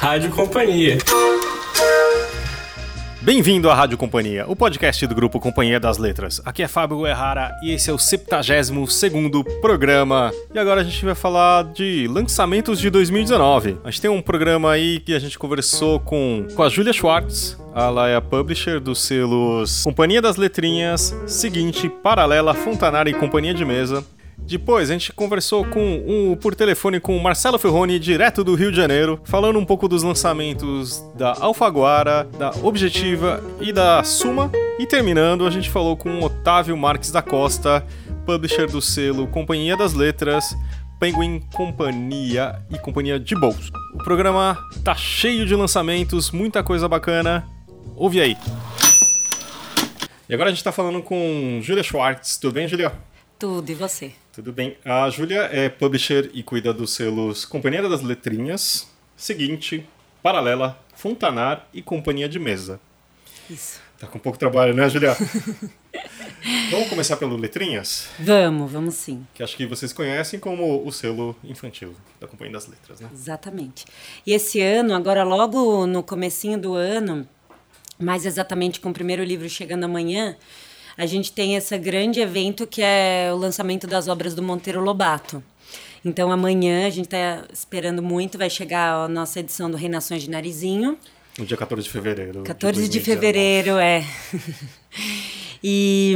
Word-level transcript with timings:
Rádio 0.00 0.30
Companhia. 0.30 0.96
Bem-vindo 3.20 3.68
à 3.68 3.74
Rádio 3.74 3.98
Companhia, 3.98 4.46
o 4.48 4.56
podcast 4.56 5.06
do 5.06 5.14
grupo 5.14 5.38
Companhia 5.38 5.78
das 5.78 5.98
Letras. 5.98 6.40
Aqui 6.42 6.62
é 6.62 6.68
Fábio 6.68 7.06
Errara 7.06 7.54
e 7.62 7.70
esse 7.70 7.90
é 7.90 7.92
o 7.92 7.98
72 7.98 9.02
programa. 9.60 10.32
E 10.54 10.58
agora 10.58 10.80
a 10.80 10.84
gente 10.84 11.04
vai 11.04 11.14
falar 11.14 11.64
de 11.64 12.08
lançamentos 12.08 12.80
de 12.80 12.88
2019. 12.88 13.76
A 13.84 13.90
gente 13.90 14.00
tem 14.00 14.10
um 14.10 14.22
programa 14.22 14.72
aí 14.72 15.00
que 15.00 15.14
a 15.14 15.18
gente 15.18 15.38
conversou 15.38 16.00
com, 16.00 16.46
com 16.56 16.62
a 16.62 16.70
Julia 16.70 16.94
Schwartz, 16.94 17.58
ela 17.76 18.08
é 18.08 18.16
a 18.16 18.22
publisher 18.22 18.80
dos 18.80 19.02
selos 19.02 19.82
Companhia 19.84 20.22
das 20.22 20.36
Letrinhas, 20.36 21.14
Seguinte, 21.26 21.90
Paralela, 21.90 22.54
Fontanara 22.54 23.10
e 23.10 23.12
Companhia 23.12 23.52
de 23.52 23.66
Mesa. 23.66 24.02
Depois 24.46 24.90
a 24.90 24.92
gente 24.92 25.12
conversou 25.12 25.64
com 25.64 26.02
um, 26.06 26.36
por 26.36 26.54
telefone 26.54 26.98
com 26.98 27.16
o 27.16 27.22
Marcelo 27.22 27.58
Ferroni, 27.58 27.98
direto 27.98 28.42
do 28.42 28.54
Rio 28.54 28.70
de 28.70 28.76
Janeiro, 28.76 29.20
falando 29.24 29.58
um 29.58 29.64
pouco 29.64 29.86
dos 29.86 30.02
lançamentos 30.02 31.02
da 31.14 31.36
Alfaguara, 31.40 32.24
da 32.36 32.50
Objetiva 32.62 33.42
e 33.60 33.72
da 33.72 34.02
Suma. 34.02 34.50
E 34.78 34.86
terminando, 34.86 35.46
a 35.46 35.50
gente 35.50 35.70
falou 35.70 35.96
com 35.96 36.08
o 36.18 36.24
Otávio 36.24 36.76
Marques 36.76 37.12
da 37.12 37.22
Costa, 37.22 37.86
publisher 38.26 38.66
do 38.66 38.82
selo 38.82 39.26
Companhia 39.28 39.76
das 39.76 39.94
Letras, 39.94 40.56
Penguin 40.98 41.40
Companhia 41.54 42.60
e 42.70 42.78
Companhia 42.78 43.18
de 43.18 43.34
Bolso. 43.34 43.70
O 43.94 43.98
programa 43.98 44.58
tá 44.84 44.94
cheio 44.94 45.46
de 45.46 45.54
lançamentos, 45.54 46.30
muita 46.30 46.62
coisa 46.62 46.88
bacana. 46.88 47.46
Ouve 47.96 48.20
aí. 48.20 48.36
E 50.28 50.34
agora 50.34 50.48
a 50.48 50.52
gente 50.52 50.62
tá 50.62 50.70
falando 50.70 51.02
com 51.02 51.58
Julia 51.62 51.82
Schwartz. 51.82 52.36
Tudo 52.36 52.54
bem, 52.54 52.68
Julia? 52.68 52.92
Tudo, 53.40 53.70
e 53.70 53.74
você? 53.74 54.12
Tudo 54.34 54.52
bem. 54.52 54.76
A 54.84 55.08
Júlia 55.08 55.48
é 55.50 55.70
publisher 55.70 56.30
e 56.34 56.42
cuida 56.42 56.74
dos 56.74 56.92
selos 56.92 57.46
Companhia 57.46 57.80
das 57.88 58.02
Letrinhas, 58.02 58.86
Seguinte, 59.16 59.88
Paralela, 60.22 60.78
Fontanar 60.94 61.66
e 61.72 61.80
Companhia 61.80 62.28
de 62.28 62.38
Mesa. 62.38 62.78
Isso. 63.48 63.80
Tá 63.98 64.06
com 64.06 64.18
pouco 64.18 64.38
trabalho, 64.38 64.74
né, 64.74 64.86
Júlia? 64.90 65.16
vamos 66.70 66.90
começar 66.90 67.16
pelo 67.16 67.34
Letrinhas? 67.34 68.10
Vamos, 68.18 68.70
vamos 68.70 68.94
sim. 68.96 69.26
Que 69.32 69.42
acho 69.42 69.56
que 69.56 69.64
vocês 69.64 69.90
conhecem 69.90 70.38
como 70.38 70.86
o 70.86 70.92
selo 70.92 71.34
infantil 71.42 71.96
da 72.20 72.26
Companhia 72.26 72.52
das 72.52 72.66
Letras, 72.66 73.00
né? 73.00 73.08
Exatamente. 73.10 73.86
E 74.26 74.34
esse 74.34 74.60
ano, 74.60 74.92
agora 74.92 75.24
logo 75.24 75.86
no 75.86 76.02
comecinho 76.02 76.58
do 76.58 76.74
ano, 76.74 77.26
mais 77.98 78.26
exatamente 78.26 78.80
com 78.80 78.90
o 78.90 78.92
primeiro 78.92 79.24
livro 79.24 79.48
chegando 79.48 79.84
amanhã, 79.84 80.36
a 81.00 81.06
gente 81.06 81.32
tem 81.32 81.56
esse 81.56 81.76
grande 81.78 82.20
evento 82.20 82.66
que 82.66 82.82
é 82.82 83.30
o 83.32 83.36
lançamento 83.36 83.86
das 83.86 84.06
obras 84.06 84.34
do 84.34 84.42
Monteiro 84.42 84.82
Lobato. 84.82 85.42
Então 86.04 86.30
amanhã 86.30 86.86
a 86.86 86.90
gente 86.90 87.06
está 87.06 87.46
esperando 87.50 88.02
muito, 88.02 88.36
vai 88.36 88.50
chegar 88.50 89.04
a 89.04 89.08
nossa 89.08 89.40
edição 89.40 89.70
do 89.70 89.78
Reinações 89.78 90.22
de 90.22 90.28
Narizinho. 90.28 90.98
No 91.38 91.46
dia 91.46 91.56
14 91.56 91.84
de 91.84 91.90
fevereiro. 91.90 92.42
14 92.42 92.82
de, 92.82 92.88
de 92.90 93.00
fevereiro, 93.00 93.78
é. 93.78 94.04
e 95.64 96.14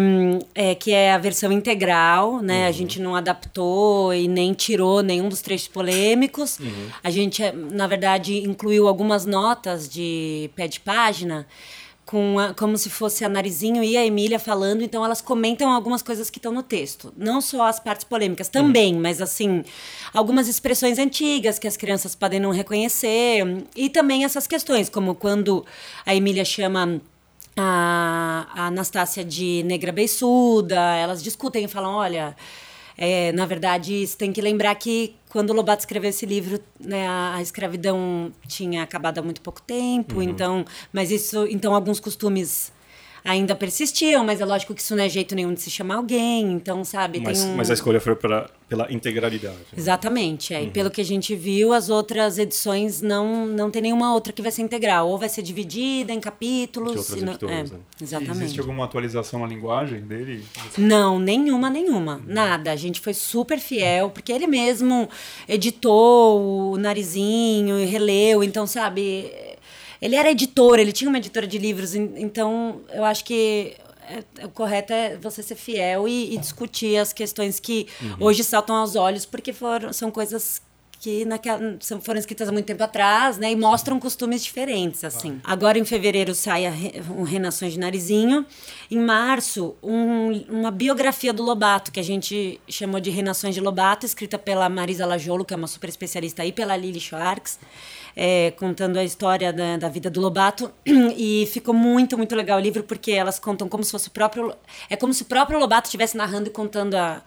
é, 0.55 0.75
que 0.75 0.93
é 0.93 1.15
a 1.15 1.19
versão 1.19 1.51
integral, 1.51 2.43
né? 2.43 2.65
Uhum. 2.65 2.69
A 2.69 2.73
gente 2.73 3.01
não 3.01 3.17
adaptou 3.17 4.13
e 4.13 4.29
nem 4.29 4.53
tirou 4.53 5.03
nenhum 5.03 5.31
dos 5.31 5.41
trechos 5.41 5.69
polêmicos. 5.69 6.59
Uhum. 6.59 6.89
A 7.03 7.09
gente, 7.09 7.41
na 7.73 7.87
verdade, 7.87 8.37
incluiu 8.47 8.87
algumas 8.87 9.25
notas 9.25 9.89
de 9.89 10.51
pé 10.55 10.69
de 10.69 10.79
página 10.79 11.47
com 12.15 12.39
a, 12.39 12.55
como 12.55 12.79
se 12.79 12.89
fosse 12.89 13.25
a 13.25 13.29
Narizinho 13.29 13.83
e 13.83 13.97
a 13.97 14.07
Emília 14.07 14.39
falando, 14.39 14.83
então 14.83 15.05
elas 15.05 15.21
comentam 15.21 15.69
algumas 15.73 16.01
coisas 16.01 16.31
que 16.31 16.39
estão 16.39 16.53
no 16.53 16.63
texto. 16.63 17.13
Não 17.17 17.41
só 17.41 17.67
as 17.67 17.81
partes 17.81 18.05
polêmicas, 18.05 18.49
também, 18.49 18.95
uhum. 18.95 19.01
mas 19.01 19.21
assim, 19.21 19.65
algumas 20.13 20.47
expressões 20.47 21.01
antigas 21.01 21.59
que 21.59 21.67
as 21.67 21.77
crianças 21.77 22.15
podem 22.15 22.39
não 22.39 22.53
reconhecer. 22.53 23.43
E 23.75 23.91
também 23.91 24.25
essas 24.25 24.47
questões, 24.47 24.89
como 24.89 25.17
quando 25.17 25.67
a 26.07 26.15
Emília 26.15 26.45
chama 26.45 27.01
a, 27.57 28.47
a 28.55 28.67
Anastácia 28.69 29.25
de 29.25 29.65
negra 29.65 29.91
beiçuda, 29.91 30.79
elas 30.95 31.21
discutem 31.21 31.65
e 31.65 31.69
falam: 31.69 31.95
olha. 31.95 32.37
É, 32.97 33.33
na 33.33 33.45
verdade, 33.45 34.07
você 34.07 34.17
tem 34.17 34.33
que 34.33 34.41
lembrar 34.41 34.73
que 34.77 35.17
quando 35.35 35.51
o 35.51 35.53
Lobato 35.53 35.81
escreveu 35.81 36.11
esse 36.11 36.25
livro, 36.25 36.61
né, 36.79 37.09
a, 37.09 37.35
a 37.35 37.43
escravidão 37.43 38.33
tinha 38.47 38.85
acabado 38.85 39.19
há 39.19 39.23
muito 39.23 39.41
pouco 39.41 39.61
tempo, 39.61 40.19
uhum. 40.19 40.23
então, 40.23 40.65
mas 40.93 41.11
isso, 41.11 41.45
então 41.49 41.75
alguns 41.75 41.99
costumes 41.99 42.73
ainda 43.25 43.55
persistiam, 43.55 44.23
mas 44.23 44.41
é 44.43 44.45
lógico 44.45 44.75
que 44.75 44.83
isso 44.83 44.95
não 44.95 45.03
é 45.03 45.09
jeito 45.09 45.35
nenhum 45.35 45.55
de 45.55 45.63
se 45.63 45.71
chamar 45.71 45.97
alguém, 45.97 46.53
então, 46.53 46.85
sabe? 46.85 47.21
Mas, 47.21 47.43
um... 47.43 47.57
mas 47.57 47.71
a 47.71 47.75
escolha 47.75 47.99
foi 47.99 48.15
pela, 48.15 48.51
pela 48.69 48.93
integralidade. 48.93 49.57
Né? 49.57 49.79
Exatamente, 49.79 50.53
é. 50.53 50.59
Uhum. 50.61 50.67
E 50.67 50.71
pelo 50.71 50.91
que 50.91 51.01
a 51.01 51.05
gente 51.05 51.35
viu, 51.35 51.73
as 51.73 51.89
outras 51.89 52.39
edições 52.39 53.01
não, 53.01 53.47
não 53.47 53.71
tem 53.71 53.81
nenhuma 53.81 54.13
outra 54.13 54.31
que 54.31 54.43
vai 54.43 54.53
ser 54.53 54.61
integral, 54.61 55.09
ou 55.09 55.17
vai 55.17 55.31
ser 55.31 55.41
dividida 55.41 56.13
em 56.13 56.21
capítulos. 56.21 56.93
De 56.93 56.99
outras 56.99 57.23
editoras, 57.23 57.71
é, 57.71 57.75
né? 57.75 57.81
Exatamente. 58.03 58.43
existe 58.43 58.61
alguma 58.61 58.85
atualização 58.85 59.41
na 59.41 59.47
linguagem 59.47 60.03
dele? 60.03 60.45
Não, 60.77 61.19
nenhuma, 61.19 61.71
nenhuma. 61.71 62.17
Uhum. 62.17 62.23
Nada. 62.27 62.73
A 62.73 62.77
gente 62.77 63.01
foi 63.01 63.15
super 63.15 63.59
fiel, 63.59 64.11
porque 64.11 64.33
ele 64.33 64.47
mesmo 64.47 65.09
editou 65.49 66.73
o 66.73 66.77
Narizinho 66.77 67.81
e 67.81 67.87
releu, 67.87 68.45
então, 68.45 68.67
sabe 68.67 69.33
ele 70.05 70.17
era 70.17 70.31
editor, 70.31 70.79
ele 70.79 70.93
tinha 70.93 71.09
uma 71.09 71.17
editora 71.17 71.47
de 71.47 71.57
livros, 71.57 71.95
então 71.95 72.83
eu 72.93 73.03
acho 73.07 73.25
que 73.25 73.75
é, 74.07 74.45
o 74.45 74.51
correto 74.51 74.93
é 74.93 75.17
você 75.17 75.43
ser 75.43 75.55
fiel 75.55 76.07
e, 76.07 76.35
e 76.35 76.37
discutir 76.37 76.99
as 76.99 77.11
questões 77.11 77.59
que 77.59 77.87
uhum. 78.03 78.17
hoje 78.21 78.45
saltam 78.45 78.77
aos 78.77 78.97
olhos, 78.97 79.25
porque 79.25 79.51
foram, 79.51 79.95
são 79.95 80.11
coisas 80.11 80.61
que 81.01 81.25
naquela, 81.25 81.59
foram 82.03 82.21
escritas 82.21 82.49
há 82.49 82.53
muito 82.53 82.67
tempo 82.67 82.83
atrás, 82.83 83.39
né? 83.39 83.53
E 83.53 83.57
mostram 83.57 83.99
costumes 83.99 84.45
diferentes, 84.45 85.05
assim. 85.05 85.41
Agora, 85.45 85.79
em 85.79 85.85
fevereiro, 85.85 86.35
sai 86.35 86.65
um 87.11 87.23
Renações 87.23 87.75
de 87.75 87.79
Narizinho. 87.79 88.47
Em 88.91 88.99
março, 88.99 89.75
um, 89.83 90.33
uma 90.49 90.71
biografia 90.71 91.33
do 91.33 91.43
Lobato, 91.43 91.93
que 91.93 92.01
a 92.01 92.03
gente 92.03 92.59
chamou 92.69 93.01
de 93.01 93.11
Renações 93.11 93.55
de 93.55 93.61
Lobato, 93.61 94.07
escrita 94.07 94.39
pela 94.39 94.67
Marisa 94.71 95.05
Lajolo, 95.05 95.45
que 95.45 95.53
é 95.53 95.57
uma 95.57 95.67
super 95.67 95.91
especialista 95.91 96.43
aí, 96.43 96.53
pela 96.53 96.75
Lili 96.75 97.01
Schwartz 97.01 97.59
é, 98.17 98.53
contando 98.53 98.99
a 98.99 99.05
história 99.05 99.53
da, 99.53 99.77
da, 99.77 99.89
vida 99.89 100.11
do 100.11 100.21
Lobato. 100.21 100.71
E 101.17 101.47
ficou 101.47 101.75
muito, 101.75 102.17
muito 102.17 102.35
legal 102.35 102.59
o 102.59 102.61
livro, 102.61 102.83
porque 102.83 103.13
elas 103.13 103.39
contam 103.39 103.69
como 103.69 103.85
se 103.85 103.91
fosse 103.91 104.09
o 104.09 104.11
próprio. 104.11 104.55
É 104.91 104.97
como 104.97 105.13
se 105.13 105.23
o 105.23 105.27
próprio 105.27 105.59
Lobato 105.59 105.87
estivesse 105.87 106.17
narrando 106.17 106.49
e 106.49 106.51
contando 106.51 106.95
a, 106.95 107.23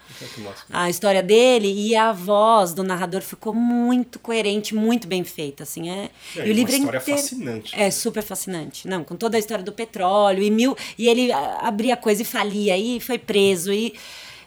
a 0.70 0.90
história 0.90 1.24
dele. 1.24 1.72
E 1.72 1.96
a 1.96 2.12
voz 2.12 2.74
do 2.74 2.84
narrador 2.84 3.22
ficou 3.22 3.54
muito 3.54 4.20
coerente, 4.20 4.76
muito 4.76 5.08
bem 5.08 5.24
feita. 5.24 5.64
Assim, 5.64 5.90
é, 5.90 6.10
é 6.36 6.48
e 6.48 6.52
o 6.52 6.54
livro 6.54 6.74
uma 6.74 6.80
história 6.80 6.98
inteiro, 7.00 7.22
fascinante. 7.22 7.80
É 7.80 7.92
super 7.92 8.24
fascinante. 8.24 8.88
Não, 8.88 9.04
com 9.04 9.16
toda 9.16 9.38
a 9.38 9.40
história 9.40 9.64
do 9.64 9.72
petróleo 9.72 10.44
e 10.44 10.52
mil. 10.52 10.76
E 10.98 11.08
ele 11.08 11.32
abria 11.32 11.96
coisa 11.96 12.22
e 12.22 12.26
falia, 12.26 12.78
e 12.78 13.00
foi 13.00 13.18
preso, 13.18 13.72
e 13.72 13.94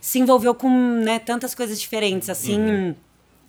se 0.00 0.18
envolveu 0.18 0.54
com 0.54 0.68
né, 0.68 1.18
tantas 1.18 1.54
coisas 1.54 1.80
diferentes, 1.80 2.28
assim. 2.28 2.58
Uhum 2.58 2.94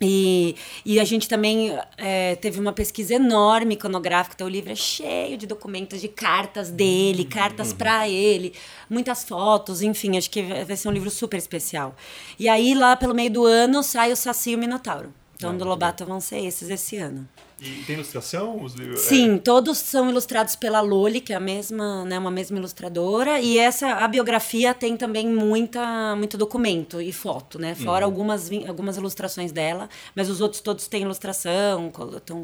e, 0.02 0.56
e 0.84 0.98
a 0.98 1.04
gente 1.04 1.28
também 1.28 1.78
é, 1.96 2.34
teve 2.36 2.58
uma 2.58 2.72
pesquisa 2.72 3.14
enorme 3.14 3.74
iconográfica, 3.74 4.34
então 4.34 4.46
o 4.46 4.50
livro 4.50 4.72
é 4.72 4.74
cheio 4.74 5.38
de 5.38 5.46
documentos, 5.46 6.00
de 6.00 6.08
cartas 6.08 6.70
dele, 6.70 7.24
cartas 7.24 7.70
uhum. 7.70 7.76
para 7.76 8.08
ele, 8.08 8.52
muitas 8.90 9.24
fotos, 9.24 9.80
enfim, 9.80 10.16
acho 10.18 10.28
que 10.30 10.42
vai 10.42 10.76
ser 10.76 10.88
um 10.88 10.92
livro 10.92 11.10
super 11.10 11.36
especial. 11.36 11.94
E 12.38 12.48
aí, 12.48 12.74
lá 12.74 12.96
pelo 12.96 13.14
meio 13.14 13.30
do 13.30 13.44
ano, 13.44 13.82
sai 13.82 14.12
o 14.12 14.16
Saci 14.16 14.50
e 14.50 14.54
o 14.56 14.58
Minotauro. 14.58 15.12
Então, 15.36 15.50
ah, 15.50 15.54
do 15.54 15.64
Lobato 15.64 16.04
vão 16.04 16.20
ser 16.20 16.38
esses 16.38 16.70
esse 16.70 16.96
ano. 16.96 17.28
E 17.64 17.84
tem 17.84 17.94
ilustração? 17.94 18.60
Os... 18.60 18.74
Sim, 18.96 19.36
é... 19.36 19.38
todos 19.38 19.78
são 19.78 20.10
ilustrados 20.10 20.56
pela 20.56 20.80
Loli, 20.80 21.20
que 21.20 21.32
é 21.32 21.36
a 21.36 21.40
mesma, 21.40 22.04
né, 22.04 22.18
uma 22.18 22.30
mesma 22.30 22.58
ilustradora. 22.58 23.38
E 23.38 23.56
essa 23.56 23.86
a 23.92 24.08
biografia 24.08 24.74
tem 24.74 24.96
também 24.96 25.28
muita, 25.28 26.16
muito 26.16 26.36
documento 26.36 27.00
e 27.00 27.12
foto, 27.12 27.60
né? 27.60 27.76
Fora 27.76 28.04
uhum. 28.04 28.12
algumas, 28.12 28.50
algumas 28.66 28.96
ilustrações 28.96 29.52
dela, 29.52 29.88
mas 30.14 30.28
os 30.28 30.40
outros 30.40 30.60
todos 30.60 30.88
têm 30.88 31.02
ilustração, 31.02 31.92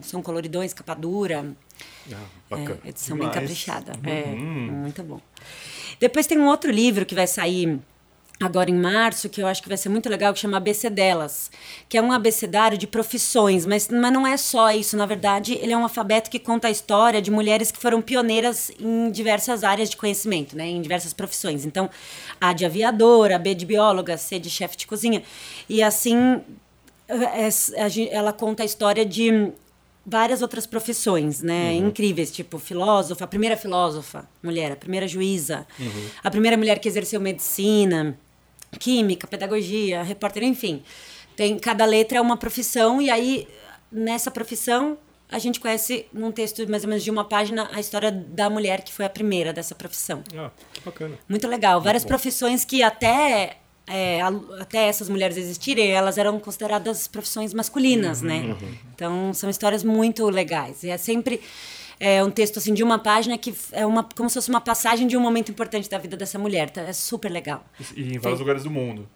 são 0.03 0.23
coloridões, 0.23 0.73
capa 0.73 0.95
dura. 0.95 1.45
Ah, 2.13 2.17
bacana. 2.49 2.79
É, 2.85 2.89
edição 2.89 3.17
Demais. 3.17 3.35
bem 3.35 3.43
caprichada. 3.43 3.93
É, 4.05 4.23
uhum. 4.29 4.69
É, 4.69 4.71
muito 4.71 5.03
bom. 5.03 5.21
Depois 5.99 6.29
tem 6.29 6.39
um 6.39 6.47
outro 6.47 6.71
livro 6.71 7.05
que 7.05 7.15
vai 7.15 7.27
sair 7.27 7.81
agora 8.41 8.71
em 8.71 8.75
março, 8.75 9.29
que 9.29 9.43
eu 9.43 9.47
acho 9.47 9.63
que 9.63 9.69
vai 9.69 9.77
ser 9.77 9.89
muito 9.89 10.09
legal, 10.09 10.33
que 10.33 10.39
chama 10.39 10.57
ABC 10.57 10.89
Delas, 10.89 11.51
que 11.89 11.99
é 11.99 12.03
um 12.03 12.13
abecedário 12.13 12.79
de 12.79 12.87
profissões, 12.87 13.67
mas, 13.67 13.89
mas 13.89 14.13
não 14.13 14.27
é 14.27 14.37
só 14.37 14.71
isso, 14.71 14.97
na 14.97 15.07
verdade, 15.07 15.55
ele 15.61 15.73
é 15.73 15.77
um 15.77 15.83
alfabeto 15.83 16.31
que 16.31 16.39
conta 16.39 16.69
a 16.69 16.71
história 16.71 17.21
de 17.21 17.31
mulheres 17.31 17.73
que 17.73 17.79
foram 17.79 18.01
pioneiras 18.01 18.71
em 18.79 19.11
diversas 19.11 19.65
áreas 19.65 19.91
de 19.91 19.97
conhecimento, 19.97 20.57
né, 20.57 20.69
em 20.69 20.81
diversas 20.81 21.13
profissões. 21.13 21.65
Então, 21.65 21.91
A 22.41 22.53
de 22.53 22.65
aviadora, 22.65 23.39
B 23.39 23.55
de 23.55 23.67
bióloga, 23.67 24.17
C 24.17 24.39
de 24.39 24.51
chefe 24.51 24.77
de 24.77 24.87
cozinha. 24.87 25.23
E 25.69 25.83
assim, 25.83 26.41
é, 27.09 27.49
é, 27.49 28.15
ela 28.15 28.33
conta 28.33 28.63
a 28.63 28.67
história 28.67 29.05
de 29.05 29.53
várias 30.07 30.41
outras 30.41 30.67
profissões, 30.67 31.43
né? 31.43 31.73
Uhum. 31.73 31.89
Incríveis, 31.89 32.31
tipo 32.31 32.59
filósofa, 32.59 33.25
a 33.25 33.27
primeira 33.27 33.57
filósofa, 33.59 34.27
mulher, 34.43 34.73
a 34.73 34.77
primeira 34.77 35.07
juíza, 35.07 35.67
uhum. 35.79 36.09
a 36.25 36.31
primeira 36.31 36.57
mulher 36.57 36.79
que 36.79 36.89
exerceu 36.89 37.21
medicina, 37.21 38.19
química, 38.79 39.27
pedagogia, 39.27 40.03
repórter, 40.03 40.43
enfim. 40.43 40.83
Tem 41.37 41.59
cada 41.59 41.85
letra 41.85 42.19
é 42.19 42.21
uma 42.21 42.37
profissão 42.37 43.01
e 43.01 43.11
aí 43.11 43.47
nessa 43.91 44.31
profissão 44.31 44.99
a 45.31 45.39
gente 45.39 45.61
conhece 45.61 46.07
num 46.13 46.33
texto 46.33 46.69
mais 46.69 46.83
ou 46.85 46.89
menos 46.89 47.05
de 47.05 47.11
uma 47.11 47.25
página 47.25 47.69
a 47.73 47.81
história 47.81 48.11
da 48.11 48.49
mulher 48.49 48.83
que 48.83 48.93
foi 48.93 49.05
a 49.05 49.11
primeira 49.11 49.53
dessa 49.53 49.75
profissão. 49.75 50.23
Ah, 50.35 50.51
que 50.73 50.81
bacana. 50.81 51.19
Muito 51.29 51.47
legal. 51.47 51.81
Várias 51.81 52.05
profissões 52.05 52.65
que 52.65 52.83
até 52.83 53.59
é, 53.87 54.21
até 54.61 54.87
essas 54.87 55.09
mulheres 55.09 55.37
existirem, 55.37 55.91
elas 55.91 56.19
eram 56.19 56.39
consideradas 56.39 57.09
profissões 57.09 57.55
masculinas, 57.55 58.21
né? 58.21 58.57
Então 58.95 59.33
são 59.33 59.49
histórias 59.49 59.83
muito 59.83 60.29
legais. 60.29 60.83
E 60.83 60.91
é 60.91 60.99
sempre 60.99 61.41
é, 62.01 62.23
um 62.23 62.31
texto 62.31 62.59
assim 62.59 62.73
de 62.73 62.83
uma 62.83 62.99
página 62.99 63.37
que 63.37 63.55
é 63.73 63.85
uma 63.85 64.03
como 64.03 64.29
se 64.29 64.35
fosse 64.35 64.49
uma 64.49 64.61
passagem 64.61 65.07
de 65.07 65.17
um 65.17 65.21
momento 65.21 65.51
importante 65.51 65.89
da 65.89 65.99
vida 65.99 66.17
dessa 66.17 66.39
mulher. 66.39 66.69
Então, 66.71 66.85
é 66.85 66.93
super 66.93 67.31
legal. 67.31 67.65
E 67.97 68.15
em 68.15 68.19
vários 68.19 68.41
lugares 68.41 68.63
do 68.63 68.71
mundo. 68.71 69.09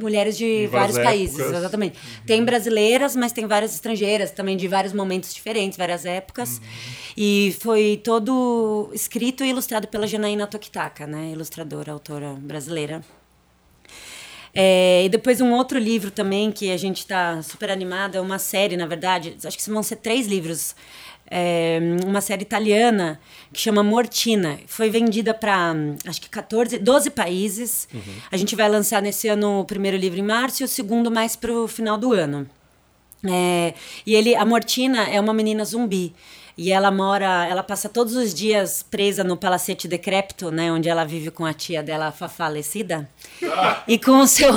Mulheres 0.00 0.38
de 0.38 0.66
vários 0.68 0.96
países, 0.96 1.38
épocas. 1.38 1.58
exatamente. 1.58 1.98
Tem 2.26 2.42
brasileiras, 2.42 3.14
mas 3.14 3.32
tem 3.32 3.46
várias 3.46 3.74
estrangeiras 3.74 4.30
também 4.30 4.56
de 4.56 4.66
vários 4.66 4.94
momentos 4.94 5.34
diferentes, 5.34 5.76
várias 5.76 6.06
épocas. 6.06 6.60
E 7.16 7.54
foi 7.60 8.00
todo 8.02 8.90
escrito 8.94 9.44
e 9.44 9.50
ilustrado 9.50 9.88
pela 9.88 10.06
Janaína 10.06 10.46
Tokitaka, 10.46 11.06
né? 11.06 11.32
Ilustradora, 11.32 11.92
autora 11.92 12.34
brasileira. 12.40 13.02
É, 14.54 15.04
e 15.04 15.08
depois 15.08 15.40
um 15.40 15.52
outro 15.52 15.78
livro 15.78 16.10
também 16.10 16.52
que 16.52 16.70
a 16.70 16.76
gente 16.76 16.98
está 16.98 17.40
super 17.42 17.70
animada, 17.70 18.18
é 18.18 18.20
uma 18.20 18.38
série, 18.38 18.76
na 18.76 18.86
verdade, 18.86 19.36
acho 19.42 19.56
que 19.56 19.70
vão 19.70 19.82
ser 19.82 19.96
três 19.96 20.26
livros. 20.26 20.74
É, 21.34 21.78
uma 22.04 22.20
série 22.20 22.42
italiana 22.42 23.18
que 23.52 23.58
chama 23.58 23.82
Mortina. 23.82 24.58
Foi 24.66 24.90
vendida 24.90 25.32
para 25.32 25.74
acho 26.06 26.20
que 26.20 26.28
14, 26.28 26.78
12 26.78 27.08
países. 27.10 27.88
A 28.30 28.36
gente 28.36 28.54
vai 28.54 28.68
lançar 28.68 29.00
nesse 29.00 29.28
ano 29.28 29.60
o 29.60 29.64
primeiro 29.64 29.96
livro 29.96 30.18
em 30.18 30.22
março 30.22 30.62
e 30.62 30.64
o 30.64 30.68
segundo 30.68 31.10
mais 31.10 31.34
para 31.34 31.50
o 31.50 31.66
final 31.66 31.96
do 31.96 32.12
ano. 32.12 32.46
É, 33.24 33.72
e 34.04 34.14
ele, 34.14 34.34
a 34.34 34.44
Mortina 34.44 35.04
é 35.08 35.18
uma 35.18 35.32
menina 35.32 35.64
zumbi. 35.64 36.12
E 36.58 36.70
ela 36.70 36.90
mora, 36.90 37.46
ela 37.48 37.62
passa 37.62 37.88
todos 37.88 38.14
os 38.14 38.34
dias 38.34 38.82
presa 38.90 39.24
no 39.24 39.36
palacete 39.38 39.88
decrépito, 39.88 40.50
né, 40.50 40.70
onde 40.70 40.86
ela 40.86 41.02
vive 41.02 41.30
com 41.30 41.46
a 41.46 41.54
tia 41.54 41.82
dela 41.82 42.12
fa- 42.12 42.28
falecida. 42.28 43.08
E 43.88 43.98
com 43.98 44.18
o 44.18 44.26
seu 44.26 44.52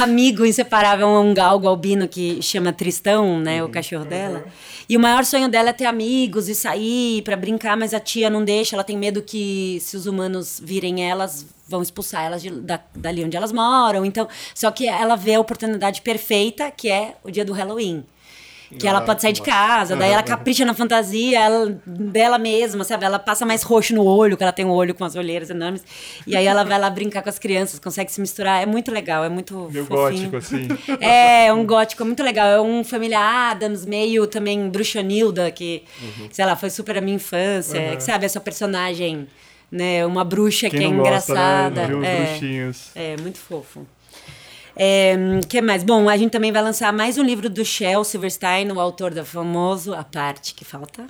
amigo 0.00 0.44
inseparável, 0.44 1.08
um 1.08 1.34
galgo 1.34 1.68
albino 1.68 2.08
que 2.08 2.40
chama 2.42 2.72
Tristão, 2.72 3.38
né, 3.40 3.62
o 3.62 3.68
cachorro 3.68 4.04
dela. 4.04 4.44
E 4.88 4.96
o 4.96 5.00
maior 5.00 5.24
sonho 5.24 5.48
dela 5.48 5.70
é 5.70 5.72
ter 5.72 5.86
amigos 5.86 6.48
e 6.48 6.54
sair 6.54 7.22
pra 7.22 7.36
brincar, 7.36 7.76
mas 7.76 7.94
a 7.94 8.00
tia 8.00 8.28
não 8.28 8.44
deixa, 8.44 8.76
ela 8.76 8.84
tem 8.84 8.96
medo 8.96 9.22
que 9.22 9.78
se 9.80 9.96
os 9.96 10.06
humanos 10.06 10.60
virem 10.62 11.08
elas, 11.08 11.46
vão 11.66 11.82
expulsar 11.82 12.24
elas 12.24 12.42
de, 12.42 12.50
da, 12.50 12.80
dali 12.94 13.24
onde 13.24 13.36
elas 13.36 13.52
moram. 13.52 14.04
Então, 14.04 14.28
só 14.54 14.70
que 14.70 14.86
ela 14.86 15.16
vê 15.16 15.34
a 15.34 15.40
oportunidade 15.40 16.02
perfeita, 16.02 16.70
que 16.70 16.90
é 16.90 17.16
o 17.24 17.30
dia 17.30 17.44
do 17.44 17.52
Halloween. 17.52 18.04
Que 18.78 18.88
ela 18.88 19.00
pode 19.00 19.20
sair 19.22 19.32
de 19.32 19.42
casa, 19.42 19.94
daí 19.94 20.10
ela 20.12 20.22
capricha 20.22 20.64
na 20.64 20.72
fantasia 20.74 21.38
ela- 21.38 21.78
dela 21.86 22.38
mesma, 22.38 22.84
sabe? 22.84 23.04
Ela 23.04 23.18
passa 23.18 23.44
mais 23.44 23.62
roxo 23.62 23.94
no 23.94 24.04
olho, 24.04 24.36
que 24.36 24.42
ela 24.42 24.52
tem 24.52 24.64
um 24.64 24.70
olho 24.70 24.94
com 24.94 25.04
as 25.04 25.14
olheiras 25.14 25.50
enormes. 25.50 25.84
E 26.26 26.34
aí 26.36 26.46
ela 26.46 26.64
vai 26.64 26.78
lá 26.78 26.88
brincar 26.90 27.22
com 27.22 27.28
as 27.28 27.38
crianças, 27.38 27.78
consegue 27.78 28.10
se 28.10 28.20
misturar. 28.20 28.62
É 28.62 28.66
muito 28.66 28.90
legal, 28.90 29.22
é 29.24 29.28
muito 29.28 29.68
Meio 29.70 29.84
fofinho. 29.84 30.30
gótico, 30.30 30.36
assim. 30.36 30.68
É, 31.00 31.46
é 31.46 31.52
um 31.52 31.64
gótico 31.66 32.04
muito 32.04 32.22
legal. 32.22 32.46
É 32.48 32.60
um 32.60 32.82
família 32.82 33.20
Adams, 33.50 33.84
meio 33.84 34.26
também 34.26 34.68
Bruxanilda, 34.70 35.50
que, 35.50 35.82
Uhum. 36.00 36.28
sei 36.32 36.44
lá, 36.46 36.56
foi 36.56 36.70
super 36.70 36.96
a 36.96 37.00
minha 37.00 37.16
infância. 37.16 37.94
Que 37.96 38.02
sabe, 38.02 38.24
essa 38.24 38.40
personagem, 38.40 39.26
né? 39.70 40.04
Uma 40.06 40.24
bruxa 40.24 40.68
Quem 40.70 40.78
que 40.80 40.84
é 40.86 40.88
não 40.88 40.96
gosta, 40.98 41.32
engraçada. 41.32 41.88
né? 41.88 42.06
É. 42.08 42.26
bruxinhos. 42.26 42.90
É, 42.94 43.16
muito 43.20 43.38
fofo. 43.38 43.86
É, 44.76 45.14
que 45.48 45.60
mais? 45.60 45.82
Bom, 45.82 46.08
a 46.08 46.16
gente 46.16 46.30
também 46.30 46.50
vai 46.50 46.62
lançar 46.62 46.92
mais 46.92 47.18
um 47.18 47.22
livro 47.22 47.50
do 47.50 47.64
Shel 47.64 48.04
Silverstein, 48.04 48.70
o 48.72 48.80
autor 48.80 49.12
da 49.12 49.24
famoso 49.24 49.94
A 49.94 50.02
Parte 50.02 50.54
que 50.54 50.64
Falta. 50.64 51.06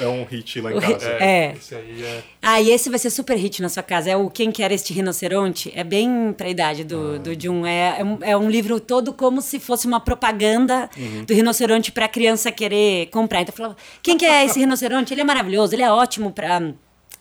É, 0.00 0.04
é 0.04 0.08
um 0.08 0.24
hit 0.24 0.60
lá 0.60 0.72
em 0.72 0.80
casa. 0.80 1.08
É. 1.08 1.52
Esse 1.56 1.74
aí 1.74 2.02
é... 2.02 2.22
Ah, 2.42 2.60
e 2.60 2.70
esse 2.70 2.90
vai 2.90 2.98
ser 2.98 3.10
super 3.10 3.36
hit 3.36 3.62
na 3.62 3.68
sua 3.68 3.82
casa. 3.82 4.10
É 4.10 4.16
o 4.16 4.28
Quem 4.28 4.50
Quer 4.50 4.72
Este 4.72 4.92
Rinoceronte. 4.92 5.72
É 5.74 5.84
bem 5.84 6.34
pra 6.36 6.48
idade 6.48 6.84
do, 6.84 7.18
do 7.18 7.40
Jun. 7.40 7.64
É, 7.64 8.00
é, 8.00 8.04
um, 8.04 8.18
é 8.20 8.36
um 8.36 8.50
livro 8.50 8.80
todo 8.80 9.12
como 9.12 9.40
se 9.40 9.60
fosse 9.60 9.86
uma 9.86 10.00
propaganda 10.00 10.90
do 11.26 11.32
rinoceronte 11.32 11.92
pra 11.92 12.08
criança 12.08 12.50
querer 12.50 13.06
comprar. 13.06 13.42
Então 13.42 13.52
eu 13.52 13.56
falava, 13.56 13.76
quem 14.02 14.18
quer 14.18 14.44
esse 14.44 14.58
rinoceronte? 14.58 15.14
Ele 15.14 15.20
é 15.20 15.24
maravilhoso, 15.24 15.74
ele 15.74 15.82
é 15.82 15.90
ótimo 15.90 16.32
pra... 16.32 16.60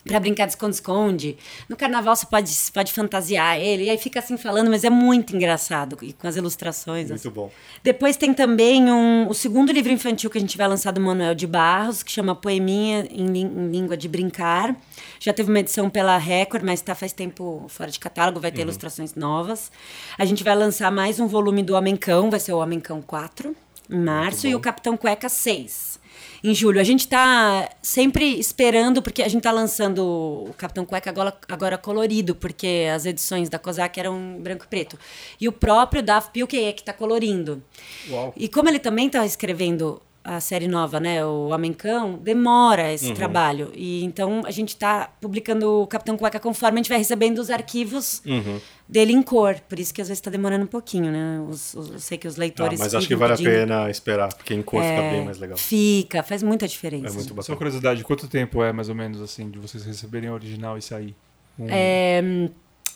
Pra 0.05 0.19
brincar 0.19 0.45
de 0.45 0.51
esconde-esconde. 0.51 1.37
No 1.69 1.77
carnaval 1.77 2.13
você 2.13 2.25
pode, 2.25 2.51
pode 2.73 2.91
fantasiar 2.91 3.57
ele. 3.57 3.85
E 3.85 3.89
aí 3.89 3.97
fica 3.97 4.19
assim 4.19 4.35
falando, 4.35 4.69
mas 4.69 4.83
é 4.83 4.89
muito 4.89 5.33
engraçado. 5.33 5.97
E 6.01 6.11
com 6.11 6.27
as 6.27 6.35
ilustrações. 6.35 7.07
Muito 7.07 7.19
assim. 7.21 7.29
bom. 7.29 7.49
Depois 7.81 8.17
tem 8.17 8.33
também 8.33 8.91
um, 8.91 9.29
o 9.29 9.33
segundo 9.33 9.71
livro 9.71 9.91
infantil 9.91 10.29
que 10.29 10.37
a 10.37 10.41
gente 10.41 10.57
vai 10.57 10.67
lançar 10.67 10.91
do 10.91 10.99
Manuel 10.99 11.33
de 11.33 11.47
Barros, 11.47 12.03
que 12.03 12.11
chama 12.11 12.35
Poeminha 12.35 13.07
em, 13.09 13.25
em 13.37 13.71
Língua 13.71 13.95
de 13.95 14.09
Brincar. 14.09 14.75
Já 15.21 15.31
teve 15.31 15.49
uma 15.49 15.59
edição 15.59 15.89
pela 15.89 16.17
Record, 16.17 16.63
mas 16.65 16.81
está 16.81 16.93
faz 16.93 17.13
tempo 17.13 17.65
fora 17.69 17.89
de 17.89 17.99
catálogo, 17.99 18.41
vai 18.41 18.51
ter 18.51 18.61
ilustrações 18.61 19.15
novas. 19.15 19.71
A 20.17 20.25
gente 20.25 20.43
vai 20.43 20.55
lançar 20.55 20.91
mais 20.91 21.19
um 21.19 21.27
volume 21.27 21.63
do 21.63 21.75
Homem 21.75 21.95
Cão, 21.95 22.29
vai 22.29 22.41
ser 22.41 22.51
o 22.51 22.57
Homem 22.57 22.79
Cão 22.79 23.01
4, 23.01 23.55
em 23.89 23.99
março, 23.99 24.47
e 24.47 24.55
o 24.55 24.59
Capitão 24.59 24.97
Cueca 24.97 25.29
6. 25.29 25.92
Em 26.43 26.53
julho. 26.53 26.79
A 26.79 26.83
gente 26.83 27.01
está 27.01 27.69
sempre 27.81 28.37
esperando, 28.37 29.01
porque 29.01 29.21
a 29.21 29.27
gente 29.27 29.37
está 29.37 29.51
lançando 29.51 30.03
o 30.49 30.53
Capitão 30.57 30.85
Cueca 30.85 31.09
agora, 31.09 31.33
agora 31.47 31.77
colorido, 31.77 32.35
porque 32.35 32.89
as 32.93 33.05
edições 33.05 33.47
da 33.47 33.57
Kozak 33.57 33.97
eram 33.97 34.19
em 34.19 34.41
branco 34.41 34.65
e 34.65 34.67
preto. 34.67 34.99
E 35.39 35.47
o 35.47 35.53
próprio 35.53 36.03
Daf 36.03 36.31
Pilkey 36.31 36.65
é 36.65 36.73
que 36.73 36.81
está 36.81 36.91
colorindo. 36.91 37.63
Uau. 38.09 38.33
E 38.35 38.49
como 38.49 38.67
ele 38.67 38.79
também 38.79 39.07
está 39.07 39.25
escrevendo 39.25 40.01
a 40.23 40.39
série 40.39 40.67
nova, 40.69 40.99
né, 41.01 41.25
o 41.25 41.49
Homem 41.49 41.73
Cão, 41.73 42.13
demora 42.13 42.93
esse 42.93 43.11
trabalho. 43.13 43.71
E 43.75 44.03
então 44.05 44.41
a 44.45 44.51
gente 44.51 44.69
está 44.69 45.09
publicando 45.19 45.81
o 45.81 45.87
Capitão 45.87 46.15
Cueca 46.17 46.39
conforme 46.39 46.79
a 46.79 46.81
gente 46.81 46.89
vai 46.89 46.97
recebendo 46.97 47.39
os 47.39 47.49
arquivos 47.49 48.21
dele 48.87 49.11
em 49.11 49.21
cor. 49.21 49.55
Por 49.67 49.79
isso 49.79 49.93
que 49.93 50.01
às 50.01 50.07
vezes 50.07 50.19
está 50.19 50.31
demorando 50.31 50.63
um 50.63 50.67
pouquinho, 50.67 51.11
né? 51.11 51.45
Os- 51.49 51.73
os- 51.73 51.91
eu 51.91 51.99
sei 51.99 52.17
que 52.17 52.27
os 52.27 52.35
Ah, 52.37 52.39
leitores. 52.39 52.79
mas 52.79 52.95
acho 52.95 53.07
que 53.07 53.15
vale 53.15 53.33
a 53.33 53.37
pedindo. 53.37 53.51
pena 53.53 53.89
esperar, 53.89 54.33
porque 54.33 54.53
em 54.53 54.61
cor 54.61 54.81
fica 54.81 54.93
É, 54.93 55.11
bem 55.11 55.25
mais 55.25 55.39
legal. 55.39 55.57
Fica, 55.57 56.23
faz 56.23 56.41
muita 56.41 56.67
diferença. 56.67 57.07
É 57.07 57.11
muito 57.11 57.27
Só 57.29 57.33
bacana. 57.35 57.57
curiosidade, 57.57 58.03
quanto 58.03 58.27
tempo 58.27 58.63
é 58.63 58.71
mais 58.71 58.87
ou 58.89 58.95
menos 58.95 59.21
assim 59.21 59.49
de 59.49 59.59
vocês 59.59 59.83
receberem 59.83 60.29
a 60.29 60.33
original 60.33 60.77
e 60.77 60.81
sair? 60.81 61.15
Um- 61.59 61.67
É, 61.69 62.49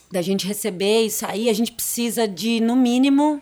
da 0.09 0.21
gente 0.21 0.47
receber 0.47 1.01
e 1.03 1.09
sair, 1.09 1.49
a 1.49 1.53
gente 1.53 1.73
precisa 1.73 2.25
de, 2.25 2.61
no 2.61 2.75
mínimo, 2.75 3.41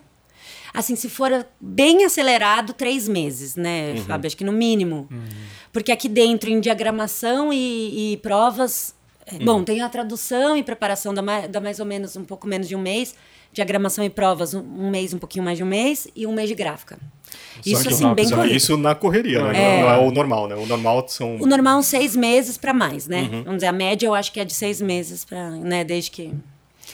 assim, 0.75 0.95
se 0.95 1.09
for 1.09 1.45
bem 1.59 2.05
acelerado, 2.05 2.73
três 2.73 3.07
meses, 3.07 3.55
né, 3.55 3.95
Fábio? 4.07 4.27
Acho 4.27 4.37
que 4.37 4.43
no 4.43 4.51
mínimo. 4.51 5.07
Porque 5.71 5.91
aqui 5.91 6.07
dentro, 6.07 6.49
em 6.49 6.59
diagramação 6.59 7.51
e, 7.51 8.13
e 8.13 8.17
provas. 8.17 8.95
é, 9.25 9.43
Bom, 9.43 9.63
tem 9.63 9.81
a 9.81 9.89
tradução 9.89 10.55
e 10.55 10.63
preparação 10.63 11.13
dá 11.13 11.21
mais, 11.21 11.49
dá 11.49 11.59
mais 11.59 11.79
ou 11.79 11.85
menos 11.85 12.15
um 12.15 12.23
pouco 12.23 12.47
menos 12.47 12.67
de 12.67 12.75
um 12.75 12.81
mês. 12.81 13.15
Diagramação 13.51 14.03
e 14.03 14.09
provas, 14.09 14.53
um, 14.53 14.59
um 14.59 14.89
mês, 14.89 15.13
um 15.13 15.17
pouquinho 15.17 15.43
mais 15.45 15.57
de 15.57 15.63
um 15.63 15.67
mês, 15.67 16.09
e 16.13 16.27
um 16.27 16.33
mês 16.33 16.49
de 16.49 16.55
gráfica. 16.55 16.99
Isso, 17.65 17.75
muito 17.75 17.89
assim, 17.89 18.03
rápido. 18.03 18.15
bem 18.15 18.25
Só 18.27 18.35
corrido. 18.35 18.55
Isso 18.55 18.77
na 18.77 18.93
correria, 18.93 19.41
né? 19.43 19.77
É. 19.77 19.81
Não 19.81 19.89
é 19.89 19.97
o 19.97 20.11
normal, 20.11 20.47
né? 20.49 20.55
O 20.55 20.65
normal 20.65 21.05
são. 21.07 21.37
O 21.37 21.45
normal, 21.45 21.81
seis 21.81 22.17
meses 22.17 22.57
para 22.57 22.73
mais, 22.73 23.07
né? 23.07 23.29
Vamos 23.45 23.55
dizer, 23.55 23.67
a 23.67 23.71
média 23.71 24.07
eu 24.07 24.13
acho 24.13 24.31
que 24.33 24.41
é 24.41 24.45
de 24.45 24.53
seis 24.53 24.81
meses, 24.81 25.23
pra, 25.23 25.51
né? 25.51 25.85
Desde 25.85 26.11
que. 26.11 26.33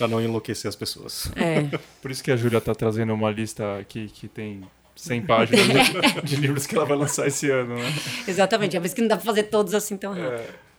Pra 0.02 0.08
não 0.08 0.20
enlouquecer 0.20 0.68
as 0.68 0.76
pessoas. 0.76 1.32
É. 1.36 1.78
Por 2.02 2.10
isso 2.10 2.24
que 2.24 2.32
a 2.32 2.36
Júlia 2.36 2.60
tá 2.60 2.74
trazendo 2.74 3.14
uma 3.14 3.30
lista 3.30 3.78
aqui 3.78 4.08
que 4.08 4.28
tem 4.28 4.64
100 4.96 5.22
páginas 5.22 5.68
de, 5.68 6.22
de 6.26 6.36
livros 6.38 6.66
que 6.66 6.76
ela 6.76 6.86
vai 6.86 6.98
lançar 6.98 7.28
esse 7.28 7.52
ano, 7.52 7.76
né? 7.76 7.94
Exatamente, 8.28 8.76
é 8.76 8.80
por 8.80 8.86
isso 8.88 8.96
que 8.96 9.02
não 9.02 9.08
dá 9.08 9.16
pra 9.16 9.26
fazer 9.26 9.44
todos 9.44 9.76
assim 9.76 9.96
tão 9.96 10.14
rápido. 10.14 10.42
É. 10.42 10.72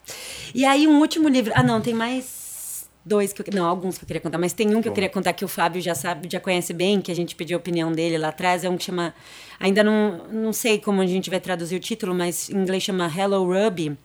E 0.52 0.64
aí, 0.64 0.88
um 0.88 0.98
último 0.98 1.28
livro. 1.28 1.52
Ah, 1.54 1.62
não, 1.62 1.80
tem 1.80 1.94
mais 1.94 2.88
dois 3.04 3.32
que 3.32 3.40
eu. 3.40 3.46
Não, 3.54 3.66
alguns 3.66 3.96
que 3.96 4.04
eu 4.04 4.06
queria 4.06 4.20
contar, 4.20 4.38
mas 4.38 4.52
tem 4.52 4.74
um 4.74 4.82
que 4.82 4.88
eu 4.88 4.92
queria 4.92 5.08
contar 5.08 5.32
que 5.32 5.44
o 5.44 5.48
Fábio 5.48 5.80
já 5.80 5.94
sabe, 5.94 6.28
já 6.30 6.40
conhece 6.40 6.72
bem, 6.72 7.00
que 7.00 7.10
a 7.10 7.14
gente 7.14 7.34
pediu 7.34 7.56
a 7.56 7.60
opinião 7.60 7.92
dele 7.92 8.18
lá 8.18 8.28
atrás. 8.28 8.64
É 8.64 8.68
um 8.68 8.76
que 8.76 8.84
chama. 8.84 9.14
Ainda 9.58 9.82
não, 9.82 10.26
não 10.30 10.52
sei 10.52 10.78
como 10.78 11.00
a 11.00 11.06
gente 11.06 11.30
vai 11.30 11.40
traduzir 11.40 11.76
o 11.76 11.80
título, 11.80 12.14
mas 12.14 12.50
em 12.50 12.56
inglês 12.56 12.82
chama 12.82 13.06
Hello 13.06 13.44
Ruby. 13.44 13.96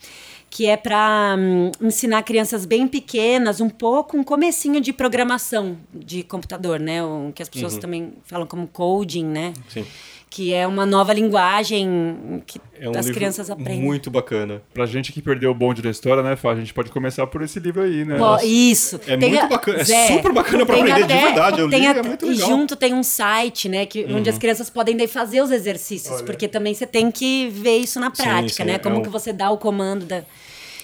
Que 0.49 0.67
é 0.67 0.77
para 0.77 1.35
ensinar 1.81 2.23
crianças 2.23 2.65
bem 2.65 2.87
pequenas 2.87 3.59
um 3.59 3.69
pouco 3.69 4.17
um 4.17 4.23
comecinho 4.23 4.79
de 4.79 4.93
programação 4.93 5.77
de 5.93 6.23
computador, 6.23 6.79
né? 6.79 7.03
O 7.03 7.31
que 7.33 7.43
as 7.43 7.49
pessoas 7.49 7.77
também 7.77 8.13
falam 8.23 8.47
como 8.47 8.67
coding, 8.67 9.25
né? 9.25 9.53
Sim. 9.69 9.85
Que 10.29 10.53
é 10.53 10.67
uma 10.67 10.85
nova 10.85 11.13
linguagem 11.13 12.43
que 12.45 12.59
É 12.79 12.87
um 12.89 12.91
as 12.91 13.05
livro 13.05 13.13
crianças 13.13 13.49
aprendem. 13.49 13.81
muito 13.81 14.11
bacana. 14.11 14.61
Pra 14.73 14.85
gente 14.85 15.13
que 15.13 15.21
perdeu 15.21 15.51
o 15.51 15.53
bonde 15.53 15.81
da 15.81 15.89
história, 15.89 16.21
né, 16.21 16.35
Fá? 16.35 16.51
A 16.51 16.55
gente 16.55 16.73
pode 16.73 16.91
começar 16.91 17.25
por 17.27 17.41
esse 17.41 17.59
livro 17.59 17.81
aí, 17.81 18.03
né? 18.03 18.17
Ó, 18.19 18.37
isso. 18.43 18.99
É 19.07 19.15
muito 19.15 19.47
bacana, 19.47 19.79
é 19.79 19.85
super 19.85 20.33
bacana 20.33 20.65
pra 20.65 20.75
tem 20.75 20.83
aprender 20.91 21.07
de 21.07 21.21
verdade, 21.23 21.61
eu 21.61 21.69
tem 21.69 21.79
li, 21.79 21.85
é 21.85 21.89
até- 21.89 22.03
muito 22.03 22.25
E 22.25 22.29
legal. 22.31 22.49
junto 22.49 22.75
tem 22.75 22.93
um 22.93 23.03
site, 23.03 23.69
né, 23.69 23.85
que, 23.85 24.05
onde 24.09 24.29
as 24.29 24.37
crianças 24.37 24.69
podem 24.69 24.97
daí 24.97 25.07
fazer 25.07 25.41
os 25.41 25.49
exercícios, 25.49 26.21
porque 26.21 26.47
também 26.47 26.73
você 26.73 26.85
tem 26.85 27.09
que 27.09 27.47
ver 27.49 27.77
isso 27.77 27.97
na 27.99 28.13
Sim, 28.13 28.23
prática, 28.23 28.63
sim, 28.63 28.65
né? 28.65 28.73
é 28.73 28.79
Como 28.79 28.97
um- 28.97 29.01
que 29.01 29.09
você 29.09 29.31
dá 29.31 29.49
o 29.49 29.57
comando 29.57 30.05
da... 30.05 30.17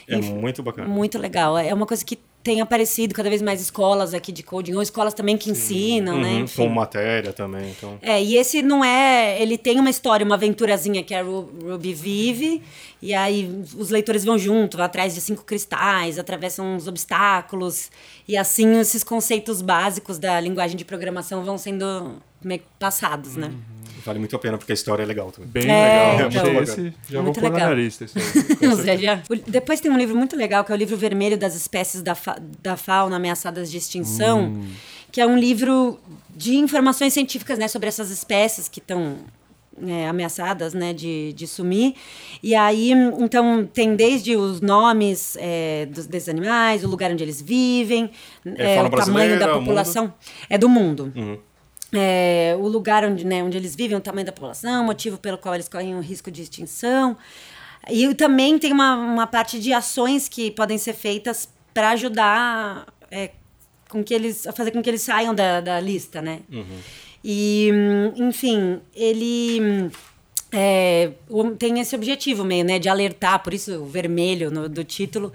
É 0.07 0.15
E- 0.15 0.21
muito 0.21 0.63
bacana. 0.63 0.87
Muito 0.87 1.17
legal. 1.19 1.57
É 1.57 1.73
uma 1.73 1.85
coisa 1.85 2.03
que 2.03 2.17
tem 2.43 2.59
aparecido 2.59 3.15
cada 3.15 3.29
vez 3.29 3.41
mais 3.41 3.61
escolas 3.61 4.13
aqui 4.13 4.31
de 4.31 4.43
coding, 4.43 4.73
ou 4.73 4.81
escolas 4.81 5.13
também 5.13 5.37
que 5.37 5.49
ensinam, 5.49 6.19
né? 6.19 6.27
Uhum, 6.33 6.39
Enfim. 6.41 6.63
com 6.63 6.69
matéria 6.69 7.31
também, 7.31 7.69
então. 7.71 7.97
É, 8.01 8.21
e 8.21 8.35
esse 8.35 8.61
não 8.61 8.83
é. 8.83 9.41
Ele 9.41 9.57
tem 9.57 9.79
uma 9.79 9.89
história, 9.89 10.25
uma 10.25 10.35
aventurazinha 10.35 11.01
que 11.03 11.13
a 11.15 11.21
Ru- 11.23 11.49
Ruby 11.63 11.93
vive, 11.93 12.61
e 13.01 13.13
aí 13.13 13.49
os 13.77 13.89
leitores 13.89 14.25
vão 14.25 14.37
junto, 14.37 14.75
vão 14.75 14.85
atrás 14.85 15.15
de 15.15 15.21
cinco 15.21 15.43
cristais, 15.45 16.19
atravessam 16.19 16.75
uns 16.75 16.85
obstáculos, 16.87 17.89
e 18.27 18.35
assim 18.35 18.77
esses 18.79 19.03
conceitos 19.03 19.61
básicos 19.61 20.19
da 20.19 20.37
linguagem 20.39 20.75
de 20.75 20.83
programação 20.83 21.45
vão 21.45 21.57
sendo 21.57 22.17
meio 22.43 22.59
que 22.59 22.65
passados, 22.77 23.37
né? 23.37 23.53
Vale 24.05 24.19
muito 24.19 24.35
a 24.35 24.39
pena 24.39 24.57
porque 24.57 24.71
a 24.71 24.75
história 24.75 25.03
é 25.03 25.05
legal 25.05 25.31
também. 25.31 25.49
Bem 25.49 25.69
É, 25.71 26.11
legal. 26.23 26.29
então. 26.47 26.63
Esse, 26.63 26.93
já 27.09 27.21
Muito 27.21 27.39
vou 27.39 27.49
pôr 27.49 27.53
legal. 27.53 27.69
na 27.69 27.75
lista. 27.75 28.05
Depois 29.47 29.79
tem 29.79 29.91
um 29.91 29.97
livro 29.97 30.15
muito 30.15 30.35
legal, 30.35 30.63
que 30.63 30.71
é 30.71 30.75
o 30.75 30.77
livro 30.77 30.97
vermelho 30.97 31.37
das 31.37 31.55
espécies 31.55 32.01
da, 32.01 32.15
fa- 32.15 32.37
da 32.61 32.75
fauna 32.77 33.15
ameaçadas 33.15 33.71
de 33.71 33.77
extinção, 33.77 34.53
que 35.11 35.21
é 35.21 35.25
um 35.27 35.37
livro 35.37 35.99
de 36.35 36.55
informações 36.55 37.13
científicas 37.13 37.57
né, 37.57 37.67
sobre 37.67 37.87
essas 37.87 38.09
espécies 38.09 38.67
que 38.67 38.79
estão 38.79 39.17
é, 39.85 40.07
ameaçadas 40.07 40.73
né, 40.73 40.93
de, 40.93 41.33
de 41.33 41.47
sumir. 41.47 41.93
E 42.41 42.55
aí, 42.55 42.91
então, 42.91 43.65
tem 43.71 43.95
desde 43.95 44.35
os 44.35 44.59
nomes 44.61 45.37
é, 45.39 45.85
dos, 45.87 46.05
desses 46.07 46.29
animais, 46.29 46.83
o 46.83 46.87
lugar 46.87 47.11
onde 47.11 47.23
eles 47.23 47.41
vivem, 47.41 48.09
é, 48.45 48.75
fauna 48.75 48.89
o 48.89 48.91
tamanho 49.05 49.39
da 49.39 49.47
população. 49.53 50.13
É 50.49 50.57
do 50.57 50.67
mundo. 50.67 51.11
É, 51.93 52.55
o 52.59 52.67
lugar 52.67 53.05
onde, 53.05 53.25
né, 53.25 53.43
onde 53.43 53.55
eles 53.55 53.75
vivem, 53.75 53.95
o 53.95 54.01
tamanho 54.01 54.25
da 54.25 54.31
população, 54.31 54.83
o 54.83 54.85
motivo 54.85 55.17
pelo 55.17 55.37
qual 55.37 55.53
eles 55.53 55.69
correm 55.69 55.95
o 55.95 55.99
risco 56.01 56.31
de 56.31 56.41
extinção. 56.41 57.15
E 57.89 58.13
também 58.15 58.57
tem 58.57 58.71
uma, 58.71 58.95
uma 58.95 59.27
parte 59.27 59.59
de 59.59 59.73
ações 59.73 60.27
que 60.27 60.51
podem 60.51 60.77
ser 60.77 60.93
feitas 60.93 61.49
para 61.73 61.89
ajudar 61.91 62.87
é, 63.11 63.31
com 63.89 64.03
que 64.03 64.13
eles, 64.13 64.47
a 64.47 64.51
fazer 64.51 64.71
com 64.71 64.81
que 64.81 64.89
eles 64.89 65.01
saiam 65.01 65.35
da, 65.35 65.61
da 65.61 65.79
lista, 65.79 66.21
né? 66.21 66.39
E, 67.23 67.69
hum, 67.73 68.27
enfim, 68.27 68.81
ele 68.93 69.61
hum, 69.61 69.89
é, 70.53 71.09
tem 71.57 71.79
esse 71.79 71.95
objetivo 71.95 72.43
meio, 72.45 72.63
né, 72.63 72.77
de 72.77 72.87
alertar, 72.87 73.41
por 73.41 73.53
isso 73.53 73.73
o 73.81 73.85
vermelho 73.87 74.51
no- 74.51 74.69
do 74.69 74.83
título, 74.83 75.33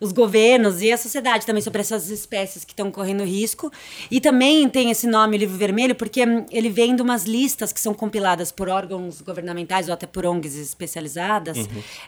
os 0.00 0.10
governos 0.10 0.82
e 0.82 0.90
a 0.90 0.96
sociedade 0.98 1.46
também 1.46 1.62
sobre 1.62 1.80
essas 1.80 2.10
espécies 2.10 2.64
que 2.64 2.72
estão 2.72 2.90
correndo 2.90 3.22
risco. 3.24 3.70
E 4.10 4.20
também 4.20 4.68
tem 4.68 4.90
esse 4.90 5.06
nome, 5.06 5.38
livro 5.38 5.56
vermelho, 5.56 5.94
porque 5.94 6.24
hum, 6.24 6.44
ele 6.50 6.68
vem 6.68 6.96
de 6.96 7.02
umas 7.02 7.24
listas 7.24 7.72
que 7.72 7.80
são 7.80 7.94
compiladas 7.94 8.50
por 8.50 8.68
órgãos 8.68 9.20
governamentais 9.20 9.86
ou 9.88 9.94
até 9.94 10.06
por 10.06 10.26
ONGs 10.26 10.56
especializadas 10.56 11.56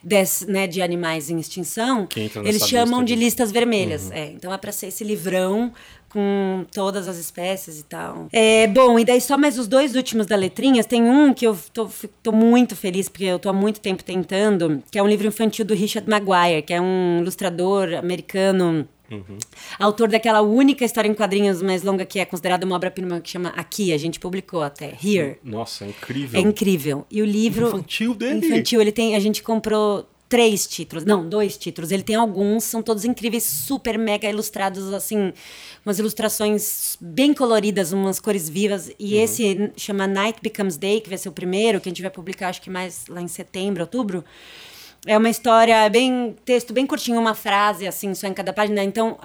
des- 0.03 0.45
né, 0.49 0.67
de 0.67 0.83
animais 0.83 1.31
em 1.31 1.39
extinção. 1.39 2.07
Eles 2.49 2.63
chamam 2.69 3.01
lista 3.01 3.05
de 3.07 3.15
listas 3.15 3.53
vermelhas. 3.53 4.11
É, 4.11 4.27
então 4.33 4.53
é 4.53 4.59
para 4.59 4.73
ser 4.73 4.89
esse 4.89 5.05
livrão 5.05 5.73
com 6.09 6.65
todas 6.73 7.09
as 7.09 7.19
espécies 7.19 7.81
e 7.81 7.85
tal. 7.85 8.29
É, 8.33 8.67
bom, 8.67 8.99
e 8.99 9.05
daí 9.05 9.21
só 9.21 9.37
mais 9.37 9.59
os 9.59 9.69
dois 9.69 9.95
últimos 9.95 10.27
da 10.27 10.37
letrinhas. 10.37 10.87
Tem 10.87 11.03
um 11.03 11.35
que 11.35 11.47
eu 11.47 11.57
tô, 11.73 11.89
tô 12.23 12.33
muito 12.33 12.75
feliz, 12.75 13.09
porque 13.09 13.25
eu 13.25 13.39
tô 13.39 13.49
há 13.49 13.53
muito 13.53 13.81
tempo 13.81 14.03
tentando, 14.03 14.83
que 14.91 14.99
é 14.99 15.03
um 15.03 15.09
livro 15.09 15.27
infantil 15.27 15.65
do 15.65 15.75
Richard 15.75 16.09
Maguire, 16.09 16.63
que 16.63 16.73
é 16.73 16.81
um 16.81 17.19
ilustrador 17.21 17.95
americano. 17.95 18.89
Autor 19.79 20.09
daquela 20.09 20.43
única 20.43 20.85
história 20.85 21.09
em 21.09 21.15
quadrinhos 21.15 21.63
mais 21.63 21.83
longa 21.83 22.05
que 22.05 22.19
é 22.19 22.27
considerada 22.27 22.67
uma 22.67 22.77
obra-prima 22.77 23.21
que 23.21 23.31
chama 23.31 23.49
Aqui, 23.51 23.93
a 23.93 23.97
gente 23.97 24.21
publicou 24.21 24.63
até, 24.63 24.93
Here. 25.03 25.39
Nossa, 25.43 25.87
é 25.87 25.89
incrível. 25.89 26.39
É 26.39 26.43
incrível. 26.43 27.07
E 27.11 27.23
o 27.23 27.25
livro. 27.25 27.69
Infantil 27.69 28.15
dele. 28.15 28.47
Infantil, 28.47 28.81
ele 28.83 28.93
tem. 28.93 29.17
A 29.17 29.21
gente 29.21 29.43
comprou 29.43 30.07
três 30.29 30.67
títulos. 30.67 31.05
Não, 31.05 31.27
dois 31.27 31.57
títulos. 31.57 31.91
Ele 31.91 32.03
tem 32.03 32.17
alguns, 32.17 32.65
são 32.65 32.83
todos 32.83 33.05
incríveis, 33.05 33.45
super 33.45 33.99
mega 33.99 34.29
ilustrados, 34.29 34.93
assim, 34.93 35.33
umas 35.85 35.99
ilustrações 35.99 36.97
bem 37.01 37.33
coloridas, 37.33 37.93
umas 37.93 38.21
cores 38.21 38.49
vivas. 38.49 38.91
E 38.99 39.17
esse 39.17 39.73
chama 39.77 40.07
Night 40.07 40.41
Becomes 40.43 40.77
Day, 40.77 41.01
que 41.01 41.09
vai 41.09 41.19
ser 41.19 41.29
o 41.29 41.33
primeiro, 41.33 41.81
que 41.81 41.89
a 41.89 41.91
gente 41.91 42.03
vai 42.03 42.11
publicar, 42.11 42.49
acho 42.49 42.61
que 42.61 42.71
mais 42.71 43.07
lá 43.09 43.23
em 43.23 43.29
setembro, 43.29 43.83
outubro. 43.83 44.25
É 45.07 45.17
uma 45.17 45.31
história 45.31 45.89
bem 45.89 46.37
texto 46.45 46.73
bem 46.73 46.87
curtinho, 46.87 47.21
uma 47.21 47.35
frase 47.35 47.87
assim 47.87 48.15
só 48.15 48.27
em 48.27 48.35
cada 48.35 48.53
página. 48.53 48.83
Então 48.83 49.17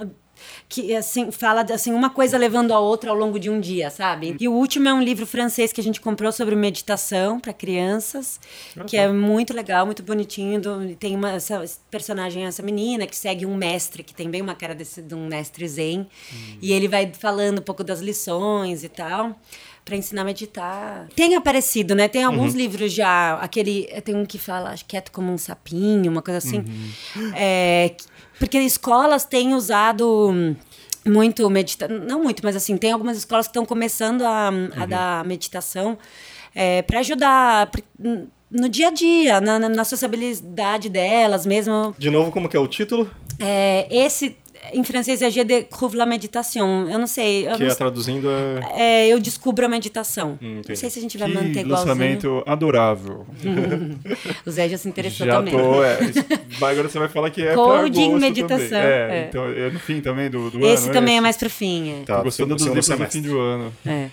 que 0.70 0.96
assim 0.96 1.32
fala 1.32 1.62
assim 1.74 1.94
uma 1.94 2.10
coisa 2.10 2.38
levando 2.38 2.72
a 2.74 2.80
outra 2.80 3.12
ao 3.12 3.16
longo 3.18 3.40
de 3.40 3.50
um 3.50 3.60
dia, 3.60 3.90
sabe? 3.90 4.36
E 4.40 4.48
o 4.48 4.54
último 4.54 4.88
é 4.90 4.94
um 4.94 5.02
livro 5.02 5.26
francês 5.26 5.72
que 5.72 5.80
a 5.82 5.84
gente 5.84 6.00
comprou 6.02 6.32
sobre 6.32 6.56
meditação 6.56 7.40
para 7.40 7.54
crianças, 7.54 8.40
que 8.88 8.98
é 8.98 9.08
muito 9.12 9.54
legal, 9.54 9.86
muito 9.86 10.02
bonitinho. 10.04 10.60
do- 10.62 10.96
tem 10.96 11.16
uma 11.16 11.32
essa 11.32 11.64
personagem 11.92 12.46
essa 12.46 12.62
menina 12.64 13.06
que 13.08 13.16
segue 13.16 13.46
um 13.46 13.56
mestre 13.56 14.04
que 14.04 14.14
tem 14.14 14.30
bem 14.30 14.42
uma 14.42 14.56
cara 14.56 14.74
desse 14.76 15.02
de 15.02 15.16
um 15.16 15.28
mestre 15.28 15.68
zen 15.68 16.08
e 16.62 16.72
ele 16.74 16.88
vai 16.88 17.12
falando 17.18 17.60
um 17.60 17.64
pouco 17.64 17.84
das 17.84 18.00
lições 18.00 18.84
e 18.84 18.90
tal. 18.90 19.36
Pra 19.86 19.98
ensinar 19.98 20.22
a 20.22 20.26
meditar. 20.26 21.10
Tem 21.14 21.36
aparecido, 21.36 21.94
né? 21.94 22.08
Tem 22.08 22.24
alguns 22.24 22.54
livros 22.56 22.94
já. 22.94 23.34
Aquele. 23.42 23.84
Tem 24.06 24.16
um 24.16 24.26
que 24.26 24.38
fala, 24.38 24.70
acho 24.70 24.86
quieto 24.86 25.12
como 25.12 25.30
um 25.30 25.38
sapinho, 25.38 26.10
uma 26.10 26.22
coisa 26.22 26.38
assim. 26.38 26.64
É, 27.36 27.94
porque 28.40 28.60
escolas 28.60 29.26
têm 29.26 29.54
usado 29.54 30.56
muito 31.06 31.50
meditação. 31.50 32.00
Não 32.00 32.24
muito, 32.24 32.42
mas 32.44 32.56
assim, 32.56 32.78
tem 32.78 32.92
algumas 32.92 33.18
escolas 33.18 33.48
que 33.48 33.52
estão 33.52 33.66
começando 33.66 34.24
a, 34.24 34.50
a 34.78 34.86
dar 34.86 35.26
meditação 35.26 35.98
é, 36.56 36.82
para 36.82 37.00
ajudar 37.00 37.70
no 38.50 38.70
dia 38.70 38.90
a 38.90 38.92
dia, 38.92 39.42
na, 39.42 39.58
na, 39.58 39.70
na 39.70 39.84
sociabilidade 39.84 40.88
delas 40.88 41.46
mesmo. 41.46 41.96
De 41.98 42.10
novo, 42.10 42.32
como 42.32 42.48
que 42.48 42.56
é 42.56 42.60
o 42.60 42.68
título? 42.68 43.10
É, 43.40 43.88
esse, 43.90 44.38
em 44.72 44.84
francês, 44.84 45.22
é 45.22 45.30
Je 45.30 45.44
découvre 45.44 45.98
la 45.98 46.06
méditation. 46.06 46.88
Eu 46.90 46.98
não 47.00 47.08
sei. 47.08 47.48
Eu, 47.48 47.56
Que 47.58 47.64
não 47.64 47.72
é 47.72 47.76
traduzindo 47.76 48.30
é... 48.30 48.60
é, 48.76 49.08
eu 49.08 49.20
descubro 49.20 49.66
a 49.66 49.70
meditação. 49.70 50.38
Hum, 50.42 50.62
não 50.68 50.76
sei 50.76 50.90
se 50.90 51.00
a 51.00 51.02
gente 51.02 51.18
vai 51.18 51.28
Que 51.30 51.36
manter 51.36 51.60
igualzinho. 51.62 51.70
lançamento 51.90 52.44
adorável. 52.46 53.26
O 54.46 54.52
Zé 54.52 54.70
já 54.70 54.78
se 54.78 54.88
interessou 54.88 55.26
Já 55.26 55.38
também. 55.38 55.54
tô, 55.54 55.84
é. 55.84 55.98
agora 56.62 56.90
você 56.90 57.00
vai 57.00 57.08
falar 57.10 57.30
que 57.30 57.42
é 57.42 57.54
Coding, 57.54 58.16
meditação. 58.16 58.78
É, 58.78 59.24
é. 59.24 59.28
então 59.30 59.46
é 59.46 59.70
no 59.70 59.80
fim 59.80 60.02
também 60.02 60.30
do, 60.30 60.50
do 60.50 60.58
ano. 60.58 60.68
Esse 60.68 60.92
também 60.92 61.16
é 61.16 61.18
esse? 61.18 61.22
mais 61.24 61.38
pro 61.38 61.50
fim. 61.50 62.02
É. 62.02 62.04
Tá, 62.06 62.18
Tô 62.18 62.24
gostando 62.24 62.56
dos 62.56 62.66
livros 62.66 62.86
do 62.86 62.94
semestre. 62.94 63.22
fim 63.22 63.28
do 63.28 63.40
ano. 63.40 63.74
É. 63.86 64.10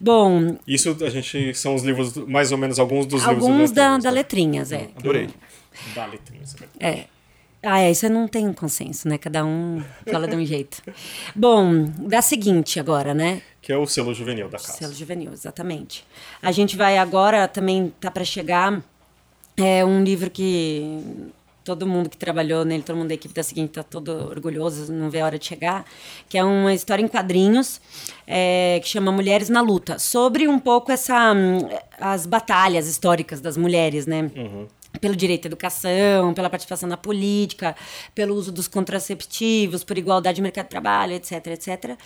Bom, 0.00 0.56
Isso 0.66 0.96
a 1.00 1.08
gente 1.08 1.54
são 1.54 1.74
os 1.74 1.82
livros, 1.82 2.16
mais 2.26 2.52
ou 2.52 2.58
menos 2.58 2.78
alguns 2.78 3.06
dos 3.06 3.22
livros 3.24 3.44
alguns 3.44 3.70
da, 3.70 3.96
Letrinhas, 3.96 4.02
da 4.02 4.10
né? 4.10 4.14
letrinhas, 4.16 4.72
é. 4.72 4.88
Adorei. 4.98 5.28
Da 5.94 6.06
Letrinhas. 6.06 6.56
né? 6.56 6.66
É. 6.80 7.04
Ah, 7.64 7.80
é, 7.80 7.90
isso 7.90 8.08
não 8.10 8.28
tem 8.28 8.46
um 8.46 8.52
consenso, 8.52 9.08
né? 9.08 9.16
Cada 9.16 9.44
um 9.44 9.82
fala 10.10 10.28
de 10.28 10.36
um 10.36 10.44
jeito. 10.44 10.82
Bom, 11.34 11.84
da 11.98 12.20
seguinte 12.20 12.78
agora, 12.78 13.14
né? 13.14 13.40
Que 13.62 13.72
é 13.72 13.78
o 13.78 13.86
selo 13.86 14.12
juvenil 14.12 14.48
da 14.48 14.58
casa. 14.58 14.74
Selo 14.74 14.92
juvenil, 14.92 15.32
exatamente. 15.32 16.04
A 16.42 16.52
gente 16.52 16.76
vai 16.76 16.98
agora, 16.98 17.48
também 17.48 17.92
tá 17.98 18.10
para 18.10 18.24
chegar, 18.24 18.82
é 19.56 19.84
um 19.84 20.04
livro 20.04 20.30
que 20.30 21.32
todo 21.64 21.86
mundo 21.86 22.10
que 22.10 22.18
trabalhou 22.18 22.64
nele, 22.64 22.82
todo 22.82 22.96
mundo 22.96 23.08
da 23.08 23.14
equipe 23.14 23.32
da 23.32 23.42
seguinte 23.42 23.70
tá 23.70 23.82
todo 23.82 24.10
orgulhoso, 24.28 24.92
não 24.92 25.08
vê 25.08 25.20
a 25.20 25.24
hora 25.24 25.38
de 25.38 25.46
chegar, 25.46 25.86
que 26.28 26.36
é 26.36 26.44
uma 26.44 26.74
história 26.74 27.02
em 27.02 27.08
quadrinhos 27.08 27.80
é, 28.26 28.78
que 28.82 28.88
chama 28.88 29.10
Mulheres 29.10 29.48
na 29.48 29.62
Luta, 29.62 29.98
sobre 29.98 30.46
um 30.46 30.58
pouco 30.58 30.92
essa 30.92 31.32
hum, 31.32 31.60
as 31.98 32.26
batalhas 32.26 32.86
históricas 32.86 33.40
das 33.40 33.56
mulheres, 33.56 34.06
né? 34.06 34.30
Pelo 35.00 35.16
direito 35.16 35.46
à 35.46 35.48
educação, 35.48 36.32
pela 36.34 36.48
participação 36.48 36.88
na 36.88 36.96
política, 36.96 37.74
pelo 38.14 38.34
uso 38.34 38.50
dos 38.52 38.68
contraceptivos, 38.68 39.82
por 39.84 39.98
igualdade 39.98 40.40
no 40.40 40.44
mercado 40.44 40.64
de 40.66 40.70
trabalho, 40.70 41.12
etc, 41.12 41.46
etc. 41.48 41.96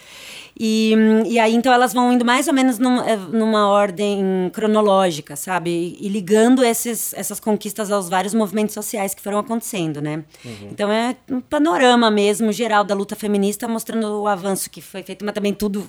E, 0.58 0.94
e 1.26 1.38
aí, 1.38 1.54
então, 1.54 1.72
elas 1.72 1.92
vão 1.92 2.12
indo 2.12 2.24
mais 2.24 2.48
ou 2.48 2.54
menos 2.54 2.78
num- 2.78 3.00
eh, 3.02 3.16
numa 3.16 3.68
ordem 3.68 4.50
cronológica, 4.52 5.36
sabe? 5.36 5.96
E, 6.00 6.08
ligando 6.08 6.64
esses, 6.64 7.12
essas 7.14 7.38
conquistas 7.38 7.90
aos 7.92 8.08
vários 8.08 8.34
movimentos 8.34 8.74
sociais 8.74 9.14
que 9.14 9.20
foram 9.22 9.38
acontecendo, 9.38 10.00
né? 10.00 10.24
Então, 10.72 10.90
é 10.90 11.14
um 11.30 11.40
panorama 11.40 12.10
mesmo 12.10 12.50
geral 12.52 12.82
da 12.84 12.94
luta 12.94 13.14
feminista, 13.14 13.68
mostrando 13.68 14.22
o 14.22 14.26
avanço 14.26 14.68
que 14.70 14.80
foi 14.80 15.02
feito, 15.02 15.24
mas 15.24 15.34
também 15.34 15.52
tudo, 15.52 15.88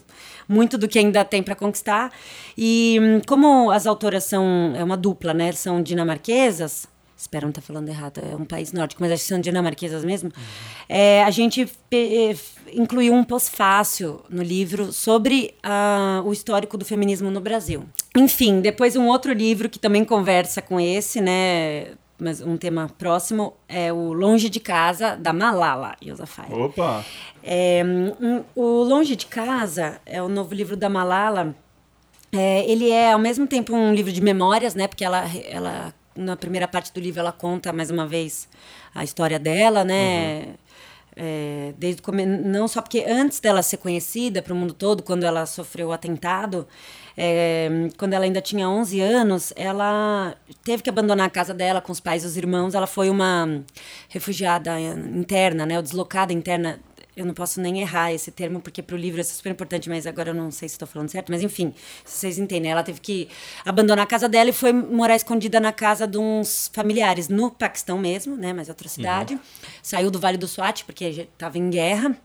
muito 0.50 0.78
do 0.78 0.88
que 0.88 1.00
ainda 1.00 1.24
tem 1.24 1.42
para 1.42 1.56
conquistar. 1.56 2.12
E 2.58 2.98
hum, 3.00 3.22
como 3.26 3.72
as 3.72 3.88
autoras 3.88 4.26
são, 4.26 4.74
é 4.76 4.84
uma 4.84 4.98
dupla, 4.98 5.34
né? 5.34 5.52
São 5.54 5.82
dinamarquesas, 5.82 6.88
Espero 7.20 7.48
não 7.48 7.50
estar 7.50 7.62
falando 7.62 7.90
errado, 7.90 8.22
é 8.24 8.34
um 8.34 8.46
país 8.46 8.72
nórdico, 8.72 9.02
mas 9.02 9.12
acho 9.12 9.24
que 9.24 9.28
são 9.28 9.42
dinamarquesas 9.42 10.06
mesmo. 10.06 10.32
É, 10.88 11.22
a 11.26 11.30
gente 11.30 11.70
eh, 11.92 12.34
incluiu 12.74 13.14
um 13.14 13.26
pós-fácil 13.26 14.22
no 14.30 14.42
livro 14.42 14.94
sobre 14.94 15.54
ah, 15.62 16.22
o 16.26 16.32
histórico 16.32 16.78
do 16.78 16.86
feminismo 16.86 17.30
no 17.30 17.42
Brasil. 17.42 17.84
Enfim, 18.16 18.62
depois 18.62 18.96
um 18.96 19.08
outro 19.08 19.34
livro 19.34 19.68
que 19.68 19.78
também 19.78 20.06
conversa 20.06 20.62
com 20.62 20.80
esse, 20.80 21.20
né? 21.20 21.88
Mas 22.20 22.42
um 22.42 22.58
tema 22.58 22.92
próximo 22.98 23.54
é 23.68 23.94
o 23.94 24.12
Longe 24.12 24.50
de 24.50 24.60
Casa, 24.60 25.16
da 25.16 25.32
Malala 25.32 25.96
Yousafzai. 26.04 26.52
Opa! 26.52 27.06
É, 27.42 27.82
um, 28.20 28.44
o 28.56 28.84
Longe 28.84 29.16
de 29.16 29.26
Casa 29.26 30.02
é 30.06 30.22
o 30.22 30.28
novo 30.28 30.54
livro 30.54 30.76
da 30.76 30.90
Malala. 30.90 31.56
É, 32.32 32.70
ele 32.70 32.92
é 32.92 33.14
ao 33.14 33.20
mesmo 33.20 33.48
tempo 33.48 33.74
um 33.74 33.94
livro 33.94 34.12
de 34.12 34.22
memórias, 34.22 34.76
né? 34.76 34.88
Porque 34.88 35.06
ela, 35.06 35.24
ela 35.48 35.94
na 36.16 36.36
primeira 36.36 36.68
parte 36.68 36.94
do 36.94 37.00
livro 37.00 37.22
ela 37.22 37.32
conta 37.32 37.72
mais 37.72 37.90
uma 37.90 38.06
vez 38.06 38.50
a 38.94 39.04
história 39.04 39.40
dela, 39.40 39.86
né? 39.86 40.56
é, 41.22 41.74
desde 41.78 42.02
não 42.26 42.66
só 42.66 42.82
porque 42.82 43.04
antes 43.06 43.42
dela 43.42 43.62
ser 43.62 43.76
conhecida 43.76 44.42
para 44.42 44.54
o 44.54 44.56
mundo 44.56 44.74
todo, 44.74 45.04
quando 45.04 45.26
ela 45.26 45.46
sofreu 45.46 45.90
o 45.90 45.92
atentado, 45.92 46.66
é, 47.22 47.90
quando 47.98 48.14
ela 48.14 48.24
ainda 48.24 48.40
tinha 48.40 48.70
11 48.70 49.02
anos, 49.02 49.52
ela 49.58 50.34
teve 50.64 50.82
que 50.82 50.90
abandonar 50.90 51.28
a 51.28 51.30
casa 51.30 51.54
dela 51.54 51.82
com 51.82 51.92
os 51.92 52.00
pais 52.00 52.24
e 52.24 52.26
os 52.26 52.38
irmãos. 52.38 52.74
Ela 52.74 52.88
foi 52.88 53.10
uma 53.10 53.62
refugiada 54.08 54.80
interna, 54.80 55.66
né, 55.66 55.76
ou 55.76 55.84
deslocada 55.84 56.32
interna 56.32 56.80
eu 57.18 57.26
não 57.26 57.34
posso 57.34 57.60
nem 57.60 57.82
errar 57.82 58.14
esse 58.14 58.32
termo, 58.32 58.62
porque 58.62 58.82
para 58.82 58.96
o 58.96 58.98
livro 58.98 59.20
é 59.20 59.24
super 59.26 59.52
importante, 59.52 59.90
mas 59.90 60.08
agora 60.08 60.30
eu 60.30 60.34
não 60.34 60.50
sei 60.52 60.70
se 60.70 60.76
estou 60.76 60.88
falando 60.88 61.10
certo. 61.10 61.30
Mas 61.30 61.44
enfim, 61.44 61.74
vocês 62.06 62.40
entendem. 62.40 62.72
Ela 62.72 62.82
teve 62.82 63.02
que 63.02 63.28
abandonar 63.66 64.06
a 64.06 64.08
casa 64.08 64.30
dela 64.30 64.52
e 64.52 64.54
foi 64.54 64.72
morar 64.72 65.18
escondida 65.18 65.60
na 65.60 65.74
casa 65.74 66.08
de 66.08 66.18
uns 66.18 66.72
familiares 66.74 67.28
no 67.28 67.52
Paquistão 67.52 67.98
mesmo, 67.98 68.38
né? 68.38 68.54
Mas 68.54 68.70
outra 68.70 68.88
cidade. 68.88 69.34
Uhum. 69.34 69.40
Saiu 69.84 70.10
do 70.10 70.18
Vale 70.18 70.38
do 70.38 70.48
Swat, 70.48 70.86
porque 70.86 71.04
estava 71.04 71.58
em 71.58 71.70
guerra. 71.70 72.16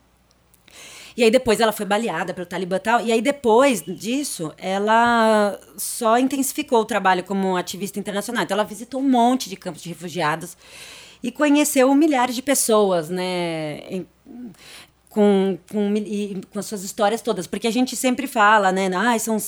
E 1.16 1.22
aí 1.22 1.30
depois 1.30 1.60
ela 1.60 1.72
foi 1.72 1.86
baleada 1.86 2.34
pelo 2.34 2.46
Talibã 2.46 2.76
e 2.76 2.80
tal. 2.80 3.00
E 3.00 3.12
aí 3.12 3.22
depois 3.22 3.82
disso, 3.82 4.52
ela 4.58 5.58
só 5.76 6.18
intensificou 6.18 6.80
o 6.80 6.84
trabalho 6.84 7.22
como 7.22 7.56
ativista 7.56 7.98
internacional. 7.98 8.44
Então 8.44 8.56
ela 8.56 8.64
visitou 8.64 9.00
um 9.00 9.08
monte 9.08 9.48
de 9.48 9.56
campos 9.56 9.82
de 9.82 9.88
refugiados 9.88 10.56
e 11.22 11.30
conheceu 11.30 11.94
milhares 11.94 12.34
de 12.34 12.42
pessoas, 12.42 13.08
né? 13.08 14.04
com, 15.14 15.56
com, 15.70 15.94
e, 15.96 16.40
com 16.52 16.58
as 16.58 16.66
suas 16.66 16.82
histórias 16.82 17.22
todas. 17.22 17.46
Porque 17.46 17.68
a 17.68 17.70
gente 17.70 17.94
sempre 17.94 18.26
fala, 18.26 18.72
né? 18.72 18.90
Ah, 18.92 19.16
são 19.18 19.38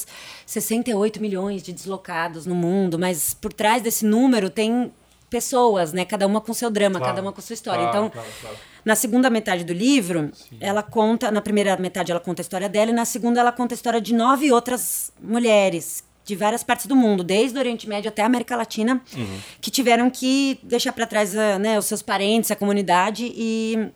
68 0.46 1.20
milhões 1.20 1.62
de 1.62 1.72
deslocados 1.72 2.46
no 2.46 2.54
mundo, 2.54 2.96
mas 2.96 3.34
por 3.34 3.52
trás 3.52 3.82
desse 3.82 4.06
número 4.06 4.48
tem 4.48 4.92
pessoas, 5.28 5.92
né? 5.92 6.04
Cada 6.04 6.24
uma 6.24 6.40
com 6.40 6.54
seu 6.54 6.70
drama, 6.70 7.00
claro, 7.00 7.12
cada 7.12 7.22
uma 7.22 7.32
com 7.32 7.40
sua 7.42 7.54
história. 7.54 7.82
Claro, 7.90 8.06
então, 8.06 8.22
claro, 8.40 8.56
na 8.86 8.94
segunda 8.94 9.28
metade 9.28 9.64
do 9.64 9.72
livro, 9.72 10.30
Sim. 10.32 10.58
ela 10.60 10.80
conta, 10.80 11.28
na 11.32 11.40
primeira 11.42 11.76
metade 11.76 12.12
ela 12.12 12.20
conta 12.20 12.40
a 12.40 12.44
história 12.44 12.68
dela, 12.68 12.92
e 12.92 12.94
na 12.94 13.04
segunda 13.04 13.40
ela 13.40 13.50
conta 13.50 13.74
a 13.74 13.76
história 13.76 14.00
de 14.00 14.14
nove 14.14 14.52
outras 14.52 15.12
mulheres 15.20 16.04
de 16.24 16.36
várias 16.36 16.62
partes 16.62 16.86
do 16.86 16.94
mundo, 16.94 17.24
desde 17.24 17.56
o 17.56 17.60
Oriente 17.60 17.88
Médio 17.88 18.08
até 18.08 18.22
a 18.22 18.26
América 18.26 18.56
Latina, 18.56 19.02
uhum. 19.16 19.38
que 19.60 19.72
tiveram 19.72 20.08
que 20.08 20.58
deixar 20.62 20.92
para 20.92 21.04
trás 21.04 21.34
né, 21.34 21.78
os 21.78 21.86
seus 21.86 22.00
parentes, 22.00 22.50
a 22.50 22.56
comunidade 22.56 23.30
e 23.34 23.90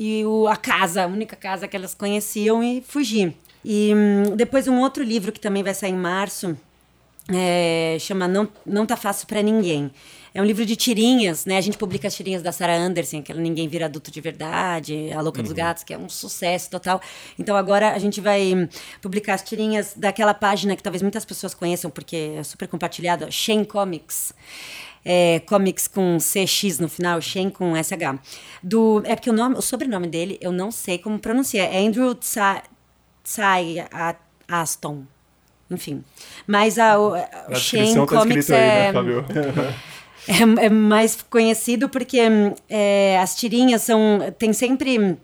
e 0.00 0.24
o, 0.24 0.46
a 0.46 0.54
casa, 0.54 1.02
a 1.02 1.06
única 1.08 1.34
casa 1.34 1.66
que 1.66 1.76
elas 1.76 1.92
conheciam 1.92 2.62
e 2.62 2.80
fugir. 2.80 3.34
E 3.64 3.92
hum, 3.92 4.36
depois 4.36 4.68
um 4.68 4.78
outro 4.78 5.02
livro 5.02 5.32
que 5.32 5.40
também 5.40 5.64
vai 5.64 5.74
sair 5.74 5.90
em 5.90 5.96
março, 5.96 6.56
é, 7.28 7.96
chama 7.98 8.28
Não, 8.28 8.48
Não 8.64 8.86
Tá 8.86 8.96
Fácil 8.96 9.26
para 9.26 9.42
Ninguém. 9.42 9.90
É 10.38 10.40
um 10.40 10.44
livro 10.44 10.64
de 10.64 10.76
tirinhas, 10.76 11.44
né? 11.46 11.56
A 11.56 11.60
gente 11.60 11.76
publica 11.76 12.06
as 12.06 12.14
tirinhas 12.14 12.42
da 12.42 12.52
Sarah 12.52 12.76
Anderson, 12.76 13.20
que 13.20 13.34
Ninguém 13.34 13.66
Vira 13.66 13.86
Adulto 13.86 14.08
de 14.08 14.20
Verdade, 14.20 15.10
A 15.12 15.20
Louca 15.20 15.40
uhum. 15.40 15.44
dos 15.46 15.52
Gatos, 15.52 15.82
que 15.82 15.92
é 15.92 15.98
um 15.98 16.08
sucesso 16.08 16.70
total. 16.70 17.00
Então 17.36 17.56
agora 17.56 17.92
a 17.92 17.98
gente 17.98 18.20
vai 18.20 18.68
publicar 19.02 19.34
as 19.34 19.42
tirinhas 19.42 19.94
daquela 19.96 20.32
página 20.32 20.76
que 20.76 20.82
talvez 20.82 21.02
muitas 21.02 21.24
pessoas 21.24 21.54
conheçam, 21.54 21.90
porque 21.90 22.36
é 22.38 22.44
super 22.44 22.68
compartilhada, 22.68 23.28
Shane 23.32 23.66
Comics 23.66 24.32
é, 25.04 25.40
comics 25.40 25.88
com 25.88 26.18
CX 26.18 26.78
no 26.78 26.88
final, 26.88 27.20
Shen 27.20 27.50
com 27.50 27.74
SH. 27.74 28.20
Do, 28.62 29.02
é 29.06 29.16
porque 29.16 29.30
o, 29.30 29.32
nome, 29.32 29.56
o 29.56 29.60
sobrenome 29.60 30.06
dele 30.06 30.38
eu 30.40 30.52
não 30.52 30.70
sei 30.70 30.98
como 30.98 31.18
pronunciar. 31.18 31.66
É 31.66 31.84
Andrew 31.84 32.14
Tsai 32.14 32.62
Aston. 34.46 35.02
Enfim. 35.68 36.04
Mas 36.46 36.78
a, 36.78 36.96
o, 36.96 37.14
o 37.48 37.54
Shen 37.56 37.94
tá 37.96 38.06
Comics 38.06 38.50
é. 38.50 38.88
Aí, 38.88 38.92
né, 38.92 39.74
é, 40.28 40.66
é, 40.66 40.68
mais 40.68 41.16
conhecido 41.28 41.88
porque 41.88 42.20
é, 42.68 43.18
as 43.18 43.34
tirinhas 43.34 43.82
são. 43.82 44.20
Tem 44.38 44.52
sempre 44.52 45.18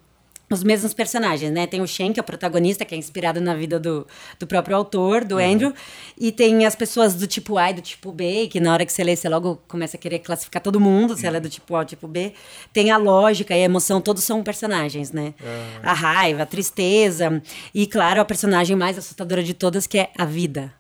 os 0.51 0.63
mesmos 0.63 0.95
personagens, 0.95 1.51
né? 1.51 1.67
Tem 1.67 1.81
o 1.81 1.87
Shen, 1.87 2.13
que 2.13 2.21
é 2.21 2.23
o 2.23 2.25
protagonista, 2.25 2.85
que 2.85 2.95
é 2.95 2.99
inspirado 2.99 3.41
na 3.41 3.55
vida 3.55 3.79
do, 3.81 4.07
do 4.39 4.47
próprio 4.47 4.77
autor, 4.77 5.25
do 5.25 5.37
uhum. 5.37 5.53
Andrew. 5.53 5.75
E 6.19 6.31
tem 6.31 6.65
as 6.65 6.75
pessoas 6.75 7.15
do 7.15 7.27
tipo 7.27 7.59
A 7.59 7.71
e 7.71 7.75
do 7.75 7.83
tipo 7.83 8.13
B, 8.13 8.49
que 8.49 8.61
na 8.61 8.73
hora 8.73 8.87
que 8.87 8.93
você 8.93 9.03
lê, 9.03 9.17
você 9.17 9.29
logo 9.29 9.61
começa 9.67 9.97
a 9.97 10.01
querer 10.01 10.21
classificar 10.21 10.63
todo 10.63 10.81
mundo, 10.81 11.17
se 11.17 11.23
uhum. 11.23 11.29
ela 11.29 11.37
é 11.39 11.41
do 11.41 11.49
tipo 11.49 11.75
A 11.75 11.81
ou 11.81 11.85
tipo 11.85 12.07
B. 12.07 12.33
Tem 12.73 12.91
a 12.91 12.97
lógica 12.97 13.55
e 13.55 13.63
a 13.63 13.65
emoção, 13.65 14.01
todos 14.01 14.23
são 14.23 14.43
personagens, 14.43 15.13
né? 15.13 15.35
Uhum. 15.41 15.81
A 15.83 15.93
raiva, 15.93 16.43
a 16.45 16.47
tristeza. 16.47 17.43
E, 17.75 17.87
claro, 17.87 18.21
a 18.21 18.25
personagem 18.25 18.77
mais 18.77 18.97
assustadora 18.97 19.43
de 19.43 19.55
todas, 19.55 19.87
que 19.87 19.99
é 19.99 20.11
a 20.17 20.25
vida. 20.25 20.73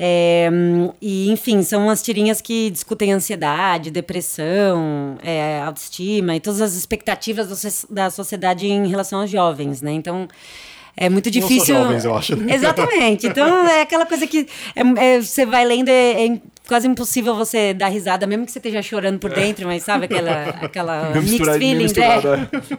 É, 0.00 0.48
e, 1.02 1.28
enfim, 1.30 1.60
são 1.64 1.84
umas 1.84 2.00
tirinhas 2.00 2.40
que 2.40 2.70
discutem 2.70 3.12
ansiedade, 3.12 3.90
depressão, 3.90 5.18
é, 5.24 5.60
autoestima 5.60 6.36
e 6.36 6.40
todas 6.40 6.60
as 6.60 6.74
expectativas 6.74 7.84
da 7.90 8.08
sociedade 8.08 8.68
em 8.68 8.86
relação 8.86 9.20
aos 9.20 9.30
jovens, 9.30 9.82
né? 9.82 9.90
Então, 9.90 10.28
é 10.96 11.08
muito 11.08 11.30
difícil. 11.30 11.74
Não 11.74 11.84
jovens, 11.84 12.04
eu 12.04 12.14
acho. 12.14 12.32
Exatamente. 12.48 13.26
Então, 13.26 13.46
é 13.68 13.82
aquela 13.82 14.04
coisa 14.06 14.26
que 14.26 14.48
é, 14.74 15.16
é, 15.16 15.20
você 15.20 15.44
vai 15.44 15.64
lendo, 15.64 15.88
é, 15.88 16.26
é 16.26 16.40
quase 16.68 16.86
impossível 16.86 17.34
você 17.34 17.72
dar 17.72 17.88
risada, 17.88 18.26
mesmo 18.26 18.44
que 18.44 18.52
você 18.52 18.58
esteja 18.58 18.82
chorando 18.82 19.18
por 19.18 19.32
dentro, 19.32 19.66
mas 19.66 19.82
sabe 19.82 20.04
aquela, 20.04 20.42
aquela 20.60 21.10
mixed 21.14 21.58
feelings. 21.58 21.92
É. 21.96 22.18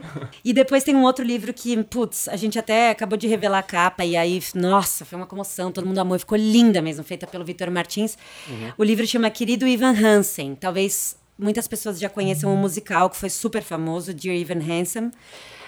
E 0.45 0.53
depois 0.53 0.83
tem 0.83 0.95
um 0.95 1.03
outro 1.03 1.25
livro 1.25 1.51
que, 1.53 1.75
putz, 1.83 2.27
a 2.29 2.35
gente 2.35 2.57
até 2.57 2.91
acabou 2.91 3.17
de 3.17 3.27
revelar 3.27 3.59
a 3.59 3.63
capa 3.63 4.05
e 4.05 4.15
aí, 4.15 4.41
nossa, 4.53 5.03
foi 5.03 5.17
uma 5.17 5.25
comoção, 5.25 5.71
todo 5.71 5.85
mundo 5.85 5.97
amou, 5.99 6.17
ficou 6.17 6.37
linda 6.37 6.81
mesmo, 6.81 7.03
feita 7.03 7.27
pelo 7.27 7.43
Vitor 7.43 7.69
Martins. 7.71 8.17
Uhum. 8.47 8.71
O 8.77 8.83
livro 8.83 9.05
chama 9.05 9.29
Querido 9.29 9.67
Ivan 9.67 9.93
Hansen. 9.93 10.55
Talvez 10.55 11.17
muitas 11.37 11.67
pessoas 11.67 11.99
já 11.99 12.09
conheçam 12.09 12.51
o 12.51 12.53
um 12.53 12.57
musical 12.57 13.09
que 13.09 13.17
foi 13.17 13.29
super 13.29 13.63
famoso, 13.63 14.13
Dear 14.13 14.35
Ivan 14.35 14.61
Hansen. 14.61 15.11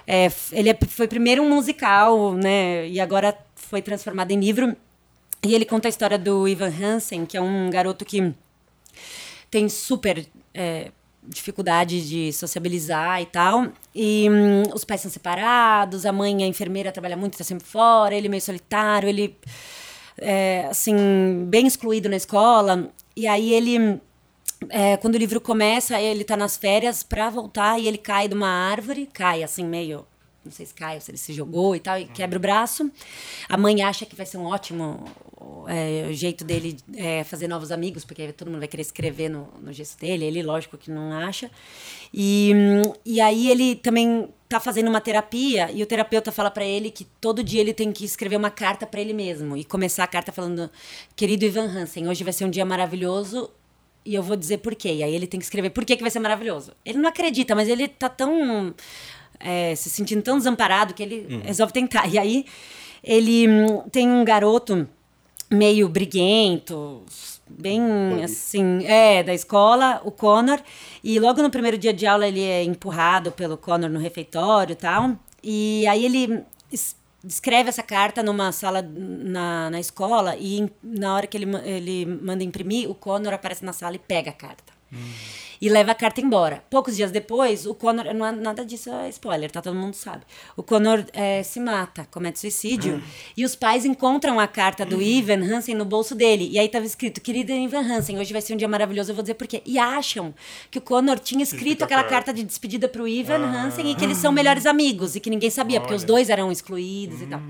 É, 0.06 0.32
ele 0.52 0.70
é, 0.70 0.78
foi 0.88 1.08
primeiro 1.08 1.42
um 1.42 1.50
musical, 1.50 2.34
né, 2.34 2.88
e 2.88 3.00
agora 3.00 3.36
foi 3.56 3.82
transformado 3.82 4.32
em 4.32 4.40
livro. 4.40 4.76
E 5.44 5.56
ele 5.56 5.66
conta 5.66 5.88
a 5.88 5.90
história 5.90 6.20
do 6.20 6.48
Ivan 6.48 6.72
Hansen, 6.72 7.26
que 7.26 7.36
é 7.36 7.42
um 7.42 7.70
garoto 7.70 8.06
que 8.06 8.34
tem 9.50 9.68
super 9.68 10.26
é, 10.54 10.92
dificuldade 11.24 12.08
de 12.08 12.32
sociabilizar 12.34 13.22
e 13.22 13.26
tal. 13.26 13.68
E 13.94 14.30
hum, 14.30 14.64
os 14.74 14.84
pais 14.84 15.02
são 15.02 15.10
separados, 15.10 16.06
a 16.06 16.12
mãe, 16.12 16.44
a 16.44 16.48
enfermeira, 16.48 16.92
trabalha 16.92 17.18
muito, 17.18 17.34
está 17.34 17.44
sempre 17.44 17.66
fora, 17.66 18.16
ele 18.16 18.30
meio 18.30 18.42
solitário, 18.42 19.10
ele 19.10 19.36
é, 20.18 20.68
assim, 20.70 21.46
bem 21.48 21.66
excluído 21.68 22.08
na 22.10 22.16
escola. 22.16 22.90
E 23.16 23.28
aí 23.28 23.54
ele. 23.54 24.00
É, 24.70 24.96
quando 24.98 25.16
o 25.16 25.18
livro 25.18 25.42
começa, 25.42 26.00
ele 26.00 26.22
está 26.22 26.38
nas 26.38 26.56
férias 26.56 27.02
para 27.02 27.32
voltar 27.32 27.80
e 27.80 27.88
ele 27.88 27.98
cai 27.98 28.28
de 28.28 28.36
uma 28.36 28.48
árvore, 28.48 29.10
cai 29.12 29.42
assim, 29.44 29.66
meio 29.66 30.06
não 30.44 30.52
sei 30.52 30.66
se 30.66 30.74
cai 30.74 30.96
ou 30.96 31.02
se 31.02 31.12
ele 31.12 31.18
se 31.18 31.34
jogou 31.34 31.76
e 31.76 31.80
tal, 31.80 32.00
e 32.00 32.06
quebra 32.06 32.38
o 32.38 32.42
braço. 32.42 32.92
A 33.48 33.58
mãe 33.58 33.82
acha 33.82 34.06
que 34.06 34.16
vai 34.16 34.26
ser 34.26 34.38
um 34.38 34.46
ótimo 34.46 35.06
é, 35.68 36.12
jeito 36.14 36.44
dele 36.44 36.78
é, 36.96 37.24
fazer 37.24 37.48
novos 37.48 37.72
amigos, 37.72 38.04
porque 38.04 38.32
todo 38.34 38.50
mundo 38.50 38.60
vai 38.60 38.68
querer 38.68 38.82
escrever 38.82 39.30
no, 39.30 39.48
no 39.62 39.72
gesto 39.72 40.00
dele. 40.00 40.26
Ele, 40.26 40.42
lógico, 40.42 40.78
que 40.78 40.90
não 40.90 41.14
acha. 41.14 41.50
E, 42.14 42.52
e 43.06 43.22
aí 43.22 43.50
ele 43.50 43.76
também 43.76 44.30
tá 44.50 44.60
fazendo 44.60 44.90
uma 44.90 45.00
terapia 45.00 45.72
e 45.72 45.82
o 45.82 45.86
terapeuta 45.86 46.32
fala 46.32 46.52
para 46.52 46.66
ele 46.66 46.92
que 46.92 47.06
todo 47.06 47.44
dia 47.44 47.62
ele 47.62 47.74
tem 47.74 47.92
que 47.92 48.04
escrever 48.04 48.36
uma 48.36 48.50
carta 48.50 48.86
para 48.86 49.00
ele 49.00 49.14
mesmo 49.14 49.56
e 49.56 49.64
começar 49.64 50.04
a 50.04 50.08
carta 50.08 50.32
falando: 50.32 50.70
Querido 51.16 51.46
Ivan 51.46 51.68
Hansen, 51.68 52.08
hoje 52.10 52.24
vai 52.24 52.34
ser 52.34 52.46
um 52.46 52.50
dia 52.50 52.66
maravilhoso 52.66 53.50
e 54.04 54.16
eu 54.16 54.24
vou 54.24 54.36
dizer 54.36 54.58
por 54.58 54.76
quê. 54.76 54.96
E 54.96 55.04
aí 55.04 55.14
ele 55.14 55.28
tem 55.28 55.40
que 55.40 55.46
escrever 55.46 55.70
por 55.70 55.86
que, 55.86 55.96
que 55.96 56.02
vai 56.02 56.12
ser 56.12 56.20
maravilhoso. 56.20 56.74
Ele 56.84 56.98
não 56.98 57.10
acredita, 57.10 57.56
mas 57.56 57.70
ele 57.70 57.88
tá 57.88 58.10
tão 58.10 58.74
é, 59.44 59.76
se 59.76 59.90
sentindo 59.90 60.22
tão 60.22 60.38
desamparado 60.38 60.94
que 60.94 61.04
ele 61.04 61.28
uhum. 61.30 61.42
resolve 61.42 61.74
tentar. 61.74 62.08
E 62.08 62.18
aí 62.18 62.46
ele 63.04 63.48
hum, 63.48 63.84
tem 63.92 64.10
um 64.10 64.24
garoto 64.24 64.88
meio 65.50 65.90
briguento, 65.90 67.04
bem 67.50 67.82
assim, 68.24 68.86
é, 68.86 69.24
da 69.24 69.34
escola, 69.34 70.02
o 70.04 70.12
Connor. 70.12 70.60
E 71.04 71.20
logo 71.20 71.42
no 71.42 71.50
primeiro 71.50 71.78
dia 71.78 71.94
de 71.94 72.06
aula 72.06 72.28
ele 72.28 72.42
é 72.42 72.64
empurrado 72.64 73.32
pelo 73.32 73.58
Connor 73.58 73.90
no 73.90 74.00
refeitório 74.00 74.74
e 74.74 74.78
tal. 74.78 75.18
E 75.44 75.86
aí 75.88 76.06
ele 76.06 76.44
escreve 77.24 77.70
essa 77.70 77.84
carta 77.84 78.24
numa 78.24 78.52
sala 78.52 78.82
na, 78.82 79.70
na 79.70 79.80
escola 79.80 80.36
e 80.38 80.72
na 80.82 81.14
hora 81.14 81.28
que 81.28 81.38
ele, 81.38 81.48
ele 81.64 82.06
manda 82.06 82.44
imprimir, 82.44 82.90
o 82.90 82.96
Connor 82.96 83.34
aparece 83.34 83.64
na 83.64 83.74
sala 83.74 83.96
e 83.96 84.00
pega 84.00 84.32
a 84.32 84.34
carta. 84.34 84.74
Hum 84.92 84.98
e 85.62 85.70
leva 85.70 85.92
a 85.92 85.96
carta 85.96 86.20
embora. 86.20 86.64
Poucos 86.72 86.96
dias 86.96 87.12
depois, 87.12 87.68
o 87.68 87.76
Connor. 87.76 88.12
Não 88.16 88.26
é 88.26 88.32
nada 88.32 88.66
disso 88.66 88.90
é 88.90 89.10
spoiler, 89.10 89.52
tá? 89.52 89.62
Todo 89.62 89.76
mundo 89.76 89.94
sabe. 89.94 90.24
O 90.58 90.64
Connor 90.64 91.06
é, 91.14 91.44
se 91.44 91.60
mata, 91.60 92.08
comete 92.10 92.40
suicídio. 92.40 92.96
Hum. 92.96 93.02
E 93.38 93.46
os 93.46 93.56
pais 93.56 93.86
encontram 93.86 94.40
a 94.40 94.48
carta 94.48 94.84
do 94.84 94.98
hum. 94.98 95.02
Ivan 95.02 95.44
Hansen 95.44 95.76
no 95.76 95.86
bolso 95.86 96.16
dele. 96.16 96.50
E 96.52 96.58
aí 96.58 96.68
tava 96.68 96.86
escrito: 96.86 97.22
Querida 97.22 97.54
Ivan 97.54 97.82
Hansen, 97.82 98.18
hoje 98.18 98.34
vai 98.34 98.42
ser 98.42 98.56
um 98.56 98.58
dia 98.58 98.68
maravilhoso, 98.68 99.12
eu 99.12 99.16
vou 99.16 99.22
dizer 99.22 99.36
por 99.36 99.46
quê. 99.46 99.62
E 99.64 99.78
acham 99.78 100.34
que 100.72 100.80
o 100.80 100.82
Connor 100.82 101.20
tinha 101.20 101.44
escrito 101.44 101.84
aquela 101.84 102.04
carta 102.04 102.34
de 102.34 102.44
despedida 102.44 102.90
pro 102.90 103.08
Ivan 103.08 103.46
ah. 103.46 103.64
Hansen 103.64 103.92
e 103.92 103.96
que 103.96 104.04
eles 104.04 104.18
são 104.18 104.32
melhores 104.32 104.66
amigos 104.66 105.16
e 105.16 105.20
que 105.20 105.30
ninguém 105.30 105.52
sabia, 105.52 105.78
Olha. 105.78 105.82
porque 105.82 105.96
os 105.96 106.04
dois 106.04 106.30
eram 106.30 106.52
excluídos 106.52 107.22
hum. 107.22 107.26
e 107.26 107.28
tal. 107.28 107.42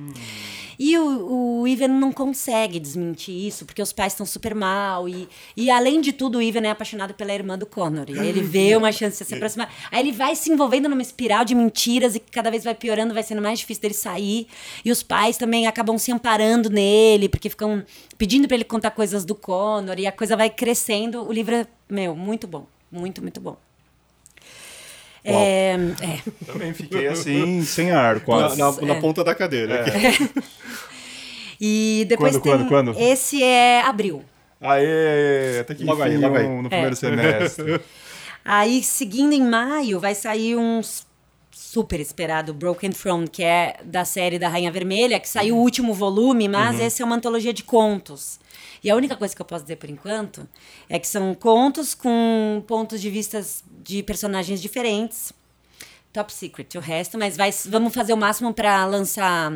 E 0.83 0.97
o, 0.97 1.59
o 1.61 1.67
Ivan 1.67 1.89
não 1.89 2.11
consegue 2.11 2.79
desmentir 2.79 3.35
isso, 3.35 3.67
porque 3.67 3.83
os 3.83 3.93
pais 3.93 4.13
estão 4.13 4.25
super 4.25 4.55
mal. 4.55 5.07
E, 5.07 5.29
e 5.55 5.69
além 5.69 6.01
de 6.01 6.11
tudo, 6.11 6.39
o 6.39 6.41
Ivan 6.41 6.61
é 6.61 6.71
apaixonado 6.71 7.13
pela 7.13 7.31
irmã 7.31 7.55
do 7.55 7.67
Connor. 7.67 8.05
E 8.09 8.17
ele 8.17 8.41
vê 8.41 8.75
uma 8.75 8.91
chance 8.91 9.21
de 9.21 9.29
se 9.29 9.35
aproximar. 9.35 9.71
Aí 9.91 9.99
ele 9.99 10.11
vai 10.11 10.35
se 10.35 10.51
envolvendo 10.51 10.89
numa 10.89 11.03
espiral 11.03 11.45
de 11.45 11.53
mentiras 11.53 12.15
e 12.15 12.19
cada 12.19 12.49
vez 12.49 12.63
vai 12.63 12.73
piorando, 12.73 13.13
vai 13.13 13.21
sendo 13.21 13.43
mais 13.43 13.59
difícil 13.59 13.79
dele 13.79 13.93
sair. 13.93 14.47
E 14.83 14.91
os 14.91 15.03
pais 15.03 15.37
também 15.37 15.67
acabam 15.67 15.99
se 15.99 16.11
amparando 16.11 16.67
nele, 16.67 17.29
porque 17.29 17.47
ficam 17.47 17.85
pedindo 18.17 18.47
para 18.47 18.55
ele 18.55 18.63
contar 18.63 18.89
coisas 18.89 19.23
do 19.23 19.35
Connor. 19.35 19.99
E 19.99 20.07
a 20.07 20.11
coisa 20.11 20.35
vai 20.35 20.49
crescendo. 20.49 21.21
O 21.21 21.31
livro 21.31 21.53
é, 21.53 21.67
meu, 21.87 22.15
muito 22.15 22.47
bom. 22.47 22.65
Muito, 22.91 23.21
muito 23.21 23.39
bom. 23.39 23.55
É, 25.23 25.73
é. 26.01 26.19
Também 26.45 26.73
fiquei 26.73 27.07
assim, 27.07 27.63
sem 27.63 27.91
ar, 27.91 28.21
quase. 28.21 28.57
Na, 28.57 28.71
na, 28.71 28.81
na 28.81 28.95
ponta 28.95 29.23
da 29.23 29.35
cadeira. 29.35 29.85
E 31.63 32.05
depois 32.09 32.31
Quando, 32.37 32.41
tem 32.41 32.67
quando, 32.67 32.67
quando? 32.67 32.99
esse 32.99 33.43
é 33.43 33.81
abril. 33.81 34.25
Aê, 34.59 35.59
até 35.59 35.75
que 35.75 35.83
Logo 35.83 36.01
aí, 36.01 36.17
logo 36.17 36.35
aí. 36.35 36.47
no, 36.47 36.67
primeiro 36.67 36.95
semestre. 36.95 37.79
Aí, 38.43 38.81
seguindo 38.83 39.33
em 39.33 39.47
maio, 39.47 39.99
vai 39.99 40.15
sair 40.15 40.55
um 40.55 40.81
super 41.51 41.99
esperado 41.99 42.55
Broken 42.55 42.89
Throne, 42.89 43.27
que 43.27 43.43
é 43.43 43.77
da 43.83 44.03
série 44.03 44.39
da 44.39 44.49
Rainha 44.49 44.71
Vermelha, 44.71 45.19
que 45.19 45.29
saiu 45.29 45.55
o 45.55 45.59
último 45.59 45.93
volume, 45.93 46.47
mas 46.47 46.79
esse 46.79 47.03
é 47.03 47.05
uma 47.05 47.17
antologia 47.17 47.53
de 47.53 47.63
contos. 47.63 48.39
E 48.83 48.89
a 48.89 48.95
única 48.95 49.15
coisa 49.15 49.35
que 49.35 49.41
eu 49.41 49.45
posso 49.45 49.63
dizer 49.63 49.75
por 49.75 49.89
enquanto 49.89 50.47
é 50.89 50.97
que 50.97 51.07
são 51.07 51.33
contos 51.35 51.93
com 51.93 52.63
pontos 52.67 52.99
de 52.99 53.09
vistas 53.09 53.63
de 53.83 54.01
personagens 54.03 54.61
diferentes. 54.61 55.31
Top 56.11 56.33
secret, 56.33 56.77
o 56.77 56.81
resto, 56.81 57.17
mas 57.17 57.37
vai, 57.37 57.51
vamos 57.67 57.93
fazer 57.93 58.11
o 58.11 58.17
máximo 58.17 58.53
para 58.53 58.85
lançar 58.85 59.49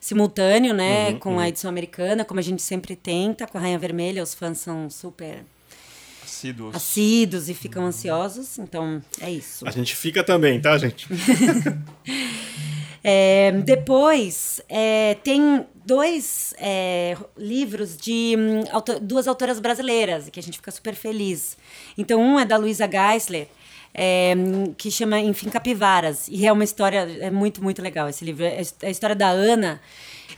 simultâneo, 0.00 0.74
né, 0.74 1.12
com 1.14 1.38
a 1.38 1.48
edição 1.48 1.68
americana, 1.68 2.24
como 2.24 2.40
a 2.40 2.42
gente 2.42 2.60
sempre 2.60 2.96
tenta, 2.96 3.46
com 3.46 3.56
a 3.56 3.60
Rainha 3.60 3.78
Vermelha, 3.78 4.20
os 4.20 4.34
fãs 4.34 4.58
são 4.58 4.90
super 4.90 5.44
Assíduos. 6.24 6.74
assíduos 6.74 7.48
e 7.48 7.54
ficam 7.54 7.86
ansiosos, 7.86 8.58
então 8.58 9.00
é 9.20 9.30
isso. 9.30 9.64
A 9.64 9.70
gente 9.70 9.94
fica 9.94 10.24
também, 10.24 10.60
tá, 10.60 10.76
gente? 10.76 11.06
É, 13.04 13.50
depois, 13.64 14.60
é, 14.68 15.16
tem 15.24 15.66
dois 15.84 16.54
é, 16.58 17.16
livros 17.36 17.96
de 17.96 18.36
hum, 18.38 18.62
duas 19.00 19.26
autoras 19.28 19.60
brasileiras, 19.60 20.28
que 20.30 20.40
a 20.40 20.42
gente 20.42 20.58
fica 20.58 20.70
super 20.70 20.94
feliz. 20.94 21.56
Então, 21.96 22.20
um 22.20 22.38
é 22.38 22.44
da 22.44 22.56
Luísa 22.56 22.88
Geisler, 22.90 23.48
é, 23.94 24.34
que 24.76 24.90
chama 24.90 25.20
Enfim 25.20 25.48
Capivaras. 25.50 26.28
E 26.28 26.46
é 26.46 26.52
uma 26.52 26.64
história, 26.64 27.06
é 27.20 27.30
muito, 27.30 27.62
muito 27.62 27.82
legal 27.82 28.08
esse 28.08 28.24
livro. 28.24 28.44
É 28.44 28.62
a 28.82 28.90
história 28.90 29.16
da 29.16 29.28
Ana. 29.28 29.80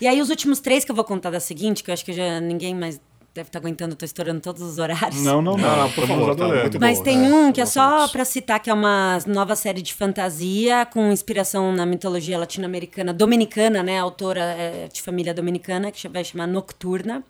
E 0.00 0.06
aí, 0.06 0.20
os 0.20 0.30
últimos 0.30 0.60
três 0.60 0.84
que 0.84 0.90
eu 0.90 0.94
vou 0.94 1.04
contar 1.04 1.30
da 1.30 1.40
seguinte, 1.40 1.82
que 1.84 1.90
eu 1.90 1.94
acho 1.94 2.04
que 2.04 2.12
já 2.12 2.40
ninguém 2.40 2.74
mais 2.74 3.00
deve 3.34 3.48
estar 3.48 3.58
aguentando, 3.58 3.94
estou 3.94 4.06
estourando 4.06 4.40
todos 4.40 4.62
os 4.62 4.78
horários. 4.78 5.20
Não, 5.22 5.42
não, 5.42 5.56
não. 5.56 5.76
Não, 5.76 5.90
por 5.90 6.06
favor, 6.06 6.36
tá 6.36 6.46
muito 6.46 6.80
Mas 6.80 7.00
tem 7.00 7.26
é, 7.26 7.34
um 7.34 7.52
que 7.52 7.60
é 7.60 7.66
só 7.66 8.06
pra 8.06 8.24
citar 8.24 8.60
que 8.60 8.70
é 8.70 8.74
uma 8.74 9.18
nova 9.26 9.56
série 9.56 9.82
de 9.82 9.92
fantasia 9.92 10.86
com 10.86 11.10
inspiração 11.10 11.72
na 11.72 11.84
mitologia 11.84 12.38
latino-americana 12.38 13.12
dominicana, 13.12 13.82
né? 13.82 13.98
A 13.98 14.02
autora 14.02 14.40
é 14.40 14.88
de 14.92 15.02
família 15.02 15.34
dominicana 15.34 15.90
que 15.90 16.08
vai 16.08 16.22
chamar 16.22 16.46
Nocturna. 16.46 17.24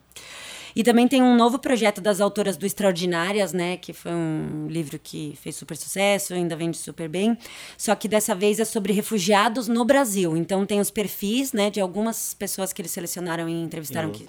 E 0.77 0.83
também 0.83 1.07
tem 1.07 1.23
um 1.23 1.37
novo 1.37 1.59
projeto 1.59 2.01
das 2.01 2.21
autoras 2.21 2.57
do 2.57 2.67
Extraordinárias, 2.67 3.53
né? 3.53 3.77
Que 3.77 3.93
foi 3.93 4.13
um 4.13 4.67
livro 4.69 4.99
que 4.99 5.39
fez 5.41 5.55
super 5.57 5.77
sucesso, 5.77 6.35
ainda 6.35 6.57
vende 6.57 6.77
super 6.77 7.09
bem. 7.09 7.39
Só 7.79 7.95
que 7.95 8.09
dessa 8.09 8.35
vez 8.35 8.59
é 8.59 8.65
sobre 8.65 8.93
refugiados 8.93 9.69
no 9.69 9.85
Brasil. 9.85 10.37
Então 10.37 10.67
tem 10.67 10.81
os 10.81 10.91
perfis, 10.91 11.53
né? 11.53 11.71
De 11.71 11.81
algumas 11.81 12.35
pessoas 12.35 12.73
que 12.73 12.83
eles 12.83 12.91
selecionaram 12.91 13.49
e 13.49 13.53
entrevistaram 13.63 14.11
que 14.11 14.27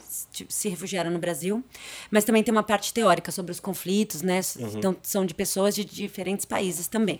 se- 0.49 0.69
refugiaram 0.69 1.09
no 1.09 1.17
Brasil. 1.19 1.63
Mas 2.11 2.23
também 2.23 2.43
tem 2.43 2.51
uma 2.51 2.63
parte 2.63 2.93
teórica 2.93 3.31
sobre 3.31 3.51
os 3.51 3.59
conflitos, 3.59 4.21
né? 4.21 4.39
Então 4.77 4.95
são 5.01 5.25
de 5.25 5.33
pessoas 5.33 5.73
de 5.73 5.83
diferentes 5.83 6.45
países 6.45 6.87
também. 6.87 7.19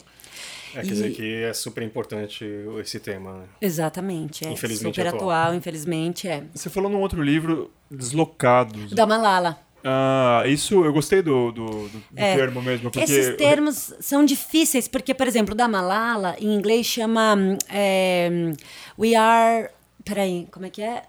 É, 0.79 0.81
quer 0.81 0.87
dizer 0.87 1.11
que 1.11 1.43
é 1.43 1.53
super 1.53 1.83
importante 1.83 2.45
esse 2.81 2.99
tema, 2.99 3.33
né? 3.39 3.45
Exatamente. 3.61 4.45
É 4.47 4.51
Infelizmente 4.51 4.95
super 4.95 5.07
atual. 5.07 5.29
atual, 5.31 5.55
infelizmente, 5.55 6.27
é. 6.27 6.43
Você 6.53 6.69
falou 6.69 6.89
num 6.91 6.99
outro 7.01 7.21
livro, 7.21 7.71
Deslocados. 7.89 8.91
Da 8.93 9.05
Malala. 9.05 9.59
Ah, 9.87 10.41
isso 10.47 10.83
eu 10.83 10.91
gostei 10.91 11.21
do, 11.21 11.51
do, 11.51 11.87
do- 11.89 12.03
É. 12.15 12.35
termo 12.35 12.59
mesmo, 12.61 12.89
porque 12.89 13.03
Esses 13.03 13.35
termos 13.37 13.93
são 13.99 14.25
difíceis, 14.25 14.87
porque, 14.87 15.13
por 15.13 15.27
exemplo, 15.27 15.53
o 15.53 15.57
da 15.57 15.67
Malala, 15.67 16.35
em 16.39 16.55
inglês, 16.55 16.87
chama 16.87 17.35
é, 17.69 18.51
We 18.97 19.13
Are. 19.15 19.69
Peraí, 20.03 20.47
como 20.51 20.65
é 20.65 20.69
que 20.71 20.81
é? 20.81 21.03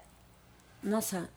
Nossa. 0.83 1.27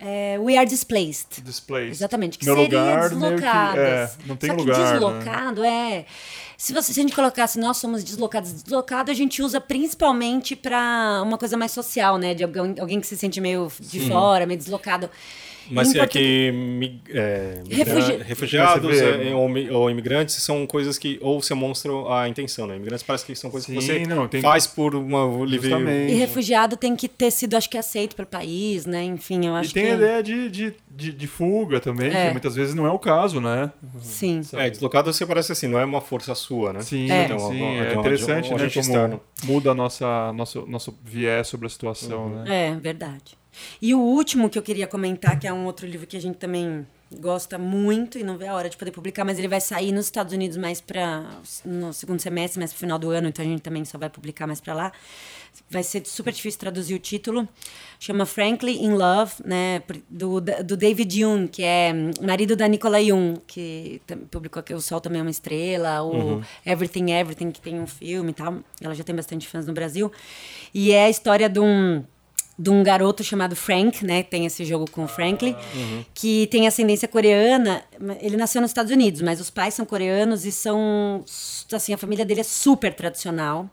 É, 0.00 0.38
we 0.38 0.56
Are 0.56 0.66
Displaced. 0.68 1.40
Displaced. 1.42 1.90
Exatamente, 1.92 2.38
que 2.38 2.44
Meu 2.44 2.56
seria 2.56 2.78
lugar, 2.80 3.10
meio 3.14 3.36
que- 3.38 3.44
é, 3.78 4.10
não 4.26 4.36
tem 4.36 4.50
Só 4.50 4.56
que 4.56 4.62
lugar, 4.62 4.78
né? 4.78 4.92
deslocado 4.92 5.64
é. 5.64 6.04
Se, 6.58 6.72
você, 6.72 6.92
se 6.92 7.00
a 7.00 7.02
gente 7.02 7.14
colocasse 7.14 7.58
nós 7.58 7.76
somos 7.76 8.02
deslocados, 8.02 8.50
deslocado 8.62 9.10
a 9.10 9.14
gente 9.14 9.42
usa 9.42 9.60
principalmente 9.60 10.56
para 10.56 11.20
uma 11.22 11.36
coisa 11.36 11.56
mais 11.56 11.72
social, 11.72 12.16
né? 12.16 12.32
De 12.34 12.42
alguém, 12.44 12.74
alguém 12.80 13.00
que 13.00 13.06
se 13.06 13.16
sente 13.16 13.40
meio 13.40 13.70
de 13.80 14.08
fora, 14.08 14.46
meio 14.46 14.58
deslocado. 14.58 15.10
Mas 15.70 15.94
Em 15.94 15.98
é 16.00 16.06
que 16.06 16.52
é, 17.10 17.62
Refugi- 17.68 18.22
refugiados 18.22 18.96
Você 18.96 19.12
vê- 19.16 19.30
é, 19.30 19.34
ou, 19.34 19.48
ou 19.80 19.90
imigrantes 19.90 20.34
são 20.36 20.66
coisas 20.66 20.96
que 20.98 21.18
ou 21.20 21.42
se 21.42 21.52
mostram 21.54 22.10
a 22.12 22.28
intenção, 22.28 22.66
né? 22.66 22.76
Imigrantes 22.76 23.02
parece 23.02 23.24
que 23.24 23.34
são 23.34 23.50
coisas 23.50 23.66
Sim, 23.66 23.74
que 23.74 23.80
você 23.84 24.06
não, 24.06 24.28
tem- 24.28 24.40
faz 24.40 24.66
por 24.66 24.94
uma 24.94 25.44
livre... 25.44 25.72
E 26.08 26.14
refugiado 26.14 26.76
tem 26.76 26.94
que 26.94 27.08
ter 27.08 27.30
sido, 27.30 27.56
acho 27.56 27.68
que, 27.68 27.76
aceito 27.78 28.14
pelo 28.14 28.28
país, 28.28 28.86
né? 28.86 29.02
Enfim, 29.02 29.46
eu 29.46 29.54
acho 29.54 29.70
E 29.70 29.74
tem 29.74 29.84
que. 29.86 29.90
a 29.92 29.94
ideia 29.94 30.22
de, 30.22 30.48
de, 30.50 30.74
de, 30.90 31.12
de 31.12 31.26
fuga 31.26 31.80
também, 31.80 32.08
É. 32.14 32.26
que 32.26 32.32
muitas 32.32 32.54
vezes 32.54 32.74
não 32.74 32.86
é 32.86 32.90
o 32.90 32.98
caso, 32.98 33.40
né? 33.40 33.70
Sim. 34.00 34.40
É, 34.54 34.70
deslocado 34.70 35.12
você 35.12 35.26
parece 35.26 35.52
assim, 35.52 35.66
não 35.66 35.78
é 35.78 35.84
uma 35.84 36.00
força 36.00 36.34
sua, 36.34 36.72
né? 36.72 36.80
Sim, 36.82 37.10
É. 37.10 37.24
Então, 37.24 37.38
sim, 37.38 37.44
algum- 37.44 37.80
é 37.82 37.88
de 37.90 37.96
um- 37.96 38.00
interessante, 38.00 38.48
de 38.48 38.54
um 38.54 38.56
né? 38.58 38.68
Como 38.70 38.80
externo. 38.80 39.20
muda 39.44 39.70
a 39.70 39.74
nossa, 39.74 40.32
nosso, 40.32 40.64
nosso 40.66 40.96
viés 41.04 41.46
sobre 41.48 41.66
a 41.66 41.70
situação, 41.70 42.26
Uhum. 42.26 42.42
né? 42.44 42.68
É, 42.68 42.74
verdade. 42.76 43.36
E 43.80 43.94
o 43.94 44.00
último 44.00 44.48
que 44.50 44.58
eu 44.58 44.62
queria 44.62 44.86
comentar, 44.86 45.38
que 45.38 45.46
é 45.46 45.52
um 45.52 45.66
outro 45.66 45.86
livro 45.86 46.06
que 46.06 46.16
a 46.16 46.20
gente 46.20 46.36
também 46.36 46.86
gosta 47.14 47.56
muito 47.56 48.18
e 48.18 48.24
não 48.24 48.36
vê 48.36 48.48
a 48.48 48.54
hora 48.54 48.68
de 48.68 48.76
poder 48.76 48.90
publicar, 48.90 49.24
mas 49.24 49.38
ele 49.38 49.46
vai 49.46 49.60
sair 49.60 49.92
nos 49.92 50.06
Estados 50.06 50.32
Unidos 50.32 50.56
mais 50.56 50.80
para 50.80 51.24
no 51.64 51.92
segundo 51.92 52.20
semestre, 52.20 52.58
mais 52.58 52.72
pro 52.72 52.80
final 52.80 52.98
do 52.98 53.10
ano, 53.10 53.28
então 53.28 53.44
a 53.44 53.48
gente 53.48 53.60
também 53.60 53.84
só 53.84 53.96
vai 53.96 54.10
publicar 54.10 54.46
mais 54.46 54.60
para 54.60 54.74
lá. 54.74 54.92
Vai 55.70 55.82
ser 55.82 56.04
super 56.04 56.32
difícil 56.32 56.60
traduzir 56.60 56.94
o 56.94 56.98
título. 56.98 57.48
Chama 57.98 58.26
Frankly 58.26 58.84
in 58.84 58.90
Love, 58.90 59.34
né, 59.44 59.82
do, 60.10 60.40
do 60.40 60.76
David 60.76 61.22
Yoon, 61.22 61.46
que 61.46 61.62
é 61.62 61.92
marido 62.20 62.54
da 62.54 62.68
Nicola 62.68 63.00
Yoon, 63.00 63.36
que 63.46 64.02
publicou 64.30 64.60
aqui 64.60 64.74
O 64.74 64.80
Sol 64.80 65.00
Também 65.00 65.20
é 65.20 65.22
uma 65.22 65.30
Estrela, 65.30 66.02
o 66.02 66.42
Everything 66.64 67.12
Everything, 67.12 67.50
que 67.50 67.60
tem 67.60 67.80
um 67.80 67.86
filme 67.86 68.32
e 68.32 68.34
tal. 68.34 68.58
Ela 68.80 68.94
já 68.94 69.02
tem 69.02 69.14
bastante 69.14 69.46
fãs 69.46 69.66
no 69.66 69.72
Brasil. 69.72 70.12
E 70.74 70.92
é 70.92 71.06
a 71.06 71.10
história 71.10 71.48
de 71.48 71.60
um 71.60 72.04
de 72.58 72.70
um 72.70 72.82
garoto 72.82 73.22
chamado 73.22 73.54
Frank, 73.54 74.04
né? 74.04 74.22
Tem 74.22 74.46
esse 74.46 74.64
jogo 74.64 74.90
com 74.90 75.04
o 75.04 75.08
Franklin, 75.08 75.54
que 76.14 76.46
tem 76.46 76.66
ascendência 76.66 77.06
coreana. 77.06 77.82
Ele 78.20 78.36
nasceu 78.36 78.60
nos 78.62 78.70
Estados 78.70 78.90
Unidos, 78.90 79.20
mas 79.20 79.40
os 79.40 79.50
pais 79.50 79.74
são 79.74 79.84
coreanos 79.84 80.44
e 80.44 80.52
são 80.52 81.24
assim 81.72 81.92
a 81.92 81.98
família 81.98 82.24
dele 82.24 82.40
é 82.40 82.44
super 82.44 82.94
tradicional. 82.94 83.68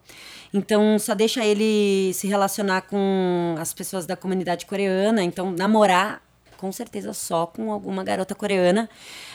Então 0.54 1.00
só 1.00 1.16
deixa 1.16 1.44
ele 1.46 2.14
se 2.14 2.28
relacionar 2.28 2.82
com 2.82 3.56
as 3.58 3.74
pessoas 3.74 4.06
da 4.06 4.16
comunidade 4.16 4.66
coreana, 4.66 5.24
então 5.24 5.52
namorar 5.52 6.22
com 6.64 6.72
certeza 6.72 7.12
só 7.12 7.46
com 7.46 7.74
alguma 7.74 8.06
garota 8.06 8.34
coreana, 8.34 8.90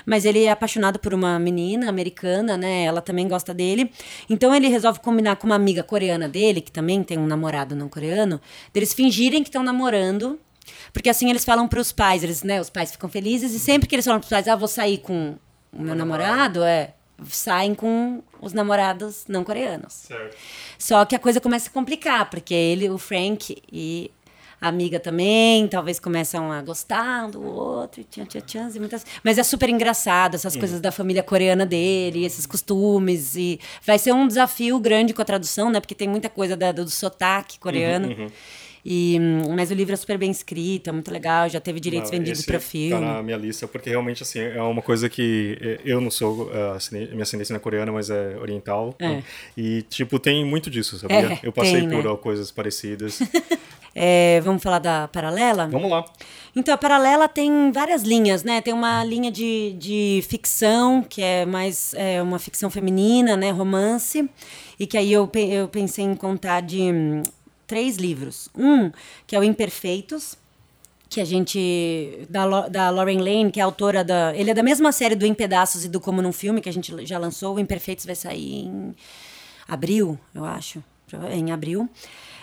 mas 0.06 0.24
ele 0.24 0.44
é 0.44 0.50
apaixonado 0.50 0.98
por 0.98 1.12
uma 1.12 1.38
menina 1.38 1.86
americana, 1.86 2.56
né? 2.56 2.84
Ela 2.84 3.02
também 3.02 3.28
gosta 3.28 3.52
dele. 3.52 3.92
Então 4.30 4.54
ele 4.54 4.66
resolve 4.66 4.98
combinar 5.00 5.36
com 5.36 5.46
uma 5.46 5.54
amiga 5.54 5.82
coreana 5.82 6.26
dele, 6.26 6.62
que 6.62 6.72
também 6.72 7.04
tem 7.04 7.18
um 7.18 7.26
namorado 7.26 7.76
não 7.76 7.86
coreano, 7.86 8.40
deles 8.72 8.94
fingirem 8.94 9.42
que 9.42 9.50
estão 9.50 9.62
namorando, 9.62 10.40
porque 10.90 11.10
assim 11.10 11.28
eles 11.28 11.44
falam 11.44 11.68
para 11.68 11.80
os 11.80 11.92
pais, 11.92 12.24
eles, 12.24 12.42
né, 12.42 12.58
os 12.62 12.70
pais 12.70 12.92
ficam 12.92 13.10
felizes 13.10 13.52
e 13.52 13.60
sempre 13.60 13.86
que 13.86 13.94
eles 13.94 14.06
falam 14.06 14.20
para 14.20 14.24
os 14.24 14.30
pais, 14.30 14.48
ah, 14.48 14.56
vou 14.56 14.66
sair 14.66 14.96
com 14.96 15.36
o 15.70 15.82
meu 15.82 15.94
namorado, 15.94 16.64
é, 16.64 16.94
saem 17.26 17.74
com 17.74 18.22
os 18.40 18.54
namorados 18.54 19.24
não 19.28 19.44
coreanos. 19.44 19.92
Certo. 19.92 20.34
Só 20.78 21.04
que 21.04 21.14
a 21.14 21.18
coisa 21.18 21.40
começa 21.40 21.68
a 21.68 21.72
complicar, 21.72 22.30
porque 22.30 22.54
ele, 22.54 22.88
o 22.88 22.96
Frank 22.96 23.54
e 23.70 24.10
amiga 24.60 24.98
também, 24.98 25.68
talvez 25.68 26.00
começam 26.00 26.50
a 26.50 26.60
gostar 26.62 27.26
um 27.26 27.30
do 27.30 27.42
outro, 27.44 28.00
e 28.00 28.04
tchan, 28.04 28.24
tchan, 28.24 28.70
e 28.74 28.78
muitas... 28.78 29.06
mas 29.22 29.38
é 29.38 29.42
super 29.42 29.68
engraçado 29.68 30.34
essas 30.34 30.56
coisas 30.56 30.80
da 30.80 30.90
família 30.90 31.22
coreana 31.22 31.64
dele, 31.64 32.24
esses 32.24 32.44
costumes, 32.46 33.36
e 33.36 33.60
vai 33.84 33.98
ser 33.98 34.12
um 34.12 34.26
desafio 34.26 34.78
grande 34.80 35.14
com 35.14 35.22
a 35.22 35.24
tradução, 35.24 35.70
né, 35.70 35.80
porque 35.80 35.94
tem 35.94 36.08
muita 36.08 36.28
coisa 36.28 36.56
da- 36.56 36.72
do, 36.72 36.88
sotaque 36.90 37.58
coreano. 37.58 38.08
E, 38.90 39.18
mas 39.54 39.70
o 39.70 39.74
livro 39.74 39.92
é 39.92 39.96
super 39.96 40.16
bem 40.16 40.30
escrito, 40.30 40.88
é 40.88 40.92
muito 40.94 41.10
legal, 41.10 41.46
já 41.46 41.60
teve 41.60 41.78
direitos 41.78 42.10
Não, 42.10 42.18
vendidos 42.18 42.46
para 42.46 42.54
Tá 42.54 42.60
filme. 42.64 43.04
na 43.04 43.22
minha 43.22 43.36
lista, 43.36 43.68
porque 43.68 43.90
realmente, 43.90 44.22
assim, 44.22 44.38
é 44.40 44.62
uma 44.62 44.80
coisa 44.80 45.10
que 45.10 45.58
eh, 45.60 45.80
eu 45.84 46.00
não 46.00 46.10
sou, 46.10 46.50
ascendente- 46.74 47.10
minha 47.12 47.22
ascendência 47.22 47.52
não 47.52 47.58
é 47.58 47.62
coreana, 47.62 47.92
mas 47.92 48.08
é 48.08 48.34
oriental. 48.38 48.94
É. 48.98 49.08
né? 49.08 49.24
E, 49.54 49.82
tipo, 49.82 50.18
tem 50.18 50.42
muito 50.42 50.70
disso, 50.70 50.98
sabia? 50.98 51.34
É, 51.34 51.38
eu 51.42 51.52
passei 51.52 51.80
tem, 51.80 51.90
por 51.90 52.02
né? 52.02 52.16
coisas 52.16 52.50
parecidas. 52.50 53.18
É, 54.00 54.40
vamos 54.42 54.62
falar 54.62 54.78
da 54.78 55.08
Paralela? 55.08 55.66
Vamos 55.66 55.90
lá. 55.90 56.04
Então, 56.54 56.72
a 56.72 56.78
Paralela 56.78 57.26
tem 57.26 57.72
várias 57.72 58.02
linhas, 58.04 58.44
né? 58.44 58.60
Tem 58.60 58.72
uma 58.72 59.02
linha 59.02 59.28
de, 59.28 59.74
de 59.76 60.22
ficção, 60.28 61.02
que 61.02 61.20
é 61.20 61.44
mais 61.44 61.94
é, 61.94 62.22
uma 62.22 62.38
ficção 62.38 62.70
feminina, 62.70 63.36
né? 63.36 63.50
Romance. 63.50 64.28
E 64.78 64.86
que 64.86 64.96
aí 64.96 65.12
eu, 65.12 65.28
eu 65.34 65.66
pensei 65.66 66.04
em 66.04 66.14
contar 66.14 66.60
de 66.60 66.92
três 67.68 67.96
livros. 67.96 68.48
Um, 68.56 68.90
que 69.26 69.36
é 69.36 69.38
o 69.38 69.44
Imperfeitos, 69.44 70.36
que 71.08 71.20
a 71.20 71.24
gente. 71.24 72.26
Da, 72.28 72.68
da 72.68 72.90
Lauren 72.90 73.18
Lane, 73.18 73.52
que 73.52 73.60
é 73.60 73.62
autora 73.62 74.02
da. 74.02 74.34
Ele 74.34 74.50
é 74.50 74.54
da 74.54 74.62
mesma 74.62 74.90
série 74.90 75.14
do 75.14 75.24
Em 75.24 75.34
Pedaços 75.34 75.84
e 75.84 75.88
do 75.88 76.00
Como 76.00 76.20
Num 76.20 76.32
Filme, 76.32 76.60
que 76.60 76.68
a 76.68 76.72
gente 76.72 77.06
já 77.06 77.18
lançou. 77.18 77.54
O 77.54 77.60
Imperfeitos 77.60 78.04
vai 78.04 78.16
sair 78.16 78.64
em 78.64 78.94
abril, 79.68 80.18
eu 80.34 80.44
acho. 80.44 80.82
Em 81.30 81.52
abril. 81.52 81.88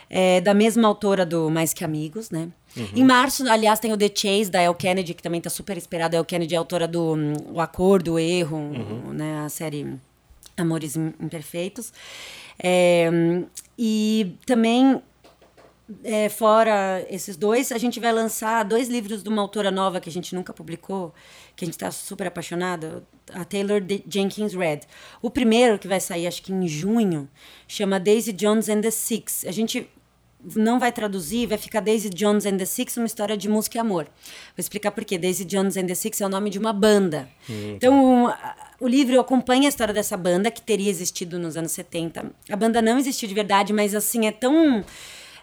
É 0.07 0.39
da 0.39 0.53
mesma 0.53 0.88
autora 0.88 1.25
do 1.25 1.49
Mais 1.49 1.73
Que 1.73 1.83
Amigos, 1.83 2.29
né? 2.29 2.49
Uhum. 2.77 2.88
Em 2.95 3.03
março, 3.03 3.47
aliás, 3.49 3.79
tem 3.79 3.91
o 3.91 3.97
The 3.97 4.11
Chase, 4.13 4.51
da 4.51 4.61
El 4.61 4.75
Kennedy, 4.75 5.15
que 5.15 5.23
também 5.23 5.39
está 5.39 5.49
super 5.49 5.77
esperado. 5.77 6.15
A 6.15 6.17
El 6.19 6.25
Kennedy 6.25 6.53
é 6.53 6.57
autora 6.57 6.88
do 6.88 7.15
um, 7.15 7.33
O 7.53 7.59
Acordo, 7.59 8.13
o 8.13 8.19
Erro, 8.19 8.57
uhum. 8.57 9.13
né? 9.13 9.39
A 9.45 9.49
série 9.49 9.95
Amores 10.55 10.95
Imperfeitos. 10.95 11.91
É, 12.57 13.09
e 13.77 14.35
também 14.45 15.01
é, 16.04 16.30
fora 16.30 17.06
esses 17.10 17.38
dois, 17.38 17.71
a 17.71 17.78
gente 17.78 18.00
vai 18.00 18.12
lançar 18.12 18.63
dois 18.63 18.88
livros 18.88 19.21
de 19.21 19.30
uma 19.30 19.41
autora 19.41 19.69
nova 19.69 20.00
que 20.00 20.10
a 20.10 20.12
gente 20.12 20.34
nunca 20.34 20.52
publicou, 20.52 21.13
que 21.56 21.63
a 21.63 21.67
gente 21.67 21.76
está 21.76 21.91
super 21.91 22.28
apaixonada, 22.28 23.04
a 23.34 23.45
Taylor 23.45 23.82
Jenkins 24.08 24.54
Reid. 24.54 24.84
O 25.21 25.30
primeiro, 25.30 25.78
que 25.78 25.88
vai 25.88 26.00
sair 26.00 26.26
acho 26.28 26.41
que 26.41 26.52
em 26.52 26.67
junho, 26.67 27.30
chama 27.67 28.00
Daisy 28.00 28.34
Jones 28.34 28.67
and 28.67 28.82
the 28.82 28.91
Six. 28.91 29.45
A 29.48 29.52
gente 29.52 29.88
não 30.56 30.80
vai 30.80 30.91
traduzir, 30.91 31.48
vai 31.48 31.58
ficar 31.58 31.80
Daisy 31.82 32.10
Jones 32.10 32.45
and 32.45 32.58
the 32.58 32.65
Six, 32.65 32.98
uma 32.98 33.06
história 33.06 33.38
de 33.38 33.48
música 33.48 33.78
e 33.78 33.80
amor. 33.80 34.06
Vou 34.06 34.60
explicar 34.60 34.91
por 34.91 35.06
quê. 35.06 35.17
Daisy 35.17 35.45
Jones 35.45 35.78
and 35.78 35.86
the 35.86 35.95
Six 35.95 36.19
é 36.19 36.26
o 36.26 36.30
nome 36.30 36.50
de 36.50 36.58
uma 36.58 36.74
banda. 36.74 37.30
Hum, 37.50 37.74
então, 37.76 38.34
o 38.80 38.88
livro 38.88 39.19
acompanha 39.19 39.67
a 39.67 39.69
história 39.69 39.93
dessa 39.93 40.17
banda, 40.17 40.50
que 40.50 40.62
teria 40.62 40.89
existido 40.89 41.38
nos 41.39 41.58
anos 41.58 41.71
70. 41.71 42.32
A 42.50 42.56
banda 42.56 42.82
não 42.82 42.98
existiu 42.98 43.28
de 43.28 43.36
verdade, 43.36 43.71
mas 43.71 43.93
assim, 43.95 44.28
é 44.28 44.32
tão 44.32 44.84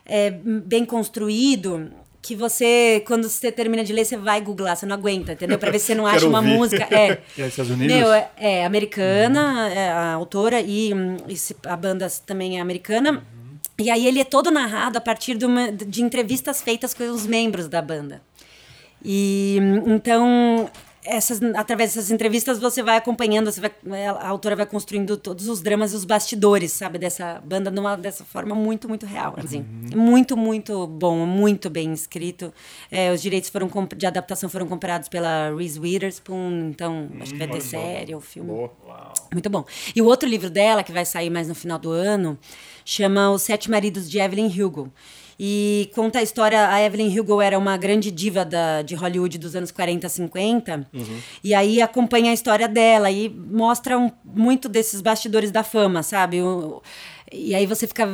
é, 0.05 0.31
bem 0.31 0.85
construído 0.85 1.91
que 2.23 2.37
você, 2.37 3.03
quando 3.05 3.29
você 3.29 3.51
termina 3.51 3.83
de 3.83 3.93
ler, 3.93 4.05
você 4.05 4.17
vai 4.17 4.41
googlar, 4.41 4.77
você 4.77 4.87
não 4.87 4.95
aguenta, 4.95 5.33
entendeu? 5.33 5.59
Para 5.59 5.73
ver 5.73 5.81
se 5.81 5.87
você 5.87 5.95
não 5.97 6.07
acha 6.07 6.27
uma 6.27 6.41
música. 6.41 6.87
É, 6.91 7.21
e 7.37 7.43
Estados 7.43 7.73
Unidos? 7.73 7.97
Meu, 7.97 8.13
é, 8.13 8.31
é 8.37 8.65
americana, 8.65 9.67
uhum. 9.67 9.73
é 9.73 9.91
a 9.91 10.13
autora, 10.13 10.61
e, 10.61 10.93
e, 10.93 11.37
a 11.67 11.77
banda 11.77 12.09
também 12.25 12.59
é 12.59 12.61
americana. 12.61 13.13
Uhum. 13.13 13.59
E 13.81 13.91
aí 13.91 14.07
ele 14.07 14.21
é 14.21 14.25
todo 14.25 14.53
narrado 14.53 14.97
a 14.99 15.01
partir 15.01 15.37
de, 15.37 15.45
uma, 15.45 15.73
de 15.73 16.03
entrevistas 16.03 16.63
feitas 16.63 16.95
com 16.95 17.11
os 17.11 17.27
membros 17.27 17.67
da 17.67 17.83
banda. 17.83 18.23
E 19.05 19.59
então 19.85 20.71
essas, 21.05 21.43
através 21.55 21.95
dessas 21.95 22.11
entrevistas 22.11 22.59
você 22.59 22.83
vai 22.83 22.97
acompanhando, 22.97 23.51
você 23.51 23.61
vai, 23.61 24.07
a 24.07 24.29
autora 24.29 24.55
vai 24.55 24.67
construindo 24.67 25.17
todos 25.17 25.49
os 25.49 25.61
dramas 25.61 25.93
e 25.93 25.97
os 25.97 26.05
bastidores, 26.05 26.73
sabe, 26.73 26.99
dessa 26.99 27.43
banda 27.45 27.71
numa, 27.71 27.97
dessa 27.97 28.25
forma 28.25 28.55
muito, 28.55 28.89
muito 28.89 29.05
real, 29.05 29.35
assim. 29.37 29.65
Uhum. 29.93 30.01
Muito, 30.01 30.37
muito 30.37 30.87
bom, 30.87 31.27
muito 31.27 31.69
bem 31.69 31.93
escrito. 31.93 32.53
É, 32.91 33.13
os 33.13 33.21
direitos 33.21 33.51
foram 33.51 33.69
de 33.97 34.07
adaptação 34.07 34.49
foram 34.49 34.67
comprados 34.67 35.09
pela 35.09 35.55
Reese 35.57 35.79
Witherspoon, 35.79 36.71
então 36.71 37.09
hum, 37.13 37.19
acho 37.21 37.33
que 37.33 37.39
vai 37.39 37.49
ter 37.49 37.61
série 37.61 38.15
ou 38.15 38.21
filme. 38.21 38.51
Boa. 38.51 39.13
Muito 39.33 39.51
bom. 39.51 39.65
E 39.95 40.01
o 40.01 40.07
outro 40.07 40.29
livro 40.29 40.51
dela, 40.51 40.85
que 40.85 40.93
vai 40.93 41.05
sair 41.05 41.31
mais 41.31 41.49
no 41.49 41.55
final 41.55 41.79
do 41.79 41.91
ano, 41.91 42.39
chama 42.85 43.31
Os 43.31 43.43
Sete 43.43 43.71
Maridos 43.71 44.09
de 44.09 44.19
Evelyn 44.19 44.49
Hugo. 44.49 44.93
E 45.45 45.91
conta 45.93 46.21
a 46.21 46.23
história. 46.23 46.69
A 46.69 46.81
Evelyn 46.81 47.19
Hugo 47.19 47.43
era 47.43 47.59
uma 47.59 47.77
grande 47.77 48.13
diva 48.13 48.45
da, 48.45 48.81
de 48.81 48.95
Hollywood 48.95 49.39
dos 49.39 49.57
anos 49.57 49.73
40, 49.73 50.09
50. 50.09 50.87
Uhum. 50.95 51.19
E 51.43 51.53
aí 51.53 51.83
acompanha 51.83 52.31
a 52.31 52.35
história 52.35 52.69
dela 52.69 53.11
e 53.11 53.29
mostra 53.29 53.99
um, 53.99 54.09
muito 54.25 54.69
desses 54.69 55.01
bastidores 55.01 55.51
da 55.51 55.65
fama, 55.65 56.05
sabe? 56.05 56.41
O, 56.41 56.81
e 57.33 57.57
aí 57.57 57.67
você 57.67 57.89
fica 57.89 58.07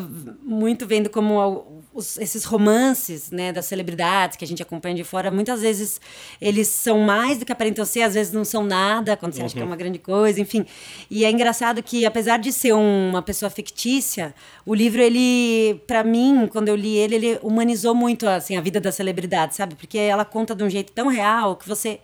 muito 0.42 0.86
vendo 0.86 1.10
como 1.10 1.77
os, 1.92 2.18
esses 2.18 2.44
romances 2.44 3.30
né, 3.30 3.52
das 3.52 3.66
celebridades 3.66 4.36
que 4.36 4.44
a 4.44 4.48
gente 4.48 4.62
acompanha 4.62 4.94
de 4.94 5.04
fora, 5.04 5.30
muitas 5.30 5.60
vezes 5.60 6.00
eles 6.40 6.68
são 6.68 7.00
mais 7.00 7.38
do 7.38 7.44
que 7.44 7.52
aparentam 7.52 7.84
ser, 7.84 8.02
às 8.02 8.14
vezes 8.14 8.32
não 8.32 8.44
são 8.44 8.64
nada, 8.64 9.16
quando 9.16 9.32
você 9.32 9.40
uhum. 9.40 9.46
acha 9.46 9.54
que 9.54 9.60
é 9.60 9.64
uhum. 9.64 9.70
uma 9.70 9.76
grande 9.76 9.98
coisa, 9.98 10.40
enfim. 10.40 10.64
E 11.10 11.24
é 11.24 11.30
engraçado 11.30 11.82
que, 11.82 12.04
apesar 12.06 12.38
de 12.38 12.52
ser 12.52 12.72
um, 12.72 13.10
uma 13.10 13.22
pessoa 13.22 13.50
fictícia, 13.50 14.34
o 14.64 14.74
livro, 14.74 15.00
ele, 15.00 15.80
para 15.86 16.04
mim, 16.04 16.48
quando 16.50 16.68
eu 16.68 16.76
li 16.76 16.96
ele, 16.96 17.14
ele 17.14 17.38
humanizou 17.42 17.94
muito 17.94 18.28
assim, 18.28 18.56
a 18.56 18.60
vida 18.60 18.80
da 18.80 18.92
celebridade, 18.92 19.54
sabe? 19.54 19.74
Porque 19.74 19.98
ela 19.98 20.24
conta 20.24 20.54
de 20.54 20.62
um 20.62 20.70
jeito 20.70 20.92
tão 20.92 21.08
real 21.08 21.56
que 21.56 21.68
você 21.68 22.00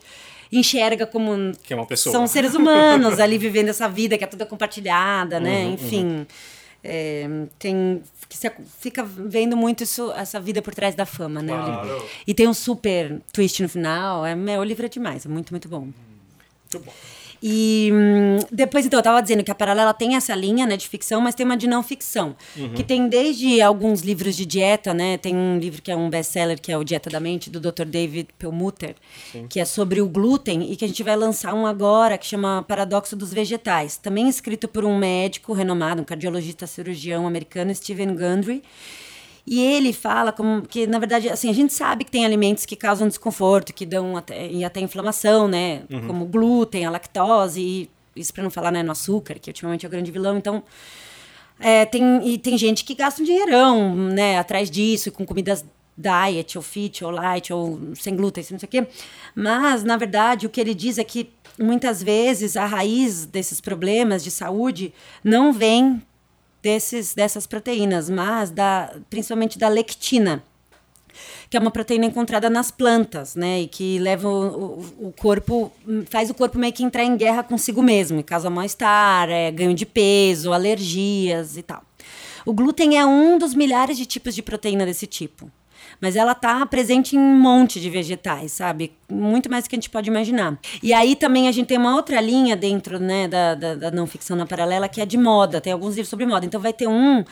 enxerga 0.51 1.07
como 1.07 1.53
que 1.63 1.73
é 1.73 1.77
uma 1.77 1.87
pessoa. 1.87 2.13
são 2.13 2.27
seres 2.27 2.55
humanos 2.55 3.19
ali 3.21 3.39
vivendo 3.39 3.69
essa 3.69 3.89
vida 3.89 4.17
que 4.17 4.25
é 4.25 4.27
toda 4.27 4.47
compartilhada, 4.47 5.41
né? 5.41 5.65
Uhum, 5.65 5.73
Enfim, 5.73 6.05
uhum. 6.05 6.27
É, 6.85 7.27
tem 7.59 8.03
que 8.29 8.37
você 8.37 8.53
fica 8.79 9.05
vendo 9.05 9.57
muito 9.57 9.85
isso, 9.85 10.13
essa 10.13 10.41
vida 10.41 10.61
por 10.61 10.75
trás 10.75 10.95
da 10.95 11.07
fama, 11.07 11.41
né? 11.41 11.53
Claro. 11.53 12.05
E 12.27 12.35
tem 12.35 12.49
um 12.49 12.55
super 12.55 13.21
twist 13.33 13.63
no 13.63 13.69
final. 13.69 14.27
É, 14.27 14.35
o 14.59 14.65
livro 14.65 14.85
é 14.85 14.89
demais, 14.89 15.25
é 15.25 15.29
muito, 15.29 15.53
muito 15.53 15.69
bom. 15.69 15.81
Muito 15.81 16.81
bom. 16.85 16.93
E 17.47 17.91
hum, 17.93 18.39
depois, 18.51 18.87
então, 18.87 18.97
eu 18.97 19.03
estava 19.03 19.21
dizendo 19.21 19.45
que 19.45 19.51
a 19.51 19.55
Paralela 19.55 19.93
tem 19.93 20.17
essa 20.17 20.35
linha 20.35 20.67
né, 20.67 20.79
de 20.79 20.89
ficção, 20.89 21.21
mas 21.21 21.35
tem 21.35 21.45
uma 21.45 21.59
de 21.59 21.67
não 21.67 21.83
ficção. 21.83 22.35
Uhum. 22.57 22.73
Que 22.73 22.83
tem 22.83 23.07
desde 23.07 23.61
alguns 23.61 24.01
livros 24.01 24.35
de 24.35 24.47
dieta, 24.47 24.95
né? 24.95 25.19
Tem 25.19 25.37
um 25.37 25.59
livro 25.59 25.83
que 25.83 25.93
é 25.93 25.97
um 25.97 26.09
best-seller, 26.09 26.59
que 26.59 26.73
é 26.73 26.79
o 26.79 26.83
Dieta 26.83 27.11
da 27.11 27.21
Mente, 27.21 27.51
do 27.51 27.61
Dr. 27.61 27.85
David 27.85 28.29
Perlmutter, 28.39 28.95
que 29.51 29.61
é 29.61 29.67
sobre 29.67 30.01
o 30.01 30.09
glúten, 30.09 30.73
e 30.73 30.75
que 30.75 30.87
a 30.87 30.89
gente 30.89 31.03
vai 31.03 31.17
lançar 31.17 31.53
um 31.53 31.67
agora, 31.67 32.17
que 32.17 32.25
chama 32.25 32.65
Paradoxo 32.67 33.15
dos 33.15 33.31
Vegetais. 33.31 33.99
Também 33.99 34.27
escrito 34.27 34.67
por 34.67 34.83
um 34.83 34.97
médico 34.97 35.53
renomado, 35.53 36.01
um 36.01 36.05
cardiologista 36.05 36.67
cirurgião 36.67 37.27
americano, 37.27 37.75
Stephen 37.75 38.15
Gundry. 38.15 38.63
E 39.47 39.61
ele 39.61 39.93
fala 39.93 40.33
como 40.33 40.63
que, 40.63 40.87
na 40.87 40.99
verdade, 40.99 41.29
assim, 41.29 41.51
a 41.51 41.53
gente 41.53 41.73
sabe 41.73 42.05
que 42.05 42.11
tem 42.11 42.25
alimentos 42.25 42.65
que 42.65 42.75
causam 42.75 43.07
desconforto, 43.07 43.75
que 43.75 43.85
dão 43.85 44.17
até, 44.17 44.51
e 44.51 44.65
até 44.65 44.81
inflamação, 44.81 45.47
né? 45.47 45.83
Uhum. 45.91 46.07
Como 46.07 46.25
glúten, 46.25 46.87
a 46.87 46.91
lactose, 46.91 47.61
e 47.61 47.91
isso 48.17 48.33
para 48.33 48.43
não 48.43 48.51
falar 48.51 48.71
né, 48.71 48.83
no 48.83 48.93
açúcar, 48.93 49.35
que 49.35 49.51
ultimamente 49.51 49.85
é 49.85 49.89
o 49.89 49.91
grande 49.91 50.11
vilão. 50.11 50.39
Então, 50.39 50.63
é, 51.61 51.85
tem, 51.85 52.27
e 52.27 52.39
tem 52.39 52.57
gente 52.57 52.85
que 52.85 52.95
gasta 52.95 53.21
um 53.21 53.25
dinheirão, 53.25 53.95
né, 53.95 54.39
atrás 54.39 54.71
disso, 54.71 55.13
com 55.13 55.27
comidas 55.27 55.65
diet, 55.97 56.57
ou 56.57 56.63
fit, 56.63 57.05
ou 57.05 57.11
light, 57.11 57.53
ou 57.53 57.79
sem 57.95 58.17
glúten, 58.17 58.45
não 58.51 58.59
sei 58.59 58.67
o 58.67 58.71
quê. 58.71 58.87
Mas, 59.35 59.85
na 59.85 59.97
verdade, 59.97 60.47
o 60.47 60.51
que 60.51 60.61
ele 60.61 60.75
diz 60.75 60.99
é 60.99 61.05
que 61.05 61.31
muitas 61.59 62.03
vezes 62.03 62.57
a 62.57 62.67
raiz 62.67 63.27
desses 63.27 63.61
problemas 63.61 64.25
de 64.25 64.31
saúde 64.31 64.93
não 65.23 65.53
vem 65.53 66.03
desses, 66.65 67.15
dessas 67.15 67.47
proteínas, 67.47 68.09
mas 68.09 68.51
da, 68.51 68.91
principalmente 69.11 69.59
da 69.59 69.69
lectina, 69.69 70.43
que 71.51 71.59
é 71.59 71.61
uma 71.61 71.71
proteína 71.71 72.07
encontrada 72.07 72.49
nas 72.49 72.71
plantas, 72.71 73.37
né? 73.37 73.61
E 73.61 73.69
que 73.69 73.99
leva 73.99 74.27
o, 74.27 74.81
o, 74.99 75.09
o 75.09 75.13
corpo, 75.13 75.71
faz 76.09 76.31
o 76.31 76.35
corpo 76.35 76.59
meio 76.59 76.73
que 76.73 76.83
entrar 76.83 77.05
em 77.05 77.19
guerra 77.19 77.43
consigo 77.43 77.83
mesmo, 77.83 78.19
e 78.19 78.23
causa 78.23 78.49
mal-estar, 78.49 79.29
é, 79.29 79.51
ganho 79.51 79.75
de 79.75 79.85
peso, 79.85 80.55
alergias 80.55 81.59
e 81.59 81.63
tal. 81.63 81.85
O 82.47 82.55
glúten 82.55 82.99
é 82.99 83.05
um 83.05 83.37
dos 83.37 83.55
milhares 83.55 83.99
de 83.99 84.07
tipos 84.07 84.35
de 84.35 84.43
proteína 84.43 84.87
desse 84.87 85.07
tipo 85.07 85.51
mas 86.05 86.17
ela 86.17 86.35
tá 86.35 86.67
presente 86.67 87.17
em 87.17 87.19
um 87.19 87.41
monte 87.41 87.81
de 87.81 87.89
vegetais, 87.89 88.53
sabe? 88.53 88.93
Muito 89.11 89.51
mais 89.51 89.65
do 89.65 89.71
que 89.71 89.75
a 89.75 89.79
gente 89.79 89.89
pode 89.89 90.11
imaginar. 90.11 90.59
E 90.83 90.93
aí 90.93 91.17
também 91.17 91.49
a 91.49 91.53
gente 91.53 91.69
tem 91.69 91.79
uma 91.79 91.97
outra 91.97 92.21
linha 92.21 92.55
dentro, 92.55 92.99
né, 92.99 93.27
da, 93.27 93.55
da, 93.55 93.75
da 93.75 93.91
não 93.91 94.07
ficção 94.07 94.37
na 94.37 94.45
paralela, 94.45 94.87
que 94.87 95.01
é 95.01 95.07
de 95.07 95.17
moda. 95.17 95.63
Tem 95.63 95.73
alguns 95.73 95.95
livros 95.95 96.11
sobre 96.11 96.27
moda. 96.27 96.45
Então 96.45 96.61
vai 96.61 96.75
ter 96.75 96.87
um 96.87 97.25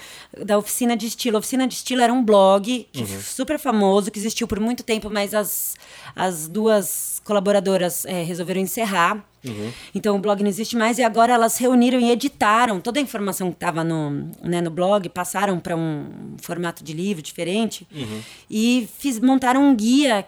da 0.42 0.56
Oficina 0.56 0.96
de 0.96 1.06
Estilo. 1.06 1.36
A 1.36 1.40
Oficina 1.40 1.68
de 1.68 1.74
Estilo 1.74 2.00
era 2.00 2.10
um 2.10 2.24
blog 2.24 2.88
uhum. 2.96 3.20
super 3.20 3.58
famoso, 3.58 4.10
que 4.10 4.18
existiu 4.18 4.48
por 4.48 4.58
muito 4.58 4.82
tempo, 4.82 5.10
mas 5.10 5.34
as, 5.34 5.74
as 6.14 6.48
duas 6.48 7.20
colaboradoras 7.24 8.04
é, 8.04 8.22
resolveram 8.22 8.60
encerrar. 8.60 9.24
Uhum. 9.44 9.72
Então 9.94 10.16
o 10.16 10.18
blog 10.20 10.40
não 10.40 10.48
existe 10.48 10.76
mais 10.76 10.98
e 10.98 11.02
agora 11.02 11.32
elas 11.32 11.58
reuniram 11.58 11.98
e 11.98 12.10
editaram 12.10 12.80
toda 12.80 13.00
a 13.00 13.02
informação 13.02 13.50
que 13.50 13.56
estava 13.56 13.82
no, 13.82 14.30
né, 14.42 14.60
no 14.60 14.70
blog, 14.70 15.08
passaram 15.08 15.58
para 15.58 15.76
um 15.76 16.36
formato 16.40 16.84
de 16.84 16.92
livro 16.92 17.22
diferente 17.22 17.86
uhum. 17.92 18.20
e 18.48 18.88
fiz, 18.98 19.18
montaram 19.18 19.64
um 19.64 19.74
guia 19.74 20.26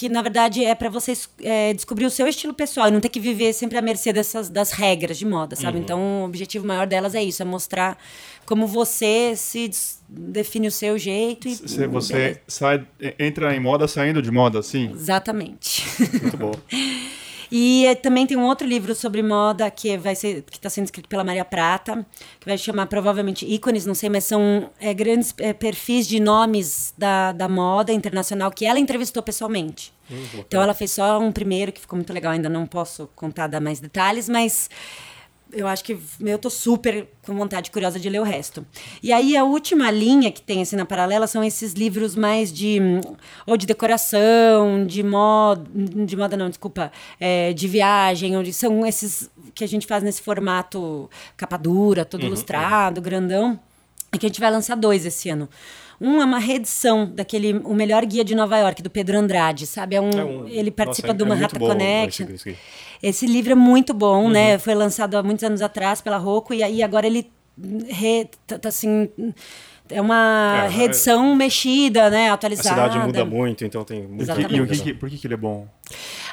que 0.00 0.08
na 0.08 0.22
verdade 0.22 0.64
é 0.64 0.74
para 0.74 0.88
você 0.88 1.12
é, 1.42 1.74
descobrir 1.74 2.06
o 2.06 2.10
seu 2.10 2.26
estilo 2.26 2.54
pessoal 2.54 2.88
e 2.88 2.90
não 2.90 3.00
ter 3.00 3.10
que 3.10 3.20
viver 3.20 3.52
sempre 3.52 3.76
à 3.76 3.82
mercê 3.82 4.14
dessas 4.14 4.48
das 4.48 4.72
regras 4.72 5.18
de 5.18 5.26
moda, 5.26 5.54
sabe? 5.54 5.76
Uhum. 5.76 5.82
Então 5.82 6.22
o 6.22 6.24
objetivo 6.24 6.66
maior 6.66 6.86
delas 6.86 7.14
é 7.14 7.22
isso, 7.22 7.42
é 7.42 7.44
mostrar 7.44 7.98
como 8.46 8.66
você 8.66 9.34
se 9.36 9.70
define 10.08 10.68
o 10.68 10.70
seu 10.70 10.96
jeito 10.96 11.46
e 11.48 11.54
se 11.54 11.86
você 11.86 12.40
sai 12.48 12.82
entra 13.18 13.54
em 13.54 13.60
moda 13.60 13.86
saindo 13.86 14.22
de 14.22 14.30
moda, 14.30 14.62
sim. 14.62 14.90
Exatamente. 14.90 15.84
Muito 16.22 16.36
bom. 16.38 16.52
E 17.50 17.86
eh, 17.86 17.94
também 17.94 18.26
tem 18.26 18.36
um 18.36 18.44
outro 18.44 18.66
livro 18.66 18.94
sobre 18.94 19.22
moda 19.22 19.70
que 19.70 19.96
vai 19.96 20.14
ser 20.14 20.42
que 20.42 20.56
está 20.56 20.70
sendo 20.70 20.84
escrito 20.84 21.08
pela 21.08 21.24
Maria 21.24 21.44
Prata, 21.44 22.06
que 22.38 22.46
vai 22.46 22.56
chamar 22.56 22.86
provavelmente 22.86 23.44
ícones, 23.44 23.84
não 23.84 23.94
sei, 23.94 24.08
mas 24.08 24.24
são 24.24 24.70
é, 24.80 24.94
grandes 24.94 25.34
é, 25.38 25.52
perfis 25.52 26.06
de 26.06 26.20
nomes 26.20 26.94
da, 26.96 27.32
da 27.32 27.48
moda 27.48 27.92
internacional 27.92 28.50
que 28.50 28.64
ela 28.64 28.78
entrevistou 28.78 29.22
pessoalmente. 29.22 29.92
então 30.38 30.62
ela 30.62 30.74
fez 30.74 30.92
só 30.92 31.18
um 31.18 31.32
primeiro 31.32 31.72
que 31.72 31.80
ficou 31.80 31.96
muito 31.96 32.12
legal, 32.12 32.32
ainda 32.32 32.48
não 32.48 32.66
posso 32.66 33.08
contar 33.16 33.46
dar 33.46 33.60
mais 33.60 33.80
detalhes, 33.80 34.28
mas 34.28 34.70
eu 35.52 35.66
acho 35.66 35.84
que 35.84 35.98
eu 36.20 36.38
tô 36.38 36.50
super 36.50 37.08
com 37.24 37.36
vontade 37.36 37.70
curiosa 37.70 37.98
de 37.98 38.08
ler 38.08 38.20
o 38.20 38.24
resto. 38.24 38.64
E 39.02 39.12
aí 39.12 39.36
a 39.36 39.44
última 39.44 39.90
linha 39.90 40.30
que 40.30 40.40
tem 40.40 40.62
assim 40.62 40.76
na 40.76 40.84
paralela 40.84 41.26
são 41.26 41.42
esses 41.42 41.72
livros 41.72 42.14
mais 42.14 42.52
de 42.52 42.78
ou 43.46 43.56
de 43.56 43.66
decoração, 43.66 44.86
de 44.86 45.02
moda, 45.02 45.64
de 46.04 46.16
moda 46.16 46.36
não, 46.36 46.48
desculpa, 46.48 46.92
é, 47.18 47.52
de 47.52 47.68
viagem, 47.68 48.36
onde 48.36 48.52
são 48.52 48.86
esses 48.86 49.30
que 49.54 49.64
a 49.64 49.68
gente 49.68 49.86
faz 49.86 50.02
nesse 50.02 50.22
formato 50.22 51.10
capa 51.36 51.56
dura, 51.56 52.04
todo 52.04 52.24
ilustrado, 52.24 53.00
grandão. 53.00 53.58
E 54.12 54.18
que 54.18 54.26
a 54.26 54.28
gente 54.28 54.40
vai 54.40 54.50
lançar 54.50 54.74
dois 54.76 55.06
esse 55.06 55.28
ano. 55.28 55.48
Um 56.00 56.20
é 56.22 56.24
uma 56.24 56.38
reedição 56.38 57.04
daquele 57.14 57.52
O 57.64 57.74
Melhor 57.74 58.04
Guia 58.06 58.24
de 58.24 58.34
Nova 58.34 58.56
York, 58.58 58.82
do 58.82 58.88
Pedro 58.88 59.18
Andrade, 59.18 59.66
sabe? 59.66 59.96
É 59.96 60.00
um, 60.00 60.10
É 60.10 60.24
um- 60.24 60.48
ele 60.48 60.70
participa 60.70 61.08
nossa, 61.08 61.18
do 61.18 61.24
é 61.24 61.28
Manhattan 61.28 61.58
bom 61.58 61.66
Connection. 61.68 62.26
esse- 63.02 63.26
livro 63.26 63.52
é 63.52 63.54
muito 63.54 63.92
bom, 63.92 64.24
Uhum. 64.24 64.30
né? 64.30 64.58
Foi 64.58 64.74
lançado 64.74 65.16
há 65.16 65.22
muitos 65.22 65.44
anos 65.44 65.60
atrás 65.60 66.00
pela 66.00 66.16
Rocco 66.16 66.54
e 66.54 66.62
aí 66.62 66.82
agora 66.82 67.06
ele 67.06 67.30
re, 67.88 68.26
tá, 68.46 68.58
tá 68.58 68.68
assim 68.70 69.10
é 69.90 70.00
uma 70.00 70.62
É, 70.66 70.68
reedição 70.68 71.34
mexida, 71.34 72.08
né? 72.08 72.30
A 72.30 72.34
Atualizada. 72.34 72.68
cidade 72.68 72.98
muda 73.04 73.24
muito, 73.24 73.64
então 73.64 73.84
tem 73.84 74.06
muito. 74.06 74.22
Exatamente. 74.22 74.54
E 74.56 74.60
o 74.60 74.66
que- 74.66 74.94
por 74.94 75.10
que, 75.10 75.18
que 75.18 75.26
ele 75.26 75.34
é 75.34 75.36
bom? 75.36 75.66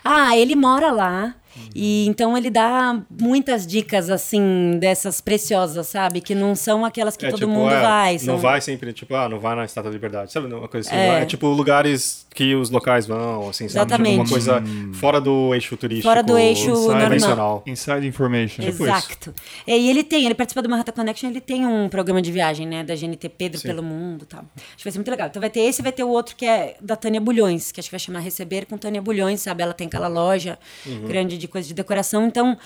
Ah, 0.04 0.38
ele 0.38 0.56
mora 0.56 0.92
lá. 0.92 1.36
E 1.76 2.08
então 2.08 2.38
ele 2.38 2.50
dá 2.50 3.00
muitas 3.22 3.66
dicas 3.66 4.10
assim 4.10 4.78
dessas 4.80 5.22
preciosas, 5.22 5.88
sabe? 5.88 6.22
Que 6.22 6.34
não 6.34 6.56
são 6.56 6.84
aquelas 6.86 7.16
que 7.16 7.26
É, 7.26 7.30
todo 7.30 7.40
tipo, 7.40 7.52
mundo 7.52 7.72
é, 7.74 7.82
vai. 7.82 8.20
São... 8.20 8.34
Não 8.36 8.42
vai 8.42 8.60
sempre, 8.62 8.94
tipo, 8.94 9.14
ah, 9.16 9.28
não 9.30 9.40
vai 9.40 9.56
na 9.56 9.66
Estátua 9.66 9.90
da 9.92 9.94
Liberdade. 9.96 10.32
Sabe, 10.32 10.52
uma 10.54 10.68
coisa 10.68 10.90
assim. 10.90 10.98
É. 10.98 11.22
É. 11.22 11.26
tipo 11.26 11.48
lugares 11.48 12.26
que 12.34 12.54
os 12.56 12.70
locais 12.70 13.06
vão, 13.08 13.50
assim, 13.50 13.68
sabe? 13.68 13.92
Tipo, 13.92 14.02
Exatamente. 14.04 14.16
uma 14.20 14.30
coisa 14.30 14.64
fora 14.94 15.20
do 15.20 15.54
eixo 15.54 15.76
turístico. 15.78 16.08
Fora 16.08 16.22
do 16.24 16.38
eixo 16.38 16.70
normal. 16.70 17.02
convencional. 17.02 17.64
Inside 17.66 18.08
Information. 18.08 18.64
Tipo. 18.64 18.84
Exato. 18.84 19.34
E 19.66 19.90
ele 19.90 20.04
tem, 20.04 20.26
ele 20.26 20.36
participa 20.36 20.62
do 20.62 20.70
Manhattan 20.70 20.92
Connection, 20.92 21.30
ele 21.30 21.42
tem 21.42 21.66
um 21.66 21.90
programa 21.90 22.22
de 22.22 22.32
viagem, 22.32 22.68
né, 22.68 22.84
da 22.84 22.96
GNT 22.96 23.30
Pedro 23.30 23.60
Sim. 23.60 23.68
pelo 23.68 23.82
mundo, 23.84 24.24
e 24.24 24.26
tal. 24.26 24.46
Acho 24.56 24.78
que 24.78 24.84
vai 24.84 24.92
ser 24.92 25.00
muito 25.00 25.10
legal. 25.12 25.28
Então 25.28 25.40
vai 25.40 25.50
ter 25.50 25.62
esse, 25.62 25.82
e 25.82 25.84
vai 25.84 25.92
ter 25.92 26.04
o 26.04 26.10
outro 26.10 26.36
que 26.36 26.46
é 26.46 26.76
da 26.82 26.96
Tânia 26.96 27.20
Bulhões, 27.20 27.72
que 27.72 27.80
acho 27.80 27.90
que 27.90 27.94
vai 27.94 28.00
chamar 28.00 28.20
Receber 28.20 28.66
com 28.66 28.78
Tânia 28.78 29.02
Bulhões, 29.02 29.42
sabe? 29.42 29.64
Ela 29.64 29.74
tem 29.74 29.88
aquela 29.88 30.08
loja 30.08 30.58
Uhum. 30.86 31.08
grande 31.08 31.38
de 31.38 31.47
coisas 31.48 31.68
de 31.68 31.74
decoração, 31.74 32.28
então 32.28 32.58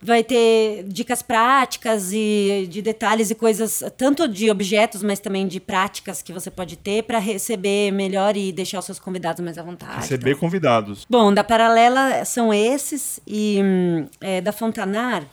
vai 0.00 0.22
ter 0.22 0.84
dicas 0.84 1.22
práticas 1.22 2.12
e 2.12 2.68
de 2.70 2.80
detalhes 2.80 3.30
e 3.30 3.34
coisas 3.34 3.82
tanto 3.96 4.28
de 4.28 4.50
objetos, 4.50 5.02
mas 5.02 5.18
também 5.18 5.46
de 5.46 5.58
práticas 5.58 6.22
que 6.22 6.32
você 6.32 6.50
pode 6.50 6.76
ter 6.76 7.02
para 7.02 7.18
receber 7.18 7.90
melhor 7.90 8.36
e 8.36 8.52
deixar 8.52 8.78
os 8.78 8.84
seus 8.84 8.98
convidados 8.98 9.44
mais 9.44 9.58
à 9.58 9.62
vontade. 9.62 9.96
Receber 9.96 10.32
tal. 10.32 10.40
convidados. 10.40 11.06
Bom, 11.10 11.32
da 11.32 11.42
Paralela 11.42 12.24
são 12.24 12.54
esses 12.54 13.20
e 13.26 13.60
hum, 13.62 14.06
é, 14.20 14.40
da 14.40 14.52
Fontanar 14.52 15.24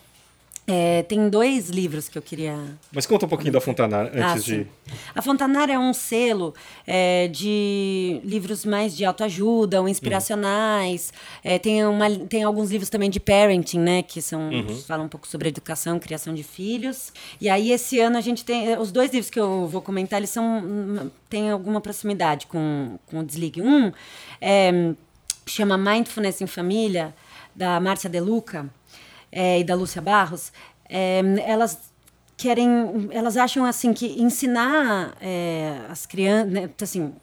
é, 0.68 1.04
tem 1.04 1.30
dois 1.30 1.70
livros 1.70 2.10
que 2.10 2.18
eu 2.18 2.24
queria 2.24 2.58
Mas 2.92 3.06
conta 3.06 3.28
um 3.28 3.30
pouquinho 3.30 3.54
da 3.54 3.62
Fontanar 3.62 4.08
antes 4.08 4.22
ah, 4.22 4.36
de. 4.38 4.68
A 5.14 5.22
Fontanar 5.22 5.70
é 5.70 5.78
um 5.78 5.94
selo 5.94 6.56
é, 6.88 7.28
de 7.28 8.20
livros 8.24 8.66
mais 8.66 8.98
de 8.98 9.06
autoajuda, 9.06 9.80
ou 9.80 9.88
inspiracionais. 9.88 11.14
É, 11.44 11.60
tem, 11.60 11.86
uma, 11.86 12.10
tem 12.10 12.44
alguns 12.44 12.72
livros 12.72 12.90
também 12.90 13.12
de 13.12 13.20
parenting, 13.20 13.78
né? 13.78 14.02
Que 14.02 14.24
são, 14.24 14.50
falam 14.88 15.06
um 15.06 15.10
pouco 15.10 15.28
sobre 15.28 15.50
educação, 15.50 16.00
criação 16.00 16.34
de 16.34 16.42
filhos. 16.42 17.14
E 17.40 17.48
aí, 17.48 17.72
esse 17.72 18.00
ano, 18.00 18.18
a 18.18 18.22
gente 18.22 18.44
tem... 18.44 18.76
Os 18.80 18.92
dois 18.92 19.12
livros 19.12 19.30
que 19.30 19.40
eu 19.40 19.68
vou 19.68 19.84
comentar, 19.84 20.20
eles 20.20 20.32
são... 20.32 21.12
têm 21.30 21.52
alguma 21.52 21.80
proximidade 21.80 22.48
com, 22.48 22.98
com 23.06 23.20
o 23.20 23.24
Desligue. 23.24 23.62
Um 23.62 23.92
é, 24.42 24.94
chama 25.46 25.78
Mindfulness 25.78 26.42
em 26.42 26.48
Família, 26.48 27.14
da 27.56 27.80
Márcia 27.80 28.10
De 28.10 28.20
Luca 28.20 28.68
é, 29.36 29.60
e 29.60 29.64
da 29.66 29.76
Lúcia 29.76 30.02
Barros, 30.02 30.54
é, 30.90 31.22
elas 31.46 31.78
querem, 32.38 33.10
elas 33.12 33.36
acham 33.36 33.66
assim 33.66 33.92
que 33.92 34.22
ensinar 34.22 35.14
é, 35.20 35.82
as 35.90 36.06
crianças, 36.06 36.54
né, 36.54 36.70
assim, 36.82 37.14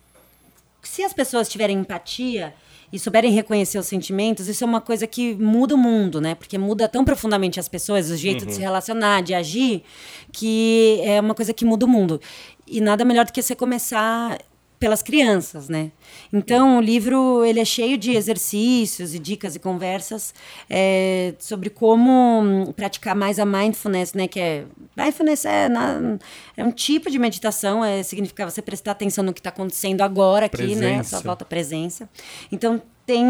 se 0.82 1.02
as 1.02 1.14
pessoas 1.14 1.48
tiverem 1.48 1.78
empatia 1.78 2.54
e 2.92 2.98
souberem 2.98 3.32
reconhecer 3.32 3.78
os 3.78 3.86
sentimentos, 3.86 4.46
isso 4.46 4.62
é 4.62 4.66
uma 4.66 4.80
coisa 4.80 5.06
que 5.06 5.34
muda 5.34 5.74
o 5.74 5.78
mundo, 5.78 6.20
né? 6.20 6.34
Porque 6.34 6.58
muda 6.58 6.86
tão 6.86 7.06
profundamente 7.06 7.58
as 7.58 7.66
pessoas, 7.66 8.10
o 8.10 8.16
jeito 8.16 8.44
de 8.44 8.52
se 8.52 8.60
relacionar, 8.60 9.22
de 9.22 9.32
agir, 9.32 9.82
que 10.30 11.00
é 11.02 11.18
uma 11.18 11.34
coisa 11.34 11.54
que 11.54 11.64
muda 11.64 11.86
o 11.86 11.88
mundo. 11.88 12.20
E 12.66 12.82
nada 12.82 13.02
melhor 13.02 13.24
do 13.24 13.32
que 13.32 13.40
você 13.40 13.54
começar 13.54 14.38
pelas 14.82 15.00
crianças, 15.00 15.68
né? 15.68 15.92
Então 16.32 16.78
o 16.78 16.80
livro 16.80 17.44
ele 17.44 17.60
é 17.60 17.64
cheio 17.64 17.96
de 17.96 18.10
exercícios 18.16 19.14
e 19.14 19.18
dicas 19.20 19.54
e 19.54 19.60
conversas 19.60 20.34
é, 20.68 21.34
sobre 21.38 21.70
como 21.70 22.10
hum, 22.42 22.72
praticar 22.72 23.14
mais 23.14 23.38
a 23.38 23.46
mindfulness, 23.46 24.12
né? 24.12 24.26
Que 24.26 24.40
é 24.40 24.64
mindfulness 24.96 25.44
é, 25.44 25.68
na- 25.68 26.18
é 26.56 26.64
um 26.64 26.72
tipo 26.72 27.08
de 27.08 27.16
meditação, 27.18 27.84
é 27.84 28.02
significa 28.02 28.44
você 28.50 28.60
prestar 28.60 28.90
atenção 28.90 29.22
no 29.22 29.32
que 29.32 29.38
está 29.38 29.50
acontecendo 29.50 30.00
agora 30.02 30.46
aqui, 30.46 30.56
né? 30.74 30.96
Presença. 30.96 31.10
Sua 31.10 31.20
volta 31.20 31.44
à 31.44 31.46
presença. 31.46 32.08
Então 32.50 32.82
tem 33.06 33.24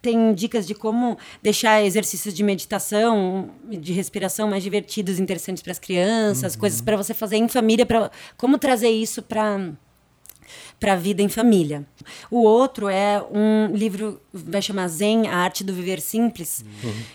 tem 0.00 0.34
dicas 0.34 0.66
de 0.66 0.74
como 0.74 1.16
deixar 1.42 1.82
exercícios 1.82 2.34
de 2.34 2.42
meditação, 2.44 3.48
de 3.70 3.92
respiração 3.94 4.48
mais 4.50 4.62
divertidos, 4.62 5.18
interessantes 5.18 5.62
para 5.62 5.72
as 5.72 5.78
crianças, 5.78 6.54
coisas 6.54 6.80
para 6.82 6.94
você 6.94 7.14
fazer 7.14 7.38
em 7.38 7.48
família, 7.48 7.86
para 7.86 8.10
como 8.36 8.58
trazer 8.58 8.90
isso 8.90 9.22
para 9.22 9.70
para 10.84 10.92
a 10.92 10.96
vida 10.96 11.22
em 11.22 11.30
família. 11.30 11.86
O 12.30 12.42
outro 12.42 12.90
é 12.90 13.18
um 13.32 13.74
livro, 13.74 14.20
vai 14.30 14.60
chamar 14.60 14.86
Zen, 14.88 15.28
a 15.28 15.36
arte 15.38 15.64
do 15.64 15.72
viver 15.72 15.98
simples, 15.98 16.62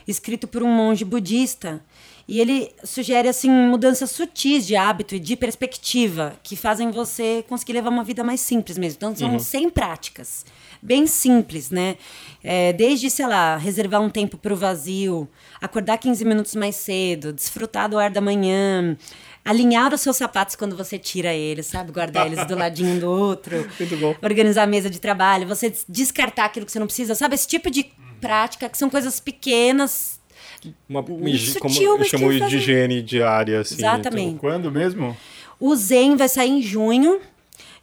escrito 0.07 0.47
por 0.47 0.63
um 0.63 0.67
monge 0.67 1.05
budista. 1.05 1.79
E 2.27 2.39
ele 2.39 2.71
sugere 2.83 3.27
assim 3.27 3.49
mudanças 3.49 4.09
sutis 4.09 4.65
de 4.65 4.75
hábito 4.75 5.13
e 5.15 5.19
de 5.19 5.35
perspectiva 5.35 6.33
que 6.41 6.55
fazem 6.55 6.89
você 6.89 7.43
conseguir 7.47 7.73
levar 7.73 7.89
uma 7.89 8.03
vida 8.03 8.23
mais 8.23 8.41
simples 8.41 8.75
mesmo. 8.75 8.97
Então 8.97 9.15
são 9.15 9.37
100 9.39 9.69
práticas, 9.69 10.45
bem 10.81 11.05
simples, 11.05 11.69
né? 11.69 11.95
É, 12.43 12.73
desde, 12.73 13.09
sei 13.09 13.27
lá, 13.27 13.57
reservar 13.57 14.01
um 14.01 14.09
tempo 14.09 14.37
para 14.37 14.53
o 14.53 14.57
vazio, 14.57 15.27
acordar 15.61 15.97
15 15.97 16.25
minutos 16.25 16.55
mais 16.55 16.75
cedo, 16.75 17.33
desfrutar 17.33 17.89
do 17.89 17.99
ar 17.99 18.09
da 18.09 18.21
manhã, 18.21 18.95
alinhar 19.43 19.93
os 19.93 20.01
seus 20.01 20.17
sapatos 20.17 20.55
quando 20.55 20.75
você 20.75 20.97
tira 20.99 21.33
eles, 21.33 21.65
sabe? 21.65 21.91
Guardar 21.91 22.27
eles 22.27 22.45
do 22.45 22.55
ladinho 22.55 22.99
do 22.99 23.09
outro. 23.09 23.55
Muito 23.79 23.97
bom. 23.97 24.15
Organizar 24.21 24.63
a 24.63 24.67
mesa 24.67 24.89
de 24.89 24.99
trabalho, 24.99 25.47
você 25.47 25.69
des- 25.69 25.85
descartar 25.87 26.45
aquilo 26.45 26.65
que 26.65 26.71
você 26.71 26.79
não 26.79 26.87
precisa, 26.87 27.15
sabe? 27.15 27.35
Esse 27.35 27.47
tipo 27.47 27.69
de 27.71 27.85
prática 28.21 28.67
que 28.69 28.77
são 28.77 28.89
coisas 28.89 29.19
pequenas. 29.19 30.19
Uma, 30.87 31.01
Sutil, 31.05 31.59
como 31.61 31.81
eu 31.81 31.97
mas 31.99 32.07
chamo 32.09 32.29
que 32.29 32.39
de 32.47 32.57
higiene 32.57 33.01
diária, 33.01 33.61
assim. 33.61 33.75
Exatamente. 33.75 34.39
Quando 34.39 34.69
mesmo? 34.71 35.15
O 35.59 35.75
Zen 35.75 36.15
vai 36.17 36.27
sair 36.27 36.49
em 36.49 36.61
junho 36.61 37.19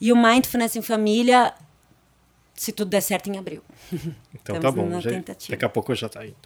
e 0.01 0.12
o 0.12 0.16
Mindfulness 0.16 0.77
em 0.77 0.83
Família, 0.83 1.53
se 2.57 2.73
tudo 2.73 2.88
der 2.88 3.01
certo, 3.03 3.29
em 3.31 3.38
abril. 3.38 3.62
Então, 4.47 4.61
tá 4.61 4.69
Estamos 4.69 4.85
bom. 4.90 4.95
na 4.95 5.01
já- 5.01 5.11
tentativa. 5.11 5.51
daqui 5.51 5.64
a 5.64 5.69
pouco 5.69 5.92
já 5.95 6.09
tá 6.09 6.25
indo. 6.25 6.37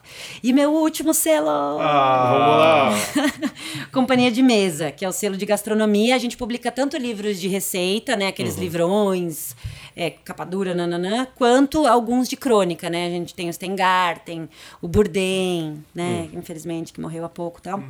E 0.43 0.53
meu 0.55 0.73
último 0.73 1.13
selo. 1.13 1.49
Ah, 1.51 2.95
Vamos 3.13 3.27
lá. 3.27 3.51
Companhia 3.93 4.31
de 4.31 4.43
Mesa, 4.43 4.91
que 4.91 5.05
é 5.05 5.09
o 5.09 5.13
selo 5.13 5.37
de 5.37 5.45
gastronomia. 5.45 6.15
A 6.15 6.19
gente 6.19 6.35
publica 6.37 6.71
tanto 6.73 6.97
livros 6.97 7.39
de 7.39 7.49
receita, 7.49 8.17
né? 8.17 8.29
Aqueles 8.29 8.55
Uhum. 8.55 8.61
livrões, 8.61 9.55
é, 9.97 10.11
capa 10.11 10.45
dura, 10.45 10.75
nananã, 10.75 11.27
quanto 11.35 11.87
alguns 11.87 12.29
de 12.29 12.37
crônica, 12.37 12.89
né? 12.91 13.07
A 13.07 13.11
gente 13.11 13.35
tem 13.35 13.49
o 13.49 13.53
Stengarten, 13.53 14.49
o 14.81 14.89
Bourdain, 14.89 15.83
né? 15.95 16.29
Hum. 16.33 16.39
Infelizmente, 16.39 16.93
que 16.93 17.01
morreu 17.01 17.25
há 17.25 17.29
pouco 17.29 17.59
e 17.59 17.63
tal. 17.63 17.79
Uhum. 17.79 17.89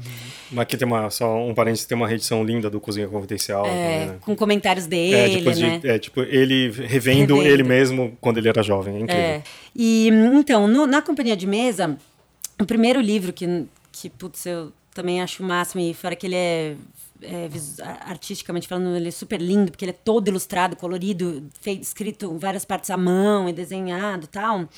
Mas 0.52 0.62
aqui 0.62 0.76
tem 0.76 0.86
uma, 0.86 1.10
só 1.10 1.36
um 1.36 1.54
parênteses, 1.54 1.84
tem 1.86 1.96
uma 1.96 2.08
reedição 2.08 2.42
linda 2.44 2.68
do 2.70 2.80
Cozinha 2.80 3.06
Confidencial. 3.08 3.64
É, 3.66 3.68
também, 3.68 4.06
né? 4.08 4.18
com 4.20 4.36
comentários 4.36 4.86
É, 4.86 4.88
dele, 4.88 5.52
de- 5.52 5.62
né? 5.62 5.80
é, 5.84 5.98
tipo, 5.98 6.20
ele 6.22 6.70
revendo, 6.70 7.34
Revendo. 7.36 7.42
ele 7.42 7.62
mesmo 7.62 8.16
quando 8.20 8.38
ele 8.38 8.48
era 8.48 8.62
jovem. 8.62 8.96
É 8.96 9.00
incrível. 9.00 9.22
É. 9.22 9.42
E 9.76 10.08
então, 10.34 10.66
no- 10.66 10.86
na 10.86 11.00
companhia 11.02 11.36
de 11.36 11.46
mesa, 11.46 11.96
o 12.60 12.64
primeiro 12.66 13.00
livro 13.00 13.32
que, 13.32 13.66
que 13.92 14.08
putz, 14.10 14.44
eu 14.46 14.72
também 14.94 15.22
acho 15.22 15.42
o 15.42 15.46
máximo, 15.46 15.80
e 15.82 15.94
fora 15.94 16.16
que 16.16 16.26
ele 16.26 16.34
é, 16.34 16.74
é, 17.22 17.48
artisticamente 18.06 18.68
falando, 18.68 18.96
ele 18.96 19.08
é 19.08 19.10
super 19.10 19.40
lindo, 19.40 19.70
porque 19.70 19.84
ele 19.84 19.92
é 19.92 19.98
todo 20.04 20.28
ilustrado, 20.28 20.76
colorido, 20.76 21.48
feito, 21.60 21.82
escrito 21.82 22.36
várias 22.38 22.64
partes 22.64 22.90
à 22.90 22.96
mão 22.96 23.48
e 23.48 23.52
desenhado 23.52 24.26
tal. 24.26 24.68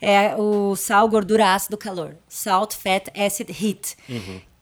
É 0.00 0.34
o 0.36 0.74
Sal, 0.76 1.08
Gordura, 1.08 1.54
Ácido, 1.54 1.76
Calor. 1.76 2.16
Salt, 2.28 2.74
Fat, 2.74 3.08
Acid, 3.16 3.50
Heat. 3.50 3.96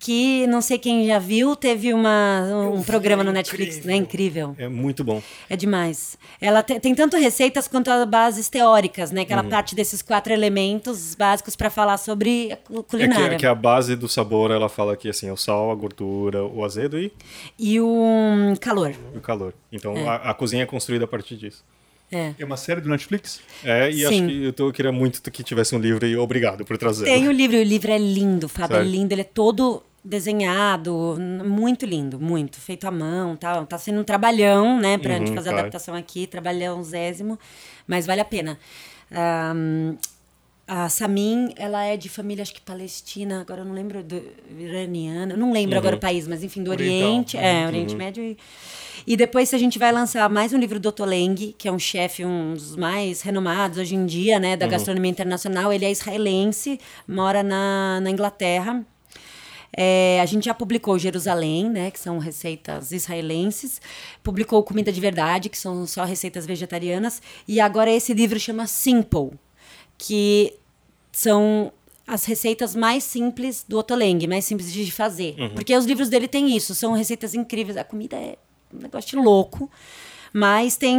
Que 0.03 0.46
não 0.46 0.62
sei 0.62 0.78
quem 0.78 1.07
já 1.07 1.18
viu, 1.18 1.55
teve 1.55 1.92
uma, 1.92 2.40
um 2.72 2.82
programa 2.82 3.22
no 3.22 3.30
Netflix, 3.30 3.84
né? 3.84 3.94
Incrível. 3.96 4.57
É 4.59 4.66
muito 4.66 5.05
bom. 5.05 5.22
É 5.48 5.55
demais. 5.55 6.16
Ela 6.40 6.62
te, 6.62 6.80
tem 6.80 6.94
tanto 6.94 7.18
receitas 7.18 7.68
quanto 7.68 7.90
as 7.90 8.09
bases 8.09 8.48
teóricas, 8.48 9.11
né? 9.11 9.26
Que 9.26 9.32
ela 9.34 9.44
parte 9.44 9.74
desses 9.74 10.01
quatro 10.01 10.32
elementos 10.32 11.14
básicos 11.14 11.55
para 11.55 11.68
falar 11.68 11.98
sobre 11.98 12.51
a 12.51 12.57
cu- 12.57 12.72
É 12.72 12.76
que, 12.78 12.82
culinária. 12.84 13.34
é 13.34 13.38
que 13.38 13.46
a 13.46 13.55
base 13.55 13.94
do 13.94 14.09
sabor, 14.09 14.51
ela 14.51 14.70
fala 14.70 14.96
que 14.96 15.07
assim, 15.09 15.28
é 15.28 15.32
o 15.32 15.36
sal, 15.36 15.70
a 15.70 15.74
gordura, 15.74 16.42
o 16.42 16.64
azedo 16.64 16.98
e, 16.98 17.12
E 17.59 17.78
o 17.78 17.86
hum, 17.86 18.55
calor. 18.59 18.94
o 19.14 19.20
calor. 19.20 19.53
Então 19.70 19.94
a, 20.09 20.30
a 20.30 20.34
cozinha 20.34 20.62
é 20.62 20.66
construída 20.66 21.05
a 21.05 21.09
partir 21.09 21.36
disso. 21.36 21.62
É. 22.11 22.32
É 22.38 22.44
uma 22.44 22.57
série 22.57 22.80
do 22.80 22.88
Netflix? 22.88 23.40
É, 23.62 23.88
e 23.90 24.05
acho 24.05 24.16
Sim. 24.16 24.26
que 24.26 24.44
eu, 24.46 24.53
tô- 24.53 24.68
eu 24.68 24.72
queria 24.72 24.90
muito 24.90 25.22
que 25.30 25.44
tivesse 25.44 25.76
um 25.76 25.78
livro 25.78 26.05
e 26.07 26.16
obrigado 26.16 26.64
por 26.64 26.76
trazer. 26.78 27.05
Tem 27.05 27.28
o 27.28 27.30
livro, 27.30 27.57
e 27.57 27.61
o 27.61 27.64
livro 27.64 27.92
é 27.92 27.98
lindo, 27.98 28.48
Fábio, 28.48 28.74
é 28.76 28.78
Sério? 28.78 28.90
lindo. 28.90 29.12
Ele 29.14 29.20
é 29.20 29.24
todo 29.24 29.80
desenhado, 30.05 31.16
muito 31.44 31.84
lindo, 31.84 32.18
muito. 32.18 32.61
Feito 32.61 32.86
à 32.86 32.90
mão, 32.90 33.36
tal. 33.36 33.66
Tá 33.66 33.78
sendo 33.78 34.01
um 34.01 34.05
trabalhão, 34.05 34.78
né, 34.78 34.98
pra 34.98 35.18
gente 35.18 35.32
fazer 35.32 35.51
a 35.51 35.53
claro. 35.53 35.59
adaptação 35.66 35.94
aqui, 35.94 36.26
trabalhão 36.26 36.82
zésimo, 36.82 37.38
mas 37.86 38.07
vale 38.07 38.20
a 38.20 38.24
pena. 38.24 38.59
Ahn, 39.12 39.96
a 40.72 40.88
Samin, 40.88 41.53
ela 41.57 41.84
é 41.84 41.96
de 41.96 42.09
família, 42.09 42.42
acho 42.42 42.55
que 42.55 42.61
palestina, 42.61 43.40
agora 43.40 43.62
eu 43.62 43.64
não 43.64 43.74
lembro, 43.74 44.05
do, 44.05 44.22
iraniana, 44.57 45.36
não 45.36 45.53
lembro 45.53 45.76
agora 45.76 45.96
o 45.96 45.98
país, 45.98 46.28
mas 46.28 46.44
enfim, 46.44 46.62
do 46.62 46.70
Oriental. 46.70 47.09
Oriente, 47.09 47.36
é, 47.36 47.66
Oriente 47.66 47.96
Médio. 47.96 48.22
E, 48.22 48.38
e 49.05 49.16
depois 49.16 49.53
a 49.53 49.59
gente 49.59 49.80
vai 49.80 49.90
lançar 49.90 50.30
mais 50.30 50.53
um 50.53 50.59
livro 50.59 50.78
do 50.78 50.88
Otto 50.88 51.05
Leng, 51.05 51.57
que 51.59 51.66
é 51.66 51.72
um 51.72 51.78
chefe, 51.78 52.24
um 52.24 52.55
dos 52.55 52.76
mais 52.76 53.20
renomados 53.20 53.78
hoje 53.78 53.96
em 53.96 54.07
dia, 54.07 54.38
né, 54.38 54.57
da 54.57 54.68
gastronomia 54.68 55.11
internacional. 55.11 55.72
Ele 55.72 55.84
é 55.84 55.90
israelense, 55.90 56.78
mora 57.05 57.42
na, 57.42 57.98
na 58.01 58.09
Inglaterra. 58.09 58.86
É, 59.77 60.21
a 60.21 60.27
gente 60.27 60.45
já 60.45 60.55
publicou 60.55 60.99
Jerusalém, 60.99 61.71
né, 61.71 61.91
que 61.91 62.01
são 62.01 62.18
receitas 62.18 62.91
israelenses, 62.93 63.81
publicou 64.23 64.62
Comida 64.62 64.91
de 64.91 65.01
Verdade, 65.01 65.49
que 65.49 65.59
são 65.59 65.87
só 65.87 66.05
receitas 66.05 66.45
vegetarianas, 66.45 67.23
e 67.47 67.61
agora 67.61 67.91
esse 67.91 68.12
livro 68.12 68.39
chama 68.39 68.66
Simple, 68.66 69.31
que 69.97 70.55
são 71.12 71.73
as 72.07 72.25
receitas 72.25 72.75
mais 72.75 73.05
simples 73.05 73.64
do 73.68 73.79
Otoleng, 73.79 74.27
mais 74.27 74.45
simples 74.45 74.73
de 74.73 74.91
fazer. 74.91 75.37
Porque 75.55 75.77
os 75.77 75.85
livros 75.85 76.09
dele 76.09 76.27
têm 76.27 76.57
isso, 76.57 76.75
são 76.75 76.93
receitas 76.93 77.35
incríveis. 77.35 77.77
A 77.77 77.85
comida 77.85 78.16
é 78.16 78.37
um 78.75 78.79
negócio 78.79 79.23
louco, 79.23 79.71
mas 80.33 80.77
tem, 80.77 80.99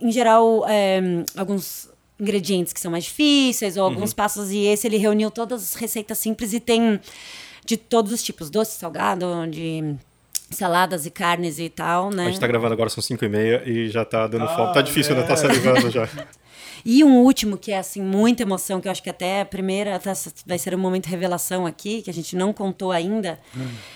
em 0.00 0.12
geral, 0.12 0.66
é, 0.68 1.00
alguns 1.34 1.90
ingredientes 2.20 2.72
que 2.72 2.80
são 2.80 2.90
mais 2.90 3.04
difíceis, 3.04 3.78
ou 3.78 3.84
alguns 3.84 4.12
passos, 4.12 4.50
e 4.50 4.58
esse 4.66 4.86
ele 4.86 4.98
reuniu 4.98 5.30
todas 5.30 5.62
as 5.62 5.74
receitas 5.74 6.18
simples 6.18 6.52
e 6.52 6.60
tem 6.60 7.00
de 7.64 7.76
todos 7.76 8.12
os 8.12 8.22
tipos, 8.22 8.50
doce, 8.50 8.78
salgado, 8.78 9.26
de 9.50 9.94
saladas 10.50 11.06
e 11.06 11.10
carnes 11.10 11.58
e 11.58 11.68
tal, 11.68 12.10
né? 12.10 12.26
A 12.26 12.30
gente 12.30 12.40
tá 12.40 12.46
gravando 12.46 12.74
agora, 12.74 12.90
são 12.90 13.02
5 13.02 13.24
e 13.24 13.28
meia 13.28 13.62
e 13.66 13.88
já 13.88 14.04
tá 14.04 14.26
dando 14.26 14.44
Ah, 14.44 14.56
fome. 14.56 14.74
Tá 14.74 14.82
difícil, 14.82 15.14
é. 15.14 15.20
né? 15.20 15.26
Tá 15.26 15.36
salivando 15.36 15.90
já. 15.90 16.08
E 16.84 17.04
um 17.04 17.18
último, 17.18 17.56
que 17.56 17.70
é 17.70 17.78
assim, 17.78 18.02
muita 18.02 18.42
emoção, 18.42 18.80
que 18.80 18.88
eu 18.88 18.92
acho 18.92 19.00
que 19.04 19.08
até 19.08 19.42
a 19.42 19.44
primeira 19.44 20.00
tá- 20.00 20.12
vai 20.44 20.58
ser 20.58 20.74
um 20.74 20.78
momento 20.78 21.06
revelação 21.06 21.64
aqui, 21.64 22.02
que 22.02 22.10
a 22.10 22.12
gente 22.12 22.34
não 22.34 22.52
contou 22.52 22.90
ainda, 22.90 23.38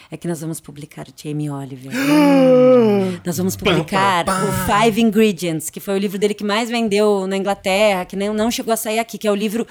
é 0.09 0.17
que 0.17 0.29
nós 0.29 0.41
vamos 0.41 0.61
publicar 0.61 1.05
o 1.09 1.13
Jamie 1.21 1.51
Oliver. 1.51 1.91
nós 3.27 3.39
vamos 3.39 3.57
publicar 3.57 4.25
o 4.29 4.83
Five 4.85 5.01
Ingredients, 5.01 5.69
que 5.69 5.81
foi 5.81 5.95
o 5.95 5.99
livro 5.99 6.17
dele 6.17 6.33
que 6.33 6.45
mais 6.45 6.71
vendeu 6.71 7.27
na 7.27 7.37
Inglaterra, 7.37 8.05
que 8.05 8.15
nem, 8.15 8.33
não 8.33 8.53
chegou 8.53 8.73
a 8.73 8.77
sair 8.77 9.01
aqui, 9.01 9.19
que 9.19 9.27
é 9.27 9.33
o 9.33 9.35
livro. 9.35 9.67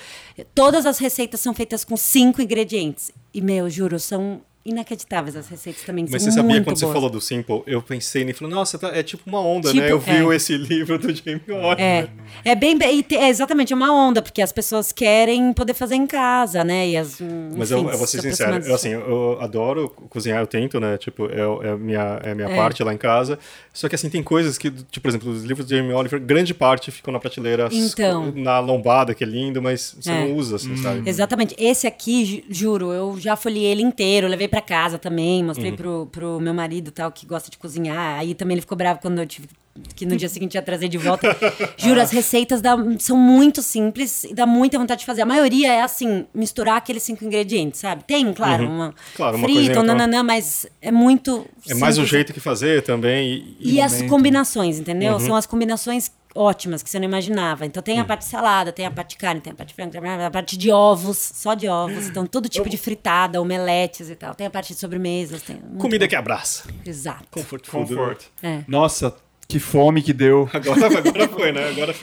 Todas 0.54 0.86
as 0.86 0.98
receitas 1.00 1.40
são 1.40 1.54
feitas 1.54 1.86
com 1.86 1.96
cinco 1.96 2.42
ingredientes. 2.42 3.12
E, 3.36 3.42
meu, 3.42 3.70
juro, 3.70 4.00
são 4.00 4.42
inacreditáveis 4.66 5.36
as 5.36 5.48
receitas 5.48 5.84
também. 5.84 6.06
Mas 6.10 6.24
você 6.24 6.32
sabia 6.32 6.62
quando 6.64 6.78
você 6.78 6.86
boas. 6.86 6.94
falou 6.96 7.10
do 7.10 7.22
Simple, 7.22 7.62
eu 7.68 7.82
pensei 7.82 8.24
nele, 8.24 8.38
falei, 8.38 8.54
nossa, 8.54 8.78
tá- 8.80 8.90
é 8.96 9.04
tipo 9.04 9.24
uma 9.28 9.40
onda, 9.40 9.70
Tipo, 9.70 9.82
né? 9.82 9.92
Eu 9.92 10.00
vi 10.00 10.12
é. 10.12 10.36
esse 10.36 10.58
livro 10.58 10.98
do 10.98 11.14
Jamie 11.14 11.42
Oliver. 11.50 11.80
É, 11.80 12.08
é 12.44 12.56
bem, 12.56 12.78
e 12.82 13.16
é 13.16 13.30
exatamente 13.30 13.72
é 13.72 13.76
uma 13.76 13.92
onda, 13.94 14.22
porque 14.22 14.42
as 14.42 14.52
pessoas 14.52 14.92
querem 14.92 15.54
poder 15.54 15.74
fazer 15.74 15.96
em 15.96 16.08
casa, 16.08 16.64
né? 16.64 16.88
E 16.90 16.98
as, 16.98 17.20
Mas 17.56 17.72
enfim, 17.72 17.84
eu, 17.86 17.92
eu 17.92 17.98
vou 17.98 18.08
ser 18.08 18.22
se 18.22 18.30
sincero, 18.32 18.66
eu, 18.66 18.76
assim, 18.76 18.90
eu 18.90 19.38
adoro 19.40 19.90
cozinhar, 20.10 20.40
eu 20.42 20.48
tento, 20.48 20.80
né? 20.80 20.98
Tipo, 20.98 21.28
é, 21.28 21.68
é 21.68 21.72
a 21.72 21.78
minha, 21.78 22.20
é 22.24 22.34
minha 22.34 22.50
parte 22.50 22.84
lá 22.84 22.94
em 22.94 22.98
casa. 22.98 23.38
Só 23.74 23.88
que, 23.90 23.96
assim, 23.96 24.10
tem 24.10 24.24
coisas 24.24 24.58
que, 24.58 24.72
tipo, 24.72 25.02
por 25.02 25.10
exemplo, 25.10 25.30
os 25.32 25.44
livros 25.44 25.68
de 25.68 25.76
Jamie 25.78 25.94
Oliver, 25.94 26.20
grande 26.20 26.54
parte 26.54 26.90
ficam 26.92 27.12
na 27.14 27.20
prateleira, 27.20 27.70
Então. 27.72 28.32
na 28.36 28.60
lombada, 28.60 29.14
que 29.14 29.24
é 29.24 29.28
lindo, 29.28 29.62
mas 29.62 29.96
você 30.00 30.10
É. 30.12 30.22
não 30.26 30.34
usa, 30.36 30.56
assim, 30.56 30.76
sabe? 30.78 31.08
Exatamente. 31.08 31.56
Esse 31.60 31.86
aqui, 31.86 32.26
ju- 32.26 32.44
juro, 32.50 32.92
eu 32.92 33.18
já 33.20 33.36
folhei 33.36 33.64
ele 33.66 33.82
inteiro, 33.84 34.28
levei 34.28 34.48
pra 34.56 34.62
casa 34.62 34.98
também, 34.98 35.44
mostrei 35.44 35.72
Uhum. 35.72 35.76
pro, 35.78 36.06
pro 36.12 36.40
meu 36.40 36.54
marido 36.54 36.90
tal, 36.90 37.12
que 37.12 37.26
gosta 37.26 37.52
de 37.52 37.58
cozinhar. 37.58 38.20
Aí 38.20 38.34
também 38.34 38.56
ele 38.56 38.62
ficou 38.62 38.78
bravo 38.78 39.02
quando 39.02 39.20
eu 39.20 39.26
tive 39.28 39.50
que 39.94 40.06
no 40.06 40.16
dia 40.16 40.30
seguinte 40.30 40.56
ia 40.56 40.62
trazer 40.62 40.88
de 40.88 40.98
volta. 40.98 41.36
Juro, 41.76 42.00
as 42.00 42.10
receitas 42.10 42.62
dá- 42.62 42.78
são 42.98 43.18
muito 43.18 43.62
simples 43.62 44.24
e 44.24 44.34
dá 44.34 44.46
muita 44.46 44.80
vontade 44.80 45.02
de 45.02 45.06
fazer. 45.06 45.24
A 45.24 45.26
maioria 45.26 45.74
é 45.74 45.82
assim, 45.82 46.26
misturar 46.34 46.78
aqueles 46.78 47.04
cinco 47.04 47.26
ingredientes, 47.26 47.82
sabe? 47.82 48.06
Tem, 48.06 48.32
claro, 48.34 48.66
uma 48.66 48.86
Uhum. 48.88 48.94
Claro, 49.18 49.38
uma 49.38 49.46
frita, 49.50 49.82
um 49.82 49.84
nananã, 49.84 50.24
mas 50.24 50.66
é 50.82 50.92
muito 50.94 51.46
É 51.68 51.74
mais 51.74 51.96
o 51.96 52.02
simples. 52.02 52.10
jeito 52.12 52.34
que 52.34 52.40
fazer 52.40 52.84
também. 52.84 53.56
E, 53.60 53.74
E 53.76 53.82
as 53.82 53.92
momento. 53.96 54.10
combinações, 54.10 54.80
entendeu? 54.80 55.14
Uhum. 55.16 55.20
São 55.20 55.36
as 55.36 55.46
combinações 55.46 56.10
ótimas 56.36 56.84
que 56.84 56.90
você 56.90 57.00
não 57.00 57.06
imaginava. 57.06 57.66
Então 57.66 57.82
tem 57.82 58.00
a 58.00 58.06
parte 58.06 58.22
de 58.22 58.28
salada, 58.28 58.72
tem 58.72 58.86
a 58.86 58.92
parte 58.92 59.12
de 59.12 59.18
carne, 59.18 59.40
tem 59.40 59.54
a 59.54 59.56
parte 59.56 59.70
de 59.70 59.74
frango, 59.74 59.92
tem 59.92 60.26
a 60.26 60.32
parte 60.32 60.58
de 60.58 60.70
ovos, 60.70 61.18
só 61.18 61.54
de 61.54 61.68
ovos. 61.68 62.08
Então 62.08 62.28
todo 62.28 62.50
tipo 62.50 62.70
de 62.70 62.78
fritada, 62.78 63.42
omeletes 63.42 64.10
e 64.10 64.16
tal. 64.16 64.36
Tem 64.36 64.46
a 64.46 64.50
parte 64.50 64.74
de 64.74 64.80
sobremesas, 64.80 65.42
tem 65.42 65.58
comida 65.80 66.06
bom. 66.06 66.10
que 66.10 66.16
abraça. 66.16 66.68
Exato. 66.86 67.26
Comfort 67.32 67.66
food. 67.66 67.94
né? 67.94 67.98
Comfort. 67.98 68.26
É. 68.44 68.60
Nossa, 68.68 69.16
que 69.48 69.60
fome 69.60 70.02
que 70.02 70.12
deu. 70.12 70.50
Agora, 70.52 70.86
agora 70.86 71.28
foi, 71.30 71.52
né? 71.52 71.70
Agora 71.70 71.96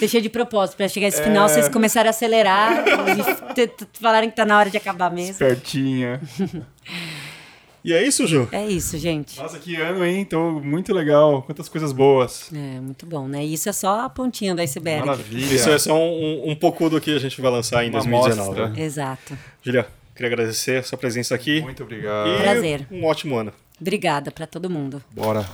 Deixei 0.00 0.20
de 0.20 0.28
propósito 0.28 0.76
pra 0.76 0.88
chegar 0.88 1.08
esse 1.08 1.22
final, 1.22 1.48
vocês 1.48 1.68
começarem 1.68 2.08
a 2.08 2.10
acelerar 2.10 2.84
e 2.88 3.70
falarem 4.00 4.30
que 4.30 4.36
tá 4.36 4.44
na 4.44 4.58
hora 4.58 4.70
de 4.70 4.76
acabar 4.76 5.10
mesmo. 5.10 5.38
Pertinha. 5.38 6.20
E 7.86 7.92
é 7.92 8.02
isso, 8.04 8.26
Ju? 8.26 8.48
É 8.50 8.66
isso, 8.66 8.98
gente. 8.98 9.38
Nossa, 9.38 9.60
que 9.60 9.76
ano, 9.76 10.04
hein? 10.04 10.24
Tô 10.24 10.50
muito 10.60 10.92
legal. 10.92 11.42
Quantas 11.42 11.68
coisas 11.68 11.92
boas. 11.92 12.50
É, 12.52 12.80
muito 12.80 13.06
bom, 13.06 13.28
né? 13.28 13.46
E 13.46 13.54
isso 13.54 13.68
é 13.68 13.72
só 13.72 14.00
a 14.00 14.10
pontinha 14.10 14.56
do 14.56 14.60
iceberg. 14.60 15.06
Maravilha. 15.06 15.54
Isso 15.54 15.70
é 15.70 15.78
só 15.78 15.94
um, 15.96 16.00
um, 16.48 16.50
um 16.50 16.56
pouco 16.56 16.90
do 16.90 17.00
que 17.00 17.14
a 17.14 17.18
gente 17.20 17.40
vai 17.40 17.48
lançar 17.48 17.84
em 17.84 17.90
Uma 17.90 18.00
2019. 18.00 18.60
amostra. 18.60 18.82
Exato. 18.84 19.38
Julia, 19.62 19.86
queria 20.16 20.32
agradecer 20.32 20.78
a 20.78 20.82
sua 20.82 20.98
presença 20.98 21.32
aqui. 21.36 21.60
Muito 21.60 21.84
obrigado. 21.84 22.28
E 22.28 22.42
Prazer. 22.42 22.88
um 22.90 23.04
ótimo 23.04 23.36
ano. 23.36 23.52
Obrigada 23.80 24.32
pra 24.32 24.48
todo 24.48 24.68
mundo. 24.68 25.00
Bora. 25.12 25.48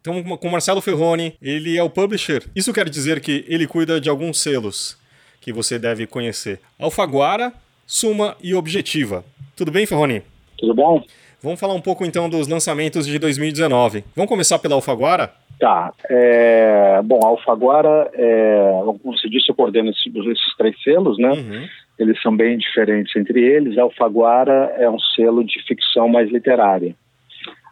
Então, 0.00 0.22
com 0.22 0.46
o 0.46 0.52
Marcelo 0.52 0.80
Ferroni, 0.80 1.34
ele 1.42 1.76
é 1.76 1.82
o 1.82 1.90
publisher. 1.90 2.44
Isso 2.54 2.72
quer 2.72 2.88
dizer 2.88 3.20
que 3.20 3.44
ele 3.48 3.66
cuida 3.66 4.00
de 4.00 4.08
alguns 4.08 4.38
selos 4.40 4.96
que 5.40 5.52
você 5.52 5.76
deve 5.76 6.06
conhecer: 6.06 6.60
Alfaguara, 6.78 7.52
Suma 7.84 8.36
e 8.40 8.54
Objetiva. 8.54 9.24
Tudo 9.56 9.72
bem, 9.72 9.86
Ferroni? 9.86 10.22
Tudo 10.62 10.74
bom? 10.74 11.02
Vamos 11.42 11.58
falar 11.58 11.74
um 11.74 11.80
pouco 11.80 12.04
então 12.04 12.30
dos 12.30 12.46
lançamentos 12.46 13.04
de 13.04 13.18
2019. 13.18 14.04
Vamos 14.14 14.28
começar 14.28 14.60
pela 14.60 14.76
Alfaguara? 14.76 15.32
Tá. 15.58 15.92
É, 16.08 17.00
bom, 17.02 17.18
a 17.24 17.30
Alfaguara, 17.30 18.08
é, 18.14 18.80
como 19.02 19.18
você 19.18 19.28
disse, 19.28 19.50
eu 19.50 19.56
coordeno 19.56 19.90
esses, 19.90 20.06
esses 20.06 20.56
três 20.56 20.80
selos, 20.84 21.18
né? 21.18 21.30
Uhum. 21.30 21.66
Eles 21.98 22.22
são 22.22 22.36
bem 22.36 22.56
diferentes 22.56 23.14
entre 23.16 23.40
eles. 23.40 23.76
A 23.76 23.82
Alfaguara 23.82 24.72
é 24.78 24.88
um 24.88 25.00
selo 25.00 25.42
de 25.42 25.60
ficção 25.66 26.08
mais 26.08 26.30
literária. 26.30 26.94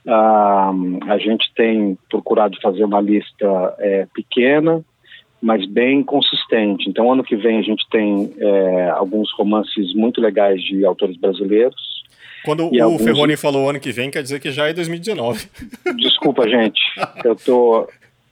Ah, 0.05 0.73
a 1.07 1.19
gente 1.19 1.53
tem 1.55 1.97
procurado 2.09 2.59
fazer 2.61 2.83
uma 2.83 3.01
lista 3.01 3.77
é, 3.79 4.05
pequena, 4.13 4.85
mas 5.41 5.65
bem 5.65 6.03
consistente. 6.03 6.91
Então, 6.91 7.13
ano 7.13 7.23
que 7.23 7.37
vem 7.37 7.61
a 7.61 7.63
gente 7.63 7.87
tem 7.89 8.35
é, 8.37 8.91
alguns 8.91 9.33
romances 9.35 9.95
muito 9.95 10.21
legais 10.21 10.61
de 10.65 10.85
autores 10.85 11.17
brasileiros. 11.17 12.00
Quando 12.45 12.71
E 12.73 12.81
o 12.81 12.85
alguns- 12.85 13.05
Ferroni 13.05 13.37
falou 13.37 13.69
ano 13.69 13.81
que 13.81 13.93
vem, 13.93 14.11
quer 14.11 14.23
dizer 14.23 14.41
que 14.41 14.51
já 14.51 14.67
é 14.69 14.73
2019. 14.73 15.47
Desculpa, 15.97 16.49
gente. 16.49 16.81
Eu 17.25 17.35
tô. 17.37 17.89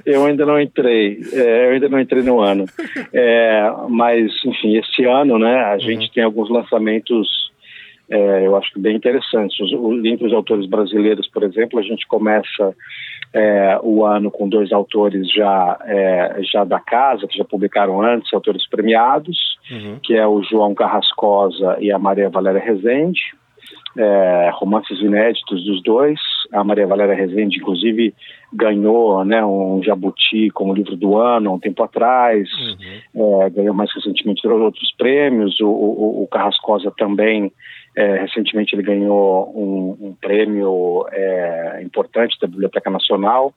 Eu 0.07 0.25
ainda 0.25 0.47
não 0.47 0.59
entrei. 0.61 1.21
é, 1.33 1.67
eu 1.67 1.71
ainda 1.73 1.89
não 1.89 2.01
entrei 2.01 2.23
no 2.23 2.41
ano. 2.41 2.65
É, 3.13 3.71
mas, 3.89 4.33
enfim, 4.47 4.77
esse 4.79 5.05
ano, 5.05 5.39
né? 5.39 5.57
A 5.65 5.79
gente 5.79 6.11
tem 6.13 6.23
alguns 6.25 6.49
lançamentos. 6.51 7.29
é, 8.11 8.47
eu 8.47 8.57
acho 8.57 8.73
que 8.73 8.81
bem 8.81 8.97
interessantes. 8.97 9.59
Os, 9.61 9.71
o- 9.73 10.07
entre 10.07 10.27
os 10.27 10.33
autores 10.33 10.67
brasileiros, 10.67 11.29
por 11.29 11.43
exemplo, 11.43 11.79
a 11.79 11.83
gente 11.83 12.07
começa 12.07 12.75
é, 13.35 13.79
o 13.83 14.03
ano 14.07 14.31
com 14.31 14.49
dois 14.49 14.73
autores 14.73 15.31
já 15.31 15.79
é, 15.85 16.41
já 16.51 16.65
da 16.65 16.81
casa 16.81 17.27
que 17.29 17.37
já 17.37 17.45
publicaram 17.45 18.01
antes, 18.01 18.33
autores 18.33 18.67
premiados, 18.67 19.37
Uhum. 19.71 19.99
que 20.03 20.15
é 20.15 20.27
o 20.27 20.43
João 20.43 20.75
Carrascosa 20.75 21.77
e 21.79 21.93
a 21.93 21.99
Maria 21.99 22.31
Valéria 22.31 22.59
Rezende 22.63 23.21
é, 23.99 24.51
romances 24.55 24.99
inéditos 25.01 25.65
dos 25.65 25.83
dois. 25.83 26.21
A 26.53 26.63
Maria 26.63 26.87
Valéria 26.87 27.15
Rezende, 27.15 27.59
inclusive, 27.59 28.15
ganhou 28.53 29.25
né, 29.25 29.45
um 29.45 29.83
Jabuti 29.83 30.49
como 30.51 30.73
livro 30.73 30.97
do 30.97 31.19
ano 31.19 31.51
há 31.51 31.53
um 31.55 31.59
tempo 31.59 31.83
atrás, 31.83 32.49
é, 33.15 33.51
ganhou 33.51 33.75
mais 33.75 33.93
recentemente 33.93 34.47
outros 34.47 34.93
prêmios. 34.97 35.61
O, 35.61 35.69
o, 35.69 36.23
o 36.23 36.27
Carrascosa 36.29 36.93
também 36.97 37.53
É, 37.97 38.21
recentemente 38.21 38.77
ele 38.77 38.83
ganhou 38.83 39.51
um, 39.57 40.09
um 40.09 40.15
prêmio 40.15 41.05
é, 41.11 41.83
importante 41.83 42.39
da 42.41 42.47
Biblioteca 42.47 42.89
Nacional. 42.91 43.53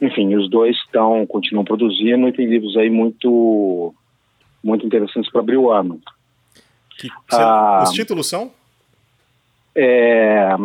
Enfim, 0.00 0.34
os 0.34 0.50
dois 0.50 0.74
estão 0.84 1.24
continuam 1.26 1.64
produzindo 1.64 2.26
e 2.26 2.32
tem 2.32 2.46
livros 2.46 2.76
aí 2.76 2.90
muito 2.90 3.94
muito 4.64 4.84
interessantes 4.84 5.30
para 5.30 5.40
abrir 5.40 5.58
o 5.58 5.70
ano. 5.70 6.00
Que, 6.98 7.08
ah, 7.32 7.84
os 7.84 7.92
títulos 7.92 8.28
são? 8.28 8.50
É, 9.76 10.56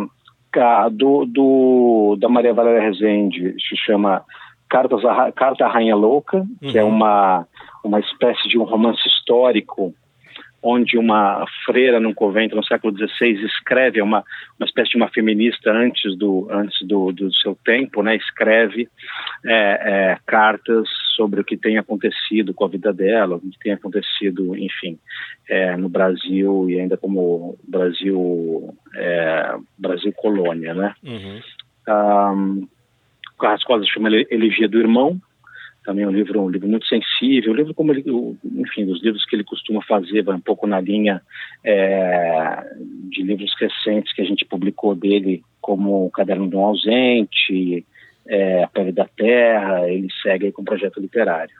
do, 0.90 1.24
do, 1.26 2.16
da 2.18 2.28
Maria 2.28 2.54
Valéria 2.54 2.82
Rezende 2.82 3.54
se 3.60 3.76
chama 3.76 4.24
Cartas 4.68 5.02
Carta 5.34 5.66
à 5.66 5.68
Rainha 5.68 5.94
Louca, 5.94 6.38
uhum. 6.38 6.70
que 6.70 6.78
é 6.78 6.82
uhum. 6.82 6.90
uma, 6.90 7.46
uma 7.84 8.00
espécie 8.00 8.48
de 8.48 8.58
um 8.58 8.64
romance 8.64 9.06
histórico 9.06 9.94
onde 10.62 10.96
uma 10.96 11.44
freira 11.64 11.98
num 11.98 12.14
convento 12.14 12.54
no 12.54 12.64
século 12.64 12.96
XVI 12.96 13.44
escreve 13.44 13.98
é 13.98 14.02
uma, 14.02 14.24
uma 14.58 14.66
espécie 14.66 14.90
de 14.90 14.96
uma 14.96 15.08
feminista 15.08 15.72
antes 15.72 16.16
do 16.16 16.48
antes 16.50 16.86
do, 16.86 17.10
do 17.12 17.32
seu 17.34 17.58
tempo, 17.64 18.02
né? 18.02 18.16
Escreve 18.16 18.88
é, 19.44 20.12
é, 20.12 20.18
cartas 20.24 20.88
sobre 21.16 21.40
o 21.40 21.44
que 21.44 21.56
tem 21.56 21.78
acontecido 21.78 22.54
com 22.54 22.64
a 22.64 22.68
vida 22.68 22.92
dela, 22.92 23.36
o 23.36 23.40
que 23.40 23.58
tem 23.58 23.72
acontecido, 23.72 24.56
enfim, 24.56 24.98
é, 25.48 25.76
no 25.76 25.88
Brasil 25.88 26.70
e 26.70 26.78
ainda 26.78 26.96
como 26.96 27.58
Brasil 27.66 28.74
é, 28.94 29.56
Brasil 29.76 30.12
colônia, 30.12 30.74
né? 30.74 30.94
Uhum. 31.02 31.40
Um, 31.88 32.68
as 33.40 33.64
coisas 33.64 33.88
chama 33.88 34.08
Elegia 34.30 34.68
do 34.68 34.78
Irmão, 34.78 35.20
também 35.84 36.04
é 36.04 36.08
um 36.08 36.12
livro, 36.12 36.40
um 36.40 36.48
livro 36.48 36.68
muito 36.68 36.86
sensível, 36.86 37.52
um 37.52 37.56
livro 37.56 37.74
como 37.74 37.92
ele, 37.92 38.04
enfim, 38.56 38.86
dos 38.86 39.02
livros 39.02 39.24
que 39.24 39.34
ele 39.36 39.44
costuma 39.44 39.82
fazer, 39.82 40.22
vai 40.22 40.36
um 40.36 40.40
pouco 40.40 40.66
na 40.66 40.80
linha 40.80 41.20
é, 41.64 42.64
de 43.10 43.22
livros 43.22 43.52
recentes 43.58 44.12
que 44.12 44.22
a 44.22 44.24
gente 44.24 44.44
publicou 44.44 44.94
dele, 44.94 45.42
como 45.60 46.06
O 46.06 46.10
Caderno 46.10 46.48
de 46.48 46.56
um 46.56 46.64
Ausente, 46.64 47.84
é, 48.26 48.62
A 48.62 48.68
Pele 48.68 48.92
da 48.92 49.06
Terra, 49.06 49.88
ele 49.88 50.08
segue 50.22 50.46
aí 50.46 50.52
com 50.52 50.62
um 50.62 50.64
projeto 50.64 51.00
literário. 51.00 51.54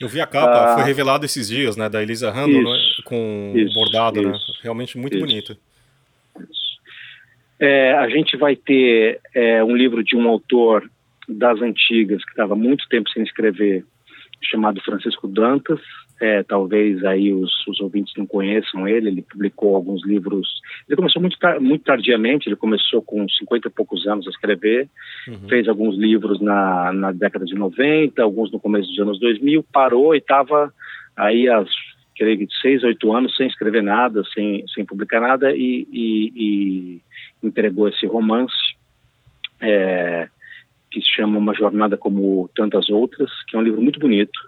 Eu 0.00 0.08
vi 0.08 0.20
a 0.20 0.26
capa, 0.26 0.72
ah, 0.72 0.74
foi 0.74 0.84
revelado 0.84 1.24
esses 1.24 1.48
dias, 1.48 1.76
né, 1.76 1.88
da 1.88 2.02
Elisa 2.02 2.30
Randall, 2.30 2.62
né, 2.62 2.78
com 3.04 3.52
isso, 3.54 3.74
bordado, 3.74 4.20
né, 4.20 4.36
isso, 4.36 4.52
né, 4.52 4.58
realmente 4.62 4.98
muito 4.98 5.16
isso, 5.16 5.24
bonito. 5.24 5.56
É, 7.60 7.92
a 7.92 8.08
gente 8.08 8.36
vai 8.36 8.56
ter 8.56 9.20
é, 9.32 9.62
um 9.62 9.76
livro 9.76 10.02
de 10.02 10.16
um 10.16 10.28
autor 10.28 10.90
das 11.32 11.60
antigas, 11.60 12.24
que 12.24 12.30
estava 12.30 12.54
muito 12.54 12.88
tempo 12.88 13.08
sem 13.10 13.22
escrever, 13.22 13.84
chamado 14.42 14.80
Francisco 14.82 15.28
Dantas. 15.28 15.80
É, 16.20 16.42
talvez 16.44 17.04
aí 17.04 17.32
os, 17.32 17.50
os, 17.66 17.80
ouvintes 17.80 18.12
não 18.16 18.24
conheçam 18.24 18.86
ele, 18.86 19.08
ele 19.08 19.22
publicou 19.22 19.74
alguns 19.74 20.06
livros. 20.06 20.48
Ele 20.88 20.96
começou 20.96 21.20
muito, 21.20 21.36
muito 21.60 21.84
tardiamente, 21.84 22.48
ele 22.48 22.54
começou 22.54 23.02
com 23.02 23.28
50 23.28 23.66
e 23.66 23.70
poucos 23.70 24.06
anos 24.06 24.28
a 24.28 24.30
escrever, 24.30 24.88
uhum. 25.26 25.48
fez 25.48 25.66
alguns 25.66 25.98
livros 25.98 26.40
na, 26.40 26.92
na 26.92 27.10
década 27.10 27.44
de 27.44 27.56
90, 27.56 28.22
alguns 28.22 28.52
no 28.52 28.60
começo 28.60 28.88
dos 28.88 29.00
anos 29.00 29.18
2000, 29.18 29.64
parou 29.72 30.14
e 30.14 30.18
estava 30.18 30.72
aí 31.16 31.48
há 31.48 31.64
creio 32.16 32.46
seis, 32.60 32.84
oito 32.84 33.12
anos 33.12 33.34
sem 33.34 33.48
escrever 33.48 33.82
nada, 33.82 34.22
sem, 34.32 34.64
sem 34.72 34.84
publicar 34.84 35.20
nada 35.20 35.52
e, 35.52 35.88
e, 35.90 36.32
e 36.36 37.02
entregou 37.42 37.88
esse 37.88 38.06
romance. 38.06 38.54
É, 39.60 40.28
que 40.92 41.00
se 41.00 41.08
chama 41.16 41.38
Uma 41.38 41.54
Jornada 41.54 41.96
como 41.96 42.50
Tantas 42.54 42.90
Outras, 42.90 43.30
que 43.48 43.56
é 43.56 43.58
um 43.58 43.62
livro 43.62 43.80
muito 43.80 43.98
bonito, 43.98 44.38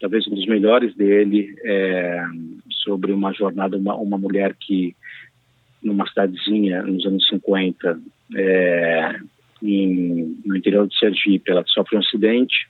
talvez 0.00 0.26
um 0.26 0.34
dos 0.34 0.46
melhores 0.46 0.94
dele, 0.96 1.54
é, 1.64 2.24
sobre 2.82 3.12
uma 3.12 3.32
jornada, 3.32 3.76
uma, 3.76 3.94
uma 3.94 4.18
mulher 4.18 4.56
que, 4.58 4.96
numa 5.82 6.08
cidadezinha 6.08 6.82
nos 6.82 7.04
anos 7.06 7.26
50, 7.28 8.00
é, 8.34 9.20
em, 9.62 10.36
no 10.44 10.56
interior 10.56 10.88
de 10.88 10.98
Sergipe, 10.98 11.50
ela 11.50 11.62
sofre 11.66 11.96
um 11.96 12.00
acidente 12.00 12.66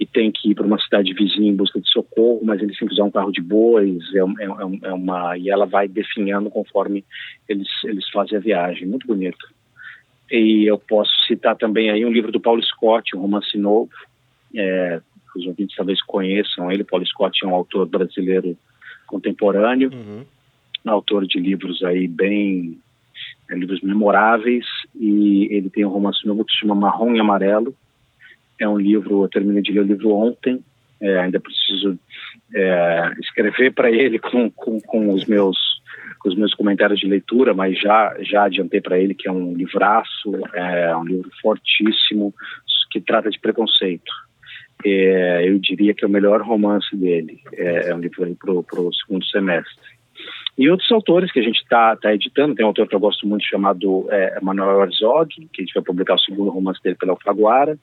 e 0.00 0.06
tem 0.06 0.32
que 0.32 0.50
ir 0.50 0.54
para 0.54 0.66
uma 0.66 0.80
cidade 0.80 1.12
vizinha 1.12 1.50
em 1.50 1.54
busca 1.54 1.78
de 1.78 1.88
socorro, 1.88 2.40
mas 2.42 2.60
eles 2.60 2.76
têm 2.76 2.88
que 2.88 2.94
usar 2.94 3.04
um 3.04 3.10
carro 3.10 3.30
de 3.30 3.40
bois, 3.40 4.02
é, 4.14 4.18
é, 4.42 4.88
é 4.88 4.92
uma 4.92 5.38
e 5.38 5.48
ela 5.50 5.66
vai 5.66 5.86
definhando 5.86 6.50
conforme 6.50 7.04
eles 7.48 7.68
eles 7.84 8.08
fazem 8.10 8.38
a 8.38 8.40
viagem, 8.40 8.88
muito 8.88 9.06
bonito. 9.06 9.53
E 10.30 10.64
eu 10.64 10.78
posso 10.78 11.12
citar 11.26 11.56
também 11.56 11.90
aí 11.90 12.04
um 12.04 12.12
livro 12.12 12.32
do 12.32 12.40
Paulo 12.40 12.62
Scott, 12.62 13.14
um 13.14 13.20
romance 13.20 13.56
novo, 13.58 13.90
é, 14.54 15.00
os 15.36 15.46
ouvintes 15.46 15.76
talvez 15.76 16.00
conheçam 16.02 16.70
ele. 16.70 16.84
Paulo 16.84 17.06
Scott 17.06 17.44
é 17.44 17.46
um 17.46 17.54
autor 17.54 17.86
brasileiro 17.86 18.56
contemporâneo, 19.06 19.90
uhum. 19.92 20.24
autor 20.86 21.26
de 21.26 21.38
livros 21.38 21.82
aí 21.82 22.08
bem 22.08 22.78
é, 23.50 23.54
livros 23.54 23.80
memoráveis 23.82 24.64
e 24.94 25.48
ele 25.50 25.68
tem 25.68 25.84
um 25.84 25.90
romance 25.90 26.26
novo 26.26 26.44
que 26.44 26.52
se 26.52 26.60
chama 26.60 26.74
Marrom 26.74 27.14
e 27.14 27.20
Amarelo. 27.20 27.74
É 28.58 28.68
um 28.68 28.78
livro, 28.78 29.24
eu 29.24 29.28
terminei 29.28 29.62
de 29.62 29.72
ler 29.72 29.80
o 29.80 29.86
livro 29.86 30.10
ontem, 30.12 30.60
é, 31.00 31.18
ainda 31.18 31.40
preciso 31.40 31.98
é, 32.54 33.12
escrever 33.20 33.72
para 33.72 33.90
ele 33.90 34.18
com, 34.18 34.50
com, 34.50 34.80
com 34.80 35.12
os 35.12 35.26
meus 35.26 35.56
com 36.24 36.30
os 36.30 36.36
meus 36.36 36.54
comentários 36.54 36.98
de 36.98 37.06
leitura, 37.06 37.52
mas 37.52 37.78
já 37.78 38.16
já 38.20 38.44
adiantei 38.44 38.80
para 38.80 38.98
ele 38.98 39.14
que 39.14 39.28
é 39.28 39.32
um 39.32 39.52
livraço, 39.52 40.32
é 40.54 40.96
um 40.96 41.04
livro 41.04 41.30
fortíssimo 41.42 42.34
que 42.90 42.98
trata 42.98 43.28
de 43.28 43.38
preconceito. 43.38 44.10
É, 44.82 45.46
eu 45.46 45.58
diria 45.58 45.92
que 45.92 46.02
é 46.02 46.08
o 46.08 46.10
melhor 46.10 46.40
romance 46.40 46.96
dele. 46.96 47.40
É, 47.52 47.90
é 47.90 47.94
um 47.94 47.98
livro 47.98 48.34
para 48.36 48.80
o 48.80 48.94
segundo 48.94 49.24
semestre. 49.26 49.94
E 50.56 50.70
outros 50.70 50.90
autores 50.92 51.30
que 51.30 51.40
a 51.40 51.42
gente 51.42 51.60
está 51.60 51.94
tá 51.96 52.14
editando, 52.14 52.54
tem 52.54 52.64
um 52.64 52.68
autor 52.68 52.88
que 52.88 52.94
eu 52.94 53.00
gosto 53.00 53.26
muito 53.26 53.44
chamado 53.44 54.06
é, 54.10 54.38
Manuel 54.40 54.84
Herzog, 54.84 55.28
que 55.52 55.60
a 55.60 55.64
gente 55.64 55.74
vai 55.74 55.82
publicar 55.82 56.14
o 56.14 56.20
segundo 56.20 56.50
romance 56.50 56.80
dele 56.82 56.96
pela 56.96 57.12
Alfaguara, 57.12 57.76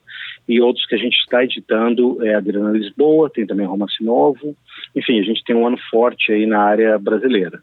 e 0.48 0.60
outros 0.60 0.86
que 0.86 0.96
a 0.96 0.98
gente 0.98 1.14
está 1.14 1.44
editando 1.44 2.24
é 2.26 2.34
Adriana 2.34 2.72
Lisboa, 2.72 3.30
tem 3.30 3.46
também 3.46 3.66
romance 3.66 4.02
novo. 4.02 4.56
Enfim, 4.96 5.20
a 5.20 5.22
gente 5.22 5.44
tem 5.44 5.54
um 5.54 5.66
ano 5.66 5.78
forte 5.90 6.32
aí 6.32 6.44
na 6.44 6.60
área 6.60 6.98
brasileira. 6.98 7.60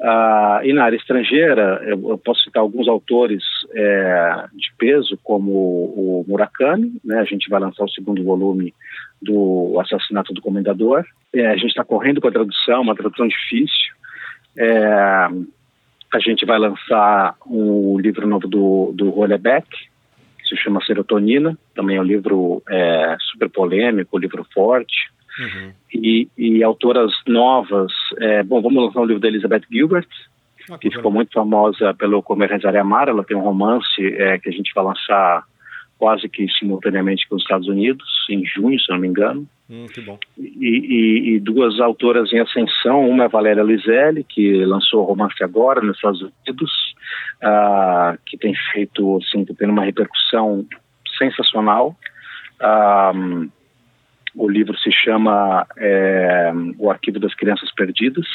Ah, 0.00 0.60
e 0.64 0.72
na 0.72 0.84
área 0.84 0.96
estrangeira, 0.96 1.80
eu, 1.84 2.10
eu 2.10 2.18
posso 2.18 2.42
citar 2.42 2.60
alguns 2.60 2.88
autores 2.88 3.42
é, 3.74 4.44
de 4.52 4.72
peso, 4.76 5.18
como 5.22 5.50
o, 5.50 6.24
Murakami, 6.26 6.92
né? 7.04 7.20
a 7.20 7.24
gente 7.24 7.48
vai 7.48 7.60
lançar 7.60 7.84
o 7.84 7.90
segundo 7.90 8.22
volume 8.22 8.74
do 9.22 9.78
Assassinato 9.80 10.34
do 10.34 10.42
Comendador. 10.42 11.04
É, 11.32 11.46
a 11.46 11.56
gente 11.56 11.68
está 11.68 11.84
correndo 11.84 12.20
com 12.20 12.28
a 12.28 12.32
tradução, 12.32 12.82
uma 12.82 12.94
tradução 12.94 13.28
difícil. 13.28 13.94
É, 14.56 15.28
a 16.12 16.18
gente 16.20 16.44
vai 16.44 16.58
lançar 16.58 17.34
um 17.46 17.98
livro 17.98 18.26
novo 18.26 18.46
do, 18.46 18.92
do 18.94 19.10
Rollebeck, 19.10 19.68
que 20.38 20.48
se 20.48 20.56
chama 20.56 20.84
Serotonina, 20.84 21.56
também 21.74 21.96
é 21.96 22.00
um 22.00 22.04
livro 22.04 22.62
é, 22.68 23.16
super 23.32 23.48
polêmico, 23.48 24.16
um 24.16 24.20
livro 24.20 24.46
forte. 24.52 25.10
Uhum. 25.38 25.72
E, 25.92 26.28
e, 26.38 26.62
autoras 26.62 27.12
novas. 27.26 27.92
É, 28.18 28.42
bom, 28.42 28.60
vamos 28.62 28.84
lançar 28.84 29.00
um 29.00 29.04
livro 29.04 29.20
da 29.20 29.28
Elizabeth 29.28 29.62
Gilbert, 29.70 30.08
ah, 30.70 30.78
que 30.78 30.90
ficou 30.90 31.10
muito 31.10 31.32
famosa 31.32 31.92
pelo 31.94 32.22
Comer, 32.22 32.50
Rezar 32.50 32.74
e 32.74 32.78
Amar. 32.78 33.08
Ela 33.08 33.24
tem 33.24 33.36
um 33.36 33.42
romance 33.42 34.00
é, 34.00 34.38
que 34.38 34.48
a 34.48 34.52
gente 34.52 34.72
vai 34.74 34.84
lançar 34.84 35.44
quase 35.98 36.28
que 36.28 36.48
simultaneamente 36.58 37.28
com 37.28 37.36
os 37.36 37.42
Estados 37.42 37.68
Unidos, 37.68 38.06
em 38.28 38.44
junho, 38.44 38.78
se 38.78 38.90
não 38.90 38.98
me 38.98 39.08
engano. 39.08 39.46
Hum, 39.70 39.86
que 39.86 40.00
bom. 40.02 40.18
E, 40.36 40.50
e, 40.60 41.34
e, 41.34 41.40
duas 41.40 41.80
autoras 41.80 42.32
em 42.32 42.40
ascensão, 42.40 43.08
uma 43.08 43.24
é 43.24 43.28
Valéria 43.28 43.62
Lizelli, 43.62 44.22
que 44.22 44.64
lançou 44.64 45.02
o 45.02 45.06
romance 45.06 45.42
agora 45.42 45.80
nos 45.80 45.96
Estados 45.96 46.20
Unidos, 46.20 46.70
uh, 47.42 48.18
que 48.26 48.36
tem 48.36 48.54
feito, 48.72 49.16
assim, 49.16 49.44
tendo 49.44 49.72
uma 49.72 49.84
repercussão 49.84 50.66
sensacional. 51.18 51.96
Uh, 52.60 53.50
o 54.34 54.48
livro 54.48 54.76
se 54.78 54.90
chama 54.90 55.66
é, 55.76 56.52
O 56.78 56.90
Arquivo 56.90 57.18
das 57.18 57.34
Crianças 57.34 57.72
Perdidas. 57.72 58.26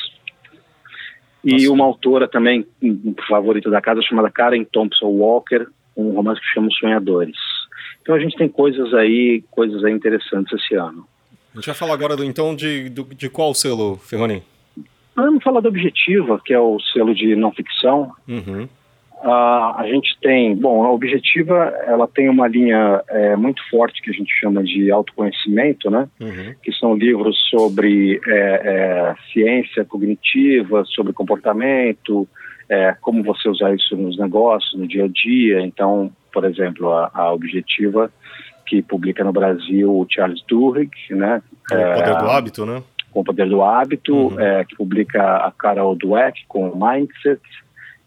E 1.43 1.54
Nossa. 1.54 1.72
uma 1.72 1.86
autora 1.86 2.28
também, 2.28 2.66
um 2.82 3.16
favorito 3.28 3.70
da 3.70 3.82
casa, 3.82 4.02
chamada 4.02 4.30
Karen 4.30 4.64
Thompson 4.66 5.08
Walker, 5.08 5.68
um 5.95 6.12
romance 6.12 6.41
que 6.41 6.47
chama 6.47 6.70
Sonhadores. 6.72 7.38
Então 8.02 8.16
a 8.16 8.20
gente 8.20 8.36
tem 8.36 8.50
coisas 8.50 8.93
aí, 8.93 9.43
coisas 9.52 9.84
aí 9.84 9.93
interessantes 9.93 10.52
esse 10.54 10.76
ano. 10.76 11.08
A 11.54 11.58
gente 11.58 11.68
vai 11.68 11.76
falar 11.76 11.93
agora 11.93 12.16
do, 12.16 12.24
então 12.24 12.56
de, 12.56 12.89
do, 12.89 13.04
de 13.04 13.30
qual 13.30 13.54
selo, 13.54 13.97
Ferroni? 13.97 14.43
Vamos 15.16 15.43
falar 15.43 15.62
da 15.62 15.70
Objetiva, 15.70 16.39
que 16.43 16.54
é 16.54 16.60
o 16.60 16.80
selo 16.80 17.14
de 17.14 17.36
não 17.36 17.52
ficção. 17.52 18.12
Uhum. 18.28 18.70
Uh, 19.22 19.76
a 19.76 19.84
gente 19.86 20.17
tem, 20.22 20.55
bom, 20.55 20.82
a 20.86 20.91
Objetiva, 20.93 21.74
ela 21.86 22.07
tem 22.07 22.30
uma 22.30 22.47
linha 22.47 23.03
é, 23.09 23.36
muito 23.36 23.61
forte 23.70 24.01
que 24.01 24.09
a 24.09 24.13
gente 24.13 24.32
chama 24.39 24.63
de 24.63 24.89
autoconhecimento, 24.89 25.91
né? 25.91 26.07
Uhum. 26.22 26.55
Que 26.63 26.72
são 26.72 26.95
livros 26.95 27.38
sobre 27.49 28.22
é, 28.26 28.32
é, 28.34 29.15
ciência 29.34 29.84
cognitiva, 29.84 30.86
sobre 30.86 31.11
comportamento, 31.11 32.26
é, 32.70 32.95
como 33.01 33.22
você 33.22 33.49
usar 33.49 33.74
isso 33.76 33.97
nos 33.97 34.17
negócios, 34.17 34.80
no 34.80 34.88
dia 34.88 35.03
a 35.03 35.09
dia. 35.09 35.61
Então, 35.61 36.09
por 36.32 36.45
exemplo, 36.45 36.89
a, 36.89 37.11
a 37.13 37.34
Objetiva, 37.34 38.09
que 38.65 38.82
publica 38.82 39.22
no 39.22 39.34
Brasil 39.34 39.91
o 39.91 40.05
Charles 40.09 40.41
Duhigg, 40.47 40.91
né? 41.09 41.41
Com 41.67 41.76
o 41.76 41.93
Poder 41.93 42.17
do 42.17 42.30
Hábito, 42.30 42.65
né? 42.65 42.84
Com 43.11 43.20
o 43.20 43.24
Poder 43.26 43.49
do 43.49 43.61
Hábito, 43.61 44.15
uhum. 44.15 44.39
É, 44.39 44.63
que 44.63 44.78
publica 44.78 45.22
a 45.38 45.51
Carol 45.51 45.93
Dweck 45.93 46.45
com 46.47 46.72
Mindset, 46.74 47.41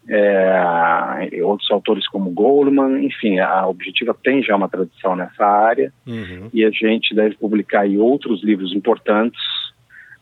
é, 0.09 1.43
outros 1.43 1.69
autores 1.71 2.07
como 2.07 2.31
Goldman, 2.31 3.05
enfim, 3.05 3.39
a 3.39 3.67
Objetiva 3.67 4.15
tem 4.21 4.43
já 4.43 4.55
uma 4.55 4.67
tradição 4.67 5.15
nessa 5.15 5.45
área 5.45 5.93
uhum. 6.05 6.49
e 6.53 6.65
a 6.65 6.69
gente 6.69 7.15
deve 7.15 7.35
publicar 7.35 7.87
outros 7.97 8.43
livros 8.43 8.73
importantes, 8.73 9.41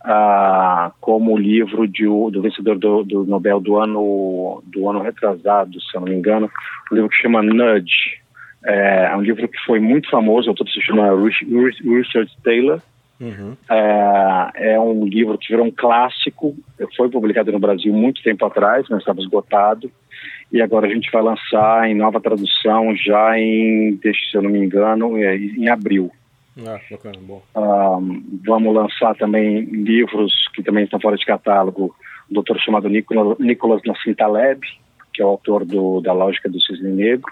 ah, 0.04 0.92
como 1.00 1.34
o 1.34 1.38
livro 1.38 1.88
de, 1.88 2.06
do 2.06 2.42
vencedor 2.42 2.78
do, 2.78 3.04
do, 3.04 3.24
Nobel 3.26 3.60
do 3.60 3.78
ano 3.78 4.64
do 4.66 4.90
ano 4.90 5.02
retrasado, 5.02 5.80
se 5.82 5.96
eu 5.96 6.02
não 6.02 6.08
me 6.08 6.16
engano, 6.16 6.50
um 6.92 6.96
livro 6.96 7.10
que 7.10 7.18
chama 7.18 7.42
Nudge. 7.42 8.22
É, 8.64 9.10
é 9.12 9.16
um 9.16 9.22
livro 9.22 9.48
que 9.48 9.58
foi 9.66 9.80
muito 9.80 10.10
famoso, 10.10 10.48
o 10.48 10.52
autor 10.52 10.70
se 10.70 10.82
chama 10.82 11.10
Richard 11.84 12.32
Taylor, 12.44 12.80
Uhum. 13.22 13.56
É, 13.70 14.74
é, 14.74 14.80
um 14.80 15.06
livro 15.06 15.38
que 15.38 15.50
virou 15.50 15.68
um 15.68 15.72
clássico, 15.72 16.58
foi 16.98 17.08
publicado 17.10 17.52
no 17.52 17.60
Brasil 17.60 17.94
muito 17.94 18.24
tempo 18.24 18.44
atrás, 18.46 18.88
mas 18.90 19.00
estava 19.00 19.22
esgotado. 19.22 19.92
E 20.52 20.62
agora 20.62 20.88
a 20.88 20.90
gente 20.90 21.10
vai 21.12 21.22
lançar 21.22 21.88
em 21.88 21.96
nova 21.96 22.20
tradução 22.20 22.96
já 22.96 23.38
em, 23.40 23.98
se 24.02 24.36
eu 24.36 24.42
não 24.42 24.50
me 24.50 24.60
engano, 24.60 25.16
é, 25.18 25.38
em 25.38 25.70
abril. 25.70 26.12
Ah, 26.68 26.80
bacana, 26.90 27.18
bom. 27.22 27.42
Um, 27.56 28.40
vamos 28.46 28.74
lançar 28.74 29.16
também 29.16 29.62
livros 29.62 30.34
que 30.54 30.62
também 30.62 30.84
estão 30.84 31.00
fora 31.00 31.16
de 31.16 31.26
catálogo. 31.26 31.96
Um 32.30 32.34
doutor 32.34 32.60
chamado 32.60 32.90
Nicolas, 32.90 33.38
Nicolas 33.40 33.82
Nassim 33.86 34.14
Taleb, 34.14 34.60
que 35.14 35.22
é 35.22 35.26
o 35.26 35.30
autor 35.30 35.64
do, 35.64 36.02
da 36.02 36.12
Lógica 36.12 36.50
do 36.50 36.60
Cisne 36.60 36.92
Negro. 36.92 37.32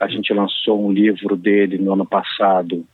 A 0.00 0.08
gente 0.08 0.32
lançou 0.32 0.84
um 0.84 0.90
livro 0.90 1.36
dele 1.36 1.78
no 1.78 1.92
ano 1.92 2.06
passado, 2.06 2.84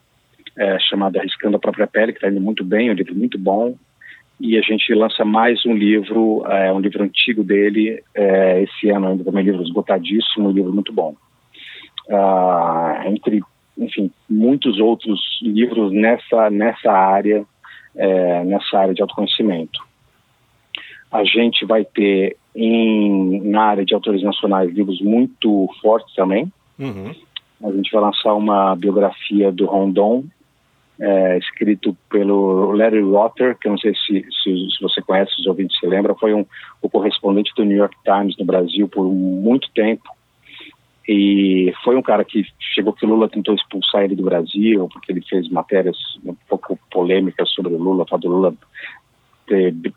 é, 0.57 0.79
chamado 0.79 1.17
Arriscando 1.17 1.57
a 1.57 1.59
Própria 1.59 1.87
Pele, 1.87 2.11
que 2.11 2.17
está 2.17 2.29
indo 2.29 2.41
muito 2.41 2.63
bem, 2.63 2.89
é 2.89 2.91
um 2.91 2.95
livro 2.95 3.15
muito 3.15 3.37
bom. 3.37 3.75
E 4.39 4.57
a 4.57 4.61
gente 4.61 4.93
lança 4.93 5.25
mais 5.25 5.65
um 5.65 5.73
livro, 5.73 6.43
é, 6.45 6.71
um 6.71 6.79
livro 6.79 7.03
antigo 7.03 7.43
dele, 7.43 8.03
é, 8.13 8.61
esse 8.61 8.89
ano 8.89 9.07
ainda 9.07 9.23
também, 9.23 9.43
livro 9.43 9.63
esgotadíssimo, 9.63 10.49
um 10.49 10.51
livro 10.51 10.71
muito 10.71 10.93
bom. 10.93 11.15
Ah, 12.09 13.03
entre, 13.07 13.41
enfim, 13.77 14.11
muitos 14.29 14.79
outros 14.79 15.19
livros 15.41 15.91
nessa, 15.91 16.49
nessa 16.49 16.91
área, 16.91 17.45
é, 17.95 18.43
nessa 18.43 18.77
área 18.77 18.93
de 18.93 19.01
autoconhecimento. 19.01 19.79
A 21.11 21.23
gente 21.23 21.65
vai 21.65 21.83
ter 21.83 22.37
em, 22.55 23.41
na 23.41 23.63
área 23.63 23.85
de 23.85 23.93
autores 23.93 24.21
nacionais 24.21 24.71
livros 24.71 25.01
muito 25.01 25.67
fortes 25.81 26.13
também. 26.13 26.51
Uhum. 26.77 27.11
A 27.63 27.71
gente 27.71 27.91
vai 27.91 28.01
lançar 28.01 28.35
uma 28.35 28.75
biografia 28.75 29.51
do 29.51 29.65
Rondon, 29.65 30.25
é, 30.99 31.37
escrito 31.37 31.95
pelo 32.09 32.71
Larry 32.71 33.01
Rotter, 33.01 33.57
que 33.57 33.67
eu 33.67 33.71
não 33.71 33.77
sei 33.77 33.93
se, 33.93 34.25
se, 34.43 34.69
se, 34.71 34.81
você 34.81 35.01
conhece, 35.01 35.31
os 35.39 35.45
ouvintes 35.45 35.77
se 35.79 35.85
lembram, 35.85 36.15
foi 36.15 36.33
um, 36.33 36.45
o 36.81 36.89
correspondente 36.89 37.51
do 37.55 37.63
New 37.63 37.77
York 37.77 37.95
Times 38.03 38.35
no 38.37 38.45
Brasil 38.45 38.87
por 38.87 39.05
muito 39.05 39.69
tempo. 39.73 40.09
E 41.07 41.73
foi 41.83 41.95
um 41.95 42.01
cara 42.01 42.25
que 42.25 42.45
chegou 42.59 42.91
que 42.91 43.05
Lula 43.05 43.29
tentou 43.29 43.55
expulsar 43.55 44.03
ele 44.03 44.15
do 44.15 44.23
Brasil, 44.23 44.89
porque 44.91 45.11
ele 45.11 45.21
fez 45.21 45.49
matérias 45.49 45.97
um 46.25 46.35
pouco 46.49 46.77
polêmicas 46.91 47.49
sobre 47.51 47.73
o 47.73 47.77
Lula, 47.77 48.05
falando 48.05 48.23
do 48.23 48.29
Lula 48.29 48.53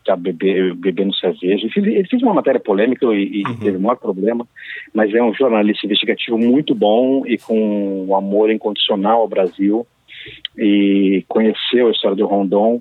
tá 0.05 0.15
bebe, 0.15 0.73
bebendo 0.75 1.13
cerveja. 1.15 1.69
Ele 1.77 2.07
fez 2.07 2.23
uma 2.23 2.35
matéria 2.35 2.61
polêmica 2.61 3.05
e, 3.07 3.41
e 3.41 3.43
uhum. 3.45 3.57
teve 3.57 3.77
o 3.77 3.81
maior 3.81 3.97
problema, 3.97 4.47
mas 4.95 5.13
é 5.13 5.21
um 5.21 5.35
jornalista 5.35 5.85
investigativo 5.85 6.39
muito 6.39 6.75
bom 6.77 7.27
e 7.27 7.37
com 7.37 8.07
um 8.07 8.15
amor 8.15 8.51
incondicional 8.51 9.23
ao 9.23 9.29
Brasil 9.29 9.85
e 10.57 11.25
conheceu 11.29 11.89
a 11.89 11.91
história 11.91 12.17
do 12.17 12.27
Rondon 12.27 12.81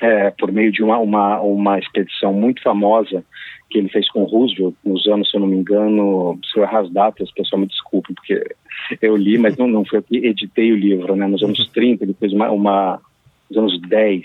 é, 0.00 0.30
por 0.30 0.52
meio 0.52 0.70
de 0.70 0.82
uma, 0.82 0.98
uma, 0.98 1.40
uma 1.40 1.78
expedição 1.78 2.32
muito 2.32 2.62
famosa 2.62 3.24
que 3.70 3.78
ele 3.78 3.88
fez 3.88 4.08
com 4.10 4.24
Roosevelt 4.24 4.74
nos 4.84 5.06
anos, 5.06 5.30
se 5.30 5.36
eu 5.36 5.40
não 5.40 5.48
me 5.48 5.56
engano, 5.56 6.38
se 6.44 6.58
eu 6.58 6.62
errar 6.62 6.80
as 6.80 6.90
datas, 6.90 7.30
pessoal 7.32 7.60
me 7.60 7.66
desculpe, 7.66 8.14
porque 8.14 8.54
eu 9.02 9.16
li, 9.16 9.36
mas 9.36 9.56
não, 9.56 9.66
não 9.66 9.84
foi 9.84 9.98
eu 9.98 10.02
que 10.02 10.16
editei 10.18 10.72
o 10.72 10.76
livro, 10.76 11.14
né? 11.14 11.26
Nos 11.26 11.42
anos 11.42 11.68
30 11.74 12.04
ele 12.04 12.14
fez 12.14 12.32
uma, 12.32 12.50
uma 12.50 13.00
nos 13.50 13.58
anos 13.58 13.80
10, 13.88 14.22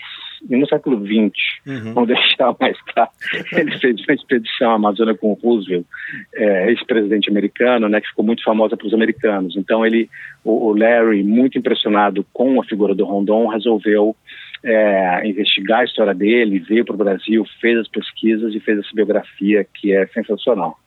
e 0.48 0.56
no 0.56 0.66
século 0.68 0.98
XX, 1.04 1.32
uhum. 1.66 1.94
vamos 1.94 2.08
deixar 2.08 2.54
mais 2.60 2.80
claro, 2.82 3.10
ele 3.52 3.78
fez 3.78 4.00
uma 4.06 4.14
expedição 4.14 4.70
à 4.70 4.74
Amazônia 4.74 5.14
com 5.14 5.32
Roosevelt, 5.34 5.84
é, 6.34 6.70
ex-presidente 6.70 7.30
americano, 7.30 7.88
né, 7.88 8.00
que 8.00 8.08
ficou 8.08 8.24
muito 8.24 8.42
famosa 8.42 8.76
para 8.76 8.86
os 8.86 8.94
americanos. 8.94 9.56
Então 9.56 9.84
ele, 9.84 10.08
o, 10.44 10.68
o, 10.68 10.76
Larry, 10.76 11.22
muito 11.22 11.58
impressionado 11.58 12.26
com 12.32 12.60
a 12.60 12.64
figura 12.64 12.94
do 12.94 13.04
Rondon, 13.04 13.46
resolveu 13.48 14.16
é, 14.62 15.26
investigar 15.26 15.80
a 15.80 15.84
história 15.84 16.14
dele, 16.14 16.58
veio 16.58 16.84
para 16.84 16.94
o 16.94 16.98
Brasil, 16.98 17.44
fez 17.60 17.78
as 17.78 17.88
pesquisas 17.88 18.54
e 18.54 18.60
fez 18.60 18.78
essa 18.78 18.94
biografia 18.94 19.66
que 19.74 19.92
é 19.92 20.06
sensacional. 20.08 20.78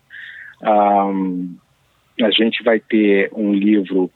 Um, 0.64 1.56
a 2.22 2.32
gente 2.32 2.64
vai 2.64 2.80
ter 2.80 3.30
um 3.34 3.54
livro 3.54 4.10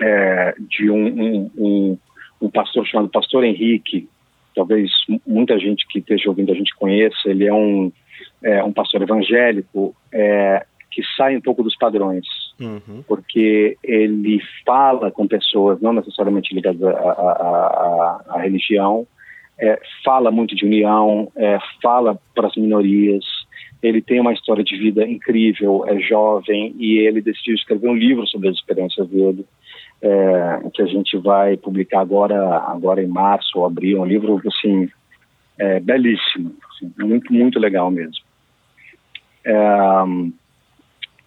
é, 0.00 0.54
de 0.68 0.90
um, 0.90 1.50
um, 1.56 1.98
um 2.40 2.50
pastor 2.50 2.86
chamado 2.86 3.08
Pastor 3.08 3.44
Henrique, 3.44 4.08
talvez 4.56 4.90
muita 5.26 5.58
gente 5.58 5.86
que 5.86 5.98
esteja 5.98 6.30
ouvindo 6.30 6.50
a 6.50 6.54
gente 6.54 6.74
conheça, 6.74 7.16
ele 7.26 7.46
é 7.46 7.52
um, 7.52 7.92
é, 8.42 8.64
um 8.64 8.72
pastor 8.72 9.02
evangélico 9.02 9.94
é, 10.10 10.64
que 10.90 11.02
sai 11.14 11.36
um 11.36 11.42
pouco 11.42 11.62
dos 11.62 11.76
padrões, 11.76 12.26
uhum. 12.58 13.04
porque 13.06 13.76
ele 13.84 14.40
fala 14.64 15.10
com 15.10 15.28
pessoas 15.28 15.78
não 15.82 15.92
necessariamente 15.92 16.54
ligadas 16.54 16.82
à 16.82 18.38
religião, 18.40 19.06
é, 19.58 19.78
fala 20.02 20.30
muito 20.30 20.56
de 20.56 20.64
união, 20.64 21.30
é, 21.36 21.58
fala 21.82 22.18
para 22.34 22.48
as 22.48 22.56
minorias, 22.56 23.24
ele 23.82 24.00
tem 24.00 24.20
uma 24.20 24.32
história 24.32 24.64
de 24.64 24.76
vida 24.76 25.06
incrível, 25.06 25.84
é 25.86 26.00
jovem 26.00 26.74
e 26.78 26.98
ele 26.98 27.20
decidiu 27.20 27.54
escrever 27.54 27.88
um 27.88 27.94
livro 27.94 28.26
sobre 28.26 28.48
as 28.48 28.56
experiências 28.56 29.06
dele 29.08 29.44
é, 30.02 30.70
que 30.72 30.82
a 30.82 30.86
gente 30.86 31.16
vai 31.16 31.56
publicar 31.56 32.00
agora, 32.00 32.58
agora 32.58 33.02
em 33.02 33.06
março 33.06 33.58
ou 33.58 33.64
abril, 33.64 34.00
um 34.00 34.04
livro 34.04 34.40
assim 34.46 34.88
é, 35.58 35.80
belíssimo, 35.80 36.54
assim, 36.70 36.92
muito 36.98 37.32
muito 37.32 37.58
legal 37.58 37.90
mesmo. 37.90 38.24
É, 39.44 39.56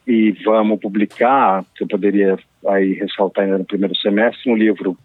e 0.05 0.31
vamos 0.43 0.79
publicar, 0.79 1.63
eu 1.79 1.87
poderia 1.87 2.37
aí 2.67 2.93
ressaltar 2.93 3.45
ainda 3.45 3.59
no 3.59 3.65
primeiro 3.65 3.95
semestre, 3.95 4.51
um 4.51 4.55
livro 4.55 4.97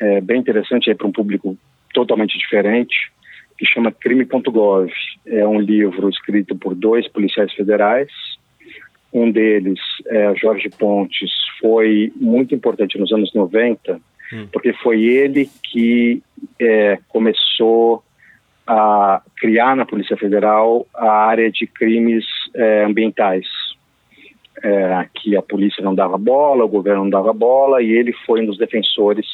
é, 0.00 0.20
bem 0.20 0.40
interessante 0.40 0.94
para 0.94 1.06
um 1.06 1.12
público 1.12 1.56
totalmente 1.92 2.38
diferente, 2.38 3.12
que 3.58 3.66
chama 3.66 3.92
Crime.gov. 3.92 4.90
É 5.26 5.46
um 5.46 5.60
livro 5.60 6.08
escrito 6.08 6.56
por 6.56 6.74
dois 6.74 7.06
policiais 7.08 7.52
federais 7.52 8.10
um 9.12 9.30
deles, 9.30 9.80
é, 10.06 10.34
Jorge 10.36 10.68
Pontes, 10.70 11.30
foi 11.60 12.12
muito 12.16 12.54
importante 12.54 12.98
nos 12.98 13.12
anos 13.12 13.32
90, 13.34 14.00
hum. 14.32 14.46
porque 14.52 14.72
foi 14.72 15.02
ele 15.02 15.48
que 15.62 16.22
é, 16.60 16.98
começou 17.08 18.02
a 18.66 19.20
criar 19.36 19.74
na 19.74 19.84
Polícia 19.84 20.16
Federal 20.16 20.86
a 20.94 21.10
área 21.10 21.50
de 21.50 21.66
crimes 21.66 22.24
é, 22.54 22.84
ambientais. 22.84 23.46
É, 24.62 25.08
que 25.14 25.34
a 25.34 25.40
polícia 25.40 25.82
não 25.82 25.94
dava 25.94 26.18
bola, 26.18 26.66
o 26.66 26.68
governo 26.68 27.04
não 27.04 27.10
dava 27.10 27.32
bola, 27.32 27.82
e 27.82 27.90
ele 27.92 28.12
foi 28.26 28.42
um 28.42 28.46
dos 28.46 28.58
defensores 28.58 29.26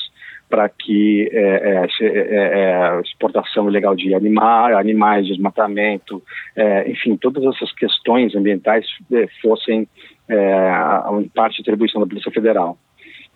para 0.48 0.68
que 0.68 1.28
é, 1.32 1.40
é, 1.40 1.86
é, 2.00 2.08
é, 2.08 3.00
exportação 3.00 3.68
ilegal 3.68 3.94
de 3.94 4.14
animais, 4.14 5.26
desmatamento, 5.26 6.22
é, 6.54 6.90
enfim, 6.90 7.16
todas 7.16 7.44
essas 7.54 7.72
questões 7.72 8.34
ambientais 8.34 8.86
é, 9.12 9.26
fossem 9.42 9.88
em 10.28 11.28
parte 11.28 11.60
atribuição 11.60 12.00
da 12.00 12.06
Polícia 12.06 12.32
Federal. 12.32 12.76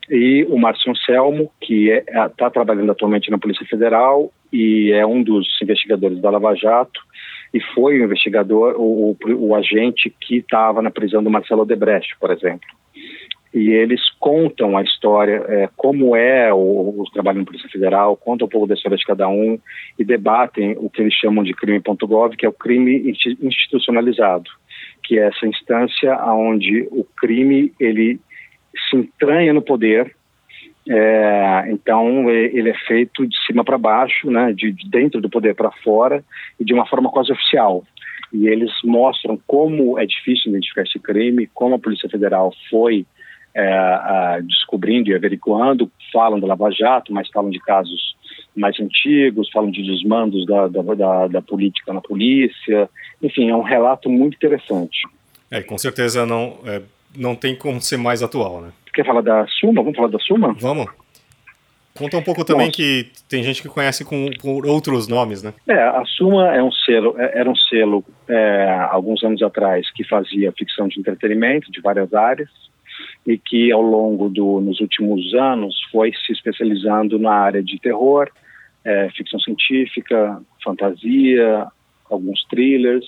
E 0.08 0.44
o 0.50 0.58
Márcio 0.58 0.90
Anselmo, 0.90 1.52
que 1.61 1.88
está 1.88 2.50
trabalhando 2.50 2.90
atualmente 2.90 3.30
na 3.30 3.38
Polícia 3.38 3.64
Federal 3.66 4.32
e 4.52 4.90
é 4.92 5.06
um 5.06 5.22
dos 5.22 5.46
investigadores 5.62 6.20
da 6.20 6.30
Lava 6.30 6.52
Jato, 6.56 7.00
e 7.54 7.61
foi 7.61 8.00
o 8.00 8.04
investigador, 8.04 8.74
o, 8.76 9.11
o, 9.12 9.48
o 9.48 9.54
agente 9.54 10.12
que 10.20 10.38
estava 10.38 10.82
na 10.82 10.90
prisão 10.90 11.22
do 11.22 11.30
Marcelo 11.30 11.62
Odebrecht, 11.62 12.16
por 12.18 12.32
exemplo 12.32 12.66
e 13.53 13.70
eles 13.70 14.01
contam 14.20 14.76
a 14.76 14.82
história, 14.82 15.44
é, 15.48 15.68
como 15.76 16.14
é 16.14 16.53
o, 16.53 17.01
o, 17.01 17.05
trabalho 17.12 17.40
na 17.40 17.44
Polícia 17.44 17.68
Federal, 17.68 18.16
contam 18.16 18.46
um 18.46 18.51
pouco 18.51 18.66
da 18.66 18.74
história 18.74 18.96
de 18.96 19.05
cada 19.05 19.28
um 19.28 19.59
e 19.98 20.05
debatem 20.05 20.76
o 20.78 20.88
que 20.88 21.03
eles 21.03 21.14
chamam 21.14 21.42
de 21.42 21.53
crime.gov, 21.53 22.36
que 22.36 22.46
é 22.46 22.48
o 22.48 22.53
crime 22.53 23.12
institucionalizado, 23.42 24.48
que 25.03 25.18
é 25.18 25.26
essa 25.26 25.46
instância 25.46 26.16
onde 26.26 26.86
o 26.92 27.05
crime 27.05 27.72
ele 27.80 28.20
se 28.88 28.96
entranha 28.96 29.53
no 29.53 29.62
poder, 29.62 30.14
é, 30.88 31.64
então 31.70 32.30
ele 32.30 32.70
é 32.70 32.74
feito 32.86 33.26
de 33.26 33.36
cima 33.46 33.64
para 33.64 33.76
baixo, 33.76 34.30
né, 34.30 34.53
de, 34.53 34.72
de 34.72 34.88
dentro 34.88 35.20
do 35.20 35.28
poder 35.28 35.57
para 35.57 35.72
fora 35.82 36.24
e 36.59 36.64
de 36.64 36.72
uma 36.72 36.86
forma 36.86 37.11
quase 37.11 37.32
oficial. 37.32 37.84
E 38.32 38.46
eles 38.46 38.70
mostram 38.84 39.38
como 39.44 39.98
é 39.98 40.07
difícil 40.07 40.51
identificar 40.51 40.82
esse 40.82 41.01
crime, 41.01 41.48
como 41.53 41.74
a 41.74 41.78
Polícia 41.80 42.09
Federal 42.09 42.53
foi 42.70 43.05
é, 43.55 44.40
descobrindo 44.42 45.11
e 45.11 45.14
averiguando, 45.14 45.90
falam 46.12 46.38
do 46.38 46.46
Lava 46.46 46.70
Jato, 46.70 47.12
mas 47.12 47.28
falam 47.28 47.51
de 47.51 47.59
casos 47.61 48.14
mais 48.57 48.78
antigos, 48.80 49.51
falam 49.51 49.70
de 49.70 49.82
desmandos 49.82 50.44
da, 50.46 50.68
da, 50.68 50.82
da, 50.82 51.26
da 51.28 51.42
política 51.42 51.92
na 51.92 52.01
polícia, 52.01 52.88
enfim, 53.22 53.51
é 53.51 53.57
um 53.57 53.62
relato 53.62 54.09
muito 54.09 54.34
interessante. 54.34 54.98
É, 55.51 55.62
com 55.62 55.76
certeza 55.76 56.24
não, 56.24 56.59
é, 56.64 56.82
não 57.16 57.34
tem 57.34 57.57
como 57.57 57.80
ser 57.80 57.96
mais 57.96 58.22
atual, 58.22 58.61
né? 58.61 58.70
Quer 58.92 59.05
falar 59.05 59.20
da 59.20 59.46
Suma? 59.46 59.82
Vamos 59.82 59.96
falar 59.96 60.09
da 60.09 60.18
Suma? 60.18 60.55
Vamos. 60.59 60.86
Conta 61.96 62.16
um 62.16 62.22
pouco 62.22 62.44
também 62.44 62.68
Nossa. 62.68 62.76
que 62.76 63.11
tem 63.28 63.42
gente 63.42 63.61
que 63.61 63.68
conhece 63.68 64.05
com, 64.05 64.30
por 64.40 64.64
outros 64.66 65.09
nomes, 65.09 65.42
né? 65.42 65.53
É, 65.68 65.74
a 65.74 66.05
Suma 66.07 66.55
é 66.55 66.62
um 66.62 66.70
selo, 66.70 67.14
é, 67.18 67.38
era 67.38 67.51
um 67.51 67.57
selo 67.57 68.05
é, 68.28 68.86
alguns 68.90 69.22
anos 69.24 69.42
atrás 69.42 69.90
que 69.92 70.05
fazia 70.05 70.53
ficção 70.53 70.88
de 70.88 70.98
entretenimento 70.98 71.70
de 71.70 71.80
várias 71.80 72.14
áreas 72.14 72.48
e 73.27 73.37
que 73.39 73.71
ao 73.71 73.83
longo 73.83 74.29
do 74.29 74.61
nos 74.61 74.81
últimos 74.81 75.35
anos 75.35 75.75
foi 75.91 76.12
se 76.12 76.33
especializando 76.33 77.18
na 77.18 77.33
área 77.33 77.62
de 77.62 77.79
terror, 77.79 78.29
é, 78.85 79.11
ficção 79.11 79.39
científica, 79.41 80.41
fantasia, 80.64 81.66
alguns 82.09 82.45
thrillers 82.47 83.07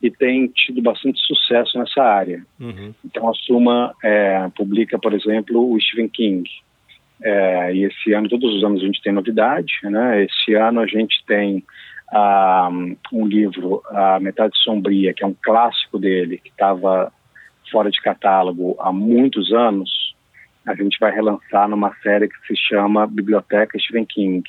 e 0.00 0.10
tem 0.10 0.46
tido 0.48 0.80
bastante 0.80 1.20
sucesso 1.20 1.78
nessa 1.78 2.02
área. 2.02 2.44
Uhum. 2.58 2.94
Então 3.04 3.28
a 3.28 3.34
Suma 3.34 3.94
é, 4.02 4.48
publica, 4.56 4.98
por 4.98 5.12
exemplo, 5.12 5.72
o 5.72 5.80
Stephen 5.80 6.08
King 6.08 6.48
é, 7.22 7.74
e 7.74 7.84
esse 7.84 8.12
ano, 8.12 8.28
todos 8.28 8.54
os 8.54 8.64
anos 8.64 8.82
a 8.82 8.86
gente 8.86 9.02
tem 9.02 9.12
novidade, 9.12 9.72
né? 9.82 10.24
Esse 10.24 10.54
ano 10.54 10.80
a 10.80 10.86
gente 10.86 11.24
tem 11.26 11.64
ah, 12.12 12.70
um 13.12 13.26
livro, 13.26 13.82
A 13.90 14.20
Metade 14.20 14.56
Sombria, 14.62 15.12
que 15.12 15.24
é 15.24 15.26
um 15.26 15.34
clássico 15.42 15.98
dele, 15.98 16.38
que 16.38 16.50
estava 16.50 17.12
fora 17.70 17.90
de 17.90 18.00
catálogo 18.00 18.76
há 18.78 18.92
muitos 18.92 19.52
anos. 19.52 20.14
A 20.66 20.74
gente 20.74 20.98
vai 20.98 21.12
relançar 21.12 21.68
numa 21.68 21.94
série 22.02 22.28
que 22.28 22.46
se 22.46 22.56
chama 22.56 23.06
Biblioteca 23.06 23.78
Stephen 23.78 24.04
King, 24.04 24.42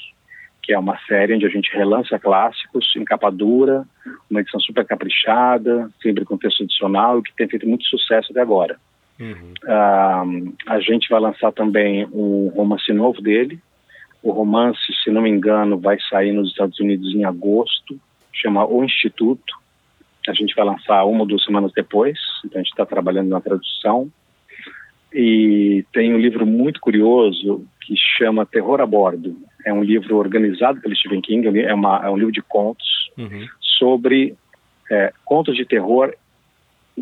que 0.62 0.74
é 0.74 0.78
uma 0.78 0.98
série 1.08 1.34
onde 1.34 1.46
a 1.46 1.50
gente 1.50 1.72
relança 1.76 2.20
clássicos 2.20 2.94
em 2.96 3.06
capa 3.06 3.32
dura, 3.32 3.86
uma 4.30 4.42
edição 4.42 4.60
super 4.60 4.86
caprichada, 4.86 5.90
sempre 6.02 6.26
com 6.26 6.38
texto 6.38 6.64
adicional, 6.64 7.20
e 7.20 7.24
que 7.24 7.36
tem 7.36 7.48
feito 7.48 7.68
muito 7.68 7.86
sucesso 7.86 8.32
até 8.32 8.42
agora. 8.42 8.78
Uhum. 9.20 9.54
Uh, 9.64 10.56
a 10.68 10.80
gente 10.80 11.10
vai 11.10 11.20
lançar 11.20 11.52
também 11.52 12.06
um 12.12 12.52
romance 12.56 12.92
novo 12.94 13.22
dele. 13.22 13.60
O 14.22 14.32
romance, 14.32 14.80
se 15.04 15.10
não 15.10 15.22
me 15.22 15.30
engano, 15.30 15.80
vai 15.80 15.98
sair 16.10 16.32
nos 16.32 16.50
Estados 16.50 16.80
Unidos 16.80 17.14
em 17.14 17.26
agosto, 17.26 18.00
chama 18.32 18.66
O 18.66 18.84
Instituto. 18.84 19.58
A 20.30 20.34
gente 20.34 20.56
vai 20.56 20.66
lançar 20.66 21.04
uma 21.06 21.22
ou 21.22 21.26
duas 21.26 21.44
semanas 21.44 21.72
depois, 21.74 22.18
então 22.46 22.60
a 22.60 22.64
gente 22.64 22.72
está 22.72 22.86
trabalhando 22.86 23.30
na 23.30 23.42
tradução. 23.42 24.12
E 25.12 25.84
tem 25.92 26.14
um 26.14 26.20
livro 26.20 26.46
muito 26.46 26.80
curioso 26.80 27.66
que 27.82 27.96
chama 28.18 28.46
Terror 28.46 28.80
a 28.80 28.86
Bordo. 28.86 29.36
É 29.66 29.74
um 29.74 29.84
livro 29.84 30.18
organizado 30.18 30.80
pelo 30.80 30.96
Stephen 30.96 31.22
King, 31.22 31.60
é, 31.60 31.74
uma, 31.74 32.06
é 32.06 32.10
um 32.10 32.18
livro 32.18 32.32
de 32.32 32.42
contos 32.42 33.10
uhum. 33.18 33.48
sobre 33.60 34.36
é, 34.92 35.12
contos 35.26 35.56
de 35.56 35.66
terror 35.66 36.14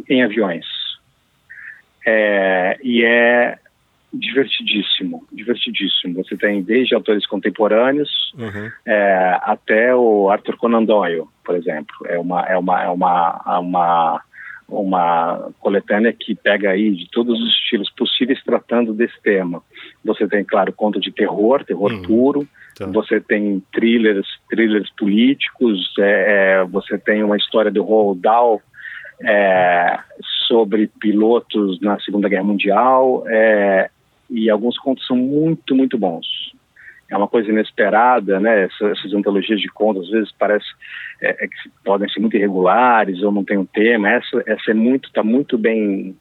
em 0.10 0.24
aviões. 0.24 0.66
É, 2.06 2.80
e 2.82 3.04
é 3.04 3.60
divertidíssimo, 4.14 5.26
divertidíssimo. 5.32 6.16
Você 6.16 6.38
tem 6.38 6.62
desde 6.62 6.96
autores 6.96 7.26
contemporâneos 7.28 8.10
uhum. 8.38 8.72
é, 8.86 9.40
até 9.42 9.96
o 9.96 10.30
Arthur 10.30 10.58
Conan 10.58 10.84
Doyle, 10.84 11.26
por 11.44 11.56
exemplo. 11.56 11.96
É 12.06 12.18
uma 12.18 12.42
é 12.46 12.58
uma 12.58 12.84
é 12.84 12.90
uma 12.90 13.60
uma 13.60 14.22
uma 14.68 15.50
coletânea 15.60 16.12
que 16.12 16.36
pega 16.36 16.72
aí 16.72 16.92
de 16.92 17.10
todos 17.10 17.40
os 17.40 17.50
estilos 17.52 17.90
possíveis 17.92 18.44
tratando 18.44 18.94
desse 18.94 19.20
tema. 19.22 19.62
Você 20.04 20.28
tem, 20.28 20.44
claro, 20.44 20.74
conto 20.74 21.00
de 21.00 21.12
terror, 21.12 21.64
terror 21.64 21.92
uhum. 21.92 22.02
puro. 22.02 22.48
Tá. 22.78 22.86
Você 22.88 23.22
tem 23.22 23.64
thrillers, 23.74 24.28
thrillers 24.50 24.90
políticos. 24.98 25.94
É, 26.00 26.60
é 26.60 26.66
você 26.66 26.98
tem 26.98 27.24
uma 27.24 27.38
história 27.38 27.72
do 27.72 27.82
Roald 27.82 28.22
Dahl 28.22 28.62
é, 29.22 30.00
sobre 30.48 30.88
pilotos 31.00 31.80
na 31.82 32.00
Segunda 32.00 32.30
Guerra 32.30 32.44
Mundial 32.44 33.24
é, 33.28 33.90
e 34.30 34.50
alguns 34.50 34.78
contos 34.78 35.06
são 35.06 35.16
muito, 35.16 35.76
muito 35.76 35.98
bons. 35.98 36.26
É 37.10 37.16
uma 37.16 37.28
coisa 37.28 37.50
inesperada, 37.50 38.40
né? 38.40 38.66
Essas, 38.66 38.98
essas 38.98 39.14
antologias 39.14 39.62
de 39.62 39.70
contos 39.70 40.06
às 40.06 40.10
vezes 40.10 40.32
parece 40.38 40.66
é, 41.22 41.46
é, 41.46 41.48
que 41.48 41.70
podem 41.84 42.10
ser 42.10 42.20
muito 42.20 42.36
irregulares 42.36 43.22
ou 43.24 43.32
não 43.32 43.46
tem 43.46 43.58
um 43.58 43.66
tema. 43.66 44.10
Essa, 44.10 44.44
essa 44.46 44.72
é 44.72 44.74
muito, 44.74 45.08
está 45.08 45.24
muito 45.24 45.58
bem, 45.58 46.16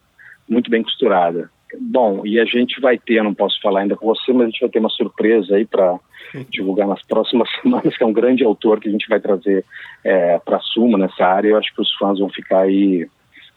muito 0.48 0.70
bem 0.70 0.82
costurada. 0.82 1.50
Bom, 1.80 2.24
e 2.24 2.38
a 2.38 2.44
gente 2.44 2.80
vai 2.80 2.96
ter, 2.96 3.14
eu 3.14 3.24
não 3.24 3.34
posso 3.34 3.60
falar 3.60 3.80
ainda 3.80 3.96
com 3.96 4.06
você, 4.06 4.32
mas 4.32 4.42
a 4.42 4.50
gente 4.50 4.60
vai 4.60 4.70
ter 4.70 4.78
uma 4.78 4.88
surpresa 4.88 5.56
aí 5.56 5.66
para 5.66 5.98
divulgar 6.48 6.86
nas 6.86 7.02
próximas 7.04 7.48
semanas, 7.60 7.96
que 7.96 8.04
é 8.04 8.06
um 8.06 8.12
grande 8.12 8.44
autor 8.44 8.78
que 8.78 8.88
a 8.88 8.92
gente 8.92 9.08
vai 9.08 9.18
trazer 9.18 9.64
é, 10.04 10.38
para 10.38 10.58
a 10.58 10.60
Suma 10.60 10.96
nessa 10.96 11.24
área. 11.24 11.48
Eu 11.48 11.58
acho 11.58 11.74
que 11.74 11.80
os 11.80 11.92
fãs 11.96 12.20
vão 12.20 12.28
ficar 12.28 12.60
aí, 12.60 13.08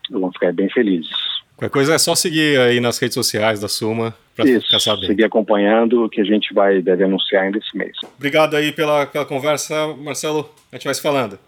vão 0.10 0.32
ficar 0.32 0.52
bem 0.52 0.70
felizes. 0.70 1.10
Qualquer 1.56 1.74
coisa 1.74 1.94
é 1.94 1.98
só 1.98 2.16
seguir 2.16 2.60
aí 2.60 2.80
nas 2.80 2.98
redes 2.98 3.16
sociais 3.16 3.60
da 3.60 3.68
Suma 3.68 4.16
para 4.44 4.62
ficar 4.62 4.80
sabendo. 4.80 5.08
seguir 5.08 5.24
acompanhando, 5.24 6.10
que 6.10 6.22
a 6.22 6.24
gente 6.24 6.54
vai 6.54 6.82
deve 6.82 7.04
anunciar 7.04 7.44
ainda 7.44 7.58
esse 7.58 7.76
mês. 7.78 7.96
Obrigado 8.18 8.56
aí 8.56 8.72
pela, 8.72 9.06
pela 9.06 9.26
conversa, 9.26 9.88
Marcelo. 9.96 10.50
A 10.72 10.76
gente 10.76 10.86
vai 10.86 10.94
se 10.94 11.02
falando. 11.02 11.40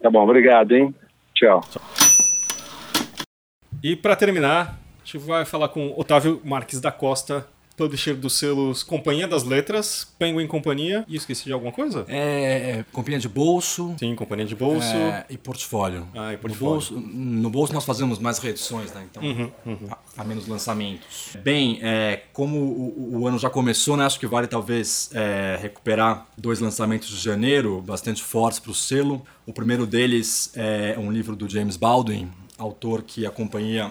Tá 0.00 0.10
bom, 0.10 0.22
obrigado, 0.22 0.74
hein? 0.74 0.94
Tchau. 1.34 1.62
E 3.82 3.96
para 3.96 4.14
terminar, 4.16 4.78
a 5.02 5.04
gente 5.04 5.18
vai 5.18 5.44
falar 5.44 5.68
com 5.68 5.92
Otávio 5.96 6.40
Marques 6.44 6.80
da 6.80 6.92
Costa, 6.92 7.46
publisher 7.80 8.12
dos 8.12 8.34
selos 8.34 8.82
Companhia 8.82 9.26
das 9.26 9.42
Letras, 9.42 10.06
Penguin 10.18 10.46
Companhia, 10.46 11.02
e 11.08 11.16
esqueci 11.16 11.44
de 11.44 11.52
alguma 11.54 11.72
coisa? 11.72 12.04
É, 12.08 12.80
é 12.80 12.84
Companhia 12.92 13.18
de 13.18 13.28
Bolso. 13.28 13.94
Sim, 13.98 14.14
Companhia 14.14 14.44
de 14.44 14.54
Bolso. 14.54 14.94
É, 14.94 15.24
e 15.30 15.38
Portfólio. 15.38 16.06
Ah, 16.14 16.34
e 16.34 16.36
Portfólio. 16.36 16.60
No 16.60 16.74
bolso, 16.74 17.00
no 17.00 17.50
bolso 17.50 17.72
nós 17.72 17.86
fazemos 17.86 18.18
mais 18.18 18.38
reedições, 18.38 18.92
né? 18.92 19.06
Então, 19.10 19.22
uhum, 19.22 19.50
uhum. 19.64 20.26
Menos 20.26 20.46
lançamentos. 20.46 21.34
Bem, 21.42 21.78
é, 21.80 22.24
como 22.34 22.58
o, 22.58 23.20
o, 23.20 23.26
ano 23.26 23.38
já 23.38 23.48
começou, 23.48 23.96
né? 23.96 24.04
Acho 24.04 24.20
que 24.20 24.26
vale 24.26 24.46
talvez 24.46 25.10
é, 25.14 25.58
recuperar 25.60 26.26
dois 26.36 26.60
lançamentos 26.60 27.08
de 27.08 27.16
janeiro, 27.16 27.80
bastante 27.80 28.22
fortes 28.22 28.58
para 28.58 28.70
o 28.70 28.74
selo. 28.74 29.24
O 29.46 29.54
primeiro 29.54 29.86
deles 29.86 30.52
é 30.54 30.96
um 30.98 31.10
livro 31.10 31.34
do 31.34 31.48
James 31.48 31.78
Baldwin, 31.78 32.30
autor 32.58 33.02
que 33.02 33.24
a 33.24 33.30
companhia 33.30 33.90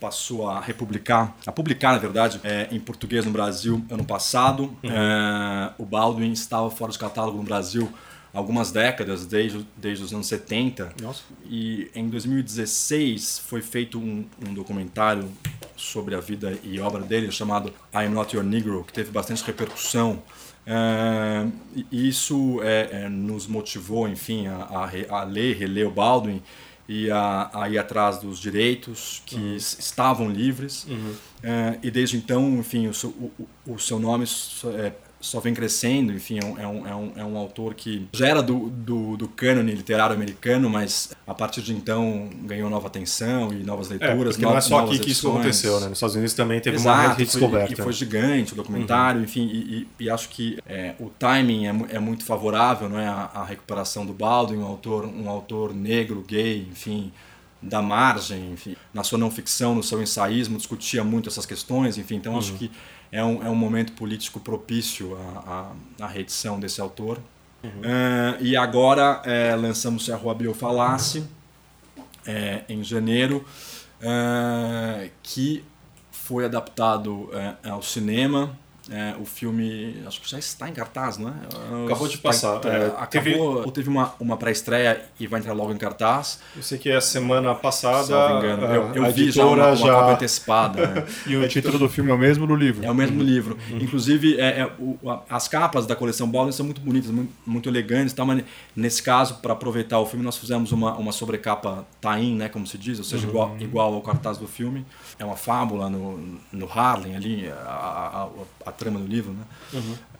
passou 0.00 0.48
a 0.48 0.60
republicar, 0.60 1.36
a 1.46 1.52
publicar, 1.52 1.92
na 1.92 1.98
verdade, 1.98 2.40
é, 2.44 2.68
em 2.70 2.80
português 2.80 3.24
no 3.24 3.30
Brasil 3.30 3.84
ano 3.90 4.04
passado. 4.04 4.64
Uhum. 4.82 4.90
É, 4.90 5.72
o 5.78 5.84
Baldwin 5.84 6.32
estava 6.32 6.70
fora 6.70 6.92
de 6.92 6.98
catálogo 6.98 7.38
no 7.38 7.44
Brasil 7.44 7.92
algumas 8.32 8.72
décadas, 8.72 9.26
desde, 9.26 9.66
desde 9.76 10.04
os 10.04 10.12
anos 10.12 10.26
70. 10.26 10.92
Nossa. 11.00 11.22
E 11.44 11.90
em 11.94 12.08
2016 12.08 13.38
foi 13.40 13.60
feito 13.60 13.98
um, 13.98 14.24
um, 14.46 14.54
documentário 14.54 15.30
sobre 15.76 16.14
a 16.14 16.20
vida 16.20 16.58
e 16.64 16.80
obra 16.80 17.02
dele 17.02 17.30
chamado 17.30 17.72
I'm 17.94 18.08
Not 18.08 18.34
Your 18.34 18.44
Negro, 18.44 18.84
que 18.84 18.92
teve 18.92 19.10
bastante 19.10 19.44
repercussão. 19.44 20.22
É, 20.64 21.46
e 21.90 22.08
isso 22.08 22.60
é, 22.62 23.04
é, 23.04 23.08
nos 23.08 23.46
motivou, 23.46 24.08
enfim, 24.08 24.46
a, 24.46 24.88
a, 25.10 25.20
a 25.20 25.24
ler, 25.24 25.56
reler 25.56 25.86
o 25.86 25.90
Baldwin 25.90 26.40
e 26.92 27.10
a, 27.10 27.68
ir 27.70 27.78
atrás 27.78 28.18
dos 28.18 28.38
direitos 28.38 29.22
que 29.24 29.36
uhum. 29.36 29.56
estavam 29.56 30.30
livres. 30.30 30.84
Uhum. 30.84 31.14
É, 31.42 31.78
e 31.82 31.90
desde 31.90 32.18
então, 32.18 32.58
enfim, 32.58 32.86
o 32.86 32.92
seu, 32.92 33.08
o, 33.08 33.48
o 33.66 33.78
seu 33.78 33.98
nome 33.98 34.26
é, 34.76 34.92
só 35.22 35.38
vem 35.38 35.54
crescendo, 35.54 36.12
enfim, 36.12 36.40
é 36.40 36.44
um, 36.44 36.58
é 36.58 36.66
um, 36.66 36.86
é 36.86 36.94
um, 36.94 37.12
é 37.16 37.24
um 37.24 37.36
autor 37.38 37.74
que 37.74 38.08
já 38.12 38.26
era 38.26 38.42
do, 38.42 38.68
do, 38.68 39.16
do 39.16 39.28
cânone 39.28 39.72
literário 39.72 40.14
americano, 40.14 40.68
mas 40.68 41.12
a 41.24 41.32
partir 41.32 41.62
de 41.62 41.72
então 41.72 42.28
ganhou 42.42 42.68
nova 42.68 42.88
atenção 42.88 43.52
e 43.52 43.62
novas 43.62 43.88
é, 43.88 43.94
leituras. 43.94 44.36
É, 44.36 44.42
não 44.42 44.56
é 44.56 44.60
só 44.60 44.80
aqui 44.80 44.98
que 44.98 45.12
isso 45.12 45.28
aconteceu, 45.28 45.78
né? 45.78 45.88
Nos 45.88 45.98
Estados 45.98 46.16
Unidos 46.16 46.34
também 46.34 46.60
teve 46.60 46.76
Exato, 46.76 46.98
uma 46.98 47.14
redescoberta. 47.14 47.72
E 47.72 47.76
foi, 47.76 47.84
foi 47.84 47.92
gigante 47.92 48.52
o 48.52 48.56
documentário, 48.56 49.18
uhum. 49.18 49.24
enfim, 49.24 49.46
e, 49.46 49.88
e, 50.00 50.04
e, 50.04 50.10
acho 50.10 50.28
que 50.28 50.58
é, 50.66 50.96
o 50.98 51.08
timing 51.08 51.66
é, 51.66 51.96
é 51.96 51.98
muito 52.00 52.24
favorável, 52.24 52.88
não 52.88 52.98
é? 52.98 53.06
A, 53.06 53.30
a, 53.32 53.44
recuperação 53.44 54.04
do 54.04 54.12
Baldwin, 54.12 54.58
um 54.58 54.66
autor, 54.66 55.06
um 55.06 55.30
autor 55.30 55.72
negro, 55.72 56.24
gay, 56.26 56.66
enfim, 56.68 57.12
da 57.62 57.80
margem, 57.80 58.52
enfim, 58.52 58.74
na 58.92 59.04
sua 59.04 59.18
não 59.18 59.30
ficção, 59.30 59.72
no 59.72 59.84
seu 59.84 60.02
ensaísmo, 60.02 60.56
discutia 60.56 61.04
muito 61.04 61.28
essas 61.28 61.46
questões, 61.46 61.96
enfim, 61.96 62.16
então 62.16 62.32
uhum. 62.32 62.38
acho 62.40 62.54
que 62.54 62.70
é 63.12 63.22
um, 63.22 63.46
é 63.46 63.50
um 63.50 63.54
momento 63.54 63.92
político 63.92 64.40
propício 64.40 65.16
à, 65.16 65.72
à, 66.00 66.06
à 66.06 66.08
reedição 66.08 66.58
desse 66.58 66.80
autor. 66.80 67.18
Uhum. 67.62 67.70
Uh, 67.70 68.42
e 68.42 68.56
agora 68.56 69.22
é, 69.24 69.54
lançamos 69.54 70.10
a 70.10 70.16
Rua 70.16 70.34
Biofalace 70.34 71.24
é, 72.26 72.62
em 72.68 72.82
janeiro, 72.82 73.44
uh, 74.00 75.08
que 75.22 75.62
foi 76.10 76.46
adaptado 76.46 77.28
ao 77.62 77.82
cinema 77.82 78.58
É, 78.92 79.14
o 79.18 79.24
filme, 79.24 79.96
acho 80.06 80.20
que 80.20 80.28
já 80.28 80.38
está 80.38 80.68
em 80.68 80.72
cartaz, 80.74 81.16
não 81.16 81.30
é? 81.30 81.32
Acabou 81.86 82.06
de 82.06 82.18
passar. 82.18 82.58
Tá, 82.60 82.68
é, 82.68 82.86
acabou, 82.88 83.08
teve- 83.08 83.38
ou 83.38 83.70
teve 83.72 83.88
uma, 83.88 84.12
uma 84.20 84.36
pré-estreia 84.36 85.00
e 85.18 85.26
vai 85.26 85.40
entrar 85.40 85.54
logo 85.54 85.72
em 85.72 85.78
cartaz. 85.78 86.40
Eu 86.54 86.62
sei 86.62 86.76
que 86.78 86.90
a 86.92 87.00
semana 87.00 87.54
passada 87.54 88.04
Salvo 88.04 88.38
engano. 88.44 88.66
a- 88.66 88.74
Eu, 88.74 88.94
eu 88.96 89.04
a 89.06 89.08
vi 89.08 89.30
já 89.30 89.46
uma, 89.46 89.68
uma 89.68 89.76
já, 89.76 89.94
cópia 89.94 90.14
antecipada. 90.14 90.86
né? 90.86 91.06
E 91.26 91.36
o 91.36 91.48
título 91.48 91.78
do 91.78 91.88
filme 91.88 92.10
é 92.10 92.14
o 92.14 92.18
mesmo 92.18 92.46
do 92.46 92.54
livro. 92.54 92.84
É 92.84 92.90
o 92.90 92.94
mesmo 92.94 93.22
livro. 93.22 93.56
Inclusive, 93.70 94.38
é, 94.38 94.60
é, 94.60 94.72
o- 94.78 94.98
a- 95.10 95.22
as 95.30 95.48
capas 95.48 95.86
da 95.86 95.96
coleção 95.96 96.28
Baldwin 96.28 96.52
são 96.52 96.66
muito 96.66 96.80
bonitas, 96.82 97.10
muito, 97.10 97.32
muito 97.46 97.68
elegantes. 97.68 98.12
Tá? 98.12 98.24
Mas 98.26 98.44
nesse 98.76 99.02
caso, 99.02 99.36
para 99.36 99.54
aproveitar 99.54 99.98
o 100.00 100.06
filme, 100.06 100.24
nós 100.24 100.36
fizemos 100.36 100.70
uma, 100.70 100.94
uma 100.96 101.12
sobrecapa 101.12 101.86
tain, 102.00 102.34
né, 102.36 102.48
como 102.50 102.66
se 102.66 102.76
diz, 102.76 102.98
ou 102.98 103.04
seja, 103.04 103.26
igual, 103.26 103.56
igual 103.58 103.94
ao 103.94 104.02
cartaz 104.02 104.36
do 104.36 104.46
filme. 104.46 104.84
É 105.18 105.24
uma 105.24 105.36
fábula 105.36 105.88
no, 105.88 106.38
no 106.52 106.70
Harlem, 106.70 107.16
ali, 107.16 107.48
a, 107.48 107.54
a, 107.54 108.22
a- 108.24 108.28
a 108.66 108.72
trama 108.82 109.00
do 109.00 109.06
livro. 109.06 109.32
Né? 109.32 109.44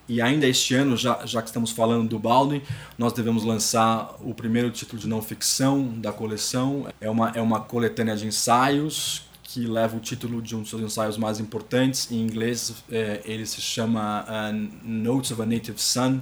E 0.08 0.20
ainda 0.20 0.46
este 0.46 0.74
ano, 0.74 0.96
já, 0.96 1.24
já 1.24 1.40
que 1.40 1.48
estamos 1.48 1.70
falando 1.70 2.08
do 2.08 2.18
Baldwin, 2.18 2.62
nós 2.98 3.12
devemos 3.12 3.44
lançar 3.44 4.14
o 4.20 4.34
primeiro 4.34 4.70
título 4.70 5.00
de 5.00 5.08
não 5.08 5.22
ficção 5.22 5.88
da 5.98 6.12
coleção. 6.12 6.86
É 7.00 7.08
uma, 7.08 7.30
é 7.30 7.40
uma 7.40 7.60
coletânea 7.60 8.16
de 8.16 8.26
ensaios 8.26 9.22
que 9.42 9.66
leva 9.66 9.96
o 9.96 10.00
título 10.00 10.40
de 10.40 10.56
um 10.56 10.60
dos 10.60 10.70
seus 10.70 10.82
ensaios 10.82 11.16
mais 11.16 11.38
importantes. 11.38 12.10
Em 12.10 12.20
inglês, 12.20 12.82
é, 12.90 13.20
ele 13.24 13.44
se 13.46 13.60
chama 13.60 14.24
uh, 14.24 14.70
Notes 14.82 15.30
of 15.30 15.42
a 15.42 15.46
Native 15.46 15.78
Son. 15.78 16.20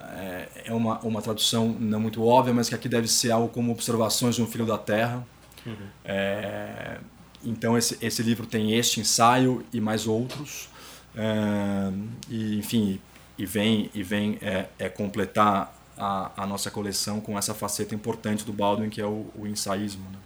É, 0.00 0.48
é 0.66 0.72
uma, 0.74 0.98
uma 1.00 1.22
tradução 1.22 1.74
não 1.80 1.98
muito 1.98 2.22
óbvia, 2.22 2.52
mas 2.52 2.68
que 2.68 2.74
aqui 2.74 2.88
deve 2.88 3.08
ser 3.08 3.30
algo 3.30 3.48
como 3.48 3.72
Observações 3.72 4.34
de 4.34 4.42
um 4.42 4.46
Filho 4.46 4.66
da 4.66 4.76
Terra. 4.76 5.26
É, 6.04 6.98
então, 7.42 7.76
esse, 7.76 7.96
esse 8.00 8.22
livro 8.22 8.46
tem 8.46 8.74
este 8.74 9.00
ensaio 9.00 9.64
e 9.72 9.80
mais 9.80 10.06
outros. 10.06 10.68
E, 12.28 12.58
enfim, 12.58 13.00
e 13.38 13.46
vem, 13.46 13.90
e 13.94 14.02
vem 14.02 14.38
é, 14.42 14.66
é 14.78 14.88
completar 14.88 15.74
a, 15.96 16.30
a 16.36 16.46
nossa 16.46 16.70
coleção 16.70 17.20
com 17.20 17.38
essa 17.38 17.54
faceta 17.54 17.94
importante 17.94 18.44
do 18.44 18.52
Baldwin, 18.52 18.88
que 18.90 19.00
é 19.00 19.06
o, 19.06 19.26
o 19.36 19.46
ensaísmo. 19.46 20.04
né? 20.10 20.18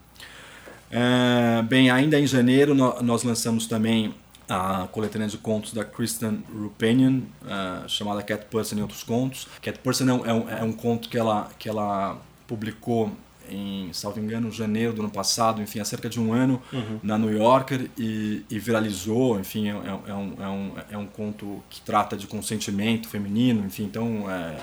É, 0.90 1.62
bem, 1.62 1.90
ainda 1.90 2.18
em 2.18 2.26
janeiro 2.26 2.74
no- 2.74 3.02
nós 3.02 3.22
lançamos 3.22 3.66
também 3.66 4.14
a 4.48 4.88
coletânea 4.90 5.28
de 5.28 5.36
contos 5.36 5.74
da 5.74 5.84
Kristen 5.84 6.42
Rupenian, 6.50 7.20
eh, 7.46 7.82
chamada 7.86 8.22
Cat 8.22 8.46
Person 8.46 8.76
e 8.76 8.80
Outros 8.80 9.02
Contos. 9.02 9.46
Cat 9.60 9.78
Person 9.80 10.08
é 10.08 10.12
um, 10.14 10.26
é 10.26 10.32
um, 10.64 10.70
é 10.70 10.72
conto 10.72 11.10
que 11.10 11.18
ela, 11.18 11.50
que 11.58 11.68
ela 11.68 12.16
publicou 12.46 13.12
em, 13.50 13.92
salvo 13.92 14.20
engano, 14.20 14.50
janeiro 14.50 14.92
do 14.92 15.02
ano 15.02 15.10
passado, 15.10 15.60
enfim, 15.62 15.80
há 15.80 15.84
cerca 15.84 16.08
de 16.08 16.20
um 16.20 16.32
ano, 16.32 16.60
na 17.02 17.16
New 17.18 17.32
Yorker 17.32 17.88
e, 17.98 18.44
e 18.50 18.58
viralizou, 18.58 19.38
enfim, 19.40 19.68
é, 19.68 19.72
é- 19.72 20.10
é 20.10 20.14
um, 20.14 20.34
é, 20.42 20.48
um, 20.48 20.72
é 20.92 20.98
um 20.98 21.06
conto 21.06 21.62
que 21.70 21.80
trata 21.80 22.16
de 22.16 22.26
consentimento 22.26 23.08
feminino, 23.08 23.64
enfim, 23.66 23.84
então, 23.84 24.24
é, 24.30 24.58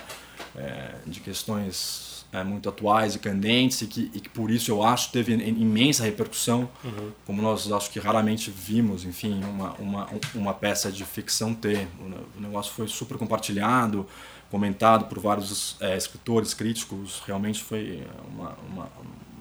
é, 0.57 0.95
de 1.05 1.19
questões 1.19 2.25
é, 2.31 2.43
muito 2.43 2.67
atuais 2.67 3.15
e 3.15 3.19
candentes 3.19 3.81
e 3.81 3.87
que, 3.87 4.11
e 4.13 4.19
que 4.19 4.27
por 4.29 4.51
isso 4.51 4.69
eu 4.69 4.83
acho 4.83 5.09
teve 5.11 5.33
imensa 5.33 6.03
repercussão, 6.03 6.67
como 7.25 7.41
nós 7.41 7.71
acho 7.71 7.89
que 7.91 7.99
raramente 7.99 8.51
vimos, 8.51 9.05
enfim, 9.05 9.41
uma, 9.43 9.73
uma, 9.75 10.09
uma 10.33 10.53
peça 10.53 10.91
de 10.91 11.05
ficção 11.05 11.53
ter. 11.53 11.87
O 12.37 12.41
negócio 12.41 12.73
foi 12.73 12.87
super 12.87 13.17
compartilhado, 13.17 14.05
comentado 14.55 15.05
por 15.09 15.19
vários 15.19 15.75
é, 15.81 15.97
escritores, 15.97 16.53
críticos, 16.53 17.21
realmente 17.27 17.61
foi 17.61 18.03
uma, 18.33 18.55
uma- 18.71 18.89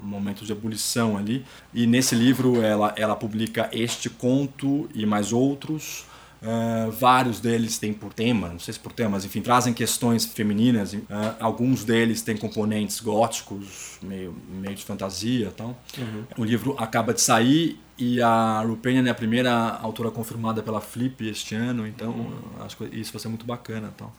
um 0.02 0.06
momento 0.06 0.44
de 0.44 0.52
ebulição 0.52 1.16
ali. 1.16 1.44
E 1.72 1.86
nesse 1.86 2.14
livro 2.14 2.60
ela, 2.60 2.92
ela 2.96 3.14
publica 3.16 3.70
este 3.72 4.10
conto 4.10 4.88
e 4.92 5.06
mais 5.06 5.32
outros. 5.32 6.04
Uh, 6.42 6.90
vários 6.90 7.40
deles 7.40 7.78
têm 7.78 7.94
por 7.94 8.12
tema, 8.12 8.48
não 8.50 8.58
sei 8.58 8.74
se 8.74 8.78
por 8.78 8.92
tema, 8.92 9.10
mas 9.12 9.24
enfim, 9.24 9.40
trazem 9.40 9.72
questões 9.72 10.26
femininas. 10.26 10.92
Uh, 10.92 11.06
alguns 11.40 11.84
deles 11.84 12.20
têm 12.20 12.36
componentes 12.36 13.00
góticos, 13.00 13.98
meio, 14.02 14.34
meio 14.50 14.74
de 14.74 14.84
fantasia 14.84 15.46
e 15.46 15.50
tal. 15.52 15.74
O 16.36 16.44
livro 16.44 16.76
acaba 16.78 17.14
de 17.14 17.22
sair 17.22 17.80
e 17.96 18.20
a 18.20 18.60
Rupenian 18.60 19.06
é 19.06 19.10
a 19.10 19.14
primeira 19.14 19.52
autora 19.80 20.10
confirmada 20.10 20.62
pela 20.62 20.82
Flip 20.82 21.26
este 21.26 21.54
ano, 21.54 21.86
então 21.86 22.10
acho 22.60 22.76
que 22.76 22.84
isso 22.94 23.10
vai 23.12 23.20
ser 23.22 23.28
muito 23.28 23.46
bacana. 23.46 23.90
Então. 23.94 24.12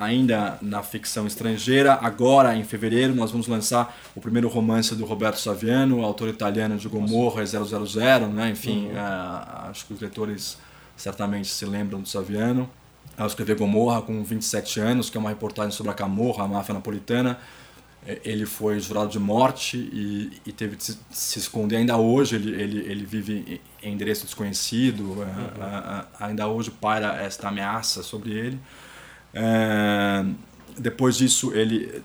Ainda 0.00 0.58
na 0.62 0.82
ficção 0.82 1.26
estrangeira, 1.26 1.94
agora 2.00 2.56
em 2.56 2.64
fevereiro 2.64 3.14
nós 3.14 3.30
vamos 3.30 3.46
lançar 3.46 3.96
o 4.14 4.20
primeiro 4.20 4.48
romance 4.48 4.94
do 4.94 5.04
Roberto 5.04 5.38
Saviano, 5.38 6.02
autor 6.02 6.28
italiano 6.28 6.76
de 6.78 6.88
Gomorra 6.88 7.42
e 7.42 7.46
000, 7.46 7.64
né? 8.32 8.50
enfim, 8.50 8.88
uh, 8.88 9.68
acho 9.70 9.86
que 9.86 9.92
os 9.92 10.00
leitores 10.00 10.56
certamente 10.96 11.48
se 11.48 11.64
lembram 11.66 12.00
do 12.00 12.08
Saviano. 12.08 12.68
Ao 13.16 13.26
escrever 13.26 13.56
Gomorra 13.56 14.00
com 14.00 14.22
27 14.24 14.80
anos, 14.80 15.10
que 15.10 15.16
é 15.16 15.20
uma 15.20 15.28
reportagem 15.28 15.70
sobre 15.72 15.92
a 15.92 15.94
Camorra, 15.94 16.44
a 16.44 16.48
máfia 16.48 16.72
napolitana, 16.74 17.38
eh, 18.06 18.18
ele 18.24 18.46
foi 18.46 18.80
jurado 18.80 19.10
de 19.10 19.18
morte 19.18 19.76
e, 19.76 20.40
e 20.46 20.52
teve 20.52 20.76
de 20.76 20.84
se, 20.84 20.98
se 21.10 21.38
esconder 21.38 21.76
ainda 21.76 21.96
hoje. 21.98 22.36
Ele, 22.36 22.50
ele, 22.60 22.78
ele 22.90 23.04
vive 23.04 23.60
em 23.82 23.92
endereço 23.92 24.24
desconhecido. 24.24 25.18
a- 25.60 26.06
a- 26.20 26.26
ainda 26.26 26.48
hoje 26.48 26.70
paira 26.70 27.14
esta 27.22 27.48
ameaça 27.48 28.02
sobre 28.02 28.30
ele. 28.32 28.58
Eh, 29.34 30.24
depois 30.78 31.16
disso, 31.16 31.52
ele 31.54 32.02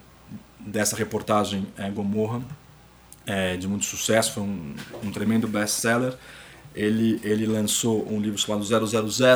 dessa 0.59 0.95
reportagem 0.95 1.65
eh, 1.77 1.89
Gomorra, 1.89 2.41
eh, 3.25 3.57
de 3.57 3.67
muito 3.67 3.85
sucesso, 3.85 4.33
foi 4.33 4.43
um, 4.43 4.75
um 5.03 5.11
tremendo 5.11 5.47
best-seller. 5.47 6.13
Ele, 6.75 7.19
ele 7.23 7.45
lançou 7.45 8.07
um 8.11 8.19
livro 8.19 8.37
chamado 8.37 8.63
000 8.63 8.87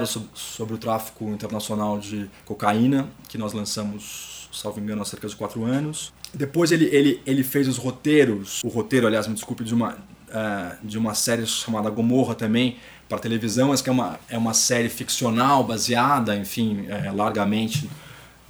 sobre, 0.06 0.30
sobre 0.34 0.76
o 0.76 0.78
tráfico 0.78 1.26
internacional 1.30 1.98
de 1.98 2.30
cocaína, 2.46 3.10
que 3.28 3.38
nós 3.38 3.54
lançamos, 3.54 4.50
salvo 4.54 4.80
engano, 4.80 5.02
há 5.02 5.06
cerca 5.06 5.28
de 5.28 5.36
quatro 5.36 5.64
anos. 5.64 6.14
Depois 6.34 6.72
ele, 6.72 6.86
ele, 6.86 7.22
ele 7.26 7.44
fez 7.44 7.68
os 7.68 7.78
roteiros, 7.78 8.62
o 8.64 8.68
roteiro, 8.68 9.08
aliás, 9.08 9.28
me 9.28 9.34
desculpe, 9.34 9.64
de 9.64 9.74
uma, 9.74 9.98
eh, 10.30 10.78
de 10.84 10.98
uma 10.98 11.14
série 11.14 11.46
chamada 11.46 11.90
Gomorra 11.90 12.36
também, 12.36 12.78
para 13.12 13.20
televisão, 13.20 13.68
mas 13.68 13.82
que 13.82 13.90
é 13.90 13.92
uma, 13.92 14.18
é 14.30 14.38
uma 14.38 14.54
série 14.54 14.88
ficcional 14.88 15.66
baseada, 15.66 16.34
enfim, 16.34 16.86
eh, 16.88 17.12
largamente 17.14 17.90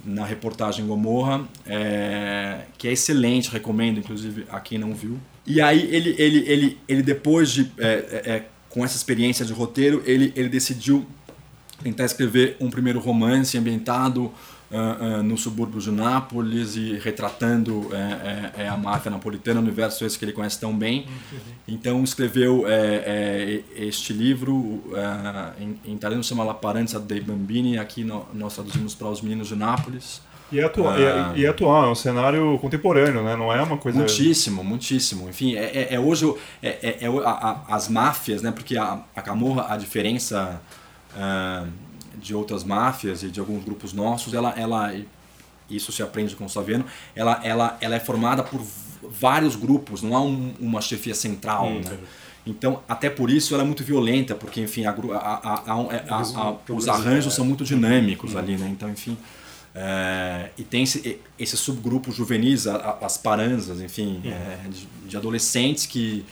na 0.04 0.24
reportagem 0.24 0.86
Gomorra, 0.86 1.44
é, 1.66 2.60
que 2.78 2.86
é 2.86 2.92
excelente, 2.92 3.50
recomendo, 3.50 3.98
inclusive, 3.98 4.46
a 4.50 4.60
quem 4.60 4.78
não 4.78 4.94
viu. 4.94 5.18
E 5.44 5.60
aí 5.60 5.88
ele, 5.92 6.14
ele, 6.16 6.38
ele, 6.46 6.78
ele 6.86 7.02
depois 7.02 7.50
de, 7.50 7.72
é, 7.76 7.86
é, 7.86 8.30
é, 8.30 8.44
com 8.68 8.84
essa 8.84 8.96
experiência 8.96 9.44
de 9.44 9.52
roteiro, 9.52 10.00
ele, 10.06 10.32
ele 10.36 10.48
decidiu 10.48 11.04
tentar 11.82 12.04
escrever 12.04 12.56
um 12.60 12.70
primeiro 12.70 13.00
romance 13.00 13.58
ambientado 13.58 14.32
ah, 14.72 14.96
ah, 15.18 15.22
no 15.22 15.36
subúrbio 15.36 15.80
de 15.80 15.90
Nápoles 15.90 16.76
e 16.76 16.94
retratando 16.98 17.88
é, 17.92 17.96
é, 18.58 18.62
é, 18.64 18.68
a 18.68 18.76
máfia 18.76 19.10
napolitana, 19.10 19.60
o 19.60 19.62
universo 19.62 20.04
esse 20.04 20.18
que 20.18 20.24
ele 20.24 20.32
conhece 20.32 20.58
tão 20.58 20.76
bem. 20.76 21.06
Então 21.68 22.02
escreveu 22.02 22.64
é, 22.66 23.62
é, 23.76 23.84
este 23.86 24.12
livro, 24.12 24.82
em, 25.60 25.78
em 25.90 25.94
italiano 25.94 26.24
chama 26.24 26.42
La 26.44 26.54
Paranza 26.54 26.98
dei 26.98 27.20
Bambini, 27.20 27.78
aqui 27.78 28.02
no, 28.04 28.26
nós 28.32 28.54
traduzimos 28.54 28.94
para 28.94 29.08
Os 29.08 29.20
Meninos 29.20 29.48
de 29.48 29.56
Nápoles. 29.56 30.20
E 30.50 30.58
é, 30.60 30.64
atual, 30.64 30.92
Ah. 30.92 31.32
e, 31.34 31.42
é, 31.42 31.46
é 31.46 31.48
atual, 31.48 31.84
é 31.86 31.90
um 31.90 31.94
cenário 31.94 32.58
contemporâneo, 32.58 33.22
né? 33.22 33.34
Não 33.36 33.50
é 33.50 33.62
uma 33.62 33.78
coisa. 33.78 33.96
Muitíssimo, 33.98 34.62
muitíssimo. 34.62 35.26
Enfim, 35.28 35.54
é, 35.54 35.64
é- 35.90 35.94
é 35.94 35.98
hoje 36.00 36.30
é, 36.62 36.68
é- 36.82 36.98
é 37.00 37.06
a- 37.06 37.30
a- 37.68 37.74
as 37.74 37.88
máfias, 37.88 38.42
né? 38.42 38.50
Porque 38.52 38.76
a, 38.76 39.00
a 39.16 39.22
Camorra, 39.22 39.66
a 39.72 39.76
diferença 39.78 40.60
ah, 41.16 41.64
de 42.22 42.34
outras 42.34 42.62
máfias 42.64 43.22
e 43.22 43.28
de 43.28 43.40
alguns 43.40 43.64
grupos 43.64 43.92
nossos, 43.92 44.32
ela, 44.34 44.50
ela 44.56 44.94
isso 45.70 45.90
se 45.92 46.02
aprende 46.02 46.36
com 46.36 46.44
o 46.44 46.48
Saviano, 46.48 46.84
ela, 47.16 47.40
ela, 47.42 47.76
ela 47.80 47.96
é 47.96 48.00
formada 48.00 48.42
por 48.42 48.60
vários 49.02 49.56
grupos, 49.56 50.02
não 50.02 50.14
há 50.16 50.20
um- 50.22 50.54
uma 50.60 50.80
chefia 50.80 51.14
central. 51.14 51.66
né? 51.70 51.98
Então, 52.46 52.80
até 52.88 53.08
por 53.08 53.30
isso 53.30 53.54
ela 53.54 53.62
é 53.62 53.66
muito 53.66 53.84
violenta, 53.84 54.34
porque, 54.34 54.60
enfim, 54.60 54.84
a 54.84 54.90
a- 54.90 56.56
os 56.76 56.84
arranjos 56.88 57.34
são 57.34 57.44
muito 57.44 57.64
dinâmicos 57.64 58.34
ali, 58.36 58.56
né? 58.56 58.68
Então, 58.68 58.88
enfim. 58.90 59.16
é, 59.74 60.50
e 60.58 60.62
tem 60.64 60.82
esse, 60.82 61.18
esse 61.38 61.56
subgrupo 61.56 62.12
juvenis, 62.12 62.66
as 62.66 63.16
paranzas, 63.16 63.80
enfim, 63.80 64.20
é, 64.26 64.68
de, 64.68 64.86
de 65.08 65.16
adolescentes 65.16 65.86
que 65.86 66.24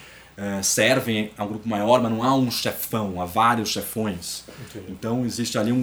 é, 0.43 0.63
servem 0.63 1.31
a 1.37 1.45
um 1.45 1.49
grupo 1.49 1.69
maior, 1.69 2.01
mas 2.01 2.11
não 2.11 2.23
há 2.23 2.35
um 2.35 2.51
chefão, 2.51 3.21
há 3.21 3.27
vários 3.27 3.69
chefões. 3.69 4.45
Então 4.89 5.27
existe 5.27 5.59
ali 5.59 5.71
um, 5.71 5.77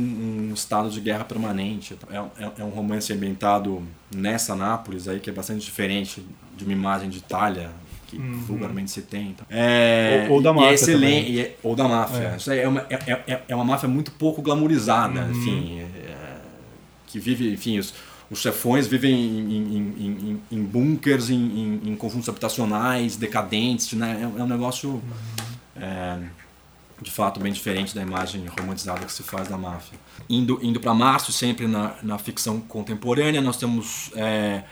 um 0.49 0.53
estado 0.53 0.89
de 0.89 0.99
guerra 0.99 1.24
permanente. 1.24 1.95
É, 2.10 2.20
um- 2.20 2.30
é- 2.39 2.51
é 2.62 2.64
um 2.64 2.70
romance 2.70 3.14
ambientado 3.14 3.84
nessa 4.14 4.55
Nápoles 4.55 5.08
aí 5.08 5.20
que 5.20 5.30
é 5.30 5.34
bastante 5.34 5.64
diferente 5.64 6.26
de 6.55 6.64
uma 6.64 6.74
imagem 6.74 7.08
de 7.08 7.20
Itália 7.20 7.70
que 8.08 8.18
vulgarmente 8.18 8.89
se 8.89 9.01
tem. 9.01 9.28
então. 9.32 9.45
É, 9.49 10.26
Ou- 10.30 10.36
ou 10.38 10.41
da 10.41 10.49
é 10.49 10.53
máfia 10.53 10.74
excelente- 10.74 11.39
é- 11.41 11.55
ou 11.62 11.76
da 11.76 11.88
máfia. 11.88 12.36
Isso 12.38 12.51
é, 12.51 12.68
uma, 12.68 12.86
é, 12.89 12.95
é- 13.28 13.41
é 13.49 13.55
uma 13.55 13.66
máfia 13.66 13.88
muito 13.89 14.12
pouco 14.12 14.41
glamorizada, 14.41 15.22
Uhum. 15.26 15.32
enfim, 15.32 15.80
é, 15.82 16.38
que 17.05 17.20
vive, 17.20 17.51
enfim, 17.53 17.78
os, 17.78 17.93
os 18.30 18.39
chefões 18.39 18.88
vivem 18.88 19.13
em, 19.13 19.53
em, 19.53 19.95
em, 19.99 20.41
em, 20.51 20.63
bunkers, 20.63 21.30
em 21.30 21.95
conjuntos 21.95 22.28
habitacionais, 22.28 23.15
decadentes, 23.15 23.93
né? 23.93 24.19
É, 24.19 24.39
é 24.39 24.43
um 24.43 24.47
negócio 24.47 25.01
é, 25.75 26.19
de 27.01 27.11
fato 27.11 27.39
bem 27.39 27.51
diferente 27.51 27.93
da 27.93 28.01
imagem 28.01 28.45
romantizada 28.59 29.05
que 29.05 29.11
se 29.11 29.23
faz 29.23 29.47
da 29.47 29.57
máfia. 29.57 29.97
Indo, 30.30 30.59
indo 30.61 30.80
para 30.80 30.93
março, 30.93 31.32
sempre 31.32 31.67
na, 31.67 31.95
na 32.01 32.17
ficção 32.17 32.59
contemporânea, 32.59 33.39
nós 33.39 33.57
temos 33.57 34.11
é, 34.15 34.63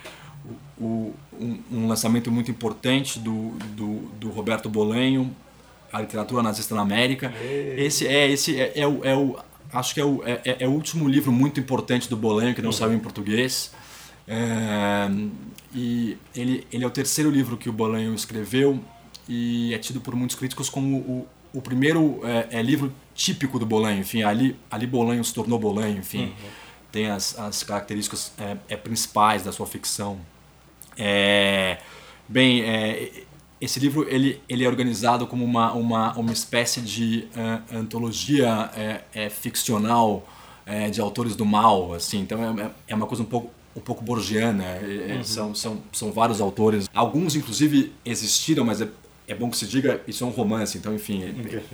o, 0.78 1.14
um, 1.40 1.60
um, 1.72 1.88
lançamento 1.88 2.32
muito 2.32 2.50
importante 2.50 3.20
do, 3.20 3.52
do, 3.76 4.00
do, 4.20 4.30
Roberto 4.30 4.68
Bolanho, 4.68 5.36
A 5.94 6.02
Literatura 6.02 6.42
Nazista 6.42 6.74
na 6.74 6.82
América. 6.82 7.34
Esse 7.42 8.08
é, 8.08 8.30
esse 8.30 8.60
é, 8.60 8.74
é, 8.76 8.88
o, 8.88 9.06
é 9.06 9.16
o, 9.16 9.38
acho 9.72 9.94
que 9.94 10.00
é 10.00 10.06
o, 10.06 10.24
é, 10.26 10.42
é, 10.46 10.58
é, 10.62 10.68
o 10.68 10.72
último 10.72 11.08
livro 11.08 11.32
muito 11.32 11.60
importante 11.60 12.10
do 12.10 12.16
Bolanho, 12.16 12.54
que 12.54 12.62
não 12.62 12.70
uhum. 12.70 12.74
saiu 12.74 12.94
em 12.94 13.00
português. 13.00 13.72
É, 14.28 15.08
e 15.74 16.18
ele, 16.36 16.66
ele 16.72 16.84
é 16.84 16.88
o 16.88 16.92
terceiro 16.92 17.30
livro 17.30 17.58
que 17.58 17.70
o 17.70 17.74
Bolanho 17.74 18.14
escreveu 18.14 18.80
e 19.28 19.74
é 19.74 19.78
tido 19.78 20.02
por 20.02 20.16
muitos 20.16 20.36
críticos 20.36 20.70
como 20.70 20.98
o, 20.98 21.28
o 21.54 21.62
primeiro 21.62 22.20
é, 22.24 22.60
é, 22.60 22.62
livro 22.62 22.94
típico 23.14 23.60
do 23.60 23.66
Bolanho, 23.66 24.00
enfim, 24.00 24.24
ali, 24.24 24.56
ali 24.70 24.88
Bolanho 24.88 25.24
se 25.24 25.34
tornou 25.34 25.58
Bolanho, 25.58 25.98
enfim, 25.98 26.26
uhum. 26.26 26.50
tem 26.92 27.10
as, 27.10 27.38
as 27.40 27.64
características 27.64 28.34
é, 28.68 28.76
principais 28.76 29.44
da 29.44 29.52
sua 29.52 29.66
ficção. 29.66 30.20
É, 30.98 31.78
bem, 32.28 32.64
esse 33.66 33.80
livro 33.80 34.08
ele, 34.10 34.42
ele 34.48 34.64
é 34.64 34.68
organizado 34.68 35.28
como 35.28 35.44
uma, 35.44 35.74
uma, 35.74 36.14
uma 36.18 36.32
espécie 36.32 36.82
de 36.82 37.28
uh, 37.36 37.78
antologia 37.78 38.70
é, 38.76 39.02
é, 39.14 39.30
ficcional 39.30 40.28
de 40.92 41.00
autores 41.00 41.36
do 41.36 41.46
mal, 41.46 41.94
assim, 41.94 42.22
então 42.22 42.60
é, 42.60 42.72
é 42.88 42.96
uma 42.96 43.06
coisa 43.06 43.22
um 43.22 43.26
pouco 43.28 43.52
um 43.76 43.80
pouco 43.80 44.04
borgiana, 44.04 44.80
uhum. 44.82 45.24
são, 45.24 45.54
são, 45.54 45.78
são 45.92 46.12
vários 46.12 46.42
autores, 46.42 46.90
alguns 46.92 47.36
inclusive 47.36 47.94
existiram, 48.04 48.66
mas 48.66 48.82
é 48.82 48.88
é 49.28 49.34
bom 49.34 49.50
que 49.50 49.58
se 49.58 49.66
diga, 49.66 50.02
isso 50.08 50.24
é 50.24 50.28
um 50.28 50.32
romance, 50.32 50.78
então, 50.78 50.94
enfim, 50.94 51.24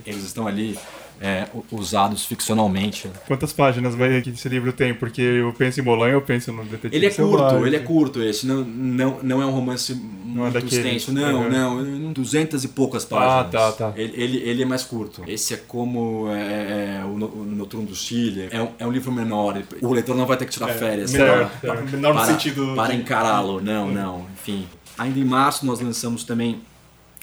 eles 0.06 0.24
estão 0.24 0.46
ali 0.46 0.78
é, 1.22 1.46
usados 1.70 2.26
ficcionalmente. 2.26 3.08
Quantas 3.28 3.52
páginas 3.52 3.94
vai 3.94 4.20
que 4.20 4.30
esse 4.30 4.48
livro 4.48 4.72
tem? 4.72 4.92
Porque 4.92 5.22
eu 5.22 5.52
penso 5.52 5.80
em 5.80 5.82
Bolan, 5.84 6.08
eu 6.08 6.20
penso 6.20 6.52
no 6.52 6.64
Detetive 6.64 6.96
Ele 6.96 7.06
é 7.06 7.10
curto, 7.10 7.66
ele 7.66 7.76
é 7.76 7.78
curto 7.78 8.22
esse, 8.22 8.44
não, 8.44 8.64
não, 8.64 9.18
não 9.22 9.40
é 9.40 9.46
um 9.46 9.52
romance 9.52 9.94
não 10.24 10.46
é 10.46 10.50
muito 10.50 10.74
é 10.74 10.78
extenso, 10.78 11.12
não, 11.12 11.42
uhum. 11.42 11.50
não, 11.50 12.12
duzentas 12.12 12.64
e 12.64 12.68
poucas 12.68 13.04
páginas. 13.04 13.54
Ah, 13.54 13.72
tá, 13.72 13.72
tá. 13.72 13.92
Ele, 13.96 14.20
ele, 14.20 14.38
ele 14.38 14.62
é 14.62 14.66
mais 14.66 14.82
curto. 14.82 15.22
Esse 15.28 15.54
é 15.54 15.56
como 15.56 16.28
é, 16.28 17.00
é, 17.00 17.04
o, 17.04 17.10
o 17.10 17.44
Noturno 17.44 17.86
do 17.86 17.94
Chile, 17.94 18.48
é 18.50 18.60
um, 18.60 18.68
é 18.80 18.86
um 18.86 18.90
livro 18.90 19.12
menor, 19.12 19.62
o 19.80 19.92
leitor 19.92 20.16
não 20.16 20.26
vai 20.26 20.36
ter 20.36 20.46
que 20.46 20.52
tirar 20.52 20.70
é, 20.70 20.74
férias. 20.74 21.12
Menor, 21.12 21.50
para, 21.60 21.80
menor 21.82 22.14
para, 22.14 22.24
sentido. 22.24 22.74
Para 22.74 22.94
encará-lo, 22.94 23.60
não, 23.60 23.88
não, 23.92 24.26
enfim. 24.32 24.66
Ainda 24.98 25.20
em 25.20 25.24
março 25.24 25.64
nós 25.64 25.80
lançamos 25.80 26.24
também 26.24 26.60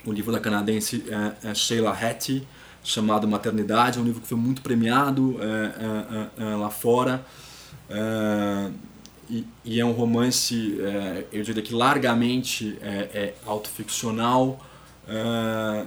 o 0.05 0.13
livro 0.13 0.31
da 0.31 0.39
canadense 0.39 1.03
é, 1.43 1.49
é 1.49 1.53
Sheila 1.53 1.91
Hattie, 1.91 2.47
chamado 2.83 3.27
Maternidade, 3.27 3.97
é 3.97 4.01
um 4.01 4.05
livro 4.05 4.21
que 4.21 4.27
foi 4.27 4.37
muito 4.37 4.61
premiado 4.61 5.37
é, 5.41 5.45
é, 5.45 6.45
é, 6.45 6.51
é 6.51 6.55
lá 6.55 6.69
fora. 6.69 7.25
E, 9.29 9.45
e, 9.63 9.79
é 9.79 9.85
um 9.85 9.91
romance, 9.91 10.77
eu 11.31 11.43
diria 11.43 11.61
que 11.61 11.73
largamente 11.73 12.77
é, 12.81 13.33
autoficcional 13.45 14.59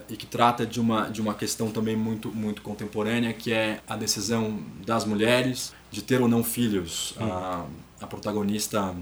e 0.09 0.17
que 0.17 0.27
trata 0.27 0.65
de 0.65 0.81
uma, 0.81 1.09
de 1.09 1.21
uma 1.21 1.35
questão 1.35 1.71
também 1.71 1.97
muito, 1.97 2.29
muito 2.29 2.63
contemporânea, 2.63 3.33
que 3.33 3.53
é 3.53 3.81
a 3.89 3.97
decisão 3.97 4.61
das 4.87 5.05
mulheres 5.05 5.73
de 5.91 6.03
ter 6.03 6.21
ou 6.21 6.29
não 6.29 6.45
filhos. 6.45 7.15
A, 7.19 7.65
a 8.01 8.07
protagonista 8.07 8.95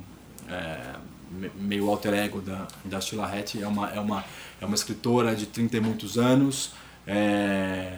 meio 1.57 1.88
alter 1.88 2.14
ego 2.14 2.41
da, 2.41 2.66
da 2.84 3.01
Sheila 3.01 3.26
Hattie 3.26 3.62
é 3.62 3.68
uma, 3.68 3.91
é 3.91 4.01
uma 4.01 4.24
é 4.61 4.66
uma 4.66 4.74
escritora 4.74 5.34
de 5.34 5.47
30 5.47 5.76
e 5.78 5.80
muitos 5.80 6.18
anos, 6.18 6.72
é, 7.11 7.92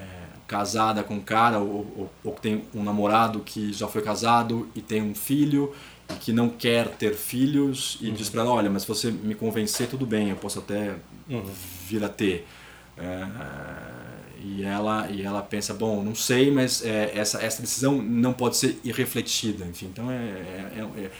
casada 0.47 1.03
com 1.03 1.15
um 1.15 1.21
cara, 1.21 1.59
ou, 1.59 1.87
ou, 1.97 2.13
ou 2.25 2.33
tem 2.33 2.65
um 2.75 2.83
namorado 2.83 3.41
que 3.41 3.73
já 3.73 3.87
foi 3.89 4.03
casado 4.03 4.69
e 4.75 4.81
tem 4.81 5.03
um 5.03 5.15
filho 5.15 5.73
e 6.11 6.15
que 6.15 6.33
não 6.33 6.49
quer 6.49 6.89
ter 6.89 7.15
filhos 7.15 7.99
e 8.01 8.09
uhum. 8.09 8.15
diz 8.15 8.29
para 8.29 8.43
ela, 8.43 8.51
olha, 8.51 8.71
mas 8.71 8.83
se 8.83 8.89
você 8.89 9.11
me 9.11 9.35
convencer, 9.35 9.89
tudo 9.89 10.07
bem, 10.07 10.31
eu 10.31 10.37
posso 10.37 10.59
até 10.59 10.97
uhum. 11.29 11.45
vir 11.87 12.05
a 12.05 12.09
ter. 12.09 12.47
É, 12.97 13.27
e 14.45 14.65
ela 14.65 15.09
e 15.11 15.23
ela 15.23 15.41
pensa 15.41 15.73
bom 15.73 16.03
não 16.03 16.15
sei 16.15 16.51
mas 16.51 16.85
é, 16.85 17.13
essa 17.15 17.43
essa 17.43 17.63
decisão 17.63 18.03
não 18.03 18.33
pode 18.33 18.57
ser 18.57 18.79
irrefletida 18.83 19.65
enfim 19.65 19.87
então 19.87 20.11
é, 20.11 20.15
é, 20.15 20.73
é, 20.77 21.01
é 21.05 21.11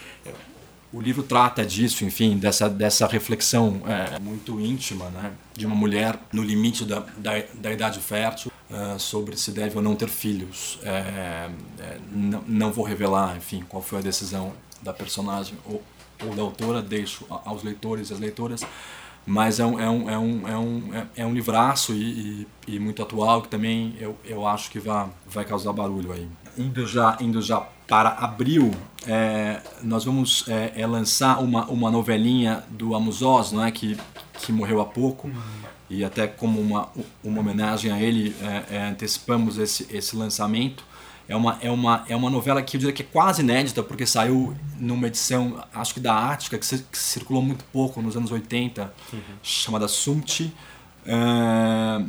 o 0.93 1.01
livro 1.01 1.23
trata 1.23 1.65
disso, 1.65 2.05
enfim, 2.05 2.37
dessa, 2.37 2.69
dessa 2.69 3.07
reflexão 3.07 3.81
é, 3.87 4.19
muito 4.19 4.61
íntima 4.61 5.09
né, 5.09 5.33
de 5.55 5.65
uma 5.65 5.75
mulher 5.75 6.19
no 6.33 6.43
limite 6.43 6.85
da, 6.85 7.01
da, 7.17 7.43
da 7.55 7.73
idade 7.73 7.99
fértil 7.99 8.53
é, 8.71 8.99
sobre 8.99 9.37
se 9.37 9.53
deve 9.53 9.77
ou 9.77 9.83
não 9.83 9.97
ter 9.97 10.09
filhos. 10.09 10.79
É, 10.83 11.49
é 11.79 11.99
não, 12.11 12.45
não 12.47 12.73
vou 12.73 12.85
revelar, 12.85 13.37
enfim, 13.37 13.65
qual 13.69 13.83
foi 13.83 14.01
a 14.01 14.03
decisão 14.03 14.53
da 14.83 14.93
personagem 14.93 15.57
ou, 15.65 15.83
ou 16.25 16.35
da 16.35 16.43
autora, 16.43 16.83
deixo 16.83 17.25
aos 17.29 17.63
leitores 17.63 18.11
e 18.11 18.13
às 18.13 18.21
leitoras, 18.21 18.61
mas 19.25 19.61
é 19.61 19.65
um, 19.65 19.81
é 19.81 19.89
um, 19.89 20.11
é 20.11 20.19
um, 20.19 20.49
é 20.49 20.59
um, 20.59 21.07
é 21.17 21.27
um 21.27 21.33
livraço 21.33 21.95
e, 21.95 22.47
e, 22.67 22.75
e 22.75 22.79
muito 22.79 23.03
atual 23.03 23.41
que 23.41 23.49
também 23.49 23.95
eu, 23.99 24.17
eu 24.25 24.47
acho 24.47 24.71
que 24.71 24.79
vai, 24.79 25.09
vai 25.27 25.45
causar 25.45 25.73
barulho 25.73 26.13
aí. 26.13 26.29
Indo 26.57 26.87
já, 26.87 27.17
indo 27.21 27.41
já 27.41 27.61
para 27.89 28.11
abril, 28.11 28.71
é, 29.07 29.61
nós 29.83 30.05
vamos 30.05 30.45
é, 30.49 30.73
é, 30.77 30.87
lançar 30.87 31.43
uma, 31.43 31.67
uma 31.67 31.91
novelinha 31.91 32.63
do 32.71 32.95
Amos 32.95 33.23
Oz, 33.23 33.53
não 33.53 33.65
é? 33.65 33.71
que, 33.71 33.99
que 34.41 34.53
morreu 34.53 34.81
há 34.81 34.85
pouco. 34.85 35.31
E 35.91 36.05
até 36.05 36.27
como 36.27 36.59
uma, 36.61 36.89
uma 37.23 37.41
homenagem 37.41 37.93
a 37.93 38.01
ele, 38.01 38.35
é, 38.41 38.77
é, 38.77 38.89
antecipamos 38.89 39.59
esse, 39.59 39.87
esse 39.91 40.17
lançamento. 40.17 40.85
É 41.29 41.37
uma, 41.37 41.59
é, 41.61 41.71
uma, 41.71 42.05
é 42.09 42.17
uma 42.17 42.31
novela 42.31 42.63
que 42.63 42.77
eu 42.77 42.81
diria 42.81 42.95
que 42.95 43.03
é 43.03 43.07
quase 43.07 43.43
inédita, 43.43 43.83
porque 43.83 44.07
saiu 44.07 44.57
numa 44.79 45.07
edição, 45.07 45.63
acho 45.73 45.95
que 45.95 46.01
da 46.01 46.31
Ática, 46.31 46.59
que, 46.59 46.79
que 46.79 46.99
circulou 46.99 47.43
muito 47.43 47.65
pouco 47.67 48.01
nos 48.01 48.17
anos 48.17 48.33
80, 48.33 48.93
uhum. 49.13 49.21
chamada 49.43 49.87
Sumti. 49.87 50.53
Uh, 51.07 52.09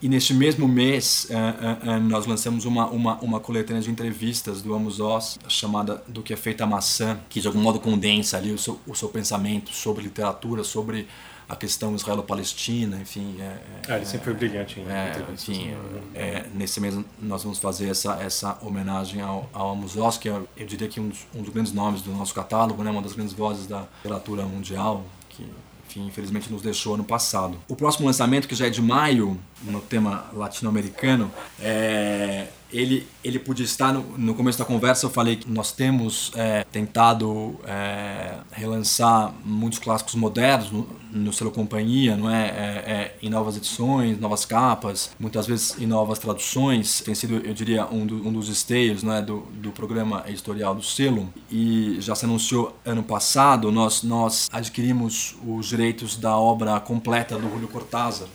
e 0.00 0.08
neste 0.08 0.34
mesmo 0.34 0.66
mês 0.68 1.28
uh, 1.30 1.90
uh, 1.90 2.00
nós 2.00 2.26
lançamos 2.26 2.64
uma, 2.64 2.86
uma, 2.86 3.18
uma 3.20 3.40
coletânea 3.40 3.82
de 3.82 3.90
entrevistas 3.90 4.62
do 4.62 4.74
Amos 4.74 5.00
Oz 5.00 5.38
chamada 5.48 6.02
Do 6.06 6.22
que 6.22 6.32
é 6.32 6.36
feita 6.36 6.64
a 6.64 6.66
maçã, 6.66 7.18
que 7.28 7.40
de 7.40 7.46
algum 7.46 7.60
modo 7.60 7.80
condensa 7.80 8.36
ali 8.36 8.52
o 8.52 8.58
seu, 8.58 8.80
o 8.86 8.94
seu 8.94 9.08
pensamento 9.08 9.70
sobre 9.70 10.02
literatura, 10.02 10.64
sobre 10.64 11.06
a 11.50 11.56
questão 11.56 11.96
israelo-palestina, 11.96 12.98
enfim. 13.00 13.36
É, 13.40 13.58
ah, 13.88 13.96
ele 13.96 14.06
sempre 14.06 14.26
foi 14.26 14.34
brilhante 14.34 14.78
em 14.78 14.84
é, 14.88 15.24
enfim, 15.32 15.74
é, 16.14 16.46
nesse 16.54 16.80
mês 16.80 16.96
nós 17.20 17.42
vamos 17.42 17.58
fazer 17.58 17.88
essa, 17.88 18.14
essa 18.22 18.56
homenagem 18.62 19.20
ao, 19.20 19.50
ao 19.52 19.72
Amos 19.72 19.96
Oz, 19.96 20.16
que 20.16 20.28
é, 20.28 20.40
eu 20.56 20.66
diria 20.66 20.86
que 20.86 21.00
um 21.00 21.08
dos, 21.08 21.26
um 21.34 21.42
dos 21.42 21.52
grandes 21.52 21.72
nomes 21.72 22.02
do 22.02 22.12
nosso 22.12 22.32
catálogo, 22.32 22.84
né, 22.84 22.90
uma 22.92 23.02
das 23.02 23.14
grandes 23.14 23.32
vozes 23.32 23.66
da 23.66 23.88
literatura 23.96 24.44
mundial, 24.44 25.04
que 25.28 25.44
que 25.90 26.00
infelizmente 26.00 26.50
nos 26.50 26.62
deixou 26.62 26.94
ano 26.94 27.04
passado. 27.04 27.58
O 27.68 27.74
próximo 27.74 28.06
lançamento, 28.06 28.46
que 28.46 28.54
já 28.54 28.66
é 28.66 28.70
de 28.70 28.80
maio, 28.80 29.36
no 29.62 29.80
tema 29.80 30.26
latino-americano, 30.32 31.30
é 31.60 32.46
ele, 32.72 33.06
ele 33.22 33.38
podia 33.38 33.64
estar 33.64 33.92
no, 33.92 34.16
no, 34.16 34.34
começo 34.34 34.58
da 34.58 34.64
conversa 34.64 35.06
eu 35.06 35.10
falei 35.10 35.36
que 35.36 35.50
nós 35.50 35.72
temos 35.72 36.30
é, 36.34 36.64
tentado 36.64 37.58
é, 37.64 38.38
relançar 38.52 39.34
muitos 39.44 39.78
clássicos 39.78 40.14
modernos 40.14 40.70
no, 40.70 40.88
no 41.12 41.32
selo 41.32 41.50
companhia 41.50 42.16
não 42.16 42.30
é? 42.30 42.46
é? 42.46 42.50
É, 42.50 43.16
em 43.22 43.28
novas 43.28 43.56
edições 43.56 44.18
novas 44.18 44.44
capas 44.44 45.10
muitas 45.18 45.46
vezes 45.46 45.80
em 45.80 45.86
novas 45.86 46.18
traduções 46.18 47.00
tem 47.00 47.14
sido 47.14 47.44
eu 47.44 47.54
diria 47.54 47.86
um, 47.86 48.06
do, 48.06 48.26
um 48.26 48.32
dos 48.32 48.48
esteios 48.48 49.02
não 49.02 49.12
é? 49.12 49.22
do, 49.22 49.40
do 49.54 49.70
programa 49.70 50.24
editorial 50.26 50.74
do 50.74 50.82
selo 50.82 51.32
e 51.50 51.96
já 52.00 52.14
se 52.14 52.24
anunciou 52.24 52.76
ano 52.84 53.02
passado 53.02 53.70
nós 53.72 54.02
nós 54.02 54.48
adquirimos 54.52 55.36
os 55.46 55.66
direitos 55.66 56.16
da 56.16 56.36
obra 56.36 56.78
completa 56.80 57.36
do 57.36 57.48
Julio 57.50 57.68
Cortázar 57.68 58.28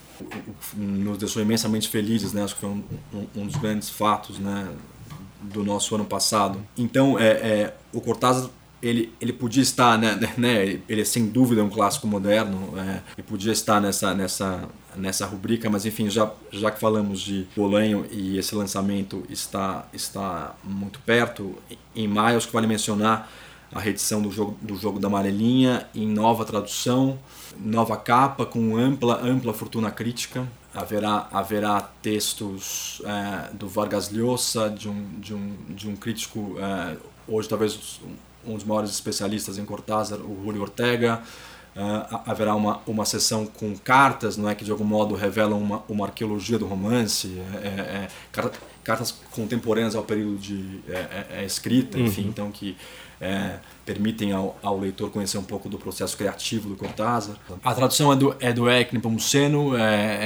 nos 0.75 1.17
deixou 1.17 1.41
imensamente 1.41 1.89
felizes, 1.89 2.33
né? 2.33 2.43
Acho 2.43 2.55
que 2.55 2.61
foi 2.61 2.69
um, 2.69 2.83
um, 3.13 3.41
um 3.41 3.45
dos 3.45 3.55
grandes 3.55 3.89
fatos, 3.89 4.39
né? 4.39 4.69
Do 5.41 5.63
nosso 5.63 5.93
ano 5.93 6.05
passado. 6.05 6.59
Então, 6.77 7.19
é, 7.19 7.27
é 7.27 7.77
o 7.93 8.01
Cortázar 8.01 8.49
ele, 8.81 9.11
ele 9.19 9.33
podia 9.33 9.63
estar, 9.63 9.97
né, 9.97 10.19
né, 10.37 10.79
ele 10.87 11.01
é 11.01 11.05
sem 11.05 11.27
dúvida 11.27 11.63
um 11.63 11.69
clássico 11.69 12.05
moderno, 12.05 12.73
é, 12.77 13.01
ele 13.17 13.27
podia 13.27 13.51
estar 13.51 13.81
nessa, 13.81 14.13
nessa, 14.13 14.69
nessa 14.95 15.25
rubrica, 15.25 15.69
mas 15.69 15.85
enfim, 15.85 16.09
já, 16.09 16.31
já 16.51 16.69
que 16.69 16.79
falamos 16.79 17.19
de 17.21 17.47
Bolanho 17.55 18.05
e 18.11 18.37
esse 18.37 18.53
lançamento 18.53 19.23
está, 19.27 19.87
está 19.91 20.55
muito 20.63 20.99
perto, 20.99 21.55
em 21.95 22.07
maio 22.07 22.37
acho 22.37 22.47
que 22.47 22.53
vale 22.53 22.67
mencionar 22.67 23.31
a 23.73 23.79
reedição 23.79 24.21
do 24.21 24.31
jogo, 24.31 24.55
do 24.61 24.75
jogo 24.75 24.99
da 24.99 25.07
Amarelinha 25.07 25.87
em 25.95 26.07
nova 26.07 26.45
tradução, 26.45 27.17
nova 27.59 27.97
capa 27.97 28.45
com 28.45 28.77
ampla, 28.77 29.21
ampla 29.23 29.53
fortuna 29.53 29.91
crítica. 29.91 30.47
Haverá, 30.73 31.27
haverá 31.31 31.81
textos 32.01 33.01
é, 33.05 33.53
do 33.53 33.67
Vargas 33.67 34.11
Llosa, 34.11 34.69
de 34.69 34.89
um, 34.89 35.19
de 35.19 35.33
um, 35.33 35.55
de 35.69 35.89
um 35.89 35.95
crítico, 35.95 36.57
é, 36.59 36.97
hoje 37.27 37.47
talvez 37.47 38.01
um 38.45 38.55
dos 38.55 38.65
maiores 38.65 38.91
especialistas 38.91 39.57
em 39.57 39.65
Cortázar, 39.65 40.19
o 40.19 40.43
Julio 40.43 40.61
Ortega, 40.61 41.21
Uh, 41.75 42.21
haverá 42.25 42.55
uma, 42.55 42.79
uma 42.87 43.03
sessão 43.03 43.45
com 43.45 43.75
cartas, 43.75 44.37
não 44.37 44.47
é 44.47 44.55
que 44.55 44.63
de 44.63 44.71
algum 44.71 44.85
modo 44.85 45.13
revelam 45.13 45.59
uma, 45.59 45.83
uma 45.89 46.05
arqueologia 46.05 46.57
do 46.57 46.65
romance, 46.65 47.37
é, 47.61 47.67
é, 47.67 48.07
cartas 48.81 49.13
contemporâneas 49.31 49.93
ao 49.93 50.03
período 50.03 50.37
de 50.37 50.79
é, 50.87 51.43
escrita, 51.43 51.99
enfim, 51.99 52.21
uhum. 52.21 52.29
então 52.29 52.49
que 52.49 52.77
permitem 53.85 54.31
ao, 54.31 54.57
ao, 54.63 54.79
leitor 54.79 55.11
conhecer 55.11 55.37
um 55.37 55.43
pouco 55.43 55.69
do 55.69 55.77
processo 55.77 56.17
criativo 56.17 56.69
do 56.69 56.75
Cortázar. 56.75 57.35
A 57.63 57.73
tradução 57.73 58.11
é 58.11 58.15
do, 58.15 58.35
é 58.39 58.51
do 58.51 58.69
Eric 58.69 58.93
Nepomuceno, 58.93 59.73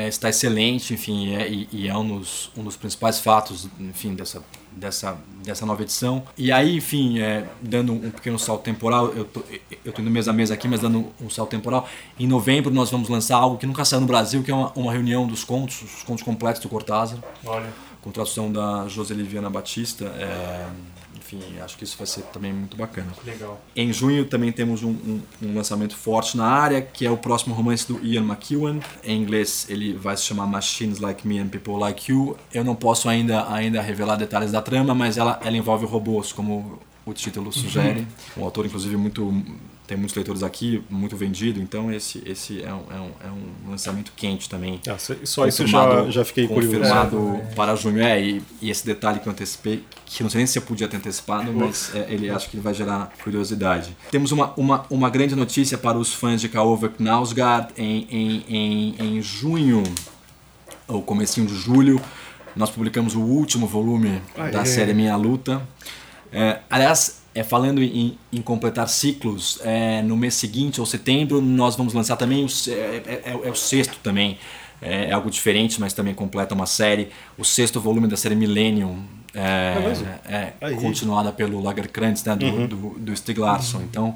está 0.07 0.30
excelente, 0.30 0.93
enfim, 0.93 1.36
e, 1.36 1.68
e, 1.72 1.88
é 1.88 1.97
um 1.97 2.20
dos, 2.20 2.49
um 2.55 2.64
dos 2.64 2.78
principais 2.78 3.20
fatos, 3.20 3.68
enfim, 3.80 4.16
dessa 4.16 4.41
dessa, 4.72 5.18
dessa 5.43 5.66
nova 5.66 5.82
edição. 5.82 6.24
E 6.38 6.51
aí, 6.51 6.78
enfim, 6.78 7.20
é, 7.20 7.45
dando 7.62 7.93
um 7.93 8.12
pequeno 8.12 8.39
salto 8.39 8.64
temporal, 8.64 9.10
eu 9.10 9.26
tô, 9.26 9.43
eu 9.84 9.91
tô 9.91 10.01
indo 10.01 10.10
mês 10.10 10.28
a 10.28 10.34
mês 10.34 10.51
aqui, 10.51 10.68
mas 10.68 10.80
dando 10.80 11.07
um 11.22 11.30
salto 11.30 11.49
temporal, 11.49 11.88
em 12.20 12.28
novembro 12.28 12.72
nós 12.72 12.89
vamos 12.89 13.10
lançar 13.10 13.38
algo 13.38 13.57
que 13.57 13.66
nunca 13.66 13.84
saiu 13.84 14.01
no 14.01 14.07
Brasil, 14.07 14.41
que 14.43 14.51
é 14.51 14.55
uma, 14.55 14.72
uma 14.76 14.91
reunião 14.91 15.28
dos 15.28 15.43
contos, 15.43 15.82
os 15.82 16.03
contos 16.03 16.24
completos 16.24 16.62
do 16.62 16.70
Cortázar. 16.70 17.20
Olha. 17.45 17.68
Com 18.01 18.12
tradução 18.12 18.49
da 18.51 18.88
José 18.88 19.14
Liviana 19.14 19.49
Batista. 19.49 20.05
É, 20.05 20.68
enfim, 21.32 21.60
acho 21.60 21.78
que 21.78 21.84
isso 21.84 21.98
vai 21.98 22.08
ser 22.08 22.24
também 22.24 22.52
muito 22.52 22.76
bacana. 22.76 23.12
Legal. 23.24 23.62
Em 23.76 23.94
junho 23.94 24.26
também 24.26 24.52
temos 24.52 24.84
um, 24.84 24.90
um, 24.90 25.22
um, 25.44 25.56
lançamento 25.56 25.96
forte 25.96 26.36
na 26.36 26.46
área, 26.46 26.82
que 26.82 27.06
é 27.06 27.12
o 27.12 27.18
próximo 27.18 27.54
romance 27.54 27.88
do 27.88 28.04
Ian 28.04 28.24
McEwan. 28.24 28.80
Em 29.04 29.22
inglês 29.22 29.68
ele 29.70 29.94
vai 29.94 30.18
se 30.18 30.24
chamar 30.24 30.48
Machines 30.48 31.00
Like 31.00 31.28
Me 31.28 31.40
and 31.40 31.50
People 31.50 31.78
Like 31.78 32.12
You. 32.12 32.36
Eu 32.54 32.64
não 32.64 32.76
posso 32.76 33.08
ainda, 33.08 33.52
ainda 33.52 33.82
revelar 33.82 34.16
detalhes 34.16 34.52
da 34.52 34.62
trama, 34.62 34.96
mas 34.96 35.18
ela, 35.18 35.40
ela 35.44 35.56
envolve 35.56 35.86
robôs, 35.86 36.32
como 36.32 36.80
o 37.06 37.14
título 37.14 37.52
sugere. 37.52 38.02
Uhum. 38.02 38.08
Um 38.40 38.44
autor, 38.46 38.66
inclusive, 38.66 38.96
muito 38.96 39.44
tem 39.90 39.98
muitos 39.98 40.16
leitores 40.16 40.44
aqui, 40.44 40.84
muito 40.88 41.18
vendido, 41.18 41.60
então 41.60 41.92
esse, 41.92 42.22
esse 42.24 42.62
é, 42.62 42.72
um, 42.72 42.84
é, 42.92 43.00
um, 43.00 43.12
é 43.28 43.32
um 43.32 43.72
lançamento 43.72 44.14
quente 44.16 44.48
também. 44.48 44.80
Ah, 44.88 44.98
só 45.24 45.48
isso 45.48 45.66
já, 45.66 46.08
já 46.12 46.24
fiquei 46.24 46.48
confirmado 46.48 47.18
curioso. 47.18 47.56
para 47.56 47.76
junho. 47.76 48.00
É, 48.00 48.22
e, 48.22 48.40
e, 48.62 48.70
esse 48.70 48.86
detalhe 48.86 49.20
que 49.20 49.28
eu 49.28 49.32
antecipei, 49.32 49.84
que 50.06 50.22
não 50.22 50.30
sei 50.30 50.38
nem 50.40 50.46
se 50.46 50.60
eu 50.60 50.62
podia 50.62 50.88
ter 50.88 50.98
antecipado, 50.98 51.52
mas 51.52 51.90
é, 51.96 52.06
ele 52.08 52.30
acho 52.30 52.52
que 52.52 52.58
vai 52.58 52.72
gerar 52.72 53.12
curiosidade. 53.24 53.98
Temos 54.12 54.32
uma, 54.32 54.54
uma, 54.56 54.86
uma 54.92 55.10
grande 55.10 55.36
notícia 55.36 55.76
para 55.76 55.98
os 55.98 56.14
fãs 56.14 56.40
de 56.40 56.48
Kaova 56.50 56.88
Knausgaard 56.90 57.74
em, 57.76 58.08
em, 58.12 58.46
em, 58.48 58.96
em 59.00 59.22
junho, 59.24 59.82
ou 60.88 61.02
comecinho 61.02 61.48
de 61.48 61.56
julho, 61.56 62.00
nós 62.56 62.70
publicamos 62.70 63.16
o 63.16 63.22
último 63.22 63.66
volume 63.66 64.22
da 64.52 64.66
série 64.66 64.94
Minha 64.94 65.16
Luta. 65.16 65.68
É, 66.32 66.60
aliás, 66.70 67.18
é, 67.34 67.44
falando 67.44 67.82
em, 67.82 68.18
em, 68.32 68.42
completar 68.42 68.88
ciclos, 68.88 69.60
é, 69.64 70.02
no 70.02 70.18
mês 70.18 70.34
seguinte, 70.34 70.80
ou 70.80 70.86
setembro, 70.86 71.42
nós 71.42 71.76
vamos 71.76 71.94
lançar 71.94 72.16
também, 72.16 72.44
o, 72.44 72.48
é, 72.70 72.72
é, 72.72 73.22
é, 73.26 73.40
é 73.44 73.50
o 73.50 73.56
sexto 73.56 73.98
também, 74.02 74.38
é, 74.82 75.12
algo 75.12 75.30
diferente, 75.30 75.80
mas 75.80 75.94
também 75.94 76.14
completa 76.14 76.56
uma 76.56 76.66
série, 76.66 77.10
o 77.38 77.46
sexto 77.46 77.80
volume 77.80 78.08
da 78.08 78.18
série 78.18 78.36
Millennium, 78.36 79.04
é, 79.34 80.54
continuada 80.82 81.32
pelo 81.32 81.62
Lagerkrantz, 81.62 82.24
né, 82.24 82.36
do, 82.36 82.46
uhum. 82.46 82.68
do, 82.68 83.00
do 83.00 83.16
Stieg 83.16 83.40
Larsson. 83.40 83.78
Uhum. 83.78 83.84
Então, 83.84 84.16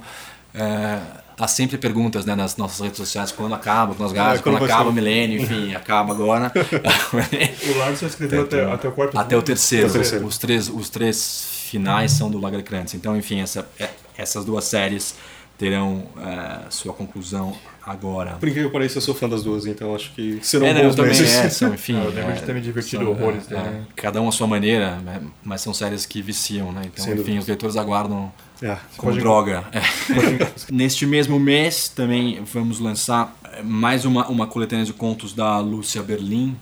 há 1.38 1.48
sempre 1.48 1.78
perguntas 1.78 2.26
né, 2.26 2.36
nas 2.36 2.58
nossas 2.58 2.80
redes 2.80 2.98
sociais 2.98 3.32
quando 3.32 3.54
acaba, 3.54 3.96
quando, 3.96 4.14
nós 4.14 4.42
quando, 4.42 4.60
quando 4.60 4.66
acaba 4.66 4.90
o 4.90 4.94
milênio, 4.94 5.42
enfim, 5.42 5.74
acaba 5.76 6.14
agora. 6.14 6.52
o 6.54 7.78
Larsson 7.78 8.06
escreveu 8.06 8.44
até, 8.44 8.64
até 8.72 8.88
o 8.88 8.92
quarto 8.92 9.18
Até 9.18 9.38
o 9.38 9.42
terceiro. 9.42 9.88
o 9.90 9.92
terceiro. 9.92 10.26
Os, 10.26 10.38
três, 10.38 10.70
os 10.70 10.90
três 10.90 11.46
finais 11.70 12.12
são 12.12 12.30
do 12.30 12.40
Lagerkrantz. 12.40 12.94
Então, 12.94 13.18
enfim, 13.18 13.42
essa, 13.42 13.68
é, 13.80 13.90
essas 14.18 14.46
duas 14.46 14.64
séries 14.66 15.16
terão 15.58 16.08
uh, 16.18 16.66
sua 16.70 16.94
conclusão 16.94 17.56
agora. 17.86 18.32
Por 18.40 18.48
incrível 18.48 18.70
que 18.70 18.74
pareça, 18.74 18.98
eu 18.98 19.02
sou 19.02 19.14
fã 19.14 19.28
das 19.28 19.44
duas, 19.44 19.66
então 19.66 19.94
acho 19.94 20.14
que 20.14 20.40
serão 20.42 20.68
é, 20.68 20.74
bons 20.74 20.82
eu 20.82 20.96
também 20.96 21.22
é, 21.22 21.50
são, 21.50 21.74
enfim. 21.74 21.98
eu 21.98 22.10
lembro 22.10 22.32
é, 22.32 22.36
de 22.36 22.44
ter 22.44 22.54
me 22.54 22.62
divertido 22.62 23.04
são, 23.04 23.12
horrores. 23.12 23.52
É, 23.52 23.56
né? 23.56 23.86
cada 23.96 24.22
um 24.22 24.30
à 24.30 24.32
sua 24.32 24.48
maneira, 24.48 24.98
né? 24.98 25.22
mas 25.44 25.62
são 25.62 25.74
séries 25.74 26.06
que 26.06 26.22
viciam, 26.22 26.72
né? 26.72 26.84
Então, 26.86 27.04
Sem 27.04 27.14
enfim, 27.14 27.24
dúvida. 27.24 27.42
os 27.42 27.48
leitores 27.48 27.76
aguardam 27.76 28.32
é, 28.62 28.78
como 28.96 29.14
droga. 29.14 29.66
É. 29.72 29.82
Neste 30.72 31.06
mesmo 31.06 31.40
mês 31.40 31.90
também 31.90 32.42
vamos 32.46 32.80
lançar 32.80 33.36
mais 33.64 34.06
uma, 34.06 34.28
uma 34.28 34.48
coletânea 34.48 34.86
de 34.86 34.94
contos 34.94 35.34
da 35.34 35.60
Lúcia 35.60 36.02
Berlim, 36.02 36.56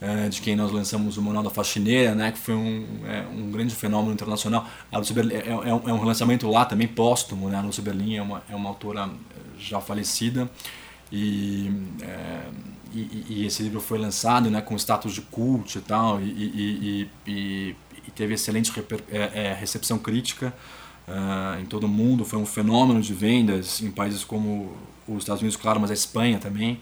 é, 0.00 0.28
de 0.28 0.42
quem 0.42 0.54
nós 0.54 0.70
lançamos 0.70 1.16
o 1.16 1.22
Manual 1.22 1.44
da 1.44 1.50
Faxineira, 1.50 2.14
né, 2.14 2.32
que 2.32 2.38
foi 2.38 2.54
um, 2.54 2.84
é, 3.06 3.24
um 3.32 3.50
grande 3.50 3.74
fenômeno 3.74 4.12
internacional. 4.12 4.66
A 4.90 4.98
Lúcia 4.98 5.14
Berlim 5.14 5.34
é, 5.34 5.48
é, 5.48 5.74
um, 5.74 5.88
é 5.88 5.92
um 5.92 5.98
relançamento 5.98 6.50
lá 6.50 6.64
também 6.64 6.86
póstumo, 6.86 7.48
né? 7.48 7.56
a 7.56 7.62
Lúcia 7.62 7.82
Berlim 7.82 8.16
é 8.16 8.22
uma, 8.22 8.42
é 8.50 8.54
uma 8.54 8.68
autora 8.68 9.08
já 9.62 9.80
falecida 9.80 10.50
e, 11.10 11.70
é, 12.00 12.40
e, 12.92 13.26
e, 13.28 13.46
esse 13.46 13.62
livro 13.62 13.80
foi 13.80 13.98
lançado 13.98 14.50
né, 14.50 14.60
com 14.60 14.74
status 14.76 15.12
de 15.12 15.20
cult 15.20 15.76
e 15.76 15.80
tal 15.80 16.20
e, 16.20 17.08
e, 17.26 17.76
teve 18.14 18.34
excelente 18.34 18.70
reper, 18.72 19.02
é, 19.10 19.54
recepção 19.58 19.98
crítica 19.98 20.54
uh, 21.08 21.60
em 21.60 21.66
todo 21.66 21.84
o 21.84 21.88
mundo, 21.88 22.24
foi 22.24 22.38
um 22.38 22.46
fenômeno 22.46 23.00
de 23.00 23.14
vendas 23.14 23.80
em 23.80 23.90
países 23.90 24.24
como 24.24 24.76
os 25.06 25.18
Estados 25.18 25.42
Unidos, 25.42 25.56
claro, 25.56 25.80
mas 25.80 25.90
a 25.90 25.94
Espanha 25.94 26.38
também. 26.38 26.80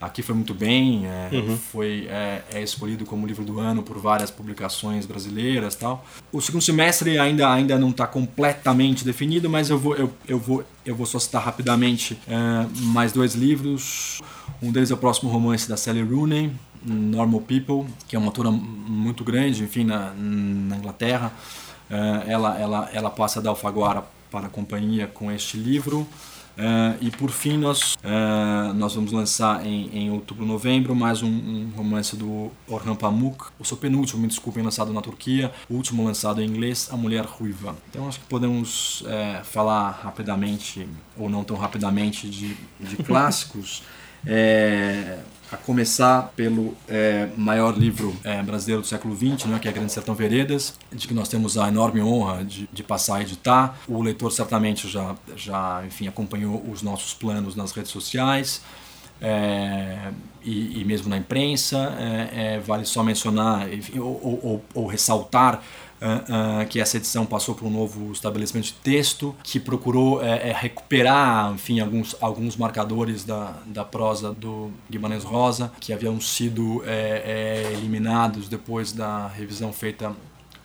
Aqui 0.00 0.22
foi 0.22 0.32
muito 0.32 0.54
bem, 0.54 1.06
é, 1.06 1.28
uhum. 1.32 1.56
foi 1.56 2.06
é, 2.08 2.42
é, 2.52 2.62
escolhido 2.62 3.04
como 3.04 3.26
livro 3.26 3.44
do 3.44 3.58
ano 3.58 3.82
por 3.82 3.98
várias 3.98 4.30
publicações 4.30 5.06
brasileiras 5.06 5.74
tal. 5.74 6.06
O 6.30 6.40
segundo 6.40 6.62
semestre 6.62 7.18
ainda 7.18 7.52
ainda 7.52 7.76
não 7.76 7.90
está 7.90 8.06
completamente 8.06 9.04
definido, 9.04 9.50
mas 9.50 9.70
eu 9.70 9.78
vou 9.78 9.96
eu, 9.96 10.12
eu 10.28 10.38
vou 10.38 10.64
eu 10.86 10.94
vou 10.94 11.04
só 11.04 11.18
citar 11.18 11.42
rapidamente 11.42 12.16
é, 12.28 12.34
mais 12.76 13.10
dois 13.10 13.34
livros. 13.34 14.20
Um 14.62 14.70
deles 14.70 14.92
é 14.92 14.94
o 14.94 14.96
próximo 14.96 15.28
romance 15.30 15.68
da 15.68 15.76
Sally 15.76 16.02
Rooney, 16.02 16.52
Normal 16.84 17.40
People, 17.40 17.92
que 18.06 18.14
é 18.14 18.18
uma 18.20 18.28
autora 18.28 18.52
muito 18.52 19.24
grande, 19.24 19.64
enfim, 19.64 19.82
na, 19.82 20.12
na 20.14 20.76
Inglaterra. 20.76 21.32
É, 21.90 22.32
ela 22.32 22.56
ela 22.56 22.88
ela 22.92 23.10
passa 23.10 23.42
da 23.42 23.50
Alfaguara 23.50 24.04
para 24.30 24.46
a 24.46 24.50
companhia 24.50 25.08
com 25.08 25.32
este 25.32 25.56
livro. 25.56 26.06
Uh, 26.58 26.98
e 27.00 27.08
por 27.12 27.30
fim 27.30 27.56
nós, 27.56 27.94
uh, 27.94 28.74
nós 28.74 28.92
vamos 28.92 29.12
lançar 29.12 29.64
em, 29.64 29.96
em 29.96 30.10
outubro, 30.10 30.44
novembro 30.44 30.92
mais 30.92 31.22
um, 31.22 31.28
um, 31.28 31.72
romance 31.76 32.16
do 32.16 32.50
Orhan 32.66 32.96
Pamuk, 32.96 33.44
o 33.60 33.64
seu 33.64 33.76
penúltimo, 33.76 34.22
me 34.22 34.26
desculpem, 34.26 34.64
lançado 34.64 34.92
na 34.92 35.00
Turquia, 35.00 35.52
o 35.70 35.74
último 35.74 36.04
lançado 36.04 36.42
em 36.42 36.48
inglês, 36.48 36.88
A 36.90 36.96
Mulher 36.96 37.24
Ruiva. 37.24 37.76
Então 37.88 38.08
acho 38.08 38.18
que 38.18 38.26
podemos 38.26 39.02
uh, 39.02 39.44
falar 39.44 40.00
rapidamente, 40.02 40.88
ou 41.16 41.30
não 41.30 41.44
tão 41.44 41.56
rapidamente, 41.56 42.28
de, 42.28 42.56
de 42.80 42.96
clássicos. 43.04 43.84
É, 44.26 45.20
a 45.50 45.56
começar 45.56 46.32
pelo 46.36 46.76
é, 46.88 47.28
maior 47.36 47.76
livro 47.76 48.14
é, 48.22 48.42
brasileiro 48.42 48.82
do 48.82 48.88
século 48.88 49.16
XX, 49.16 49.46
né, 49.46 49.58
que 49.58 49.68
é 49.68 49.72
Grande 49.72 49.92
Sertão 49.92 50.14
Veredas, 50.14 50.74
de 50.92 51.08
que 51.08 51.14
nós 51.14 51.28
temos 51.28 51.56
a 51.56 51.68
enorme 51.68 52.02
honra 52.02 52.44
de, 52.44 52.68
de 52.72 52.82
passar 52.82 53.16
a 53.16 53.22
editar. 53.22 53.78
O 53.88 54.02
leitor 54.02 54.30
certamente 54.30 54.88
já, 54.88 55.16
já 55.34 55.82
enfim, 55.86 56.06
acompanhou 56.06 56.62
os 56.70 56.82
nossos 56.82 57.14
planos 57.14 57.56
nas 57.56 57.72
redes 57.72 57.90
sociais. 57.90 58.62
É, 59.20 60.12
e, 60.44 60.80
e, 60.80 60.84
mesmo 60.84 61.08
na 61.08 61.16
imprensa, 61.16 61.96
é, 61.98 62.54
é, 62.54 62.60
vale 62.60 62.84
só 62.84 63.02
mencionar 63.02 63.72
enfim, 63.72 63.98
ou, 63.98 64.20
ou, 64.22 64.64
ou 64.74 64.86
ressaltar 64.86 65.60
Uh, 66.00 66.62
uh, 66.62 66.66
que 66.68 66.80
essa 66.80 66.96
edição 66.96 67.26
passou 67.26 67.56
por 67.56 67.66
um 67.66 67.70
novo 67.70 68.12
estabelecimento 68.12 68.66
de 68.66 68.72
texto 68.74 69.34
que 69.42 69.58
procurou 69.58 70.22
é, 70.22 70.50
é, 70.50 70.52
recuperar, 70.52 71.52
enfim, 71.52 71.80
alguns, 71.80 72.14
alguns 72.20 72.56
marcadores 72.56 73.24
da, 73.24 73.54
da 73.66 73.84
prosa 73.84 74.32
do 74.32 74.70
Guimarães 74.88 75.24
Rosa 75.24 75.72
que 75.80 75.92
haviam 75.92 76.20
sido 76.20 76.82
é 76.86 77.72
eliminados 77.72 78.48
depois 78.48 78.92
da 78.92 79.26
revisão 79.26 79.72
feita 79.72 80.14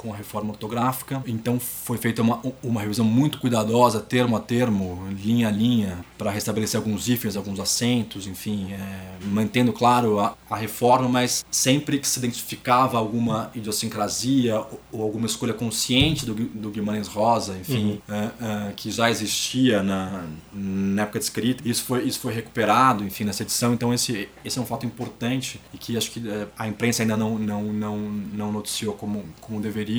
com 0.04 0.14
a 0.14 0.16
reforma 0.18 0.51
ortográfica. 0.51 1.24
Então 1.26 1.58
foi 1.60 1.97
feita 1.97 2.22
uma, 2.22 2.41
uma 2.62 2.82
revisão 2.82 3.06
muito 3.06 3.39
cuidadosa, 3.39 4.01
termo 4.01 4.36
a 4.36 4.39
termo, 4.39 5.08
linha 5.24 5.47
a 5.47 5.51
linha, 5.51 6.06
para 6.18 6.30
restabelecer 6.30 6.78
alguns 6.78 7.08
hífens, 7.08 7.38
alguns 7.38 7.60
acentos, 7.60 8.28
enfim, 8.28 8.74
é, 8.74 9.26
mantendo, 9.26 9.72
claro, 9.72 10.20
a, 10.20 10.36
a, 10.49 10.58
reforma, 10.58 11.08
mas 11.08 11.45
sempre 11.49 11.97
que 11.97 12.08
se 12.08 12.20
identificava 12.20 12.97
alguma 12.97 13.49
idiosincrasia 13.56 14.60
ou, 14.60 14.82
ou 14.91 15.01
alguma 15.04 15.26
escolha 15.26 15.54
consciente 15.54 16.26
do, 16.26 16.34
do 16.34 16.70
Guimarães 16.70 17.08
Rosa, 17.08 17.58
enfim, 17.58 18.01
uhum. 18.08 18.16
é, 18.16 18.70
é, 18.70 18.74
que 18.76 18.91
já 18.91 19.10
existia 19.10 19.82
na, 19.82 20.26
na 20.54 21.04
época 21.04 21.20
de 21.20 21.26
escrita, 21.26 21.68
isso 21.68 21.84
foi, 21.86 22.04
isso 22.04 22.20
foi 22.20 22.34
recuperado, 22.34 23.06
enfim, 23.06 23.24
nessa 23.24 23.43
edição. 23.43 23.74
Então 23.74 23.93
esse, 23.93 24.28
esse 24.43 24.60
é 24.60 24.62
um 24.62 24.66
fato 24.66 24.86
importante 24.86 25.61
e 25.73 25.78
que 25.78 25.95
acho 25.95 26.11
que 26.11 26.28
é, 26.28 26.48
a 26.57 26.68
imprensa 26.68 27.03
ainda 27.03 27.15
não, 27.15 27.40
não, 27.40 27.64
não, 27.64 27.98
não 27.98 28.52
noticiou 28.52 28.94
como, 28.94 29.23
como 29.40 29.61
deveria 29.61 29.93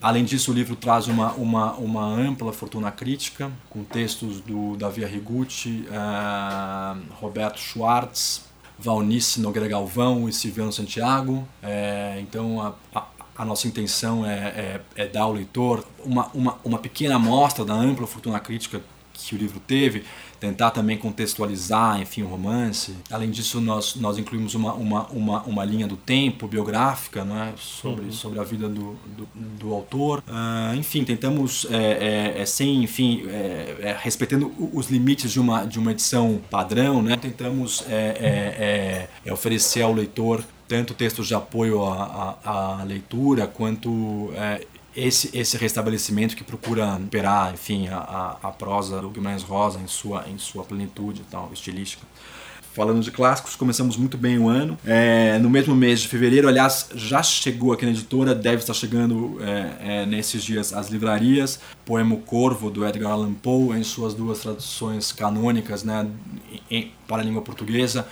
Além 0.00 0.24
disso, 0.24 0.50
o 0.50 0.54
livro 0.54 0.76
traz 0.76 1.06
uma, 1.08 1.32
uma, 1.32 1.72
uma 1.74 2.04
ampla 2.04 2.52
fortuna 2.52 2.90
crítica, 2.90 3.50
com 3.70 3.84
textos 3.84 4.40
do 4.40 4.76
Davi 4.76 5.04
Arrigucci, 5.04 5.86
uh, 5.88 7.14
Roberto 7.20 7.58
Schwartz, 7.58 8.48
Valnice 8.78 9.40
Nogueira 9.40 9.68
Galvão 9.68 10.28
e 10.28 10.32
Silviano 10.32 10.72
Santiago. 10.72 11.46
É, 11.62 12.18
então, 12.20 12.60
a, 12.62 12.74
a, 12.94 13.06
a, 13.36 13.44
nossa 13.44 13.66
intenção 13.66 14.24
é, 14.24 14.34
é, 14.34 14.80
é, 14.94 15.06
dar 15.08 15.22
ao 15.22 15.32
leitor 15.32 15.84
uma, 16.04 16.28
uma, 16.32 16.58
uma 16.64 16.78
pequena 16.78 17.16
amostra 17.16 17.64
da 17.64 17.74
ampla 17.74 18.06
fortuna 18.06 18.38
crítica 18.38 18.80
que 19.12 19.34
o 19.34 19.38
livro 19.38 19.58
teve, 19.58 20.04
tentar 20.40 20.70
também 20.70 20.96
contextualizar, 20.96 22.00
enfim, 22.00 22.22
o 22.22 22.26
romance. 22.26 22.94
Além 23.10 23.30
disso, 23.30 23.60
nós, 23.60 23.96
nós 23.96 24.18
incluímos 24.18 24.54
uma, 24.54 24.72
uma, 24.74 25.06
uma, 25.08 25.42
uma 25.42 25.64
linha 25.64 25.86
do 25.86 25.96
tempo 25.96 26.46
biográfica 26.46 27.24
né, 27.24 27.52
sobre, 27.56 28.06
uhum. 28.06 28.12
sobre 28.12 28.38
a 28.38 28.44
vida 28.44 28.68
do, 28.68 28.96
do, 29.06 29.28
do 29.34 29.74
autor. 29.74 30.22
Uh, 30.28 30.74
enfim, 30.76 31.04
tentamos, 31.04 31.66
é, 31.70 32.34
é, 32.36 32.42
é 32.42 32.46
sem, 32.46 32.84
enfim, 32.84 33.24
é, 33.28 33.76
é, 33.80 33.96
respeitando 33.98 34.52
os 34.72 34.88
limites 34.88 35.32
de 35.32 35.40
uma, 35.40 35.64
de 35.64 35.78
uma 35.78 35.92
edição 35.92 36.40
padrão, 36.50 37.02
né, 37.02 37.16
tentamos 37.16 37.84
é, 37.88 39.08
é, 39.24 39.32
oferecer 39.32 39.82
ao 39.82 39.92
leitor 39.92 40.44
tanto 40.66 40.92
textos 40.92 41.26
de 41.26 41.34
apoio 41.34 41.82
à, 41.82 42.38
à, 42.44 42.80
à 42.80 42.84
leitura 42.84 43.46
quanto 43.46 44.30
esse, 44.98 45.30
esse 45.32 45.56
restabelecimento 45.56 46.34
que 46.34 46.42
procura 46.42 46.96
operar, 46.96 47.54
enfim, 47.54 47.86
a, 47.88 47.98
a, 47.98 48.48
a, 48.48 48.50
prosa 48.50 49.00
do 49.00 49.08
Guimarães 49.08 49.42
Rosa 49.42 49.78
em 49.78 49.86
sua, 49.86 50.24
em 50.28 50.36
sua 50.38 50.64
plenitude 50.64 51.22
tal, 51.30 51.50
estilística. 51.52 52.04
Falando 52.74 53.00
de 53.02 53.10
clássicos, 53.10 53.56
começamos 53.56 53.96
muito 53.96 54.16
bem 54.16 54.38
o 54.38 54.48
ano. 54.48 54.78
É, 54.84 55.38
no 55.38 55.48
mesmo 55.50 55.74
mês 55.74 56.00
de 56.00 56.08
fevereiro, 56.08 56.48
aliás, 56.48 56.90
já 56.94 57.22
chegou 57.22 57.72
aqui 57.72 57.84
na 57.84 57.90
editora, 57.90 58.34
deve 58.34 58.58
estar 58.58 58.74
chegando 58.74 59.38
é, 59.40 60.02
é, 60.02 60.06
nesses 60.06 60.44
dias 60.44 60.72
às 60.72 60.88
livrarias. 60.88 61.60
Poema 61.84 62.16
Corvo, 62.16 62.70
do 62.70 62.86
Edgar 62.86 63.12
Allan 63.12 63.34
Poe, 63.34 63.76
em 63.76 63.82
suas 63.82 64.14
duas 64.14 64.40
traduções 64.40 65.10
canônicas 65.10 65.82
né, 65.82 66.06
em, 66.70 66.92
para 67.06 67.22
a 67.22 67.24
língua 67.24 67.42
portuguesa, 67.42 68.06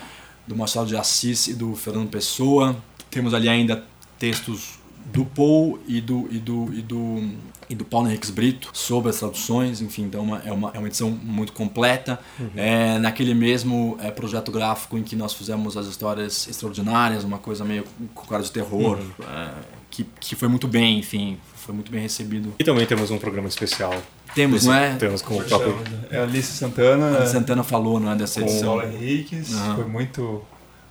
do 0.47 0.57
Marcelo 0.57 0.87
de 0.87 0.97
Assis 0.97 1.49
e 1.49 1.55
do 1.55 1.77
Fernando 1.77 2.09
Pessoa. 2.09 2.77
Temos 3.09 3.35
ali 3.35 3.49
ainda 3.49 3.85
textos 4.19 4.79
do 5.13 5.25
Paul 5.25 5.79
e 5.87 6.01
do, 6.01 6.29
e 6.31 6.39
do, 6.39 6.75
e 6.75 6.83
do, 6.83 7.31
e 7.71 7.75
do 7.75 7.85
Paulo 7.85 8.09
Henriques 8.09 8.31
Brito 8.31 8.71
sobre 8.73 9.11
as 9.11 9.19
traduções, 9.19 9.81
enfim, 9.81 10.03
então 10.03 10.23
uma, 10.23 10.43
é, 10.45 10.53
uma, 10.53 10.71
é 10.75 10.79
uma 10.79 10.89
edição 10.89 11.11
muito 11.11 11.53
completa. 11.53 12.19
Uhum. 12.39 12.51
É, 12.57 12.99
naquele 12.99 13.35
mesmo 13.35 13.97
é, 14.01 14.11
projeto 14.11 14.51
gráfico 14.51 14.99
em 14.99 15.03
que 15.03 15.17
nós 15.17 15.33
fizemos 15.33 15.77
as 15.77 15.87
histórias 15.87 16.49
extraordinárias, 16.49 17.25
uma 17.25 17.39
coisa 17.39 17.65
meio 17.65 17.85
com 18.15 18.27
cara 18.27 18.43
de 18.43 18.51
terror, 18.51 18.99
uhum. 18.99 19.25
é, 19.25 19.51
que, 19.91 20.05
que 20.21 20.35
foi 20.35 20.49
muito 20.49 20.69
bem, 20.69 20.99
enfim, 20.99 21.39
foi 21.55 21.75
muito 21.75 21.91
bem 21.91 22.01
recebido. 22.01 22.55
E 22.59 22.65
também 22.65 22.85
temos 22.87 23.11
um 23.11 23.19
programa 23.19 23.49
especial. 23.49 23.95
Temos, 24.35 24.59
Esse, 24.59 24.67
não 24.67 24.75
é? 24.75 24.95
Temos 24.97 25.23
com 25.23 25.37
o 25.37 25.45
próprio... 25.45 25.79
É 26.11 26.19
a 26.19 26.23
Alice 26.25 26.53
Santana. 26.53 27.19
A 27.19 27.27
Santana 27.27 27.63
falou, 27.63 27.99
não 27.99 28.13
é, 28.13 28.17
dessa 28.17 28.41
edição. 28.41 28.75
Com 28.75 28.79
o 28.79 28.83
Paulo 28.83 28.97
Henriques, 28.97 29.55
uhum. 29.55 29.77
foi 29.77 29.85
muito... 29.87 30.45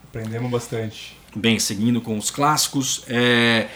aprendemos 0.09 0.49
bastante. 0.49 1.15
Bem, 1.35 1.59
seguindo 1.59 1.99
com 1.99 2.17
os 2.17 2.31
clássicos, 2.31 3.03
é, 3.09 3.67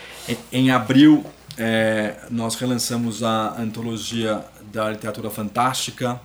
em 0.50 0.72
abril 0.72 1.26
é, 1.58 2.16
nós 2.32 2.56
relançamos 2.56 3.22
a 3.22 3.60
antologia 3.60 4.46
da 4.72 4.90
literatura 4.90 5.30
fantástica, 5.30 6.22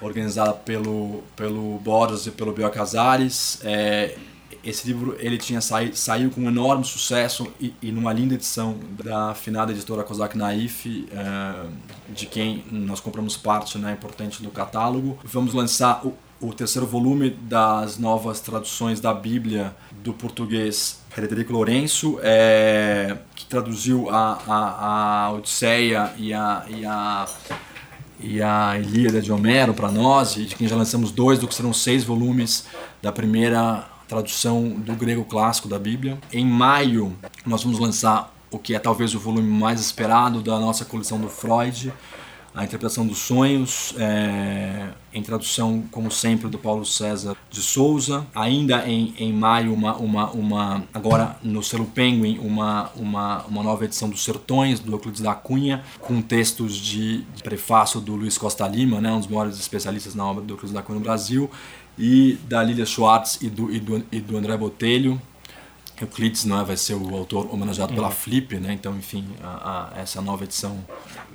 organizada 0.00 0.54
pelo, 0.54 1.22
pelo 1.36 1.78
Borges 1.80 2.26
e 2.26 2.30
pelo 2.30 2.54
Bel 2.54 2.70
Casares. 2.70 3.60
É, 3.64 4.16
esse 4.64 4.86
livro 4.86 5.16
ele 5.18 5.38
tinha 5.38 5.60
saído, 5.60 5.96
saiu 5.96 6.30
com 6.30 6.40
um 6.40 6.48
enorme 6.48 6.84
sucesso 6.84 7.46
e, 7.60 7.74
e 7.80 7.92
numa 7.92 8.12
linda 8.12 8.34
edição 8.34 8.76
da 9.02 9.30
afinada 9.30 9.72
editora 9.72 10.02
Kozak 10.02 10.36
Naif, 10.36 11.08
é, 11.12 11.66
de 12.12 12.26
quem 12.26 12.64
nós 12.70 13.00
compramos 13.00 13.36
parte 13.36 13.78
né, 13.78 13.92
importante 13.92 14.42
do 14.42 14.50
catálogo. 14.50 15.18
Vamos 15.24 15.54
lançar 15.54 16.04
o, 16.04 16.14
o 16.40 16.52
terceiro 16.52 16.86
volume 16.86 17.30
das 17.30 17.98
novas 17.98 18.40
traduções 18.40 19.00
da 19.00 19.12
Bíblia 19.14 19.74
do 20.02 20.12
português 20.12 21.00
Frederico 21.10 21.52
Lourenço, 21.52 22.18
é, 22.22 23.16
que 23.34 23.46
traduziu 23.46 24.08
a, 24.10 24.38
a, 24.46 25.24
a 25.26 25.32
Odisseia 25.32 26.12
e 26.16 26.32
a, 26.32 26.64
e 26.68 26.84
a, 26.84 27.26
e 28.20 28.42
a 28.42 28.78
Ilíada 28.78 29.20
de 29.20 29.32
Homero 29.32 29.74
para 29.74 29.90
nós, 29.90 30.36
e 30.36 30.44
de 30.44 30.54
quem 30.54 30.68
já 30.68 30.76
lançamos 30.76 31.10
dois 31.10 31.38
do 31.38 31.48
que 31.48 31.54
serão 31.54 31.72
seis 31.72 32.04
volumes 32.04 32.66
da 33.02 33.10
primeira 33.10 33.97
tradução 34.08 34.70
do 34.70 34.94
grego 34.94 35.24
clássico 35.24 35.68
da 35.68 35.78
Bíblia. 35.78 36.18
Em 36.32 36.44
maio, 36.44 37.16
nós 37.46 37.62
vamos 37.62 37.78
lançar 37.78 38.34
o 38.50 38.58
que 38.58 38.74
é 38.74 38.78
talvez 38.78 39.14
o 39.14 39.20
volume 39.20 39.48
mais 39.48 39.80
esperado 39.80 40.40
da 40.40 40.58
nossa 40.58 40.84
coleção 40.84 41.20
do 41.20 41.28
Freud, 41.28 41.92
a 42.54 42.64
interpretação 42.64 43.06
dos 43.06 43.18
sonhos, 43.18 43.94
é, 43.98 44.88
em 45.12 45.22
tradução, 45.22 45.84
como 45.92 46.10
sempre, 46.10 46.48
do 46.48 46.58
Paulo 46.58 46.84
César 46.84 47.36
de 47.50 47.60
Souza. 47.60 48.26
Ainda 48.34 48.88
em, 48.88 49.14
em 49.18 49.32
maio, 49.32 49.72
uma, 49.72 49.96
uma, 49.96 50.30
uma, 50.30 50.84
agora 50.92 51.36
no 51.42 51.62
selo 51.62 51.84
Penguin, 51.84 52.38
uma, 52.38 52.90
uma, 52.96 53.44
uma 53.44 53.62
nova 53.62 53.84
edição 53.84 54.08
dos 54.08 54.24
Sertões, 54.24 54.80
do 54.80 54.92
Euclides 54.92 55.20
da 55.20 55.34
Cunha, 55.34 55.84
com 56.00 56.20
textos 56.20 56.76
de, 56.76 57.18
de 57.22 57.42
prefácio 57.42 58.00
do 58.00 58.16
Luiz 58.16 58.36
Costa 58.36 58.66
Lima, 58.66 59.00
né, 59.00 59.12
um 59.12 59.18
dos 59.18 59.28
maiores 59.28 59.58
especialistas 59.60 60.14
na 60.14 60.26
obra 60.26 60.42
do 60.42 60.54
Euclides 60.54 60.74
da 60.74 60.82
Cunha 60.82 60.98
no 60.98 61.04
Brasil, 61.04 61.48
e 61.98 62.38
da 62.44 62.62
Lilia 62.62 62.86
Schwartz 62.86 63.38
e 63.40 63.48
do, 63.48 63.70
e 63.72 63.80
do, 63.80 64.04
e 64.12 64.20
do 64.20 64.36
André 64.36 64.56
Botelho. 64.56 65.20
Euclides 66.00 66.44
não 66.44 66.60
é, 66.60 66.64
vai 66.64 66.76
ser 66.76 66.94
o 66.94 67.16
autor 67.16 67.52
homenageado 67.52 67.92
pela 67.92 68.08
uhum. 68.08 68.14
Flip, 68.14 68.56
né? 68.58 68.72
Então, 68.72 68.96
enfim, 68.96 69.24
a, 69.42 69.90
a, 69.96 70.00
essa 70.00 70.20
nova 70.22 70.44
edição 70.44 70.78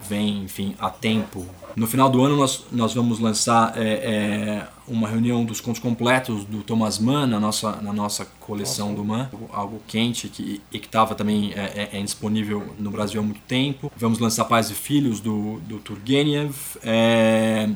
vem, 0.07 0.43
enfim, 0.43 0.75
a 0.79 0.89
tempo. 0.89 1.45
No 1.75 1.87
final 1.87 2.09
do 2.09 2.23
ano 2.23 2.37
nós, 2.37 2.65
nós 2.71 2.93
vamos 2.93 3.19
lançar 3.19 3.73
é, 3.75 3.81
é, 3.81 4.67
uma 4.87 5.07
reunião 5.07 5.43
dos 5.43 5.59
contos 5.59 5.81
completos 5.81 6.45
do 6.45 6.61
Thomas 6.61 6.99
Mann 6.99 7.27
na 7.27 7.39
nossa, 7.39 7.81
na 7.81 7.91
nossa 7.91 8.25
coleção 8.39 8.91
nossa. 8.91 9.01
do 9.01 9.05
Mann, 9.05 9.29
algo 9.51 9.81
quente 9.87 10.29
que, 10.29 10.61
e 10.71 10.79
que 10.79 10.85
estava 10.85 11.15
também 11.15 11.51
é, 11.53 11.89
é, 11.91 11.99
é, 11.99 12.03
disponível 12.03 12.73
no 12.79 12.91
Brasil 12.91 13.19
há 13.19 13.23
muito 13.23 13.41
tempo. 13.41 13.91
Vamos 13.97 14.19
lançar 14.19 14.45
Pais 14.45 14.69
e 14.69 14.73
Filhos 14.73 15.19
do, 15.19 15.59
do 15.61 15.79
Turgenev. 15.79 16.55
É, 16.83 17.69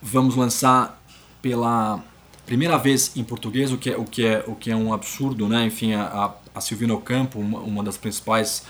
vamos 0.00 0.36
lançar 0.36 1.02
pela 1.42 2.02
primeira 2.50 2.76
vez 2.76 3.12
em 3.16 3.22
português, 3.22 3.70
o 3.70 3.78
que 3.78 3.90
é, 3.90 3.96
o 3.96 4.04
que 4.04 4.26
é, 4.26 4.44
o 4.44 4.56
que 4.56 4.72
é 4.72 4.76
um 4.76 4.92
absurdo, 4.92 5.48
né? 5.48 5.66
Enfim, 5.66 5.92
a, 5.94 6.34
a 6.52 6.60
Silvina 6.60 6.92
Ocampo, 6.92 7.38
uma, 7.38 7.60
uma 7.60 7.84
das 7.84 7.96
principais 7.96 8.64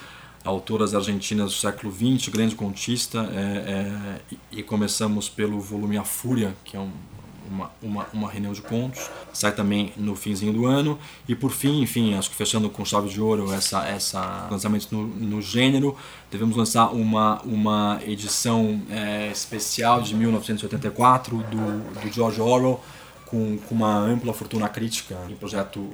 autoras 0.45 0.95
argentinas 0.95 1.47
do 1.47 1.57
século 1.57 1.91
XX, 1.91 2.29
grande 2.29 2.55
contista, 2.55 3.27
é, 3.33 3.41
é, 3.41 4.37
e 4.53 4.63
começamos 4.63 5.31
pelo 5.31 5.59
volume 5.63 5.97
A 5.97 6.05
Fúria, 6.05 6.55
que 6.63 6.77
é 6.77 6.81
um, 6.81 6.91
uma, 7.51 7.71
uma, 7.83 8.07
uma 8.13 8.31
reunião 8.31 8.53
de 8.53 8.61
contos, 8.61 9.09
sai 9.33 9.53
também 9.53 9.95
no 9.97 10.15
finzinho 10.15 10.53
do 10.53 10.67
ano, 10.67 10.99
e 11.27 11.35
por 11.35 11.51
fim, 11.51 11.81
enfim, 11.81 12.13
acho 12.13 12.29
que 12.29 12.37
fechando 12.37 12.69
com 12.69 12.85
chave 12.85 13.09
de 13.09 13.19
ouro 13.19 13.51
essa, 13.51 13.89
essa 13.89 14.47
lançamento 14.51 14.89
no, 14.93 15.07
no 15.07 15.41
gênero, 15.41 15.97
devemos 16.31 16.55
lançar 16.55 16.93
uma, 16.93 17.41
uma 17.45 17.99
edição 18.07 18.83
é, 18.91 19.31
especial 19.33 20.03
de 20.03 20.15
1984 20.15 21.39
do, 21.39 22.01
do 22.01 22.13
George 22.13 22.43
Orwell, 22.43 22.79
com, 23.31 23.57
com 23.59 23.75
uma 23.75 23.97
ampla 23.97 24.35
fortuna 24.35 24.69
crítica 24.69 25.17
em 25.29 25.37
projeto 25.37 25.89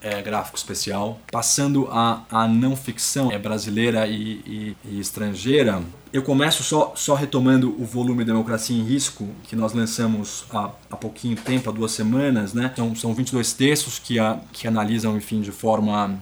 é, 0.00 0.22
gráfico 0.22 0.56
especial. 0.56 1.20
Passando 1.30 1.88
a, 1.90 2.22
a 2.30 2.46
não 2.46 2.76
ficção 2.76 3.32
é, 3.32 3.38
brasileira 3.38 4.06
e, 4.06 4.40
e, 4.46 4.76
e, 4.84 5.00
estrangeira, 5.00 5.82
eu 6.12 6.22
começo 6.22 6.62
só, 6.62 6.92
só 6.94 7.14
retomando 7.14 7.74
o 7.78 7.84
volume 7.84 8.24
Democracia 8.24 8.76
em 8.76 8.84
Risco, 8.84 9.28
que 9.44 9.56
nós 9.56 9.72
lançamos 9.72 10.44
há, 10.50 10.70
há 10.90 10.96
pouquinho 10.96 11.36
tempo, 11.36 11.68
há 11.68 11.72
duas 11.72 11.90
semanas. 11.92 12.54
Né? 12.54 12.72
São, 12.76 12.94
são 12.94 13.12
22 13.12 13.52
textos 13.52 13.98
que, 13.98 14.18
a, 14.18 14.38
que 14.52 14.68
analisam 14.68 15.16
enfim, 15.16 15.40
de 15.40 15.50
forma 15.50 16.18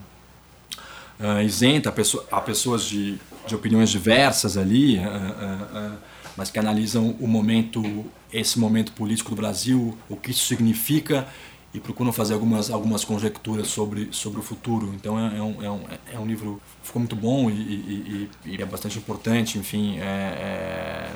uh, 1.19 1.41
isenta 1.43 1.89
a, 1.89 2.37
a 2.37 2.41
pessoas 2.41 2.83
de, 2.83 3.19
de 3.45 3.55
opiniões 3.55 3.89
diversas 3.89 4.57
ali. 4.57 4.97
Uh, 4.97 5.01
uh, 5.01 6.16
mas 6.37 6.51
que 6.51 6.59
analisam 6.59 7.15
o 7.19 7.27
momento, 7.27 8.05
esse 8.31 8.59
momento 8.59 8.91
político 8.93 9.31
do 9.31 9.35
Brasil, 9.35 9.97
o 10.07 10.15
que 10.15 10.31
isso 10.31 10.45
significa 10.45 11.27
e 11.73 11.79
procuram 11.79 12.13
fazer 12.13 12.33
algumas, 12.33 12.69
algumas 12.69 13.03
conjecturas 13.03 13.67
sobre, 13.67 14.09
sobre 14.11 14.39
o 14.39 14.43
futuro. 14.43 14.93
Então 14.95 15.19
é, 15.19 15.37
é, 15.37 15.41
um, 15.41 15.63
é, 15.63 15.69
um, 15.69 15.81
é 16.13 16.19
um 16.19 16.25
livro 16.25 16.61
ficou 16.81 16.99
muito 16.99 17.15
bom 17.15 17.49
e, 17.49 17.53
e, 17.53 18.29
e, 18.45 18.61
é 18.61 18.65
bastante 18.65 18.97
importante, 18.97 19.57
enfim, 19.57 19.97
é, 19.99 20.03
é, 20.03 21.13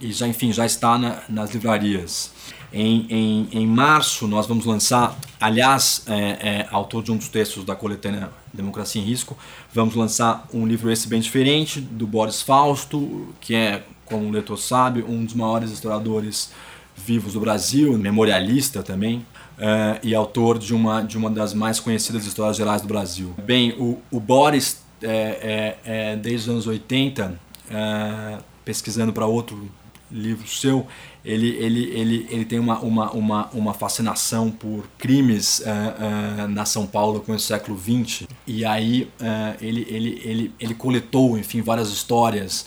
e 0.00 0.12
já 0.12 0.26
enfim 0.26 0.52
já 0.52 0.64
está 0.64 0.96
na, 0.98 1.22
nas 1.28 1.52
livrarias. 1.52 2.32
Em, 2.72 3.06
em, 3.08 3.48
em 3.52 3.66
março 3.66 4.26
nós 4.26 4.46
vamos 4.46 4.64
lançar, 4.64 5.16
aliás, 5.40 6.02
é, 6.08 6.14
é, 6.16 6.68
autor 6.70 7.02
de 7.02 7.12
um 7.12 7.16
dos 7.16 7.28
textos 7.28 7.64
da 7.64 7.76
coletânea 7.76 8.30
Democracia 8.52 9.00
em 9.00 9.04
Risco, 9.04 9.36
vamos 9.72 9.94
lançar 9.94 10.48
um 10.52 10.66
livro 10.66 10.90
esse 10.90 11.06
bem 11.06 11.20
diferente 11.20 11.80
do 11.80 12.06
Boris 12.06 12.42
Fausto, 12.42 13.28
que 13.40 13.54
é 13.54 13.84
como 14.04 14.26
o 14.26 14.30
leitor 14.30 14.58
sabe, 14.58 15.02
um 15.02 15.24
dos 15.24 15.34
maiores 15.34 15.70
historiadores 15.70 16.52
vivos 16.96 17.32
do 17.32 17.40
Brasil, 17.40 17.96
memorialista 17.98 18.82
também, 18.82 19.18
uh, 19.58 19.98
e 20.02 20.14
autor 20.14 20.58
de 20.58 20.74
uma, 20.74 21.02
de 21.02 21.18
uma 21.18 21.30
das 21.30 21.52
mais 21.54 21.80
conhecidas 21.80 22.24
histórias 22.24 22.56
gerais 22.56 22.82
do 22.82 22.88
Brasil. 22.88 23.34
Bem, 23.42 23.72
o, 23.72 24.00
o 24.10 24.20
Boris, 24.20 24.82
é, 25.02 25.76
é, 25.84 26.12
é, 26.12 26.16
desde 26.16 26.48
os 26.48 26.54
anos 26.54 26.66
80, 26.66 27.38
uh, 27.70 28.42
pesquisando 28.64 29.12
para 29.12 29.26
outro 29.26 29.68
livro 30.10 30.46
seu, 30.46 30.86
ele, 31.24 31.48
ele, 31.56 31.84
ele, 31.90 32.26
ele 32.30 32.44
tem 32.44 32.58
uma, 32.58 32.78
uma, 32.80 33.10
uma, 33.12 33.48
uma 33.52 33.74
fascinação 33.74 34.50
por 34.50 34.84
crimes 34.98 35.60
uh, 35.60 36.44
uh, 36.44 36.48
na 36.48 36.64
São 36.64 36.86
Paulo 36.86 37.20
com 37.20 37.32
o 37.32 37.38
século 37.38 37.78
XX. 37.78 38.26
E 38.46 38.64
aí 38.64 39.10
uh, 39.20 39.56
ele, 39.60 39.86
ele, 39.88 40.20
ele, 40.22 40.54
ele 40.60 40.74
coletou, 40.74 41.38
enfim, 41.38 41.62
várias 41.62 41.88
histórias 41.88 42.66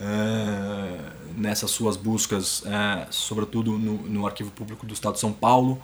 uh, 0.00 1.18
nessas 1.38 1.70
suas 1.70 1.96
buscas, 1.96 2.62
é, 2.66 3.06
sobretudo 3.10 3.72
no, 3.78 4.02
no, 4.02 4.26
Arquivo 4.26 4.50
Público 4.50 4.84
do 4.84 4.92
Estado 4.92 5.14
de 5.14 5.20
São 5.20 5.32
Paulo, 5.32 5.80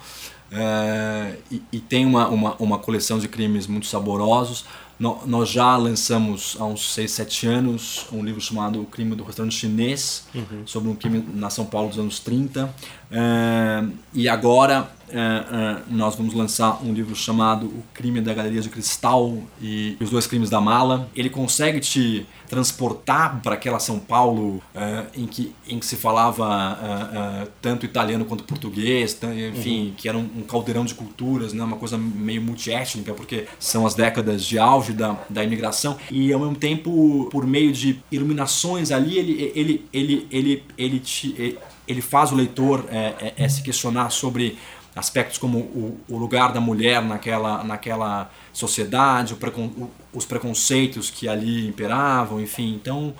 é, 0.50 1.36
e, 1.50 1.62
e, 1.72 1.80
tem 1.80 2.04
uma, 2.04 2.28
uma, 2.28 2.54
uma, 2.56 2.78
coleção 2.78 3.18
de 3.18 3.28
crimes 3.28 3.66
muito 3.66 3.86
saborosos. 3.86 4.64
No, 4.98 5.20
nós 5.26 5.48
já 5.48 5.76
lançamos 5.76 6.56
há 6.60 6.64
uns 6.64 6.92
6, 6.92 7.10
7 7.10 7.46
anos 7.48 8.06
um 8.12 8.22
livro 8.22 8.40
chamado 8.40 8.80
O 8.80 8.84
Crime 8.84 9.16
do 9.16 9.24
Restaurante 9.24 9.56
Chinês, 9.56 10.26
uhum. 10.34 10.62
sobre 10.66 10.88
um 10.88 10.94
crime 10.94 11.24
na 11.34 11.50
São 11.50 11.64
Paulo 11.64 11.88
dos 11.88 11.98
anos 11.98 12.20
30. 12.20 12.72
É, 13.10 13.84
e 14.12 14.28
agora 14.28 14.90
é, 15.14 15.16
é, 15.16 15.82
nós 15.88 16.16
vamos 16.16 16.34
lançar 16.34 16.82
um 16.82 16.92
livro 16.92 17.14
chamado 17.14 17.66
O 17.66 17.84
Crime 17.94 18.20
da 18.20 18.34
Galeria 18.34 18.60
de 18.60 18.68
Cristal 18.68 19.38
e 19.62 19.96
Os 20.00 20.10
Dois 20.10 20.26
Crimes 20.26 20.50
da 20.50 20.60
Mala. 20.60 21.08
Ele 21.14 21.30
consegue 21.30 21.78
te 21.78 22.26
transportar 22.48 23.40
para 23.40 23.54
aquela 23.54 23.78
São 23.78 24.00
Paulo 24.00 24.60
é, 24.74 25.04
em, 25.16 25.26
que, 25.26 25.54
em 25.68 25.78
que 25.78 25.86
se 25.86 25.96
falava 25.96 27.48
tanto 27.62 27.86
italiano 27.86 28.24
quanto 28.24 28.44
português, 28.44 29.16
enfim, 29.52 29.86
uhum. 29.86 29.94
que 29.96 30.08
era 30.08 30.18
um, 30.18 30.28
um, 30.38 30.42
caldeirão 30.42 30.84
de 30.84 30.94
culturas, 30.94 31.52
né, 31.52 31.62
uma 31.62 31.76
coisa 31.76 31.96
meio 31.96 32.42
multiétnica, 32.42 33.14
porque 33.14 33.46
são 33.58 33.86
as 33.86 33.94
décadas 33.94 34.44
de 34.44 34.58
auge 34.58 34.92
da, 34.92 35.16
da 35.30 35.44
imigração. 35.44 35.96
E 36.10 36.32
ao 36.32 36.40
mesmo 36.40 36.56
tempo, 36.56 37.28
por 37.30 37.46
meio 37.46 37.72
de 37.72 38.00
iluminações 38.10 38.90
ali, 38.90 39.18
ele, 39.18 39.52
ele, 39.54 39.84
ele, 39.92 40.26
ele, 40.30 40.64
ele, 40.76 40.98
te, 40.98 41.58
ele 41.86 42.00
faz 42.00 42.32
o 42.32 42.34
leitor 42.34 42.86
é, 42.90 43.14
é, 43.20 43.34
é 43.36 43.48
se 43.48 43.62
questionar 43.62 44.10
sobre 44.10 44.58
aspectos 44.94 45.38
como 45.38 45.58
o, 45.58 46.00
o, 46.08 46.16
lugar 46.16 46.52
da 46.52 46.60
mulher 46.60 47.02
naquela, 47.02 47.64
naquela 47.64 48.30
sociedade, 48.52 49.34
precon, 49.34 49.90
os 50.12 50.24
preconceitos 50.24 51.10
que 51.10 51.28
ali 51.28 51.66
imperavam, 51.66 52.40
enfim. 52.40 52.74
Então, 52.74 53.12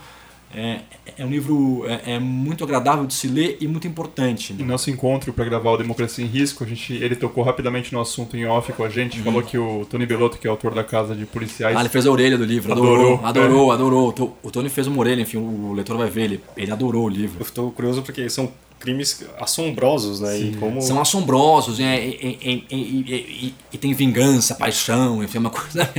é, 0.55 0.81
é 1.19 1.25
um 1.25 1.31
livro 1.31 1.85
é, 1.89 2.15
é, 2.15 2.19
muito 2.21 2.63
agradável 2.63 3.05
de 3.05 3.13
se 3.13 3.27
ler 3.27 3.59
e 3.61 3.67
muito 3.67 3.89
importante. 3.89 4.53
Né? 4.53 4.65
Nosso 4.65 4.89
encontro 4.89 5.33
para 5.33 5.45
gravar 5.45 5.73
o 5.73 5.77
Democracia 5.77 6.25
em 6.25 6.29
Risco, 6.29 6.63
a 6.63 6.67
gente, 6.67 6.93
ele 6.93 7.17
tocou 7.17 7.43
rapidamente 7.43 7.93
no 7.93 8.01
assunto 8.01 8.37
em 8.37 8.47
off 8.47 8.73
com 8.73 8.85
a 8.85 8.89
gente, 8.89 9.19
uhum. 9.19 9.25
falou 9.25 9.43
que 9.43 9.59
o 9.59 9.85
Tony 9.91 10.07
Belotto, 10.07 10.39
que 10.39 10.47
é 10.47 10.51
autor 10.51 10.73
da 10.73 10.85
Casa 10.85 11.17
de 11.17 11.27
Policiais... 11.27 11.77
Ah, 11.77 11.81
ele 11.81 11.89
fez 11.89 12.07
a 12.07 12.11
orelha 12.11 12.39
do 12.39 12.45
livro, 12.45 12.71
adorou, 12.71 13.21
adorou, 13.25 13.73
adorou. 13.73 14.11
É. 14.11 14.13
adorou. 14.13 14.39
O 14.45 14.51
Tony 14.53 14.69
fez 14.69 14.87
uma 14.87 15.01
orelha, 15.01 15.23
enfim, 15.23 15.39
o 15.39 15.73
leitor 15.73 15.97
vai 15.97 16.09
ver, 16.09 16.23
ele, 16.23 16.41
ele 16.57 16.71
adorou 16.71 17.07
o 17.07 17.09
livro. 17.09 17.39
Eu 17.41 17.45
estou 17.45 17.73
curioso 17.73 18.03
porque 18.03 18.31
são 18.31 18.53
crimes 18.85 19.25
assombrosos, 19.41 20.21
né? 20.21 20.39
E 20.39 20.57
como... 20.57 20.83
São 20.83 21.01
assombrosos, 21.01 21.79
né? 21.79 22.07
E, 22.07 22.39
e, 22.71 22.77
e, 22.77 23.55
e, 23.73 23.79
tem 23.79 23.95
vingança, 23.95 24.55
paixão, 24.55 25.25
enfim, 25.25 25.39
é 25.39 25.41
uma 25.41 25.51
coisa. 25.51 25.91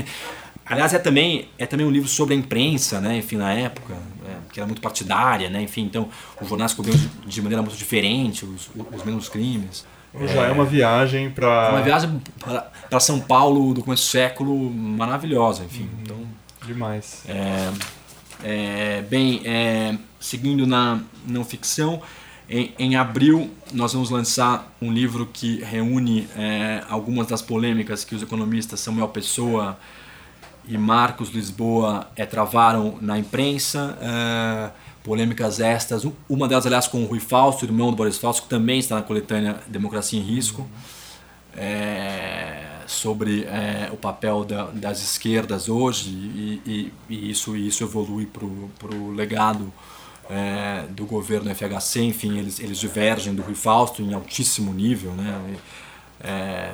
Aliás, 0.63 0.93
é 0.93 0.99
também, 0.99 1.47
é 1.57 1.65
também 1.65 1.85
um 1.85 1.89
livro 1.89 2.07
sobre 2.07 2.35
a 2.35 2.37
imprensa, 2.37 3.01
né? 3.01 3.17
Enfim, 3.17 3.37
na 3.37 3.51
época, 3.53 3.95
é, 4.27 4.35
que 4.53 4.59
era 4.59 4.67
muito 4.67 4.81
partidária, 4.81 5.49
né? 5.49 5.63
Enfim, 5.63 5.81
então 5.81 6.07
os 6.39 6.47
jornais 6.47 6.73
cobriam 6.73 6.95
de, 6.95 7.07
de 7.25 7.41
maneira 7.41 7.61
muito 7.61 7.77
diferente 7.77 8.45
os, 8.45 8.69
os 8.93 9.03
mesmos 9.03 9.27
crimes. 9.27 9.83
Já 10.27 10.45
é, 10.45 10.49
é 10.49 10.51
uma 10.51 10.65
viagem 10.65 11.29
para. 11.29 11.71
Uma 11.71 11.81
viagem 11.81 12.21
para 12.89 12.99
São 12.99 13.19
Paulo 13.19 13.73
do 13.73 13.83
começo 13.83 14.03
do 14.03 14.09
século 14.11 14.69
maravilhosa, 14.71 15.63
enfim. 15.65 15.89
Hum, 15.91 15.99
então, 16.03 16.17
demais. 16.65 17.23
É, 17.27 17.71
é, 18.43 19.01
bem, 19.01 19.41
é, 19.43 19.95
seguindo 20.19 20.65
na 20.65 20.99
não 21.27 21.43
ficção, 21.43 22.01
em, 22.49 22.73
em, 22.77 22.95
abril, 22.95 23.49
nós 23.73 23.93
vamos 23.93 24.09
lançar 24.09 24.76
um 24.81 24.91
livro 24.91 25.26
que 25.26 25.63
reúne 25.63 26.27
é, 26.35 26.84
algumas 26.89 27.27
das 27.27 27.41
polêmicas 27.41 28.03
que 28.03 28.13
os 28.13 28.22
economistas 28.22 28.80
Samuel 28.80 29.07
Pessoa 29.07 29.77
e 30.67 30.77
Marcos 30.77 31.30
Lisboa 31.30 32.07
é, 32.15 32.26
travaram 32.26 32.97
na 33.01 33.17
imprensa. 33.17 33.97
É, 34.01 34.85
polêmicas 35.05 35.59
estas, 35.59 36.03
uma 36.27 36.47
delas, 36.47 36.65
aliás, 36.65 36.88
com 36.88 37.03
o 37.03 37.05
Rui 37.05 37.19
Fausto, 37.19 37.63
irmão 37.63 37.91
do 37.91 37.95
Boris 37.95 38.17
Fausto, 38.17 38.41
que 38.41 38.49
também 38.49 38.80
está 38.80 38.95
na 38.95 39.03
coletânea 39.03 39.59
Democracia 39.67 40.19
em 40.19 40.23
Risco, 40.23 40.67
é, 41.55 42.63
sobre 42.88 43.43
é, 43.43 43.89
o 43.93 43.97
papel 43.97 44.43
da, 44.43 44.65
das 44.65 45.03
esquerdas 45.03 45.69
hoje, 45.69 46.09
e, 46.09 46.61
e, 46.65 46.93
e 47.07 47.30
isso, 47.30 47.55
isso 47.55 47.84
evolui 47.84 48.26
para 48.26 48.95
o 48.95 49.11
legado 49.11 49.72
é, 50.30 50.85
do 50.89 51.06
governo 51.06 51.53
FHC, 51.53 52.02
enfim, 52.02 52.38
eles, 52.38 52.60
eles 52.60 52.77
divergem 52.77 53.34
do 53.34 53.41
Rui 53.41 53.56
Fausto 53.56 54.02
em 54.02 54.14
altíssimo 54.14 54.73
nível, 54.73 55.11
né? 55.11 55.57
É, 56.23 56.72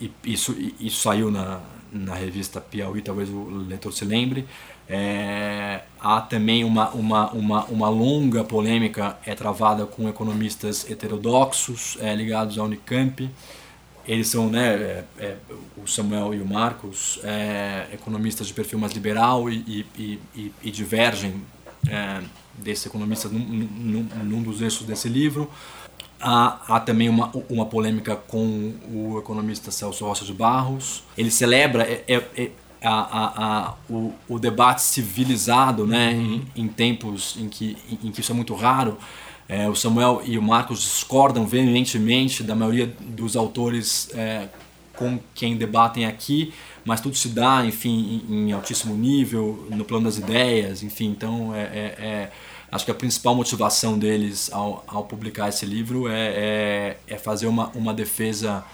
e, 0.00 0.10
isso, 0.24 0.56
isso 0.78 1.00
saiu 1.02 1.30
na, 1.30 1.60
na 1.92 2.14
revista 2.14 2.60
Piauí, 2.60 3.02
talvez 3.02 3.28
o 3.28 3.44
leitor 3.68 3.92
se 3.92 4.04
lembre. 4.04 4.46
É, 4.88 5.82
há 6.00 6.20
também 6.20 6.64
uma, 6.64 6.90
uma, 6.90 7.30
uma, 7.30 7.64
uma 7.66 7.88
longa 7.88 8.42
polêmica 8.42 9.16
é 9.24 9.34
travada 9.36 9.86
com 9.86 10.08
economistas 10.08 10.90
heterodoxos 10.90 11.96
é, 12.00 12.14
ligados 12.14 12.58
à 12.58 12.64
Unicamp. 12.64 13.30
Eles 14.06 14.28
são, 14.28 14.48
né, 14.48 14.74
é, 14.74 15.04
é, 15.18 15.36
o 15.76 15.86
Samuel 15.86 16.34
e 16.34 16.40
o 16.40 16.46
Marcos, 16.46 17.20
é, 17.22 17.86
economistas 17.92 18.48
de 18.48 18.54
perfil 18.54 18.78
mais 18.78 18.92
liberal 18.92 19.48
e, 19.48 19.86
e, 19.96 20.18
e, 20.34 20.52
e 20.62 20.70
divergem 20.70 21.40
é, 21.88 22.20
desse 22.54 22.88
economista 22.88 23.28
num, 23.28 23.38
num, 23.38 24.08
num, 24.24 24.42
dos 24.42 24.60
eixos 24.60 24.86
desse 24.86 25.08
livro. 25.08 25.50
Há, 26.20 26.58
há, 26.68 26.80
também 26.80 27.08
uma, 27.08 27.32
uma 27.48 27.64
polêmica 27.64 28.14
com 28.14 28.74
o 28.92 29.18
economista 29.18 29.70
Celso 29.70 30.04
Rocha 30.04 30.24
de 30.24 30.34
Barros. 30.34 31.02
Ele 31.16 31.30
celebra 31.30 31.82
é, 31.84 32.04
é, 32.06 32.14
é 32.36 32.50
a, 32.82 32.90
a, 32.90 33.46
a, 33.68 33.74
o, 33.88 34.12
o, 34.28 34.38
debate 34.38 34.82
civilizado 34.82 35.86
né, 35.86 36.12
em, 36.12 36.46
em, 36.56 36.68
tempos 36.68 37.36
em 37.38 37.48
que, 37.48 37.76
em, 37.90 38.08
em 38.08 38.10
que 38.10 38.20
isso 38.20 38.32
é 38.32 38.34
muito 38.34 38.54
raro. 38.54 38.98
É, 39.48 39.68
o 39.68 39.74
Samuel 39.74 40.22
e 40.24 40.38
o 40.38 40.42
Marcos 40.42 40.80
discordam 40.80 41.44
veementemente 41.46 42.42
da 42.42 42.54
maioria 42.54 42.86
dos 43.00 43.34
autores 43.36 44.08
é, 44.14 44.48
com 44.94 45.18
quem 45.34 45.56
debatem 45.56 46.04
aqui, 46.04 46.52
mas 46.84 47.00
tudo 47.00 47.16
se 47.16 47.28
dá, 47.28 47.64
enfim, 47.64 48.22
em, 48.28 48.48
em 48.48 48.52
altíssimo 48.52 48.94
nível, 48.94 49.66
no 49.70 49.84
plano 49.84 50.04
das 50.04 50.16
ideias, 50.16 50.82
enfim, 50.82 51.06
então 51.06 51.54
é, 51.54 51.62
é, 51.62 51.84
é 51.98 52.30
acho 52.70 52.84
que 52.84 52.90
a 52.90 52.94
principal 52.94 53.34
motivação 53.34 53.98
deles 53.98 54.50
ao, 54.52 54.84
ao 54.86 55.04
publicar 55.04 55.48
esse 55.48 55.66
livro 55.66 56.08
é, 56.08 56.28
é, 56.28 56.96
é 57.06 57.18
fazer 57.18 57.46
uma, 57.46 57.68
uma 57.74 57.92
defesa 57.92 58.64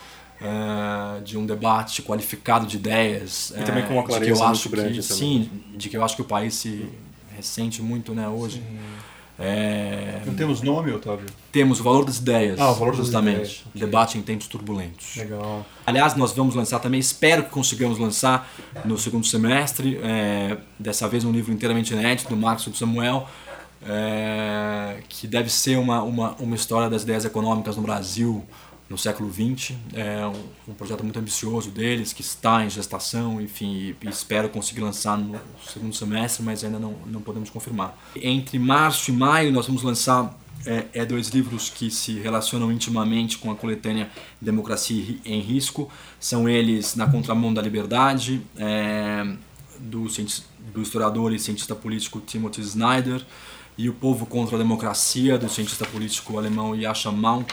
uh, 0.41 1.21
de 1.23 1.39
um 1.39 1.47
debate 1.47 2.03
qualificado 2.03 2.67
de 2.67 2.77
ideias. 2.77 3.53
E 3.57 3.63
também 3.63 3.85
com 3.87 3.95
uma 3.95 4.05
clareza 4.05 4.33
que 4.33 4.39
eu 4.39 4.45
acho 4.45 4.69
muito 4.69 4.81
grande. 4.81 4.99
Que, 4.99 5.03
sim, 5.03 5.51
de 5.75 5.89
que 5.89 5.97
eu 5.97 6.05
acho 6.05 6.17
que 6.17 6.23
o 6.23 6.27
país 6.27 6.55
se 6.55 6.89
ressente 7.35 7.83
muito 7.83 8.15
né, 8.15 8.29
hoje. 8.29 8.63
É... 9.39 10.23
Não 10.25 10.35
temos 10.35 10.63
nome, 10.63 10.93
Otávio? 10.93 11.27
Temos 11.53 11.81
o 11.81 11.83
valor 11.83 12.05
das 12.05 12.19
ideias. 12.19 12.59
Ah, 12.59 12.71
o 12.71 12.75
valor 12.75 12.95
justamente. 12.95 13.39
das 13.39 13.51
ideias. 13.51 13.65
Debate 13.75 14.19
em 14.19 14.23
tempos 14.23 14.47
turbulentos. 14.47 15.17
Legal. 15.17 15.65
Aliás, 15.85 16.15
nós 16.15 16.33
vamos 16.33 16.55
lançar 16.55 16.79
também, 16.79 16.99
espero 16.99 17.45
que 17.45 17.51
consigamos 17.51 17.99
lançar 17.99 18.49
no 18.85 18.99
segundo 18.99 19.27
semestre, 19.27 20.01
é, 20.03 20.57
dessa 20.79 21.07
vez 21.07 21.25
um 21.25 21.33
livro 21.33 21.53
inteiramente 21.53 21.93
inédito 21.93 22.31
do 22.31 22.37
Marcos 22.37 22.67
do 22.67 22.77
Samuel, 22.77 23.29
é, 23.87 25.01
que 25.09 25.27
deve 25.27 25.51
ser 25.51 25.77
uma, 25.77 26.03
uma, 26.03 26.35
uma 26.39 26.57
história 26.57 26.89
das 26.89 27.03
ideias 27.03 27.25
econômicas 27.25 27.77
no 27.77 27.83
Brasil 27.83 28.45
no 28.89 28.97
século 28.97 29.33
XX. 29.33 29.75
É 29.93 30.27
um, 30.27 30.71
um, 30.71 30.75
projeto 30.75 31.03
muito 31.03 31.19
ambicioso 31.19 31.71
deles, 31.71 32.13
que 32.13 32.21
está 32.21 32.65
em 32.65 32.71
gestação, 32.71 33.41
enfim, 33.41 33.75
e, 33.75 33.97
e 34.03 34.09
espero 34.09 34.49
conseguir 34.49 34.81
lançar 34.81 35.19
no 35.19 35.39
segundo 35.67 35.95
semestre, 35.95 36.43
mas 36.43 36.63
ainda 36.63 36.79
não, 36.79 36.95
não 37.07 37.21
podemos 37.21 37.51
confirmar. 37.51 37.97
Entre 38.15 38.59
março 38.59 39.11
e 39.11 39.15
maio, 39.15 39.53
nós 39.53 39.67
vamos 39.67 39.83
lançar 39.83 40.39
é, 40.65 40.87
é, 40.93 41.05
dois 41.05 41.29
livros 41.29 41.71
que 41.71 41.91
se 41.91 42.19
relacionam 42.19 42.73
intimamente 42.73 43.39
com 43.39 43.51
a 43.51 43.57
coletânea 43.57 44.11
Democracia 44.41 45.19
em 45.25 45.41
Risco. 45.41 45.91
São 46.19 46.49
eles 46.49 46.95
Na 46.95 47.07
Contramão 47.09 47.53
da 47.53 47.63
Liberdade, 47.63 48.43
é, 48.57 49.25
do, 49.79 50.07
do 50.73 50.83
historiador 50.83 51.33
e 51.33 51.39
cientista 51.39 51.75
político 51.75 52.21
Timothy 52.21 52.63
Snyder, 52.63 53.25
e 53.79 53.91
O 53.91 53.93
Povo 53.93 54.25
contra 54.25 54.57
a 54.57 54.59
Democracia, 54.59 55.37
do 55.37 55.49
cientista 55.49 55.85
político 55.85 56.39
alemão 56.39 56.75
Yasha 56.75 57.13
Maunk. 57.13 57.53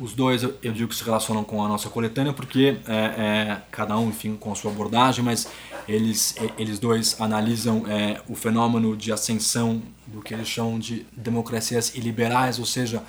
Os 0.00 0.12
dois 0.14 0.42
eu, 0.42 0.56
eu, 0.62 0.72
digo 0.72 0.88
que 0.88 0.94
se 0.94 1.02
relacionam 1.02 1.42
com 1.42 1.64
a 1.64 1.68
nossa 1.68 1.88
coletânea 1.88 2.32
porque 2.32 2.76
é, 2.86 2.94
é, 2.94 3.62
cada 3.70 3.98
um 3.98 4.10
enfim 4.10 4.36
com 4.36 4.52
a 4.52 4.54
sua 4.54 4.70
abordagem 4.70 5.24
mas 5.24 5.48
eles 5.88 6.36
eles 6.56 6.78
dois 6.78 7.20
analisam 7.20 7.84
é, 7.88 8.20
o 8.28 8.34
fenômeno 8.36 8.96
de 8.96 9.10
ascensão 9.10 9.82
do 10.06 10.20
que 10.20 10.32
eles 10.32 10.46
chamam 10.46 10.78
de 10.78 11.04
democracias 11.16 11.94
iliberais 11.96 12.58
ou 12.58 12.64
seja 12.64 13.02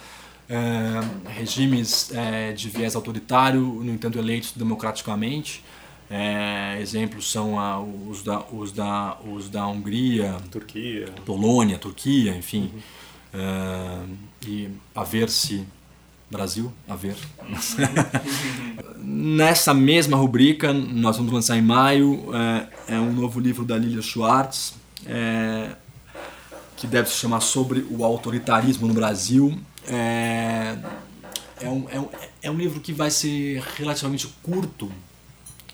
é, 0.49 1.29
regimes 1.29 2.11
é, 2.11 2.53
de 2.53 2.69
viés 2.69 2.95
autoritário 2.95 3.61
no 3.61 3.91
entanto 3.91 4.17
eleitos 4.17 4.53
democraticamente 4.55 5.63
é, 6.09 6.79
exemplos 6.81 7.31
são 7.31 7.59
a, 7.59 7.79
os, 7.79 8.23
da, 8.23 8.39
os, 8.51 8.71
da, 8.71 9.17
os 9.31 9.47
da 9.47 9.67
Hungria, 9.67 10.37
Turquia, 10.49 11.05
Polônia, 11.23 11.77
Turquia, 11.77 12.35
enfim. 12.35 12.71
Uhum. 13.31 14.17
E 14.45 14.69
a 14.95 15.03
ver 15.03 15.29
se 15.29 15.65
Brasil, 16.29 16.71
a 16.87 16.95
ver. 16.95 17.15
Nessa 19.01 19.73
mesma 19.73 20.15
rubrica, 20.15 20.71
nós 20.71 21.17
vamos 21.17 21.31
lançar 21.31 21.57
em 21.57 21.61
maio 21.61 22.29
é, 22.35 22.95
é 22.95 22.99
um 22.99 23.11
novo 23.11 23.39
livro 23.39 23.65
da 23.65 23.75
Lilia 23.75 24.01
Schwartz, 24.01 24.75
é, 25.07 25.75
que 26.77 26.85
deve 26.85 27.09
se 27.09 27.15
chamar 27.15 27.39
Sobre 27.39 27.85
o 27.89 28.05
Autoritarismo 28.05 28.87
no 28.87 28.93
Brasil. 28.93 29.57
É, 29.87 30.77
é, 31.61 31.69
um, 31.69 31.87
é, 31.89 31.99
um, 31.99 32.09
é 32.43 32.51
um 32.51 32.55
livro 32.55 32.79
que 32.79 32.93
vai 32.93 33.09
ser 33.09 33.63
relativamente 33.75 34.27
curto 34.43 34.91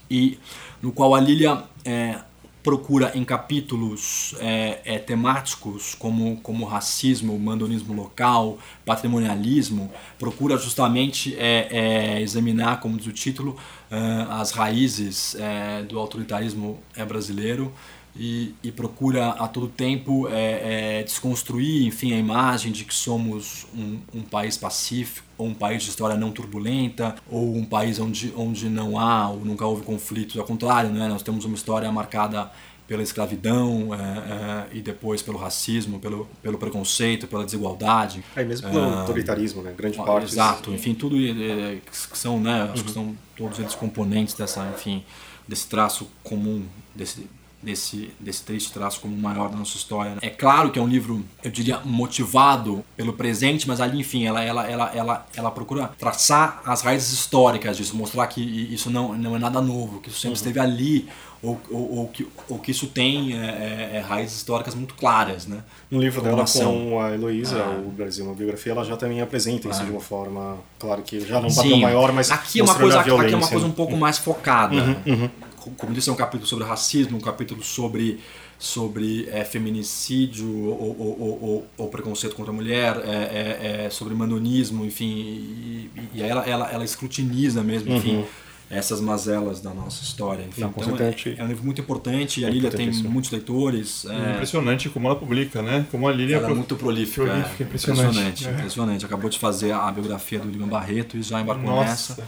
e 0.10 0.40
no 0.82 0.92
qual 0.92 1.14
a 1.14 1.20
Lilia 1.20 1.64
é, 1.84 2.20
procura 2.66 3.12
em 3.14 3.24
capítulos 3.24 4.34
é, 4.40 4.82
é, 4.86 4.98
temáticos 4.98 5.94
como, 5.94 6.38
como 6.38 6.66
racismo, 6.66 7.38
mandonismo 7.38 7.94
local, 7.94 8.58
patrimonialismo, 8.84 9.92
procura 10.18 10.58
justamente 10.58 11.36
é, 11.38 11.68
é 11.70 12.22
examinar, 12.24 12.80
como 12.80 12.98
diz 12.98 13.06
o 13.06 13.12
título, 13.12 13.56
é, 13.92 13.98
as 14.32 14.50
raízes 14.50 15.36
é, 15.36 15.84
do 15.84 16.00
autoritarismo 16.00 16.80
brasileiro 17.08 17.72
e, 18.18 18.56
e, 18.64 18.72
procura 18.72 19.30
a 19.30 19.48
todo 19.48 19.68
tempo 19.68 20.28
é, 20.30 21.00
é, 21.00 21.04
desconstruir, 21.04 21.86
enfim, 21.86 22.14
a 22.14 22.18
imagem 22.18 22.72
de 22.72 22.86
que 22.86 22.94
somos 22.94 23.68
um, 23.76 24.00
um, 24.14 24.22
país 24.22 24.56
pacífico, 24.56 25.28
ou 25.38 25.48
um 25.48 25.54
país 25.54 25.84
de 25.84 25.90
história 25.90 26.16
não 26.16 26.32
turbulenta, 26.32 27.16
ou 27.30 27.56
um 27.56 27.66
país 27.66 28.00
onde, 28.00 28.34
onde 28.38 28.70
não 28.70 28.98
há 28.98 29.30
ou 29.30 29.44
nunca 29.44 29.66
houve 29.66 29.84
conflitos. 29.84 30.38
Ao 30.38 30.46
contrário, 30.46 30.90
né? 30.92 31.10
nós 31.10 31.24
temos 31.24 31.44
uma 31.44 31.56
história 31.56 31.92
marcada 31.92 32.50
pela 32.88 33.02
escravidão 33.02 33.94
é, 33.94 33.98
é, 33.98 34.78
e 34.78 34.82
depois 34.82 35.22
pelo 35.22 35.38
racismo, 35.38 36.00
pelo, 36.00 36.28
pelo 36.42 36.58
preconceito, 36.58 37.28
pela 37.28 37.44
desigualdade. 37.44 38.24
Aí 38.36 38.46
mesmo 38.46 38.70
pelo 38.70 38.80
é, 38.80 38.94
autoritarismo, 39.00 39.62
né? 39.62 39.74
Grande 39.76 39.98
parte. 39.98 40.32
Exato, 40.32 40.72
enfim, 40.72 40.94
tudo 40.94 41.18
é, 41.18 41.80
que 41.86 42.18
são, 42.18 42.40
né? 42.40 42.70
Acho 42.72 42.84
que 42.84 42.92
são 42.92 43.16
todos 43.36 43.60
eles 43.60 43.74
componentes 43.74 44.36
dessa, 44.36 44.66
enfim, 44.70 45.04
desse 45.48 45.68
traço 45.68 46.08
comum, 46.24 46.64
desse 46.96 47.28
desse, 47.66 48.12
desse 48.20 48.44
triste 48.44 48.72
traço 48.72 49.02
como 49.02 49.16
o 49.16 49.20
maior 49.20 49.50
da 49.50 49.58
nossa 49.58 49.76
história. 49.76 50.12
Né? 50.12 50.20
É 50.22 50.30
claro 50.30 50.72
que 50.72 50.78
é 50.78 50.82
um 50.82 50.88
livro, 50.88 51.26
eu 51.44 51.50
diria, 51.50 51.80
motivado 51.84 52.86
pelo 52.96 53.14
presente, 53.14 53.68
mas 53.68 53.82
ali, 53.82 54.00
enfim, 54.00 54.26
ela, 54.26 54.44
ela, 54.44 54.70
ela, 54.70 54.92
ela, 54.94 55.26
ela 55.36 55.52
procura 55.52 55.90
traçar 55.98 56.62
as 56.66 56.82
raízes 56.82 57.12
históricas 57.12 57.76
disso, 57.76 57.96
mostrar 57.98 58.28
que 58.28 58.42
isso 58.42 58.90
não, 58.92 59.18
não 59.18 59.36
é 59.36 59.40
nada 59.40 59.60
novo, 59.62 60.00
que 60.00 60.10
isso 60.10 60.20
sempre 60.20 60.30
uhum. 60.30 60.36
esteve 60.36 60.60
ali, 60.60 61.10
ou, 61.42 61.60
ou, 61.70 61.98
ou, 61.98 62.08
que, 62.08 62.28
ou 62.50 62.58
que 62.58 62.72
isso 62.72 62.88
tem 62.88 63.34
é, 63.34 63.46
é, 63.46 63.98
é 63.98 64.00
raízes 64.00 64.38
históricas 64.38 64.74
muito 64.74 64.94
claras. 64.94 65.46
Né? 65.46 65.64
No 65.90 66.00
livro 66.00 66.22
dela 66.22 66.46
com 66.46 67.00
a 67.00 67.12
Heloísa, 67.12 67.62
ah. 67.62 67.84
o 67.86 67.90
Brasil, 67.90 68.26
uma 68.26 68.34
biografia, 68.34 68.72
ela 68.72 68.84
já 68.84 68.96
também 68.96 69.22
apresenta 69.22 69.70
isso 69.70 69.82
ah. 69.82 69.86
de 69.86 69.92
uma 69.92 70.00
forma, 70.00 70.58
claro 70.80 71.02
que 71.02 71.20
já 71.20 71.42
num 71.42 71.54
papel 71.54 71.78
maior, 71.78 72.12
mas 72.12 72.32
aqui 72.32 72.60
é 72.60 72.64
uma 72.64 72.76
coisa 72.76 73.00
aqui 73.00 73.10
é 73.10 73.14
uma 73.36 73.48
coisa 73.48 73.66
um 73.66 73.72
pouco 73.72 73.98
mais 73.98 74.18
focada. 74.18 74.76
Uhum, 74.76 74.96
uhum 75.06 75.30
como 75.72 75.94
disse, 75.94 76.10
é 76.10 76.14
um 76.14 76.16
capítulo 76.16 76.48
sobre 76.48 76.66
racismo, 76.66 77.18
um 77.18 77.22
capítulo 77.22 77.64
sobre, 77.64 78.20
sobre 78.58 79.28
é, 79.30 79.44
feminicídio 79.44 80.48
ou, 80.48 80.96
ou, 81.00 81.42
ou, 81.42 81.68
ou, 81.78 81.88
preconceito 81.90 82.36
contra 82.36 82.52
a 82.52 82.56
mulher, 82.56 82.98
é, 83.04 83.82
é, 83.82 83.86
é 83.86 83.90
sobre 83.90 84.14
mandonismo, 84.14 84.86
enfim, 84.86 85.06
e, 85.06 85.92
e 86.14 86.22
ela, 86.22 86.44
ela, 86.48 86.72
ela 86.72 86.86
escrutiniza 86.86 87.64
mesmo, 87.64 87.94
enfim. 87.94 88.18
Uhum. 88.18 88.26
Essas 88.68 89.00
mazelas 89.00 89.62
da 89.62 89.72
nossa 89.72 90.04
história. 90.04 90.44
Enfim, 90.44 90.62
Não, 90.62 90.74
então 90.76 90.98
é, 90.98 91.36
é, 91.38 91.44
um 91.44 91.48
livro 91.48 91.64
muito 91.64 91.82
importante. 91.82 92.44
a 92.44 92.50
Lília 92.50 92.72
tem 92.72 92.92
muitos 93.04 93.30
leitores. 93.30 94.06
É 94.06 94.32
impressionante 94.34 94.90
como 94.90 95.08
ela 95.08 95.16
publica, 95.16 95.62
né? 95.62 95.86
Como 95.92 96.08
a 96.08 96.12
Lília 96.12 96.38
ela 96.38 96.50
é 96.50 96.54
muito 96.56 96.76
prolífica. 96.76 97.26
prolífica 97.26 97.64
impressionante. 97.64 98.08
Impressionante, 98.08 98.48
impressionante. 98.50 99.06
Acabou 99.06 99.30
de 99.30 99.38
fazer 99.38 99.72
a 99.72 99.92
biografia 99.92 100.40
do 100.40 100.50
Lima 100.50 100.66
Barreto 100.66 101.16
e 101.16 101.22
já 101.22 101.40
embarcou 101.40 101.64
nossa. 101.64 102.16
nessa 102.16 102.24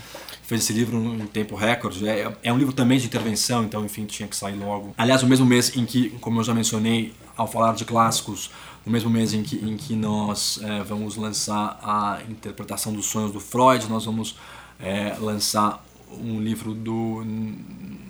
fez 0.47 0.61
esse 0.63 0.71
livro 0.71 0.97
em 0.97 1.27
tempo 1.27 1.55
recorde. 1.55 2.07
É, 2.07 2.31
é 2.41 2.53
um 2.53 2.57
livro 2.57 2.73
também 2.73 2.97
de 2.97 3.05
intervenção, 3.05 3.65
então, 3.65 3.83
enfim, 3.83 4.05
tinha 4.05 4.29
que 4.29 4.35
sair 4.35 4.55
logo. 4.55 4.95
Aliás, 4.97 5.21
o 5.21 5.27
mesmo 5.27 5.45
mês 5.45 5.75
em 5.75 5.85
que, 5.85 6.09
como 6.21 6.39
eu 6.39 6.43
já 6.43 6.53
mencionei 6.53 7.13
ao 7.35 7.47
falar 7.47 7.75
de 7.75 7.83
clássicos, 7.83 8.49
no 8.85 8.91
mesmo 8.91 9.09
mês 9.09 9.33
em 9.33 9.43
que, 9.43 9.57
em 9.57 9.75
que 9.75 9.93
nós 9.93 10.57
é, 10.63 10.81
vamos 10.83 11.17
lançar 11.17 11.77
a 11.83 12.21
interpretação 12.29 12.93
dos 12.93 13.07
sonhos 13.07 13.33
do 13.33 13.41
Freud, 13.41 13.87
nós 13.89 14.05
vamos 14.05 14.37
é, 14.79 15.17
lançar 15.19 15.85
um 16.09 16.39
livro 16.39 16.73
do 16.73 17.25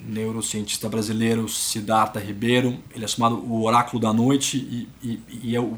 neurocientista 0.08 0.88
brasileiro 0.88 1.50
Siddhartha 1.50 2.20
Ribeiro. 2.20 2.78
Ele 2.94 3.04
é 3.04 3.08
chamado 3.08 3.36
O 3.36 3.64
Oráculo 3.64 4.00
da 4.00 4.14
Noite 4.14 4.58
e, 4.58 4.88
e, 5.02 5.20
e 5.42 5.56
é 5.56 5.60
o, 5.60 5.76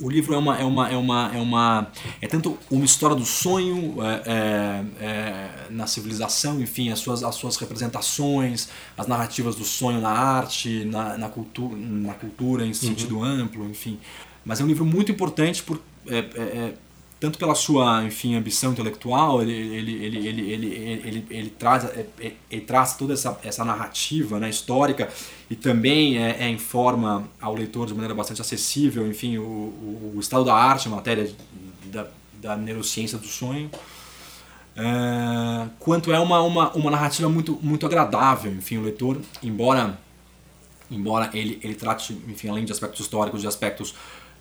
o 0.00 0.10
livro 0.10 0.34
é 0.34 0.38
uma 0.38 0.58
é 0.58 0.64
uma 0.64 0.90
é 0.90 0.96
uma 0.96 1.30
é 1.34 1.40
uma 1.40 1.86
é 2.20 2.26
tanto 2.26 2.58
uma 2.70 2.84
história 2.84 3.14
do 3.14 3.24
sonho 3.24 3.96
é, 4.02 4.22
é, 4.26 5.04
é, 5.04 5.50
na 5.70 5.86
civilização 5.86 6.60
enfim 6.60 6.90
as 6.90 6.98
suas 6.98 7.22
as 7.22 7.34
suas 7.34 7.56
representações 7.56 8.68
as 8.96 9.06
narrativas 9.06 9.54
do 9.54 9.64
sonho 9.64 10.00
na 10.00 10.10
arte 10.10 10.84
na, 10.86 11.16
na 11.18 11.28
cultura 11.28 11.76
na 11.76 12.14
cultura 12.14 12.66
em 12.66 12.72
sentido 12.72 13.18
uhum. 13.18 13.24
amplo 13.24 13.68
enfim 13.68 13.98
mas 14.44 14.60
é 14.60 14.64
um 14.64 14.66
livro 14.66 14.84
muito 14.84 15.12
importante 15.12 15.62
por 15.62 15.80
é, 16.08 16.18
é, 16.18 16.40
é 16.40 16.74
tanto 17.22 17.38
pela 17.38 17.54
sua 17.54 18.02
enfim 18.02 18.34
ambição 18.34 18.72
intelectual 18.72 19.42
ele 19.42 19.52
ele 19.52 20.04
ele 20.04 20.28
ele 20.28 20.52
ele, 20.52 20.66
ele, 21.04 21.26
ele, 21.30 21.50
traz 21.50 21.84
é, 21.84 22.04
é, 22.18 22.32
ele 22.50 22.62
traz 22.62 22.96
toda 22.96 23.12
essa, 23.12 23.38
essa 23.44 23.64
narrativa 23.64 24.40
né, 24.40 24.50
histórica 24.50 25.08
e 25.48 25.54
também 25.54 26.18
é, 26.18 26.42
é, 26.42 26.48
informa 26.48 27.28
ao 27.40 27.54
leitor 27.54 27.86
de 27.86 27.94
maneira 27.94 28.12
bastante 28.12 28.40
acessível 28.40 29.06
enfim 29.06 29.38
o, 29.38 29.42
o, 29.44 30.12
o 30.16 30.20
estado 30.20 30.44
da 30.44 30.52
arte 30.52 30.88
a 30.88 30.90
matéria 30.90 31.32
da, 31.84 32.08
da 32.40 32.56
neurociência 32.56 33.16
do 33.16 33.26
sonho. 33.28 33.70
É, 34.74 35.68
quanto 35.78 36.12
é 36.12 36.18
uma, 36.18 36.42
uma, 36.42 36.72
uma 36.72 36.90
narrativa 36.90 37.28
muito 37.28 37.56
muito 37.62 37.86
agradável 37.86 38.50
enfim 38.50 38.78
o 38.78 38.82
leitor 38.82 39.20
embora 39.40 39.96
embora 40.90 41.30
ele 41.34 41.60
ele 41.62 41.76
trate 41.76 42.20
enfim 42.26 42.48
além 42.48 42.64
de 42.64 42.72
aspectos 42.72 42.98
históricos 42.98 43.40
de 43.40 43.46
aspectos 43.46 43.94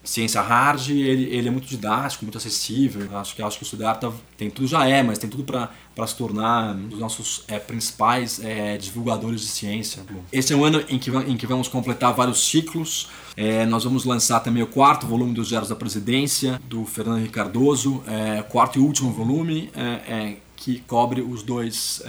ciência 0.04 0.42
hard, 0.42 0.90
ele, 0.90 1.26
ele 1.26 1.48
é 1.48 1.52
muito 1.52 1.68
didático, 1.68 2.26
muito 2.26 2.38
acessível. 2.38 3.08
Acho 3.18 3.36
que 3.36 3.42
acho 3.42 3.58
que 3.58 3.64
o 3.64 3.68
Siddhartha 3.68 4.12
tem 4.38 4.50
tudo 4.50 4.68
já 4.68 4.88
é, 4.88 5.04
mas 5.04 5.20
tem 5.20 5.30
tudo 5.30 5.44
para 5.44 6.08
se 6.08 6.16
tornar 6.16 6.76
um 6.76 6.88
dos 6.88 7.00
nossos 7.00 7.44
é, 7.48 7.60
principais 7.60 8.40
é, 8.44 8.78
divulgadores 8.78 9.42
de 9.42 9.48
ciência. 9.48 10.04
Esse 10.32 10.54
é 10.54 10.56
um 10.56 10.64
ano 10.64 10.84
em 10.90 10.98
que, 10.98 11.10
em 11.12 11.38
que 11.38 11.46
vamos 11.46 11.68
completar 11.68 12.14
vários 12.14 12.48
ciclos. 12.48 13.10
É, 13.38 13.66
nós 13.66 13.84
vamos 13.84 14.04
lançar 14.04 14.40
também 14.40 14.64
o 14.64 14.68
quarto 14.68 15.06
volume 15.06 15.34
dos 15.34 15.48
Diários 15.48 15.70
da 15.70 15.76
Presidência, 15.76 16.60
do 16.68 16.86
Fernando 16.86 17.20
Henrique 17.20 17.34
Cardoso, 17.34 18.04
é, 18.08 18.42
quarto 18.42 18.80
e 18.80 18.82
último 18.82 19.12
volume, 19.12 19.70
é, 19.76 19.82
é, 19.84 20.38
que 20.56 20.80
cobre 20.82 21.22
os 21.22 21.42
dois 21.42 22.04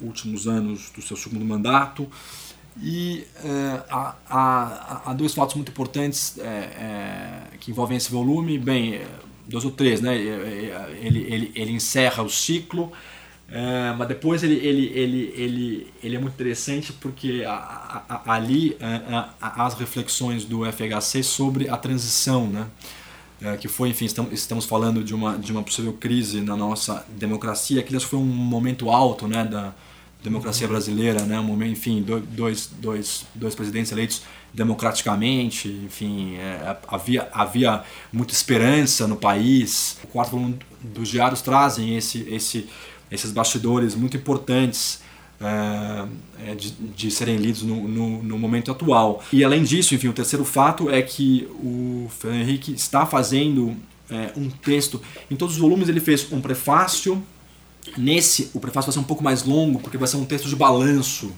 últimos 0.00 0.46
anos 0.46 0.90
do 0.94 1.02
seu 1.02 1.16
segundo 1.16 1.44
mandato. 1.44 2.08
E 2.80 3.26
é, 3.44 3.82
há, 3.90 4.14
há, 4.28 5.02
há, 5.10 5.14
dois 5.14 5.34
fatos 5.34 5.54
muito 5.56 5.70
importantes 5.70 6.38
é, 6.38 6.42
é, 6.42 7.56
que 7.58 7.70
envolvem 7.70 7.96
esse 7.96 8.10
volume. 8.10 8.58
Bem, 8.58 9.02
dois 9.46 9.64
ou 9.64 9.70
três, 9.70 10.00
né? 10.00 10.16
Ele, 10.16 11.20
ele, 11.20 11.52
ele 11.54 11.72
encerra 11.72 12.22
o 12.22 12.30
ciclo, 12.30 12.90
é, 13.50 13.92
mas 13.96 14.08
depois 14.08 14.42
ele, 14.42 14.54
ele, 14.54 14.86
ele, 14.94 15.34
ele, 15.36 15.86
ele 16.02 16.16
é 16.16 16.18
muito 16.18 16.34
interessante 16.34 16.92
porque 16.94 17.42
ali 18.26 18.76
há 18.80 19.66
as 19.66 19.74
reflexões 19.74 20.44
do 20.44 20.62
FHC 20.64 21.22
sobre 21.22 21.68
a 21.68 21.76
transição, 21.76 22.46
né? 22.46 22.66
que 23.60 23.66
foi, 23.66 23.88
enfim, 23.88 24.06
estamos 24.30 24.64
falando 24.64 25.02
de 25.02 25.12
uma, 25.12 25.36
de 25.36 25.50
uma 25.50 25.64
possível 25.64 25.92
crise 25.94 26.40
na 26.40 26.56
nossa 26.56 27.04
democracia, 27.08 27.82
que 27.82 27.98
foi 27.98 28.20
um 28.20 28.24
momento 28.24 28.88
alto 28.88 29.26
né, 29.26 29.44
da, 29.44 29.74
democracia 30.22 30.68
brasileira, 30.68 31.22
né? 31.24 31.38
Um 31.38 31.44
momento, 31.44 31.72
enfim, 31.72 32.02
dois, 32.02 32.70
dois, 32.80 33.24
dois 33.34 33.54
presidentes 33.54 33.90
eleitos 33.92 34.22
democraticamente, 34.54 35.68
enfim, 35.68 36.36
é, 36.36 36.76
havia, 36.86 37.28
havia 37.32 37.82
muita 38.12 38.32
esperança 38.32 39.06
no 39.06 39.16
país. 39.16 39.98
O 40.04 40.08
quarto 40.08 40.32
volume 40.32 40.58
dos 40.80 41.08
diários 41.08 41.40
trazem 41.40 41.96
esse, 41.96 42.20
esse, 42.28 42.68
esses 43.10 43.32
bastidores 43.32 43.94
muito 43.94 44.16
importantes 44.16 45.00
é, 45.40 46.50
é, 46.50 46.54
de, 46.54 46.70
de, 46.70 47.10
serem 47.10 47.36
lidos 47.36 47.62
no, 47.62 47.88
no, 47.88 48.22
no, 48.22 48.38
momento 48.38 48.70
atual. 48.70 49.24
E 49.32 49.42
além 49.42 49.64
disso, 49.64 49.94
enfim, 49.94 50.08
o 50.08 50.12
terceiro 50.12 50.44
fato 50.44 50.88
é 50.88 51.02
que 51.02 51.48
o 51.54 52.08
Fernando 52.16 52.42
Henrique 52.42 52.72
está 52.72 53.04
fazendo 53.06 53.74
é, 54.08 54.32
um 54.36 54.48
texto. 54.48 55.00
Em 55.30 55.34
todos 55.34 55.56
os 55.56 55.60
volumes 55.60 55.88
ele 55.88 55.98
fez 55.98 56.30
um 56.30 56.40
prefácio 56.40 57.20
Nesse, 57.96 58.50
o 58.54 58.60
prefácio 58.60 58.86
vai 58.86 58.94
ser 58.94 59.00
um 59.00 59.08
pouco 59.08 59.24
mais 59.24 59.44
longo, 59.44 59.80
porque 59.80 59.98
vai 59.98 60.06
ser 60.06 60.16
um 60.16 60.24
texto 60.24 60.48
de 60.48 60.54
balanço, 60.54 61.32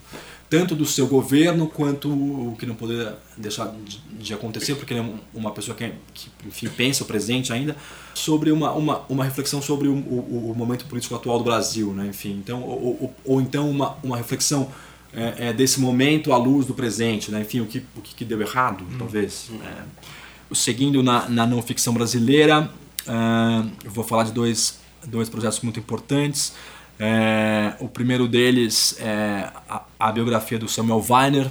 tanto 0.48 0.74
do 0.74 0.84
seu 0.84 1.06
governo 1.06 1.66
quanto 1.66 2.08
o 2.08 2.54
que 2.58 2.66
não 2.66 2.74
poderia 2.74 3.16
deixar 3.36 3.74
de, 4.18 4.34
acontecer, 4.34 4.74
porque 4.74 4.92
ele 4.92 5.00
é 5.00 5.14
uma 5.32 5.50
pessoa 5.50 5.76
que, 5.76 5.90
que 6.12 6.30
enfim, 6.46 6.68
pensa 6.68 7.02
o 7.02 7.06
presente 7.06 7.52
ainda, 7.52 7.74
sobre 8.14 8.52
uma, 8.52 8.72
uma, 8.72 9.02
uma 9.08 9.24
reflexão 9.24 9.62
sobre 9.62 9.88
o, 9.88 9.94
o, 9.94 10.52
o 10.52 10.54
momento 10.54 10.84
político 10.84 11.14
atual 11.14 11.38
do 11.38 11.44
Brasil, 11.44 11.92
né? 11.92 12.06
enfim, 12.06 12.32
então, 12.32 12.62
ou, 12.62 13.02
ou, 13.02 13.14
ou 13.24 13.40
então 13.40 13.68
uma, 13.70 13.96
uma 14.02 14.16
reflexão 14.16 14.70
é, 15.14 15.48
é, 15.48 15.52
desse 15.52 15.80
momento 15.80 16.32
à 16.32 16.36
luz 16.36 16.66
do 16.66 16.74
presente, 16.74 17.30
né? 17.30 17.40
enfim, 17.40 17.60
o 17.60 17.66
que, 17.66 17.78
o 17.96 18.00
que 18.00 18.24
deu 18.24 18.40
errado, 18.40 18.84
hum. 18.84 18.96
talvez. 18.98 19.50
É. 19.64 19.82
Seguindo 20.54 21.02
na, 21.02 21.28
na 21.28 21.46
não 21.46 21.60
ficção 21.62 21.92
brasileira, 21.94 22.70
uh, 23.08 23.70
eu 23.82 23.90
vou 23.90 24.04
falar 24.04 24.24
de 24.24 24.30
dois 24.32 24.78
dois 25.06 25.28
projetos 25.28 25.60
muito 25.60 25.78
importantes. 25.80 26.54
É, 26.98 27.74
o 27.80 27.88
primeiro 27.88 28.28
deles 28.28 28.96
é 29.00 29.50
a, 29.68 29.82
a, 29.98 30.12
biografia 30.12 30.58
do 30.58 30.68
Samuel 30.68 31.04
Weiner, 31.08 31.50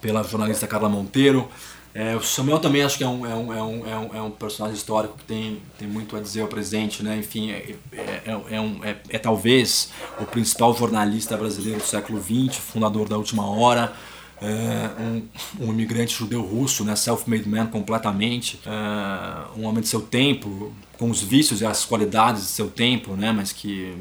pela 0.00 0.22
jornalista 0.22 0.66
Carla 0.66 0.88
Monteiro. 0.88 1.48
É, 1.94 2.16
o 2.16 2.20
Samuel 2.20 2.58
também 2.58 2.82
acho 2.82 2.98
que 2.98 3.04
é 3.04 3.08
um, 3.08 3.24
é 3.24 3.34
um, 3.34 3.52
é 3.54 3.62
um, 3.62 3.86
é 3.86 4.20
um, 4.20 4.26
é 4.26 4.30
personagem 4.30 4.76
histórico 4.76 5.16
que 5.16 5.24
tem, 5.24 5.62
tem 5.78 5.86
muito 5.86 6.16
a 6.16 6.20
dizer 6.20 6.42
ao 6.42 6.48
presente, 6.48 7.04
né? 7.04 7.16
Enfim, 7.16 7.52
é, 7.52 7.76
é, 7.92 8.00
é, 8.26 8.56
é 8.56 8.60
um, 8.60 8.84
é, 8.84 8.96
é, 9.08 9.18
talvez 9.18 9.90
o 10.20 10.24
principal 10.24 10.76
jornalista 10.76 11.36
brasileiro 11.36 11.78
do 11.78 11.86
século 11.86 12.20
XX, 12.20 12.58
fundador 12.58 13.08
da 13.08 13.16
Última 13.16 13.46
Hora, 13.46 13.92
é, 14.42 14.90
um, 15.00 15.66
um, 15.66 15.72
imigrante 15.72 16.14
judeu-russo, 16.14 16.84
né? 16.84 16.96
Self-made 16.96 17.48
man 17.48 17.66
completamente, 17.66 18.60
é, 18.66 19.58
um 19.58 19.64
homem 19.64 19.82
de 19.82 19.88
seu 19.88 20.00
tempo, 20.00 20.72
com 20.98 21.10
os 21.10 21.22
vícios 21.22 21.60
e 21.60 21.66
as 21.66 21.84
qualidades 21.84 22.42
de 22.42 22.48
seu 22.48 22.68
tempo, 22.68 23.14
né? 23.14 23.32
Mas 23.32 23.52
que, 23.52 23.94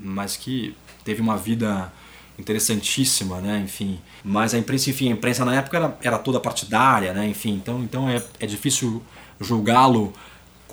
mas 0.00 0.36
que 0.36 0.74
teve 1.04 1.20
uma 1.20 1.36
vida 1.36 1.92
interessantíssima, 2.38 3.40
né? 3.40 3.62
Enfim, 3.64 4.00
mas 4.22 4.54
a 4.54 4.58
imprensa, 4.58 4.90
enfim, 4.90 5.08
a 5.08 5.12
imprensa 5.12 5.44
na 5.44 5.54
época 5.54 5.76
era, 5.76 5.98
era 6.02 6.18
toda 6.18 6.40
partidária, 6.40 7.12
né? 7.12 7.28
Enfim, 7.28 7.54
então, 7.54 7.82
então 7.82 8.08
é, 8.08 8.22
é 8.40 8.46
difícil 8.46 9.02
julgá-lo 9.40 10.12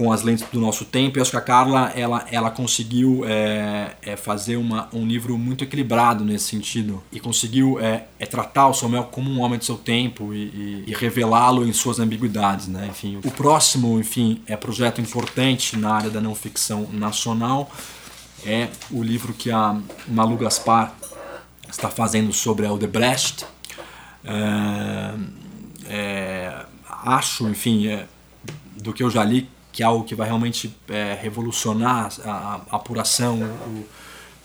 com 0.02 0.12
as 0.12 0.24
lentes 0.24 0.44
do 0.52 0.60
nosso 0.60 0.84
tempo. 0.84 1.20
Eu 1.20 1.22
acho 1.22 1.30
que 1.30 1.38
a 1.38 1.42
Carla 1.42 1.92
ela, 1.96 2.26
ela 2.32 2.50
conseguiu 2.50 3.24
é, 3.24 3.92
é 4.02 4.16
fazer 4.16 4.56
uma, 4.56 4.90
um 4.92 5.06
livro 5.06 5.38
muito 5.38 5.64
equilibrado 5.64 6.26
nesse 6.26 6.46
sentido 6.46 7.04
e 7.12 7.20
conseguiu 7.20 7.80
é, 7.80 8.06
é 8.18 8.26
tratar 8.26 8.68
o 8.68 8.74
Samuel 8.74 9.04
como 9.04 9.30
um 9.30 9.40
homem 9.42 9.60
de 9.60 9.66
seu 9.66 9.78
tempo 9.78 10.34
e, 10.34 10.38
e, 10.38 10.84
e 10.88 10.94
revelá-lo 10.96 11.68
em 11.68 11.72
suas 11.72 12.00
ambiguidades, 12.00 12.68
né? 12.68 12.88
Enfim, 12.90 13.20
o 13.24 13.30
próximo, 13.30 14.00
enfim, 14.00 14.42
é 14.48 14.58
projeto 14.58 15.00
importante 15.00 15.78
na 15.78 15.94
área 15.94 16.10
da 16.10 16.20
não 16.20 16.34
ficção 16.34 16.88
nacional 16.92 17.72
é 18.44 18.70
o 18.90 19.04
livro 19.04 19.34
que 19.34 19.52
a 19.52 19.80
Malu 20.08 20.36
Gaspar 20.36 20.96
está 21.70 21.92
fazendo 21.92 22.34
sobre 22.34 22.66
a 22.66 22.74
Odebrecht. 22.74 23.46
É, 24.26 25.14
é, 25.86 26.66
acho, 26.90 27.48
enfim, 27.48 28.00
do 28.78 28.92
que 28.94 29.04
eu 29.04 29.12
já 29.12 29.24
li, 29.24 29.48
que 29.72 29.84
é 29.84 29.86
algo 29.86 30.04
que 30.04 30.16
vai 30.16 30.28
realmente 30.28 30.74
é, 30.90 31.18
revolucionar 31.20 32.12
a, 32.26 32.62
a 32.70 32.76
apuração 32.76 33.42
o, 33.42 33.86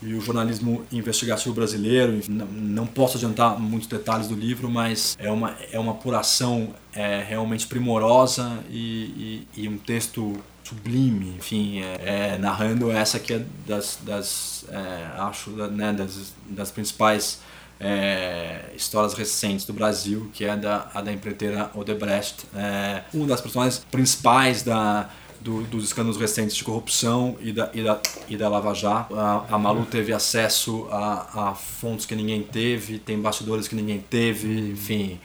e 0.01 0.13
o 0.13 0.21
jornalismo 0.21 0.85
investigativo 0.91 1.53
brasileiro. 1.53 2.21
Não, 2.29 2.45
não, 2.45 2.87
posso 2.87 3.17
adiantar 3.17 3.59
muitos 3.59 3.87
detalhes 3.87 4.27
do 4.27 4.35
livro, 4.35 4.69
mas 4.69 5.17
é 5.19 5.31
uma, 5.31 5.55
é 5.71 5.79
uma 5.79 5.93
apuração 5.93 6.73
é, 6.93 7.23
realmente 7.23 7.67
primorosa 7.67 8.59
e, 8.69 9.47
e, 9.55 9.63
e 9.63 9.67
um 9.67 9.77
texto 9.77 10.37
sublime, 10.63 11.33
enfim, 11.37 11.81
é, 11.81 12.33
é, 12.33 12.37
narrando 12.37 12.91
essa 12.91 13.19
que 13.19 13.33
é 13.33 13.45
das, 13.65 13.99
das 14.03 14.65
é, 14.69 15.21
acho, 15.21 15.51
né, 15.51 15.93
das, 15.93 16.33
das 16.49 16.71
principais 16.71 17.39
é, 17.79 18.71
histórias 18.75 19.13
recentes 19.13 19.65
do 19.65 19.73
Brasil, 19.73 20.29
que 20.33 20.45
é 20.45 20.55
da, 20.55 20.89
a 20.93 21.01
da 21.01 21.11
empreiteira 21.11 21.69
Odebrecht, 21.73 22.45
é, 22.55 23.03
uma 23.13 23.27
das 23.27 23.41
personagens 23.41 23.85
principais 23.91 24.63
da, 24.63 25.09
do, 25.39 25.61
dos 25.63 25.83
escândalos 25.85 26.17
recentes 26.17 26.55
de 26.55 26.63
corrupção 26.63 27.37
e 27.39 27.51
da, 27.51 27.69
e 27.73 27.83
da, 27.83 27.99
e 28.27 28.37
da 28.37 28.49
Lava 28.49 28.73
Jato. 28.73 29.17
A, 29.17 29.45
a 29.49 29.57
Malu 29.57 29.85
teve 29.85 30.11
acesso 30.13 30.87
a, 30.91 31.49
a 31.49 31.55
fontes 31.55 32.05
que 32.05 32.15
ninguém 32.15 32.41
teve, 32.43 32.99
tem 32.99 33.19
bastidores 33.19 33.67
que 33.67 33.75
ninguém 33.75 33.99
teve, 33.99 34.71
enfim. 34.71 35.19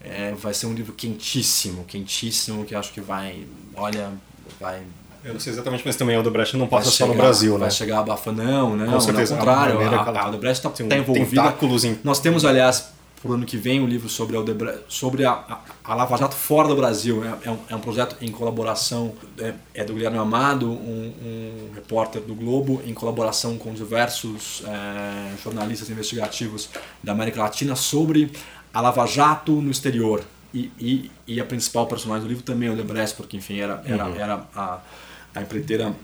É, 0.00 0.32
vai 0.32 0.52
ser 0.52 0.66
um 0.66 0.74
livro 0.74 0.92
quentíssimo, 0.92 1.84
quentíssimo, 1.84 2.64
que 2.64 2.74
acho 2.74 2.92
que 2.92 3.00
vai, 3.00 3.46
olha, 3.76 4.10
vai 4.58 4.82
eu 5.24 5.32
não 5.34 5.40
sei 5.40 5.52
exatamente, 5.52 5.82
mas 5.84 5.96
também 5.96 6.16
a 6.16 6.20
Odebrecht 6.20 6.56
não 6.56 6.66
passa 6.66 6.90
só 6.90 7.06
no 7.06 7.14
Brasil, 7.14 7.54
né? 7.54 7.60
Vai 7.60 7.70
chegar 7.70 8.00
abafa, 8.00 8.32
não, 8.32 8.76
né? 8.76 8.86
Com 8.90 9.00
certeza. 9.00 9.34
Ao 9.34 9.38
contrário, 9.38 9.80
a, 9.80 10.02
a, 10.02 10.22
a 10.22 10.28
Odebrecht 10.28 10.66
está 10.66 10.84
tá 10.84 10.96
envolvida. 10.96 11.54
Em... 11.84 11.98
Nós 12.02 12.18
temos, 12.18 12.44
aliás, 12.44 12.92
pro 13.22 13.34
ano 13.34 13.46
que 13.46 13.56
vem, 13.56 13.80
um 13.80 13.86
livro 13.86 14.08
sobre 14.08 14.36
a, 14.36 14.40
Odebrecht, 14.40 14.82
sobre 14.88 15.24
a, 15.24 15.30
a, 15.30 15.60
a 15.84 15.94
Lava 15.94 16.16
Jato 16.16 16.34
fora 16.34 16.66
do 16.66 16.74
Brasil. 16.74 17.22
É, 17.24 17.48
é, 17.48 17.50
um, 17.50 17.58
é 17.70 17.76
um 17.76 17.78
projeto 17.78 18.16
em 18.20 18.32
colaboração, 18.32 19.14
é, 19.38 19.54
é 19.72 19.84
do 19.84 19.94
Guilherme 19.94 20.18
Amado, 20.18 20.68
um, 20.68 21.12
um, 21.22 21.70
repórter 21.72 22.20
do 22.20 22.34
Globo, 22.34 22.82
em 22.84 22.92
colaboração 22.92 23.56
com 23.56 23.72
diversos 23.72 24.64
é, 24.66 25.36
jornalistas 25.42 25.88
investigativos 25.88 26.68
da 27.02 27.12
América 27.12 27.40
Latina, 27.40 27.76
sobre 27.76 28.32
a 28.74 28.80
Lava 28.80 29.06
Jato 29.06 29.52
no 29.52 29.70
exterior. 29.70 30.24
E, 30.52 30.70
e, 30.78 31.10
e, 31.26 31.40
a 31.40 31.44
principal 31.44 31.86
personagem 31.86 32.24
do 32.24 32.28
livro 32.28 32.42
também 32.42 32.68
é 32.68 32.70
o 32.72 32.74
Odebrecht, 32.74 33.16
porque 33.16 33.36
enfim 33.36 33.58
era, 33.58 33.82
era, 33.86 34.06
uhum. 34.06 34.16
era 34.16 34.46
a, 34.54 34.80
a 35.34 35.40
empreiteira 35.40 35.94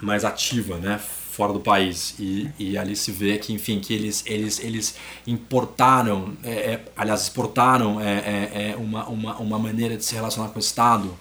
mais 0.00 0.24
ativa, 0.24 0.76
né, 0.76 0.98
fora 0.98 1.52
do 1.52 1.60
país. 1.60 2.14
E, 2.18 2.50
e 2.58 2.78
ali 2.78 2.96
se 2.96 3.12
vê 3.12 3.38
que 3.38 3.52
enfim 3.52 3.80
que 3.80 3.92
eles 3.94 4.22
eles 4.26 4.58
eles 4.58 4.96
importaram, 5.26 6.36
é, 6.42 6.50
é, 6.50 6.84
aliás 6.96 7.22
exportaram 7.22 8.00
é, 8.00 8.12
é, 8.12 8.70
é, 8.70 8.76
uma, 8.76 9.06
uma 9.06 9.36
uma 9.38 9.58
maneira 9.58 9.96
de 9.96 10.04
se 10.04 10.14
relacionar 10.14 10.48
com 10.48 10.56
o 10.56 10.60
Estado 10.60 11.14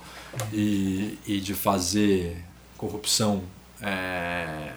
e, 0.53 1.17
e 1.25 1.39
de 1.39 1.53
fazer 1.53 2.43
corrupção 2.77 3.43
é, 3.81 4.71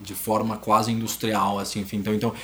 de 0.00 0.14
forma 0.14 0.56
quase 0.56 0.92
industrial 0.92 1.58
assim 1.58 1.80
enfim. 1.80 1.98
Então 1.98 2.14
então 2.14 2.34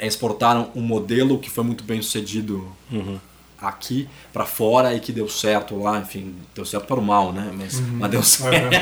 exportaram 0.00 0.70
um 0.74 0.82
modelo 0.82 1.38
que 1.38 1.50
foi 1.50 1.64
muito 1.64 1.84
bem 1.84 2.02
sucedido 2.02 2.66
uhum 2.90 3.18
aqui 3.60 4.08
para 4.32 4.44
fora 4.44 4.94
e 4.94 5.00
que 5.00 5.12
deu 5.12 5.28
certo 5.28 5.78
lá, 5.78 5.98
enfim, 5.98 6.34
deu 6.54 6.64
certo 6.64 6.86
para 6.86 7.00
o 7.00 7.02
mal, 7.02 7.32
né? 7.32 7.50
Mas, 7.56 7.78
uhum. 7.78 7.98
mas 7.98 8.10
deu 8.10 8.22
certo. 8.22 8.76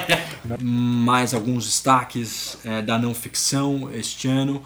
Mais 0.60 1.32
alguns 1.32 1.64
destaques 1.64 2.58
é, 2.64 2.82
da 2.82 2.98
não 2.98 3.14
ficção 3.14 3.90
este 3.92 4.28
ano. 4.28 4.62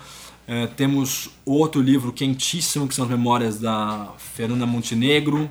É, 0.47 0.67
temos 0.67 1.31
outro 1.45 1.81
livro 1.81 2.13
quentíssimo 2.13 2.89
que 2.89 2.95
são 2.95 3.05
as 3.05 3.11
memórias 3.11 3.61
da 3.61 4.13
Fernanda 4.17 4.65
Montenegro, 4.65 5.51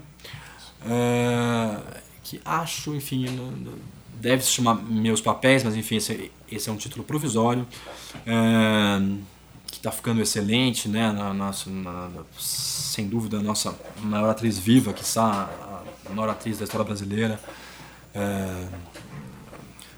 é, 0.89 1.77
que 2.23 2.41
acho, 2.43 2.95
enfim, 2.95 3.25
deve 4.19 4.43
se 4.43 4.51
chamar 4.51 4.75
Meus 4.75 5.21
Papéis, 5.21 5.63
mas 5.63 5.75
enfim, 5.75 5.97
esse, 5.97 6.31
esse 6.51 6.67
é 6.67 6.73
um 6.73 6.77
título 6.77 7.03
provisório. 7.03 7.67
É, 8.25 8.99
está 9.87 9.91
ficando 9.91 10.21
excelente, 10.21 10.89
né? 10.89 11.11
Na, 11.11 11.33
na, 11.33 11.51
na, 11.65 12.09
sem 12.37 13.07
dúvida, 13.07 13.37
a 13.37 13.41
nossa 13.41 13.73
maior 14.01 14.29
atriz 14.29 14.59
viva, 14.59 14.91
que 14.91 15.01
está 15.01 15.49
a 16.05 16.13
maior 16.13 16.29
atriz 16.29 16.57
da 16.57 16.65
história 16.65 16.85
brasileira. 16.85 17.39
É, 18.13 18.67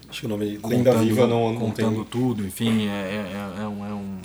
Acho 0.08 0.20
que 0.20 0.26
o 0.26 0.28
nome 0.28 0.58
contando, 0.58 0.76
Lenda 0.76 0.94
Viva 0.96 1.26
não, 1.26 1.52
não 1.52 1.60
contando 1.60 2.04
tem... 2.04 2.04
tudo, 2.04 2.44
enfim, 2.44 2.88
é, 2.88 2.90
é, 2.90 3.60
é, 3.60 3.62
é 3.62 3.68
um, 3.68 3.86
é 3.86 3.94
um 3.94 4.18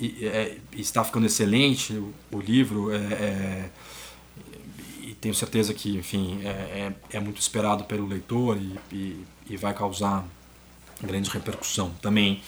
é, 0.00 0.26
é, 0.26 0.58
está 0.76 1.02
ficando 1.02 1.24
excelente 1.24 1.94
o, 1.94 2.12
o 2.30 2.40
livro 2.40 2.90
e 5.00 5.14
tenho 5.14 5.34
certeza 5.34 5.72
que, 5.72 5.96
enfim, 5.96 6.40
é, 6.44 6.92
é, 7.10 7.20
muito 7.20 7.40
esperado 7.40 7.84
pelo 7.84 8.06
leitor 8.06 8.58
e, 8.58 8.78
e, 8.94 9.24
e 9.48 9.56
vai 9.56 9.72
causar 9.72 10.26
grande 11.02 11.30
repercussão. 11.30 11.90
Também 12.02 12.42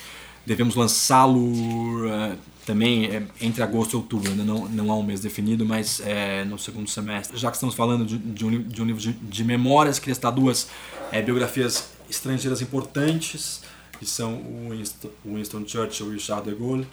devemos 0.46 0.74
lançá-lo 0.76 2.06
uh, 2.06 2.36
também 2.64 3.06
é, 3.06 3.22
entre 3.40 3.62
agosto 3.62 3.94
e 3.94 3.96
outubro, 3.96 4.30
ainda 4.30 4.44
não, 4.44 4.68
não 4.68 4.90
há 4.90 4.96
um 4.96 5.02
mês 5.02 5.20
definido, 5.20 5.66
mas 5.66 6.00
é, 6.00 6.44
no 6.44 6.58
segundo 6.58 6.88
semestre. 6.88 7.36
Já 7.36 7.50
que 7.50 7.56
estamos 7.56 7.74
falando 7.74 8.06
de, 8.06 8.16
de, 8.16 8.44
um, 8.44 8.62
de 8.62 8.82
um, 8.82 8.84
livro 8.84 9.00
de, 9.00 9.12
de, 9.12 9.44
memórias, 9.44 9.98
queria 9.98 10.14
citar 10.14 10.32
duas 10.32 10.68
é, 11.10 11.20
biografias 11.20 11.90
estrangeiras 12.08 12.62
importantes, 12.62 13.62
que 13.98 14.06
são 14.06 14.34
o 14.34 14.70
Winston, 14.70 15.10
Winston 15.24 15.64
Churchill 15.66 16.12
e 16.12 16.16
o 16.16 16.20
Charles 16.20 16.46
de 16.46 16.54
Gaulle, 16.54 16.86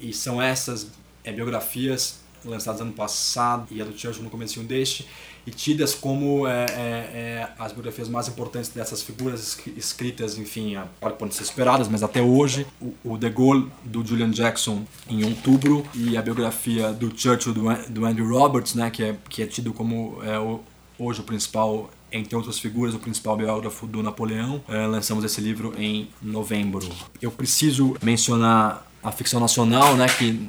e 0.00 0.12
são 0.12 0.40
essas 0.40 0.88
biografias 1.24 2.20
lançadas 2.44 2.80
ano 2.80 2.92
passado 2.92 3.66
e 3.70 3.80
a 3.80 3.84
do 3.84 3.98
Churchill 3.98 4.22
no 4.22 4.30
começo 4.30 4.60
deste, 4.60 5.06
e 5.48 5.50
tidas 5.50 5.94
como 5.94 6.46
é, 6.46 6.66
é, 6.66 6.76
é, 6.76 7.48
as 7.58 7.72
biografias 7.72 8.06
mais 8.06 8.28
importantes 8.28 8.68
dessas 8.68 9.00
figuras 9.00 9.58
escritas, 9.74 10.36
enfim, 10.36 10.76
podem 11.00 11.30
ser 11.30 11.42
esperadas, 11.42 11.88
mas 11.88 12.02
até 12.02 12.20
hoje, 12.20 12.66
o, 12.78 12.94
o 13.02 13.16
De 13.16 13.30
Gaulle 13.30 13.72
do 13.82 14.06
Julian 14.06 14.30
Jackson 14.30 14.84
em 15.08 15.24
outubro 15.24 15.86
e 15.94 16.18
a 16.18 16.22
biografia 16.22 16.92
do 16.92 17.10
Churchill 17.18 17.54
do, 17.54 17.62
do 17.88 18.04
Andrew 18.04 18.28
Roberts, 18.28 18.74
né, 18.74 18.90
que 18.90 19.02
é 19.02 19.16
que 19.28 19.42
é 19.42 19.46
tido 19.46 19.72
como 19.72 20.22
é, 20.22 20.38
o, 20.38 20.60
hoje 20.98 21.20
o 21.20 21.24
principal 21.24 21.90
entre 22.12 22.36
outras 22.36 22.58
figuras, 22.58 22.94
o 22.94 22.98
principal 22.98 23.36
biógrafo 23.36 23.86
do 23.86 24.02
Napoleão. 24.02 24.62
É, 24.68 24.86
lançamos 24.86 25.24
esse 25.24 25.40
livro 25.40 25.74
em 25.78 26.08
novembro. 26.20 26.86
Eu 27.20 27.30
preciso 27.30 27.96
mencionar 28.02 28.86
a 29.02 29.12
ficção 29.12 29.40
nacional, 29.40 29.94
né, 29.94 30.06
que 30.08 30.46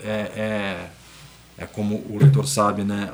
é, 0.00 0.08
é, 0.08 0.90
é 1.58 1.66
como 1.66 1.96
o 2.08 2.18
leitor 2.18 2.46
sabe, 2.46 2.84
né, 2.84 3.12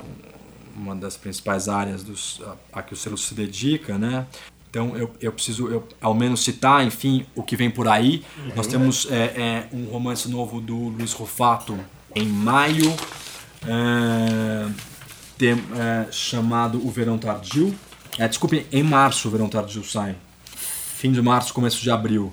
uma 0.78 0.94
das 0.94 1.16
principais 1.16 1.68
áreas 1.68 2.02
dos, 2.02 2.40
a, 2.72 2.78
a 2.78 2.82
que 2.82 2.92
o 2.92 2.96
selo 2.96 3.18
se 3.18 3.34
dedica, 3.34 3.98
né? 3.98 4.26
Então 4.70 4.96
eu, 4.96 5.10
eu 5.20 5.32
preciso 5.32 5.68
eu, 5.68 5.86
ao 6.00 6.14
menos 6.14 6.44
citar, 6.44 6.86
enfim, 6.86 7.26
o 7.34 7.42
que 7.42 7.56
vem 7.56 7.70
por 7.70 7.88
aí. 7.88 8.24
Uhum. 8.36 8.52
Nós 8.55 8.66
temos 8.66 9.09
é, 9.10 9.16
é, 9.16 9.68
um 9.72 9.86
romance 9.86 10.28
novo 10.28 10.60
do 10.60 10.76
Luiz 10.76 11.12
Rufato 11.12 11.78
em 12.14 12.26
maio, 12.26 12.94
é, 13.66 14.70
tem, 15.36 15.52
é, 15.52 16.06
chamado 16.12 16.84
O 16.86 16.90
Verão 16.90 17.18
Tardio. 17.18 17.74
É, 18.18 18.28
desculpe, 18.28 18.66
em 18.70 18.82
março 18.82 19.28
o 19.28 19.30
Verão 19.30 19.48
Tardio 19.48 19.84
sai. 19.84 20.16
Fim 20.96 21.12
de 21.12 21.22
março, 21.22 21.55
começo 21.55 21.80
de 21.80 21.90
abril. 21.90 22.32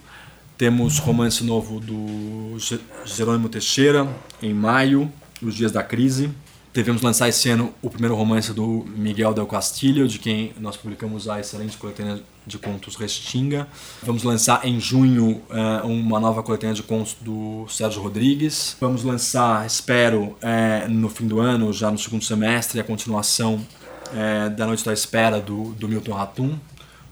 Temos 0.57 0.99
romance 0.99 1.43
novo 1.43 1.79
do 1.79 2.57
Jerônimo 3.05 3.49
Teixeira 3.49 4.07
em 4.41 4.53
maio, 4.53 5.11
Os 5.41 5.53
Dias 5.53 5.71
da 5.71 5.83
Crise. 5.83 6.31
Devemos 6.75 7.01
lançar 7.01 7.29
esse 7.29 7.49
ano 7.49 7.73
o 7.81 7.89
primeiro 7.89 8.15
romance 8.15 8.51
do 8.51 8.85
Miguel 8.97 9.33
Del 9.33 9.47
Castillo, 9.47 10.05
de 10.09 10.19
quem 10.19 10.51
nós 10.59 10.75
publicamos 10.75 11.29
a 11.29 11.39
excelente 11.39 11.77
coletânea 11.77 12.21
de 12.45 12.57
contos 12.57 12.97
Restinga. 12.97 13.65
Vamos 14.03 14.23
lançar 14.23 14.59
em 14.65 14.77
junho 14.77 15.41
uh, 15.49 15.87
uma 15.87 16.19
nova 16.19 16.43
coletânea 16.43 16.75
de 16.75 16.83
contos 16.83 17.15
do 17.21 17.65
Sérgio 17.69 18.01
Rodrigues. 18.01 18.75
Vamos 18.81 19.05
lançar, 19.05 19.65
espero, 19.65 20.35
uh, 20.43 20.89
no 20.89 21.07
fim 21.07 21.27
do 21.27 21.39
ano, 21.39 21.71
já 21.71 21.89
no 21.89 21.97
segundo 21.97 22.25
semestre, 22.25 22.77
a 22.77 22.83
continuação 22.83 23.55
uh, 23.55 24.49
da 24.49 24.65
Noite 24.65 24.83
da 24.83 24.91
Espera 24.91 25.39
do, 25.39 25.73
Milton 25.87 26.11
Ratum, 26.11 26.59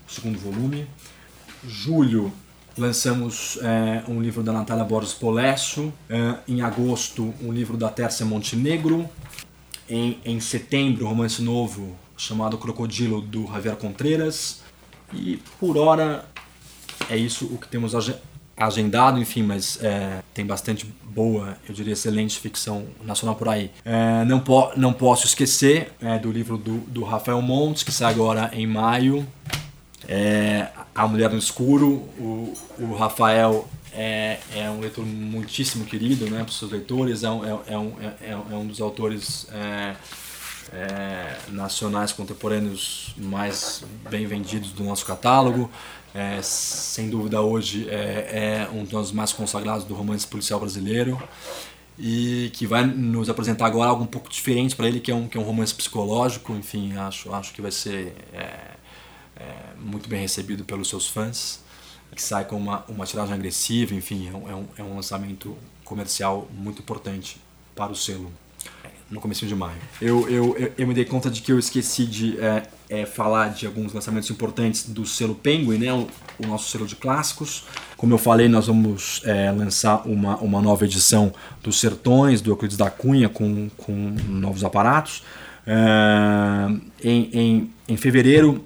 o 0.05 0.11
segundo 0.11 0.37
volume. 0.39 0.85
Julho 1.65 2.33
lançamos 2.77 3.59
um 4.09 4.19
livro 4.19 4.41
da 4.41 4.51
Natália 4.51 4.83
Borges 4.83 5.13
Polesso. 5.13 5.93
em 6.47 6.61
agosto, 6.61 7.31
um 7.41 7.53
livro 7.53 7.77
da 7.77 7.87
Tércia 7.87 8.25
Montenegro. 8.25 9.07
Em, 9.89 10.19
em 10.23 10.39
setembro, 10.39 11.05
um 11.05 11.09
romance 11.09 11.41
novo 11.41 11.95
chamado 12.17 12.57
Crocodilo 12.57 13.21
do 13.21 13.47
Javier 13.47 13.75
Contreras. 13.75 14.61
E 15.13 15.39
por 15.59 15.77
hora 15.77 16.25
é 17.09 17.17
isso 17.17 17.45
o 17.45 17.57
que 17.57 17.67
temos 17.67 17.93
agendado, 18.55 19.19
enfim, 19.19 19.43
mas 19.43 19.77
é, 19.81 20.21
tem 20.33 20.45
bastante 20.45 20.85
boa, 21.03 21.57
eu 21.67 21.73
diria 21.73 21.93
excelente 21.93 22.39
ficção 22.39 22.85
nacional 23.03 23.35
por 23.35 23.49
aí. 23.49 23.71
É, 23.85 24.23
não, 24.25 24.39
po 24.39 24.71
não 24.75 24.93
posso 24.93 25.25
esquecer 25.25 25.91
é, 26.01 26.17
do 26.17 26.31
livro 26.31 26.57
do, 26.57 26.77
do 26.79 27.03
Rafael 27.03 27.41
Montes, 27.41 27.83
que 27.83 27.91
sai 27.91 28.11
agora 28.11 28.49
em 28.53 28.65
maio. 28.65 29.25
É, 30.07 30.67
a 30.93 31.07
Mulher 31.07 31.29
no 31.29 31.37
Escuro. 31.37 32.03
O, 32.17 32.53
o 32.79 32.95
Rafael 32.95 33.67
é, 33.95 34.39
é 34.55 34.69
um 34.69 34.79
leitor 34.79 35.05
muitíssimo 35.05 35.85
querido 35.85 36.29
né, 36.29 36.39
para 36.39 36.49
os 36.49 36.57
seus 36.57 36.71
leitores, 36.71 37.23
é 37.23 37.29
um, 37.29 37.45
é, 37.45 37.59
é 37.67 37.77
um, 37.77 37.93
é, 38.01 38.31
é 38.31 38.55
um 38.55 38.65
dos 38.65 38.81
autores 38.81 39.47
é, 40.71 41.37
nacionais 41.49 42.11
contemporâneos 42.11 43.13
mais 43.17 43.83
bem 44.09 44.25
vendidos 44.25 44.71
do 44.71 44.83
nosso 44.83 45.05
catálogo. 45.05 45.69
É, 46.15 46.39
sem 46.43 47.09
dúvida 47.09 47.41
hoje 47.41 47.89
é, 47.89 48.67
é, 48.69 48.69
um 48.71 48.83
dos 48.83 49.11
mais 49.11 49.33
consagrados 49.33 49.83
do 49.83 49.95
romance 49.95 50.27
policial 50.27 50.59
brasileiro 50.59 51.19
e 51.97 52.51
que 52.53 52.67
vai 52.67 52.85
nos 52.85 53.29
apresentar 53.29 53.65
agora 53.65 53.89
algo 53.89 54.03
um 54.03 54.07
pouco 54.07 54.29
diferente 54.29 54.75
para 54.75 54.87
ele 54.87 54.99
que 54.99 55.09
é 55.09 55.15
um 55.15 55.27
que 55.27 55.39
é 55.39 55.41
um 55.41 55.43
romance 55.43 55.73
psicológico 55.73 56.53
enfim 56.53 56.95
acho 56.97 57.33
acho 57.33 57.51
que 57.51 57.63
vai 57.63 57.71
ser 57.71 58.13
é, 58.31 58.75
é, 59.37 59.55
muito 59.79 60.07
bem 60.07 60.21
recebido 60.21 60.63
pelos 60.63 60.87
seus 60.87 61.07
fãs 61.07 61.62
que 62.13 62.21
sai 62.21 62.45
com 62.45 62.57
uma 62.57 62.83
uma 62.87 63.05
tiragem 63.05 63.33
agressiva 63.33 63.93
enfim 63.93 64.29
é 64.29 64.35
um, 64.35 64.49
é 64.49 64.55
um, 64.83 64.91
é 64.91 64.95
lançamento 64.95 65.57
comercial 65.83 66.47
muito 66.53 66.81
importante 66.81 67.37
para 67.75 67.91
o 67.91 67.95
selo 67.95 68.31
no 69.13 69.21
começo 69.21 69.45
de 69.45 69.55
maio. 69.55 69.77
Eu, 70.01 70.27
eu, 70.27 70.57
eu, 70.57 70.73
eu, 70.75 70.87
me 70.87 70.93
dei 70.93 71.05
conta 71.05 71.29
de 71.29 71.41
que 71.41 71.51
eu 71.51 71.59
esqueci 71.59 72.05
de 72.05 72.39
é, 72.39 72.63
é, 72.89 73.05
falar 73.05 73.49
de 73.49 73.67
alguns 73.67 73.93
lançamentos 73.93 74.29
importantes 74.31 74.89
do 74.89 75.05
selo 75.05 75.35
Penguin, 75.35 75.77
né, 75.77 75.93
o, 75.93 76.07
o 76.39 76.47
nosso 76.47 76.69
selo 76.71 76.87
de 76.87 76.95
clássicos. 76.95 77.65
Como 77.95 78.13
eu 78.13 78.17
falei, 78.17 78.47
nós 78.47 78.67
vamos 78.67 79.21
é, 79.23 79.51
lançar 79.51 80.07
uma, 80.07 80.37
uma 80.37 80.61
nova 80.61 80.85
edição 80.85 81.31
dos 81.61 81.79
Sertões, 81.79 82.41
do 82.41 82.51
Euclides 82.51 82.75
da 82.75 82.89
Cunha, 82.89 83.29
com, 83.29 83.69
com 83.77 83.93
novos 84.27 84.63
aparatos. 84.63 85.23
É, 85.65 87.07
em, 87.07 87.29
em, 87.31 87.73
em 87.87 87.97
fevereiro, 87.97 88.65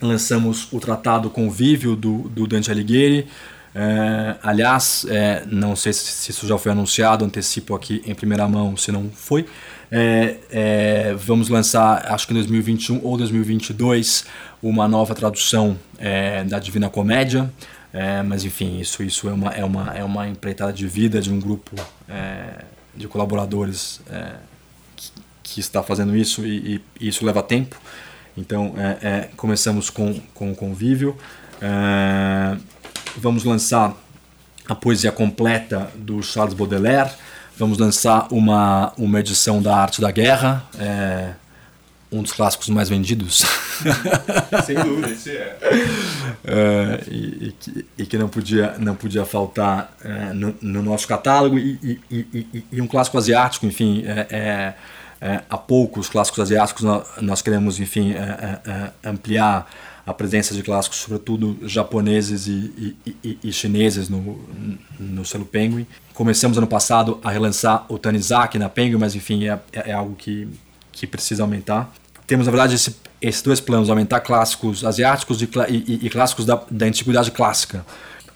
lançamos 0.00 0.68
o 0.72 0.80
Tratado 0.80 1.30
Convívio 1.30 1.96
do, 1.96 2.28
do 2.28 2.46
Dante 2.46 2.70
Alighieri. 2.70 3.26
É, 3.74 4.36
aliás, 4.42 5.06
é, 5.08 5.44
não 5.46 5.76
sei 5.76 5.92
se 5.92 6.30
isso 6.30 6.46
já 6.46 6.56
foi 6.58 6.72
anunciado, 6.72 7.24
antecipo 7.24 7.74
aqui 7.74 8.02
em 8.06 8.14
primeira 8.14 8.48
mão, 8.48 8.76
se 8.76 8.90
não 8.90 9.10
foi. 9.10 9.46
É, 9.90 10.36
é 10.50 11.14
vamos 11.14 11.48
lançar, 11.48 12.06
acho 12.12 12.26
que 12.26 12.32
em 12.32 12.36
2021 12.36 13.00
ou 13.04 13.16
2022, 13.16 14.24
uma 14.62 14.88
nova 14.88 15.14
tradução 15.14 15.78
é, 15.98 16.44
da 16.44 16.58
Divina 16.58 16.88
Comédia. 16.88 17.52
É, 17.92 18.22
mas 18.22 18.44
enfim, 18.44 18.80
isso, 18.80 19.02
isso 19.02 19.28
é, 19.28 19.32
uma, 19.32 19.50
é, 19.50 19.64
uma, 19.64 19.96
é 19.96 20.04
uma 20.04 20.28
empreitada 20.28 20.72
de 20.72 20.86
vida 20.86 21.20
de 21.20 21.32
um 21.32 21.40
grupo 21.40 21.74
de 22.94 23.06
colaboradores 23.06 24.00
que, 24.96 25.10
que, 25.42 25.60
está 25.60 25.82
fazendo 25.82 26.16
isso 26.16 26.44
e, 26.44 26.82
e, 27.00 27.08
isso 27.08 27.24
leva 27.24 27.42
tempo. 27.42 27.76
Então, 28.38 28.74
começamos 29.36 29.90
com, 29.90 30.20
com 30.34 30.52
o 30.52 30.54
convívio. 30.54 31.16
Vamos 33.16 33.44
lançar 33.44 33.94
a 34.68 34.74
poesia 34.74 35.10
completa 35.10 35.90
do 35.96 36.22
Charles 36.22 36.54
Baudelaire. 36.54 37.10
Vamos 37.56 37.78
lançar 37.78 38.28
uma, 38.30 38.92
uma 38.96 39.18
edição 39.18 39.60
da 39.60 39.76
Arte 39.76 40.00
da 40.00 40.12
Guerra, 40.12 40.64
é, 40.78 41.30
um 42.12 42.22
dos 42.22 42.32
clássicos 42.32 42.68
mais 42.68 42.88
vendidos. 42.88 43.44
Sem 44.64 44.76
dúvida, 44.76 45.10
esse 45.10 45.30
é. 45.30 45.58
é 46.44 47.00
e, 47.08 47.48
e, 47.48 47.52
que, 47.52 47.86
e, 47.98 48.06
que, 48.06 48.18
não 48.18 48.28
podia, 48.28 48.76
não 48.78 48.94
podia 48.94 49.24
faltar 49.24 49.92
é, 50.04 50.32
no, 50.32 50.54
no, 50.60 50.82
nosso 50.82 51.08
catálogo. 51.08 51.58
E, 51.58 52.00
e, 52.08 52.80
um 52.80 52.86
clássico 52.86 53.18
asiático, 53.18 53.66
enfim, 53.66 54.04
é, 54.06 54.74
é, 55.20 55.34
é 55.34 55.42
há 55.48 55.58
poucos 55.58 56.08
clássicos 56.08 56.40
asiáticos 56.40 56.84
nós, 57.20 57.42
queremos, 57.42 57.80
enfim, 57.80 58.12
é, 58.12 58.92
ampliar 59.04 59.68
a 60.08 60.14
presença 60.14 60.54
de 60.54 60.62
clássicos, 60.62 60.98
sobretudo 60.98 61.58
japoneses 61.62 62.46
e, 62.46 62.96
e, 63.22 63.38
e, 63.44 63.52
chineses 63.52 64.08
no, 64.08 64.40
no 64.98 65.22
selo 65.22 65.44
Penguin. 65.44 65.86
Começamos 66.14 66.56
ano 66.56 66.66
passado 66.66 67.20
a 67.22 67.30
relançar 67.30 67.84
o 67.90 67.98
Tanizaki 67.98 68.58
na 68.58 68.70
Penguin, 68.70 68.96
mas 68.96 69.14
enfim, 69.14 69.46
é, 69.46 69.60
é 69.70 69.92
algo 69.92 70.16
que, 70.16 70.48
que 70.90 71.06
precisa 71.06 71.42
aumentar. 71.42 71.92
Temos, 72.26 72.46
na 72.46 72.50
verdade, 72.50 72.74
esse, 72.74 72.96
esses 73.20 73.42
dois 73.42 73.60
planos, 73.60 73.90
aumentar 73.90 74.20
clássicos 74.20 74.82
asiáticos 74.82 75.42
e, 75.42 75.48
e, 75.86 76.08
clássicos 76.08 76.46
da, 76.46 76.58
da 76.70 76.86
antiguidade 76.86 77.30
clássica. 77.30 77.84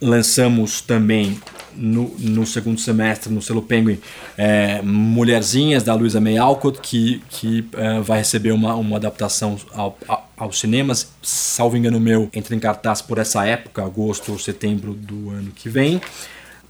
Lançamos 0.02 0.80
também 0.80 1.38
no, 1.76 2.14
no, 2.18 2.46
segundo 2.46 2.78
semestre 2.80 3.32
no 3.32 3.40
selo 3.40 3.62
Penguin 3.62 3.98
é, 4.36 4.82
Mulherzinhas 4.82 5.82
da 5.82 5.94
Luisa 5.94 6.20
May 6.20 6.36
Alcott 6.36 6.80
que, 6.80 7.22
que 7.28 7.66
é, 7.74 8.00
vai 8.00 8.18
receber 8.18 8.52
uma, 8.52 8.74
uma 8.74 8.96
adaptação 8.96 9.56
ao, 9.72 9.96
ao, 10.06 10.30
aos 10.36 10.60
cinemas. 10.60 11.12
Salvo 11.22 11.76
engano 11.76 12.00
meu 12.00 12.28
entra 12.32 12.54
em 12.54 12.58
cartaz 12.58 13.00
por 13.00 13.18
essa 13.18 13.46
época 13.46 13.84
agosto 13.84 14.32
ou 14.32 14.38
setembro 14.38 14.92
do 14.92 15.30
ano 15.30 15.50
que 15.54 15.68
vem. 15.68 16.00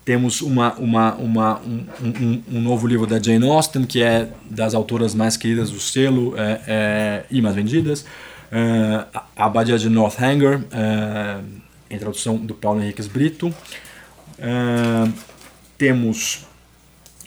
Temos 0.04 0.40
uma, 0.40 0.74
uma, 0.74 1.14
uma, 1.14 1.60
um, 1.60 1.86
um, 2.02 2.42
um, 2.54 2.60
novo 2.60 2.86
livro 2.86 3.06
da 3.06 3.22
Jane 3.22 3.48
Austen 3.48 3.84
que 3.84 4.02
é 4.02 4.28
das 4.50 4.74
autoras 4.74 5.14
mais 5.14 5.36
queridas 5.36 5.70
do 5.70 5.78
selo 5.78 6.34
é, 6.36 6.60
é 6.66 7.24
e 7.30 7.40
mais 7.40 7.54
vendidas. 7.54 8.04
É, 8.50 9.06
a 9.14 9.46
Abadia 9.46 9.78
de 9.78 9.88
Northanger 9.88 10.60
é, 10.72 11.38
em 11.93 11.98
tradução 11.98 12.36
do 12.36 12.55
Paulo 12.55 12.82
Henriques 12.82 13.06
Brito 13.06 13.55
Uh, 14.43 15.12
temos 15.78 16.47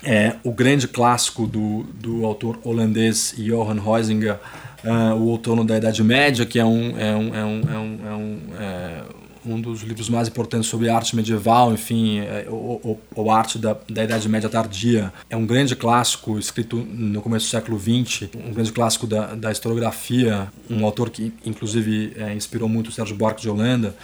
é, 0.03 0.35
o 0.43 0.51
grande 0.51 0.87
clássico 0.87 1.47
do, 1.47 1.83
do 1.93 2.25
autor 2.25 2.59
holandês 2.63 3.33
Johan 3.37 3.81
Huizinga, 3.81 4.39
uh, 4.83 5.15
O 5.15 5.27
Outono 5.27 5.63
da 5.63 5.77
Idade 5.77 6.03
Média, 6.03 6.45
que 6.45 6.59
é 6.59 6.65
um, 6.65 6.97
é 6.99 7.15
um, 7.15 7.35
é 7.35 7.45
um, 7.45 7.61
é 7.61 7.77
um, 7.77 7.99
é 8.05 8.15
um, 8.15 8.39
é 8.59 9.03
um 9.45 9.61
dos 9.61 9.81
livros 9.81 10.09
mais 10.09 10.27
importantes 10.27 10.67
sobre 10.67 10.89
arte 10.89 11.15
medieval, 11.15 11.71
enfim, 11.71 12.19
é, 12.19 12.47
ou, 12.49 13.31
arte 13.31 13.59
da, 13.59 13.77
da 13.89 14.03
Idade 14.03 14.27
Média 14.27 14.49
tardia. 14.49 15.13
É 15.29 15.37
um 15.37 15.45
grande 15.45 15.75
clássico, 15.75 16.37
escrito 16.37 16.77
no 16.77 17.21
começo 17.21 17.45
do 17.45 17.49
século 17.49 17.79
XX, 17.79 18.27
um 18.45 18.51
grande 18.51 18.71
clássico 18.73 19.07
da, 19.07 19.35
da 19.35 19.51
historiografia, 19.51 20.47
um 20.69 20.83
autor 20.83 21.09
que 21.09 21.31
inclusive 21.45 22.13
é, 22.17 22.33
inspirou 22.33 22.67
muito 22.67 22.87
o 22.87 22.91
Sérgio 22.91 23.15
Buarque 23.15 23.41
de 23.41 23.49
Holanda, 23.49 23.95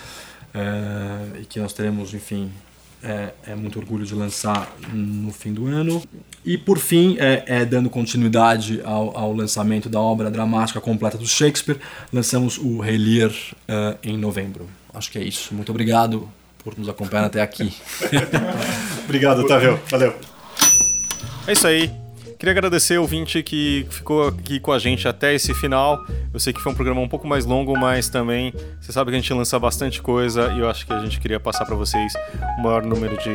é, 0.53 1.41
e 1.41 1.45
que 1.45 1.59
nós 1.59 1.73
teremos, 1.73 2.13
enfim, 2.13 2.51
é, 3.03 3.29
é, 3.47 3.55
muito 3.55 3.79
orgulho 3.79 4.05
de 4.05 4.13
lançar 4.13 4.71
no 4.93 5.31
fim 5.31 5.53
do 5.53 5.67
ano. 5.67 6.03
E 6.45 6.57
por 6.57 6.77
fim, 6.77 7.17
é, 7.19 7.43
é 7.47 7.65
dando 7.65 7.89
continuidade 7.89 8.81
ao, 8.83 9.17
ao, 9.17 9.33
lançamento 9.33 9.89
da 9.89 9.99
obra 9.99 10.29
dramática 10.29 10.79
completa 10.79 11.17
do 11.17 11.27
Shakespeare, 11.27 11.79
lançamos 12.11 12.57
o 12.57 12.79
Rei 12.79 12.97
Lear 12.97 13.31
uh, 13.31 13.97
em 14.03 14.17
novembro. 14.17 14.67
Acho 14.93 15.11
que 15.11 15.17
é 15.17 15.23
isso. 15.23 15.53
Muito 15.53 15.69
obrigado 15.69 16.29
por 16.63 16.77
nos 16.77 16.89
acompanhar 16.89 17.25
até 17.25 17.41
aqui. 17.41 17.73
obrigado, 19.05 19.39
Otávio. 19.39 19.79
Valeu. 19.89 20.13
É 21.47 21.53
isso 21.53 21.67
aí. 21.67 22.10
Queria 22.41 22.53
agradecer 22.53 22.97
o 22.97 23.01
ouvinte 23.03 23.43
que 23.43 23.85
ficou 23.91 24.29
aqui 24.29 24.59
com 24.59 24.71
a 24.71 24.79
gente 24.79 25.07
até 25.07 25.31
esse 25.31 25.53
final. 25.53 26.03
Eu 26.33 26.39
sei 26.39 26.51
que 26.51 26.59
foi 26.59 26.71
um 26.71 26.75
programa 26.75 26.99
um 26.99 27.07
pouco 27.07 27.27
mais 27.27 27.45
longo, 27.45 27.77
mas 27.77 28.09
também 28.09 28.51
você 28.79 28.91
sabe 28.91 29.11
que 29.11 29.17
a 29.17 29.19
gente 29.19 29.31
lança 29.31 29.59
bastante 29.59 30.01
coisa 30.01 30.51
e 30.51 30.57
eu 30.57 30.67
acho 30.67 30.87
que 30.87 30.91
a 30.91 30.97
gente 30.97 31.19
queria 31.19 31.39
passar 31.39 31.65
para 31.65 31.75
vocês 31.75 32.13
o 32.57 32.63
maior 32.63 32.83
número 32.83 33.15
de 33.19 33.29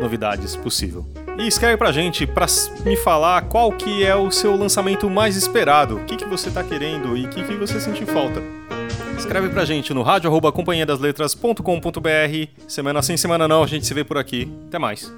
novidades 0.00 0.56
possível. 0.56 1.06
E 1.38 1.46
escreve 1.46 1.76
pra 1.76 1.92
gente 1.92 2.26
para 2.26 2.46
me 2.84 2.96
falar 2.96 3.42
qual 3.42 3.70
que 3.70 4.04
é 4.04 4.16
o 4.16 4.28
seu 4.28 4.56
lançamento 4.56 5.08
mais 5.08 5.36
esperado, 5.36 5.98
o 5.98 6.04
que, 6.04 6.16
que 6.16 6.24
você 6.24 6.50
tá 6.50 6.64
querendo 6.64 7.16
e 7.16 7.26
o 7.26 7.28
que, 7.28 7.44
que 7.44 7.54
você 7.54 7.78
sentiu 7.78 8.08
falta. 8.08 8.42
Escreve 9.16 9.50
pra 9.50 9.64
gente 9.64 9.94
no 9.94 10.02
rádio 10.02 10.32
das 10.84 10.98
letras.com.br. 10.98 11.60
Semana 12.66 13.02
sim, 13.02 13.16
semana 13.16 13.46
não, 13.46 13.62
a 13.62 13.68
gente 13.68 13.86
se 13.86 13.94
vê 13.94 14.02
por 14.02 14.18
aqui. 14.18 14.52
Até 14.66 14.80
mais. 14.80 15.12